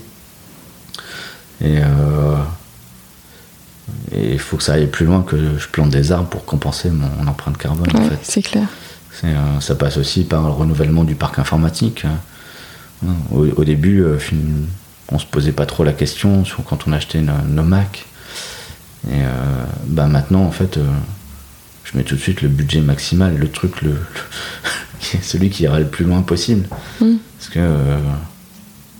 Et 1.62 1.80
euh, 1.80 2.36
et 4.12 4.34
il 4.34 4.40
faut 4.40 4.58
que 4.58 4.64
ça 4.64 4.74
aille 4.74 4.88
plus 4.88 5.06
loin 5.06 5.22
que 5.24 5.58
je 5.58 5.68
plante 5.68 5.90
des 5.90 6.12
arbres 6.12 6.30
pour 6.30 6.46
compenser 6.46 6.90
mon, 6.90 7.08
mon 7.10 7.28
empreinte 7.28 7.58
carbone. 7.58 7.88
en 7.94 8.00
ouais, 8.04 8.10
fait. 8.10 8.20
c'est 8.24 8.42
clair. 8.42 8.68
Euh, 9.24 9.60
ça 9.60 9.76
passe 9.76 9.98
aussi 9.98 10.24
par 10.24 10.44
le 10.44 10.50
renouvellement 10.52 11.04
du 11.04 11.16
parc 11.16 11.40
informatique. 11.40 12.06
Euh, 12.06 13.08
Au, 13.32 13.46
au 13.46 13.64
début, 13.66 14.02
euh, 14.02 14.18
on 15.12 15.20
se 15.20 15.26
posait 15.26 15.52
pas 15.52 15.66
trop 15.66 15.84
la 15.84 15.94
question 15.94 16.46
sur 16.46 16.64
quand 16.64 16.88
on 16.88 16.94
achetait 16.94 17.22
nos, 17.22 17.34
nos 17.48 17.64
Mac. 17.64 18.06
Et 19.10 19.14
euh, 19.24 19.28
bah 19.88 20.08
maintenant, 20.08 20.44
en 20.44 20.52
fait, 20.52 20.78
je 21.86 21.98
mets 21.98 22.04
tout 22.04 22.16
de 22.16 22.22
suite 22.22 22.42
le 22.42 22.50
budget 22.50 22.82
maximal, 22.82 23.36
le 23.38 23.50
truc, 23.50 23.82
le, 23.82 23.90
le- 23.92 23.98
celui 25.22 25.50
qui 25.50 25.64
ira 25.64 25.80
le 25.80 25.88
plus 25.88 26.06
loin 26.06 26.22
possible. 26.22 26.68
Mm. 27.02 27.16
Parce 27.38 27.50
que 27.50 27.60
euh, 27.60 27.98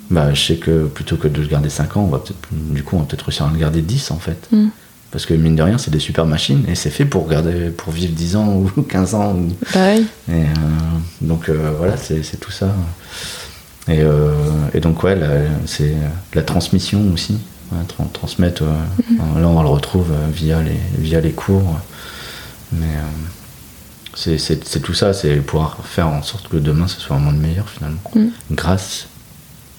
bah, 0.10 0.34
je 0.34 0.42
sais 0.42 0.56
que 0.56 0.86
plutôt 0.88 1.18
que 1.18 1.28
de 1.28 1.42
le 1.42 1.48
garder 1.48 1.70
5 1.70 1.98
ans, 1.98 2.02
on 2.02 2.08
va 2.08 2.20
peut-être, 2.20 2.48
du 2.52 2.84
coup, 2.84 2.96
on 2.96 3.00
va 3.00 3.06
peut-être 3.06 3.24
réussir 3.26 3.46
à 3.46 3.52
le 3.52 3.58
garder 3.60 3.82
10 3.82 4.12
en 4.12 4.18
fait. 4.20 4.48
Mm. 4.52 4.68
Parce 5.12 5.26
que 5.26 5.34
mine 5.34 5.56
de 5.56 5.64
rien, 5.64 5.78
c'est 5.80 5.90
des 5.92 6.00
super 6.00 6.26
machines 6.28 6.64
et 6.68 6.76
c'est 6.76 6.92
fait 6.92 7.06
pour, 7.06 7.28
garder, 7.28 7.70
pour 7.72 7.92
vivre 7.92 8.14
10 8.14 8.36
ans 8.36 8.48
ou 8.78 8.82
15 8.84 9.16
ans. 9.16 9.34
Ou, 9.34 9.48
Bah 9.74 9.80
oui. 9.96 10.06
et 10.30 10.42
euh, 10.42 10.46
donc 11.22 11.50
euh, 11.50 11.72
voilà, 11.78 11.96
c'est 11.98 12.40
tout 12.40 12.52
ça. 12.52 12.74
Et, 13.88 14.02
et 14.76 14.80
donc 14.82 15.02
ouais, 15.02 15.18
c'est 15.66 15.96
la 16.36 16.44
transmission 16.44 17.12
aussi. 17.12 17.40
Ouais, 17.72 17.80
tran- 17.88 18.08
transmettre, 18.14 18.64
euh, 18.64 19.40
là 19.42 19.48
on 19.48 19.62
le 19.64 19.68
retrouve 19.68 20.10
via 20.32 20.62
les, 20.62 20.80
via 21.00 21.22
les 21.22 21.32
cours. 21.32 21.80
Mais 22.72 22.86
c'est 24.38 24.82
tout 24.82 24.94
ça, 24.94 25.14
c'est 25.14 25.38
pouvoir 25.38 25.78
faire 25.86 26.08
en 26.08 26.22
sorte 26.24 26.48
que 26.50 26.58
demain 26.58 26.88
ce 26.88 27.00
soit 27.00 27.16
un 27.16 27.20
monde 27.20 27.38
meilleur 27.38 27.70
finalement. 27.70 28.02
Mm. 28.16 28.28
Grâce 28.52 29.08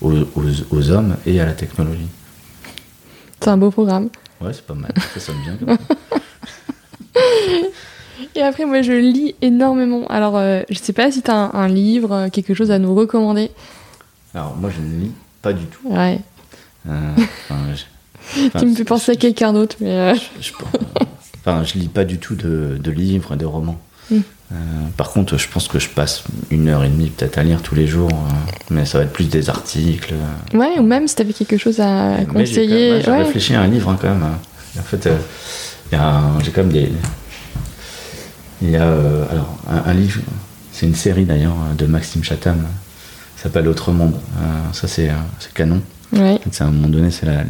aux, 0.00 0.12
aux- 0.12 0.64
aux 0.70 0.90
hommes 0.90 1.16
et 1.26 1.40
à 1.40 1.46
la 1.46 1.52
technologie. 1.52 2.06
C'est 3.40 3.48
un 3.50 3.56
beau 3.56 3.70
programme. 3.70 4.08
Ouais, 4.40 4.52
c'est 4.52 4.64
pas 4.66 4.74
mal, 4.74 4.92
ça 5.14 5.20
sonne 5.20 5.36
bien. 5.44 5.56
comme 5.56 5.76
ça. 5.76 7.20
Et 8.34 8.42
après, 8.42 8.66
moi, 8.66 8.82
je 8.82 8.92
lis 8.92 9.34
énormément. 9.40 10.06
Alors, 10.08 10.36
euh, 10.36 10.62
je 10.68 10.78
sais 10.78 10.92
pas 10.92 11.10
si 11.10 11.22
t'as 11.22 11.34
un, 11.34 11.50
un 11.54 11.68
livre, 11.68 12.12
euh, 12.12 12.28
quelque 12.28 12.52
chose 12.54 12.70
à 12.70 12.78
nous 12.78 12.94
recommander. 12.94 13.50
Alors 14.34 14.54
moi 14.56 14.70
je 14.70 14.80
ne 14.80 15.00
lis 15.00 15.12
pas 15.42 15.52
du 15.52 15.64
tout. 15.64 15.80
Ouais. 15.88 16.20
Euh, 16.88 17.16
je- 17.74 18.58
tu 18.58 18.66
me 18.66 18.74
fais 18.76 18.84
penser 18.84 19.12
à 19.12 19.16
quelqu'un 19.16 19.52
d'autre, 19.52 19.76
mais. 19.80 19.90
euh, 19.90 20.14
Je, 20.40 20.52
enfin, 21.40 21.64
je 21.64 21.74
lis 21.78 21.88
pas 21.88 22.04
du 22.04 22.18
tout 22.18 22.36
de, 22.36 22.78
de 22.80 22.90
livres, 22.92 23.34
de 23.36 23.44
romans. 23.46 23.80
Euh, 24.12 24.54
par 24.96 25.10
contre, 25.10 25.36
je 25.38 25.46
pense 25.48 25.68
que 25.68 25.78
je 25.78 25.88
passe 25.88 26.24
une 26.50 26.68
heure 26.68 26.82
et 26.82 26.88
demie 26.88 27.10
peut-être 27.10 27.38
à 27.38 27.44
lire 27.44 27.62
tous 27.62 27.74
les 27.76 27.86
jours, 27.86 28.10
euh, 28.10 28.50
mais 28.70 28.84
ça 28.84 28.98
va 28.98 29.04
être 29.04 29.12
plus 29.12 29.28
des 29.28 29.48
articles. 29.48 30.12
euh. 30.14 30.58
Ouais, 30.58 30.78
ou 30.78 30.82
même 30.82 31.06
si 31.06 31.14
t'avais 31.14 31.32
quelque 31.32 31.56
chose 31.56 31.78
à 31.80 32.18
Mais 32.18 32.26
conseiller. 32.26 33.00
J'ai 33.02 33.10
ouais. 33.10 33.22
réfléchi 33.22 33.54
à 33.54 33.60
un 33.62 33.68
livre 33.68 33.90
hein, 33.90 33.98
quand 34.00 34.08
même. 34.08 34.24
En 34.78 34.82
fait, 34.82 35.08
il 35.92 35.94
y 35.94 35.98
a 36.00 36.04
un- 36.16 36.40
j'ai 36.42 36.50
quand 36.50 36.62
même 36.62 36.72
des. 36.72 36.90
Il 38.62 38.70
y 38.70 38.76
a 38.76 38.82
alors 38.82 39.56
un, 39.70 39.90
un 39.90 39.94
livre, 39.94 40.20
c'est 40.72 40.86
une 40.86 40.94
série 40.94 41.24
d'ailleurs 41.24 41.54
de 41.78 41.86
Maxime 41.86 42.22
Chatham, 42.24 42.66
ça 43.36 43.44
s'appelle 43.44 43.68
Autre 43.68 43.90
Monde. 43.92 44.14
Ça 44.72 44.86
c'est 44.88 45.10
c'est 45.38 45.52
canon. 45.54 45.80
Ouais. 46.12 46.38
C'est 46.50 46.64
à 46.64 46.66
un 46.66 46.70
moment 46.70 46.88
donné, 46.88 47.10
c'est 47.10 47.26
la. 47.26 47.44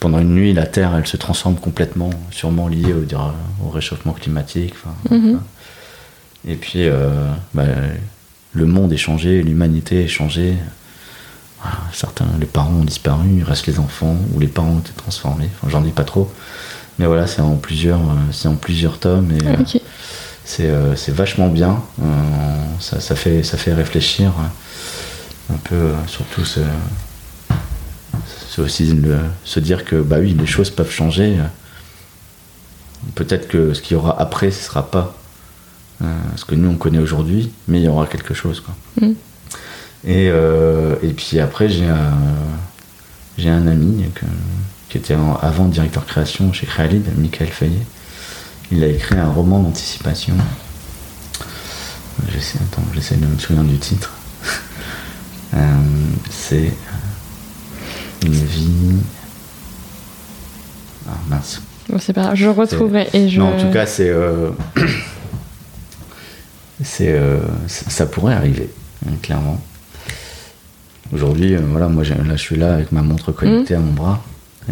Pendant 0.00 0.18
une 0.18 0.34
nuit, 0.34 0.52
la 0.52 0.66
Terre, 0.66 0.94
elle 0.96 1.06
se 1.06 1.16
transforme 1.16 1.56
complètement, 1.56 2.10
sûrement 2.30 2.68
liée 2.68 2.92
au, 2.92 3.70
réchauffement 3.70 4.12
climatique. 4.12 4.74
Mhm. 5.10 5.40
Et 6.46 6.56
puis, 6.56 6.86
euh, 6.86 7.10
bah, 7.54 7.64
le 8.52 8.66
monde 8.66 8.92
est 8.92 8.98
changé, 8.98 9.42
l'humanité 9.42 10.04
est 10.04 10.08
changée. 10.08 10.54
Voilà, 11.60 11.78
certains, 11.92 12.26
les 12.38 12.46
parents 12.46 12.74
ont 12.74 12.84
disparu, 12.84 13.28
il 13.38 13.42
reste 13.42 13.66
les 13.66 13.78
enfants, 13.78 14.16
ou 14.34 14.40
les 14.40 14.48
parents 14.48 14.72
ont 14.72 14.80
été 14.80 14.92
transformés. 14.92 15.48
Enfin, 15.56 15.70
j'en 15.70 15.80
dis 15.80 15.92
pas 15.92 16.04
trop. 16.04 16.30
Mais 16.98 17.06
voilà, 17.06 17.26
c'est 17.26 17.40
en 17.40 17.56
plusieurs, 17.56 18.00
euh, 18.00 18.14
c'est 18.30 18.48
en 18.48 18.54
plusieurs 18.54 18.98
tomes 18.98 19.32
et 19.32 19.38
c'est 20.44 20.66
euh, 20.66 20.94
c'est 20.94 21.12
vachement 21.12 21.48
bien. 21.48 21.82
Euh, 22.00 22.04
ça, 22.78 23.00
ça 23.00 23.16
fait, 23.16 23.42
ça 23.42 23.56
fait 23.56 23.72
réfléchir 23.72 24.32
euh, 24.38 25.54
un 25.54 25.58
peu, 25.58 25.74
euh, 25.74 25.94
surtout 26.06 26.44
ce, 26.44 26.60
c'est 28.54 28.62
aussi 28.62 28.84
le- 28.86 29.18
se 29.44 29.58
dire 29.58 29.84
que 29.84 29.96
bah 29.96 30.16
oui, 30.20 30.36
les 30.38 30.46
choses 30.46 30.70
peuvent 30.70 30.90
changer. 30.90 31.36
Peut-être 33.14 33.48
que 33.48 33.74
ce 33.74 33.82
qu'il 33.82 33.96
y 33.96 33.96
aura 33.96 34.20
après, 34.20 34.50
ce 34.50 34.62
sera 34.64 34.90
pas 34.90 35.16
euh, 36.02 36.06
ce 36.36 36.44
que 36.44 36.54
nous 36.54 36.70
on 36.70 36.76
connaît 36.76 36.98
aujourd'hui, 36.98 37.52
mais 37.68 37.80
il 37.80 37.84
y 37.84 37.88
aura 37.88 38.06
quelque 38.06 38.34
chose. 38.34 38.60
Quoi. 38.60 38.74
Mm. 39.08 39.12
Et, 40.06 40.28
euh, 40.30 40.96
et 41.02 41.12
puis 41.12 41.40
après, 41.40 41.68
j'ai 41.68 41.88
un, 41.88 42.12
j'ai 43.38 43.50
un 43.50 43.66
ami 43.66 44.04
que- 44.14 44.24
qui 44.88 44.98
était 44.98 45.16
avant 45.42 45.64
directeur 45.66 46.06
création 46.06 46.52
chez 46.52 46.66
Créalid, 46.66 47.04
Michael 47.16 47.48
Fayet, 47.48 47.86
il 48.70 48.84
a 48.84 48.86
écrit 48.88 49.16
un 49.18 49.30
roman 49.30 49.58
d'anticipation. 49.60 50.34
J'essaie, 52.32 52.58
attends, 52.70 52.84
j'essaie 52.94 53.16
de 53.16 53.26
me 53.26 53.38
souvenir 53.38 53.64
du 53.64 53.78
titre. 53.78 54.12
Euh, 55.56 55.58
c'est 56.30 56.72
une 58.24 58.32
vie. 58.32 58.96
Ah 61.08 61.12
mince. 61.28 61.60
Bon, 61.88 61.98
c'est 61.98 62.12
pas 62.14 62.22
grave, 62.22 62.34
je 62.36 62.48
retrouverai 62.48 63.08
et 63.12 63.28
je. 63.28 63.40
Non, 63.40 63.54
en 63.54 63.60
tout 63.60 63.70
cas, 63.70 63.86
c'est. 63.86 64.08
euh, 64.08 64.50
c'est 66.82 67.12
euh, 67.12 67.38
ça 67.68 68.06
pourrait 68.06 68.34
arriver, 68.34 68.68
hein, 69.06 69.12
clairement. 69.22 69.60
Aujourd'hui, 71.12 71.54
euh, 71.54 71.60
voilà, 71.70 71.88
moi 71.88 72.02
là 72.04 72.36
je 72.36 72.42
suis 72.42 72.56
là 72.56 72.74
avec 72.74 72.90
ma 72.92 73.02
montre 73.02 73.32
connectée 73.32 73.74
à 73.74 73.78
mon 73.78 73.92
bras. 73.92 74.22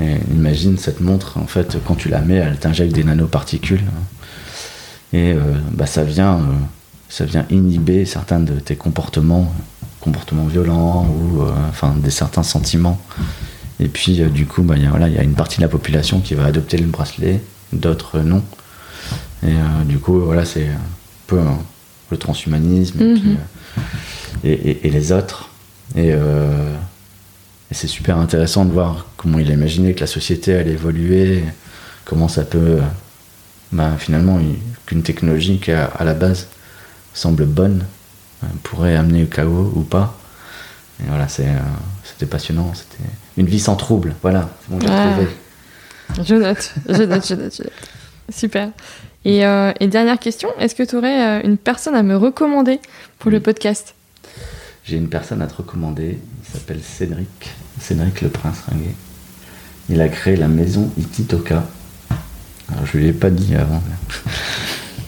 Et 0.01 0.17
imagine 0.35 0.79
cette 0.79 1.01
montre, 1.01 1.37
en 1.37 1.47
fait, 1.47 1.77
quand 1.87 1.95
tu 1.97 2.09
la 2.09 2.21
mets, 2.21 2.37
elle 2.37 2.59
t'injecte 2.59 2.95
des 2.95 3.05
nanoparticules. 3.05 3.83
hein. 3.87 4.03
Et 5.13 5.37
bah, 5.73 5.85
ça 5.85 6.03
vient, 6.03 6.41
ça 7.11 7.27
vient 7.27 7.45
inhiber 7.51 8.07
certains 8.07 8.41
de 8.41 8.55
tes 8.59 8.75
comportements, 8.77 9.53
comportements 10.03 10.47
violents 10.47 11.07
ou 11.07 11.43
euh, 11.43 11.51
enfin 11.71 11.95
des 11.97 12.11
certains 12.11 12.43
sentiments. 12.43 13.01
Et 13.81 13.89
puis 13.89 14.21
euh, 14.23 14.29
du 14.29 14.47
coup, 14.47 14.63
bah, 14.63 14.75
il 14.77 14.83
y 14.83 14.87
a- 14.87 14.91
voilà, 14.91 15.09
il 15.09 15.15
y 15.15 15.19
a 15.19 15.23
une 15.23 15.35
partie 15.35 15.57
de 15.57 15.63
la 15.63 15.69
population 15.69 16.21
qui 16.21 16.35
va 16.35 16.45
adopter 16.45 16.77
le 16.77 16.87
bracelet, 16.87 17.41
d'autres 17.73 18.19
euh, 18.19 18.23
non. 18.23 18.43
Et 19.45 19.55
du 19.87 19.99
coup, 19.99 20.21
voilà, 20.21 20.45
c'est 20.45 20.69
un 20.69 20.81
peu 21.27 21.39
euh, 21.39 21.45
le 22.13 22.17
transhumanisme 22.17 23.01
et, 23.01 23.05
Mhm. 23.05 23.19
puis, 23.21 23.37
et, 24.45 24.53
et- 24.53 24.87
et 24.87 24.91
les 24.91 25.11
autres. 25.11 25.49
Et, 25.97 26.09
et 26.11 27.75
c'est 27.75 27.89
super 27.89 28.19
intéressant 28.19 28.65
de 28.65 28.73
voir 28.73 29.07
comment 29.17 29.39
il 29.41 29.51
a 29.51 29.55
imaginé 29.55 29.95
que 29.95 30.01
la 30.01 30.07
société 30.07 30.55
allait 30.55 30.73
évoluer, 30.73 31.43
comment 32.05 32.29
ça 32.29 32.45
peut, 32.45 32.79
bah, 33.73 33.91
finalement, 33.99 34.39
une- 34.39 34.57
qu'une 34.87 35.03
technologie 35.03 35.59
qui 35.59 35.73
à, 35.73 35.87
à 35.87 36.05
la 36.05 36.15
base 36.15 36.47
semble 37.15 37.45
bonne 37.47 37.85
pourrait 38.63 38.97
amener 38.97 39.23
au 39.25 39.27
chaos 39.27 39.73
ou 39.75 39.83
pas. 39.83 40.19
Et 41.01 41.09
voilà, 41.09 41.25
euh, 41.41 41.59
c'était 42.05 42.27
passionnant. 42.27 42.73
C'était 42.75 43.03
une 43.37 43.47
vie 43.47 43.61
sans 43.61 43.77
trouble. 43.77 44.15
Voilà, 44.23 44.49
c'est 44.63 44.71
bon, 44.75 44.81
j'ai 44.81 44.89
Ah. 44.93 45.09
retrouvé. 45.11 45.29
Je 46.25 46.35
note, 46.35 46.75
je 46.89 47.03
note, 47.03 47.27
je 47.27 47.35
note, 47.35 47.55
je 47.57 47.63
note. 47.63 47.71
Super. 48.33 48.69
Et, 49.25 49.47
euh, 49.47 49.73
et 49.81 49.87
dernière 49.87 50.19
question, 50.19 50.49
est-ce 50.59 50.75
que 50.75 50.83
tu 50.83 50.97
aurais 50.97 51.41
une 51.45 51.57
personne 51.57 51.95
à 51.95 52.03
me 52.03 52.17
recommander 52.17 52.81
pour 53.19 53.31
le 53.31 53.41
podcast? 53.41 53.95
J'ai 54.85 54.97
une 54.97 55.09
personne 55.09 55.41
à 55.43 55.47
te 55.47 55.55
recommander, 55.55 56.19
il 56.45 56.53
s'appelle 56.53 56.81
Cédric, 56.83 57.29
Cédric 57.81 58.21
le 58.21 58.29
Prince 58.29 58.59
Ringuet. 58.69 58.95
Il 59.89 60.01
a 60.01 60.09
créé 60.09 60.37
la 60.37 60.49
maison 60.49 60.91
Ititoka. 60.99 61.65
Alors 62.71 62.85
je 62.87 62.99
lui 62.99 63.07
ai 63.09 63.13
pas 63.13 63.31
dit 63.31 63.55
avant, 63.55 63.81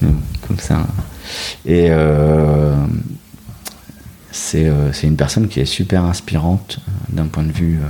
mais 0.01 0.09
comme 0.47 0.59
ça. 0.59 0.77
hein. 0.77 0.87
Et 1.67 1.89
euh, 1.91 2.75
c'est 4.35 4.69
euh, 4.69 4.93
c'est 4.93 5.07
une 5.07 5.17
personne 5.17 5.47
qui 5.49 5.61
est 5.61 5.65
super 5.65 6.05
inspirante 6.05 6.81
euh, 6.89 7.17
d'un 7.17 7.27
point 7.27 7.45
de 7.45 7.53
vue 7.53 7.79
euh, 7.81 7.89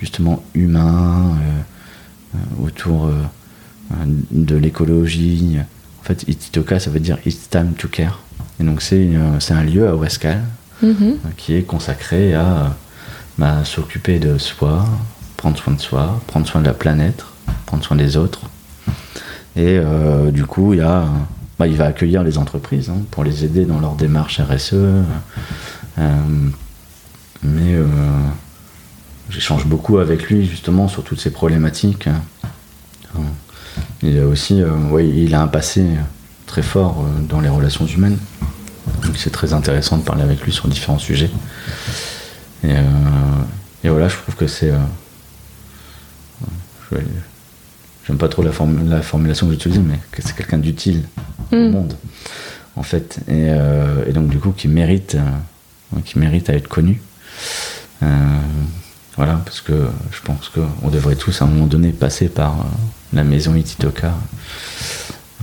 justement 0.00 0.42
humain, 0.54 1.36
autour 2.62 3.10
de 4.30 4.56
l'écologie. 4.56 5.56
En 6.00 6.04
fait, 6.04 6.24
Ititoka, 6.28 6.78
ça 6.78 6.90
veut 6.90 7.00
dire 7.00 7.16
It's 7.24 7.48
time 7.48 7.72
to 7.78 7.88
care. 7.88 8.20
Et 8.60 8.64
donc 8.64 8.82
c'est 8.82 9.10
c'est 9.38 9.54
un 9.54 9.64
lieu 9.64 9.88
à 9.88 9.96
Ouescal 9.96 10.42
Mhm. 10.82 11.16
qui 11.38 11.54
est 11.54 11.62
consacré 11.62 12.34
à 12.34 12.74
bah, 13.38 13.64
s'occuper 13.64 14.18
de 14.18 14.36
soi, 14.36 14.84
prendre 15.38 15.56
soin 15.56 15.72
de 15.72 15.80
soi, 15.80 16.20
prendre 16.26 16.46
soin 16.46 16.60
de 16.60 16.66
la 16.66 16.74
planète, 16.74 17.24
prendre 17.64 17.82
soin 17.82 17.96
des 17.96 18.18
autres. 18.18 18.42
Et 19.56 19.78
euh, 19.78 20.30
du 20.30 20.44
coup, 20.44 20.74
il, 20.74 20.80
y 20.80 20.82
a, 20.82 21.06
bah, 21.58 21.66
il 21.66 21.76
va 21.76 21.86
accueillir 21.86 22.22
les 22.22 22.38
entreprises 22.38 22.90
hein, 22.90 22.98
pour 23.10 23.24
les 23.24 23.44
aider 23.44 23.64
dans 23.64 23.80
leur 23.80 23.94
démarche 23.94 24.40
RSE. 24.40 24.74
euh, 24.74 25.04
mais 27.42 27.74
euh, 27.74 27.84
j'échange 29.30 29.66
beaucoup 29.66 29.98
avec 29.98 30.28
lui 30.28 30.46
justement 30.46 30.88
sur 30.88 31.04
toutes 31.04 31.20
ces 31.20 31.30
problématiques. 31.30 32.08
Euh, 32.08 33.20
Il 34.02 34.18
a 34.18 34.26
aussi, 34.26 34.62
euh, 34.62 35.02
il 35.02 35.34
a 35.34 35.42
un 35.42 35.46
passé 35.46 35.86
très 36.46 36.62
fort 36.62 37.04
dans 37.28 37.40
les 37.40 37.48
relations 37.48 37.86
humaines. 37.86 38.18
Donc 39.04 39.16
c'est 39.16 39.30
très 39.30 39.52
intéressant 39.52 39.98
de 39.98 40.02
parler 40.02 40.22
avec 40.22 40.42
lui 40.42 40.52
sur 40.52 40.68
différents 40.68 40.98
sujets. 40.98 41.30
Et, 42.64 43.88
voilà, 43.88 44.08
je 44.08 44.16
trouve 44.16 44.34
que 44.34 44.46
c'est. 44.46 44.72
J'aime 48.06 48.18
pas 48.18 48.28
trop 48.28 48.42
la, 48.42 48.52
formu- 48.52 48.88
la 48.88 49.02
formulation 49.02 49.46
que 49.46 49.52
j'utilise, 49.52 49.80
mais 49.80 49.98
que 50.12 50.22
c'est 50.22 50.34
quelqu'un 50.36 50.58
d'utile 50.58 51.02
au 51.52 51.56
Mm. 51.56 51.70
monde, 51.70 51.94
en 52.76 52.82
fait. 52.82 53.18
Et, 53.28 53.48
euh, 53.50 54.04
et 54.06 54.12
donc, 54.12 54.28
du 54.28 54.38
coup, 54.38 54.52
qui 54.52 54.68
mérite, 54.68 55.16
euh, 55.16 56.00
qui 56.04 56.18
mérite 56.18 56.48
à 56.50 56.54
être 56.54 56.68
connu. 56.68 57.00
Euh, 58.02 58.06
voilà, 59.16 59.40
parce 59.44 59.60
que 59.60 59.86
je 60.12 60.20
pense 60.22 60.50
qu'on 60.50 60.88
devrait 60.88 61.16
tous, 61.16 61.40
à 61.42 61.46
un 61.46 61.48
moment 61.48 61.66
donné, 61.66 61.90
passer 61.90 62.28
par 62.28 62.66
la 63.12 63.24
maison 63.24 63.54
Ititoka. 63.56 64.12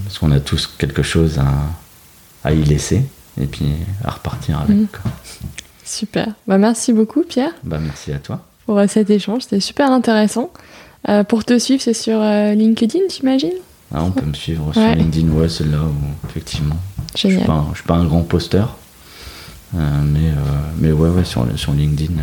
Parce 0.06 0.20
qu'on 0.20 0.32
a 0.32 0.40
tous 0.40 0.68
quelque 0.78 1.02
chose 1.04 1.40
à, 1.40 2.48
à 2.48 2.54
y 2.54 2.64
laisser 2.64 3.04
et 3.42 3.46
puis 3.48 3.66
à 4.04 4.12
repartir 4.12 4.60
avec. 4.60 4.76
Mm. 4.78 4.88
quoi. 4.88 5.12
Super. 5.84 6.28
Bah, 6.48 6.58
merci 6.58 6.94
beaucoup, 6.94 7.24
Pierre, 7.24 7.52
Bah, 7.64 7.80
merci 7.82 8.14
à 8.14 8.20
toi. 8.20 8.46
pour 8.66 8.80
cet 8.88 9.10
échange. 9.10 9.42
C'était 9.44 9.60
super 9.60 9.92
intéressant. 9.92 10.52
Euh, 11.10 11.24
pour 11.24 11.44
te 11.44 11.58
suivre, 11.60 11.82
c'est 11.82 11.94
sur 11.94 12.22
euh, 12.22 12.54
LinkedIn, 12.54 13.00
j'imagine 13.14 13.52
Ah, 13.94 14.04
on 14.04 14.12
peut 14.12 14.26
me 14.26 14.34
suivre 14.34 14.68
Ouais. 14.68 14.74
sur 14.74 14.96
LinkedIn, 14.96 15.30
ouais, 15.34 15.50
c'est 15.50 15.66
là 15.66 15.80
où, 15.84 16.28
effectivement. 16.30 16.76
Je 17.16 17.28
Génial. 17.30 17.48
je 17.72 17.76
suis 17.80 17.88
pas 17.88 17.96
un 17.96 18.06
grand 18.06 18.22
posteur, 18.22 18.78
euh, 19.76 19.80
mais, 20.04 20.32
mais 20.80 20.92
ouais, 20.92 21.10
ouais, 21.10 21.26
sur, 21.26 21.46
LinkedIn, 21.74 22.14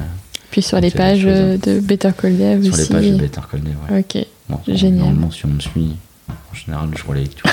Puis 0.50 0.62
sur 0.62 0.80
les 0.80 0.90
pages 0.90 1.22
de 1.24 1.80
Better 1.80 2.10
Call 2.20 2.36
Dev 2.38 2.64
sur 2.64 2.72
aussi. 2.74 2.82
les 2.84 2.88
pages 2.88 3.10
de 3.10 3.16
Better 3.16 3.40
Call 3.50 3.60
Day, 3.60 3.72
ouais. 3.90 4.00
Ok. 4.00 4.26
Bon, 4.48 4.58
génial. 4.66 4.98
Normalement, 5.04 5.30
si 5.30 5.44
on 5.46 5.50
me 5.50 5.60
suit, 5.60 5.94
en 6.28 6.54
général, 6.54 6.88
je 6.96 7.04
relaye 7.06 7.28
tout. 7.28 7.48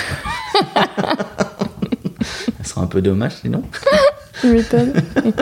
Ça 0.63 2.63
serait 2.63 2.81
un 2.81 2.87
peu 2.87 3.01
dommage 3.01 3.33
sinon. 3.41 3.61
Tu 4.41 4.47
m'étonnes. 4.47 4.93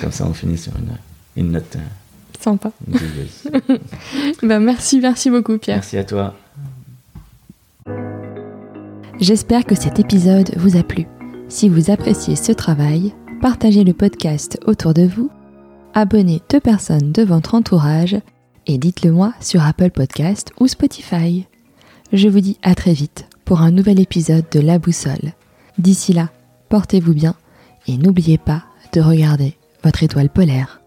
Comme 0.00 0.12
ça, 0.12 0.24
on 0.24 0.32
finit 0.32 0.56
sur 0.56 0.72
une, 0.76 0.96
une 1.36 1.52
note 1.52 1.76
Sympa. 2.40 2.72
Bah, 4.42 4.58
merci, 4.58 5.00
merci 5.00 5.30
beaucoup, 5.30 5.58
Pierre. 5.58 5.76
Merci 5.76 5.98
à 5.98 6.04
toi. 6.04 6.34
J'espère 9.20 9.64
que 9.66 9.74
cet 9.74 10.00
épisode 10.00 10.50
vous 10.56 10.76
a 10.76 10.82
plu. 10.82 11.06
Si 11.48 11.68
vous 11.68 11.90
appréciez 11.90 12.36
ce 12.36 12.52
travail, 12.52 13.12
partagez 13.42 13.84
le 13.84 13.92
podcast 13.92 14.58
autour 14.66 14.94
de 14.94 15.02
vous, 15.02 15.30
abonnez 15.92 16.40
deux 16.48 16.60
personnes 16.60 17.12
de 17.12 17.22
votre 17.22 17.54
entourage 17.54 18.16
et 18.66 18.78
dites-le 18.78 19.12
moi 19.12 19.34
sur 19.40 19.62
Apple 19.62 19.90
Podcast 19.90 20.52
ou 20.58 20.68
Spotify. 20.68 21.46
Je 22.12 22.28
vous 22.28 22.40
dis 22.40 22.56
à 22.62 22.74
très 22.74 22.92
vite 22.92 23.26
pour 23.44 23.60
un 23.60 23.70
nouvel 23.70 24.00
épisode 24.00 24.44
de 24.50 24.60
La 24.60 24.78
Boussole. 24.78 25.32
D'ici 25.78 26.12
là, 26.12 26.30
portez-vous 26.70 27.14
bien 27.14 27.34
et 27.86 27.98
n'oubliez 27.98 28.38
pas 28.38 28.62
de 28.92 29.00
regarder 29.00 29.56
votre 29.84 30.02
étoile 30.02 30.30
polaire. 30.30 30.79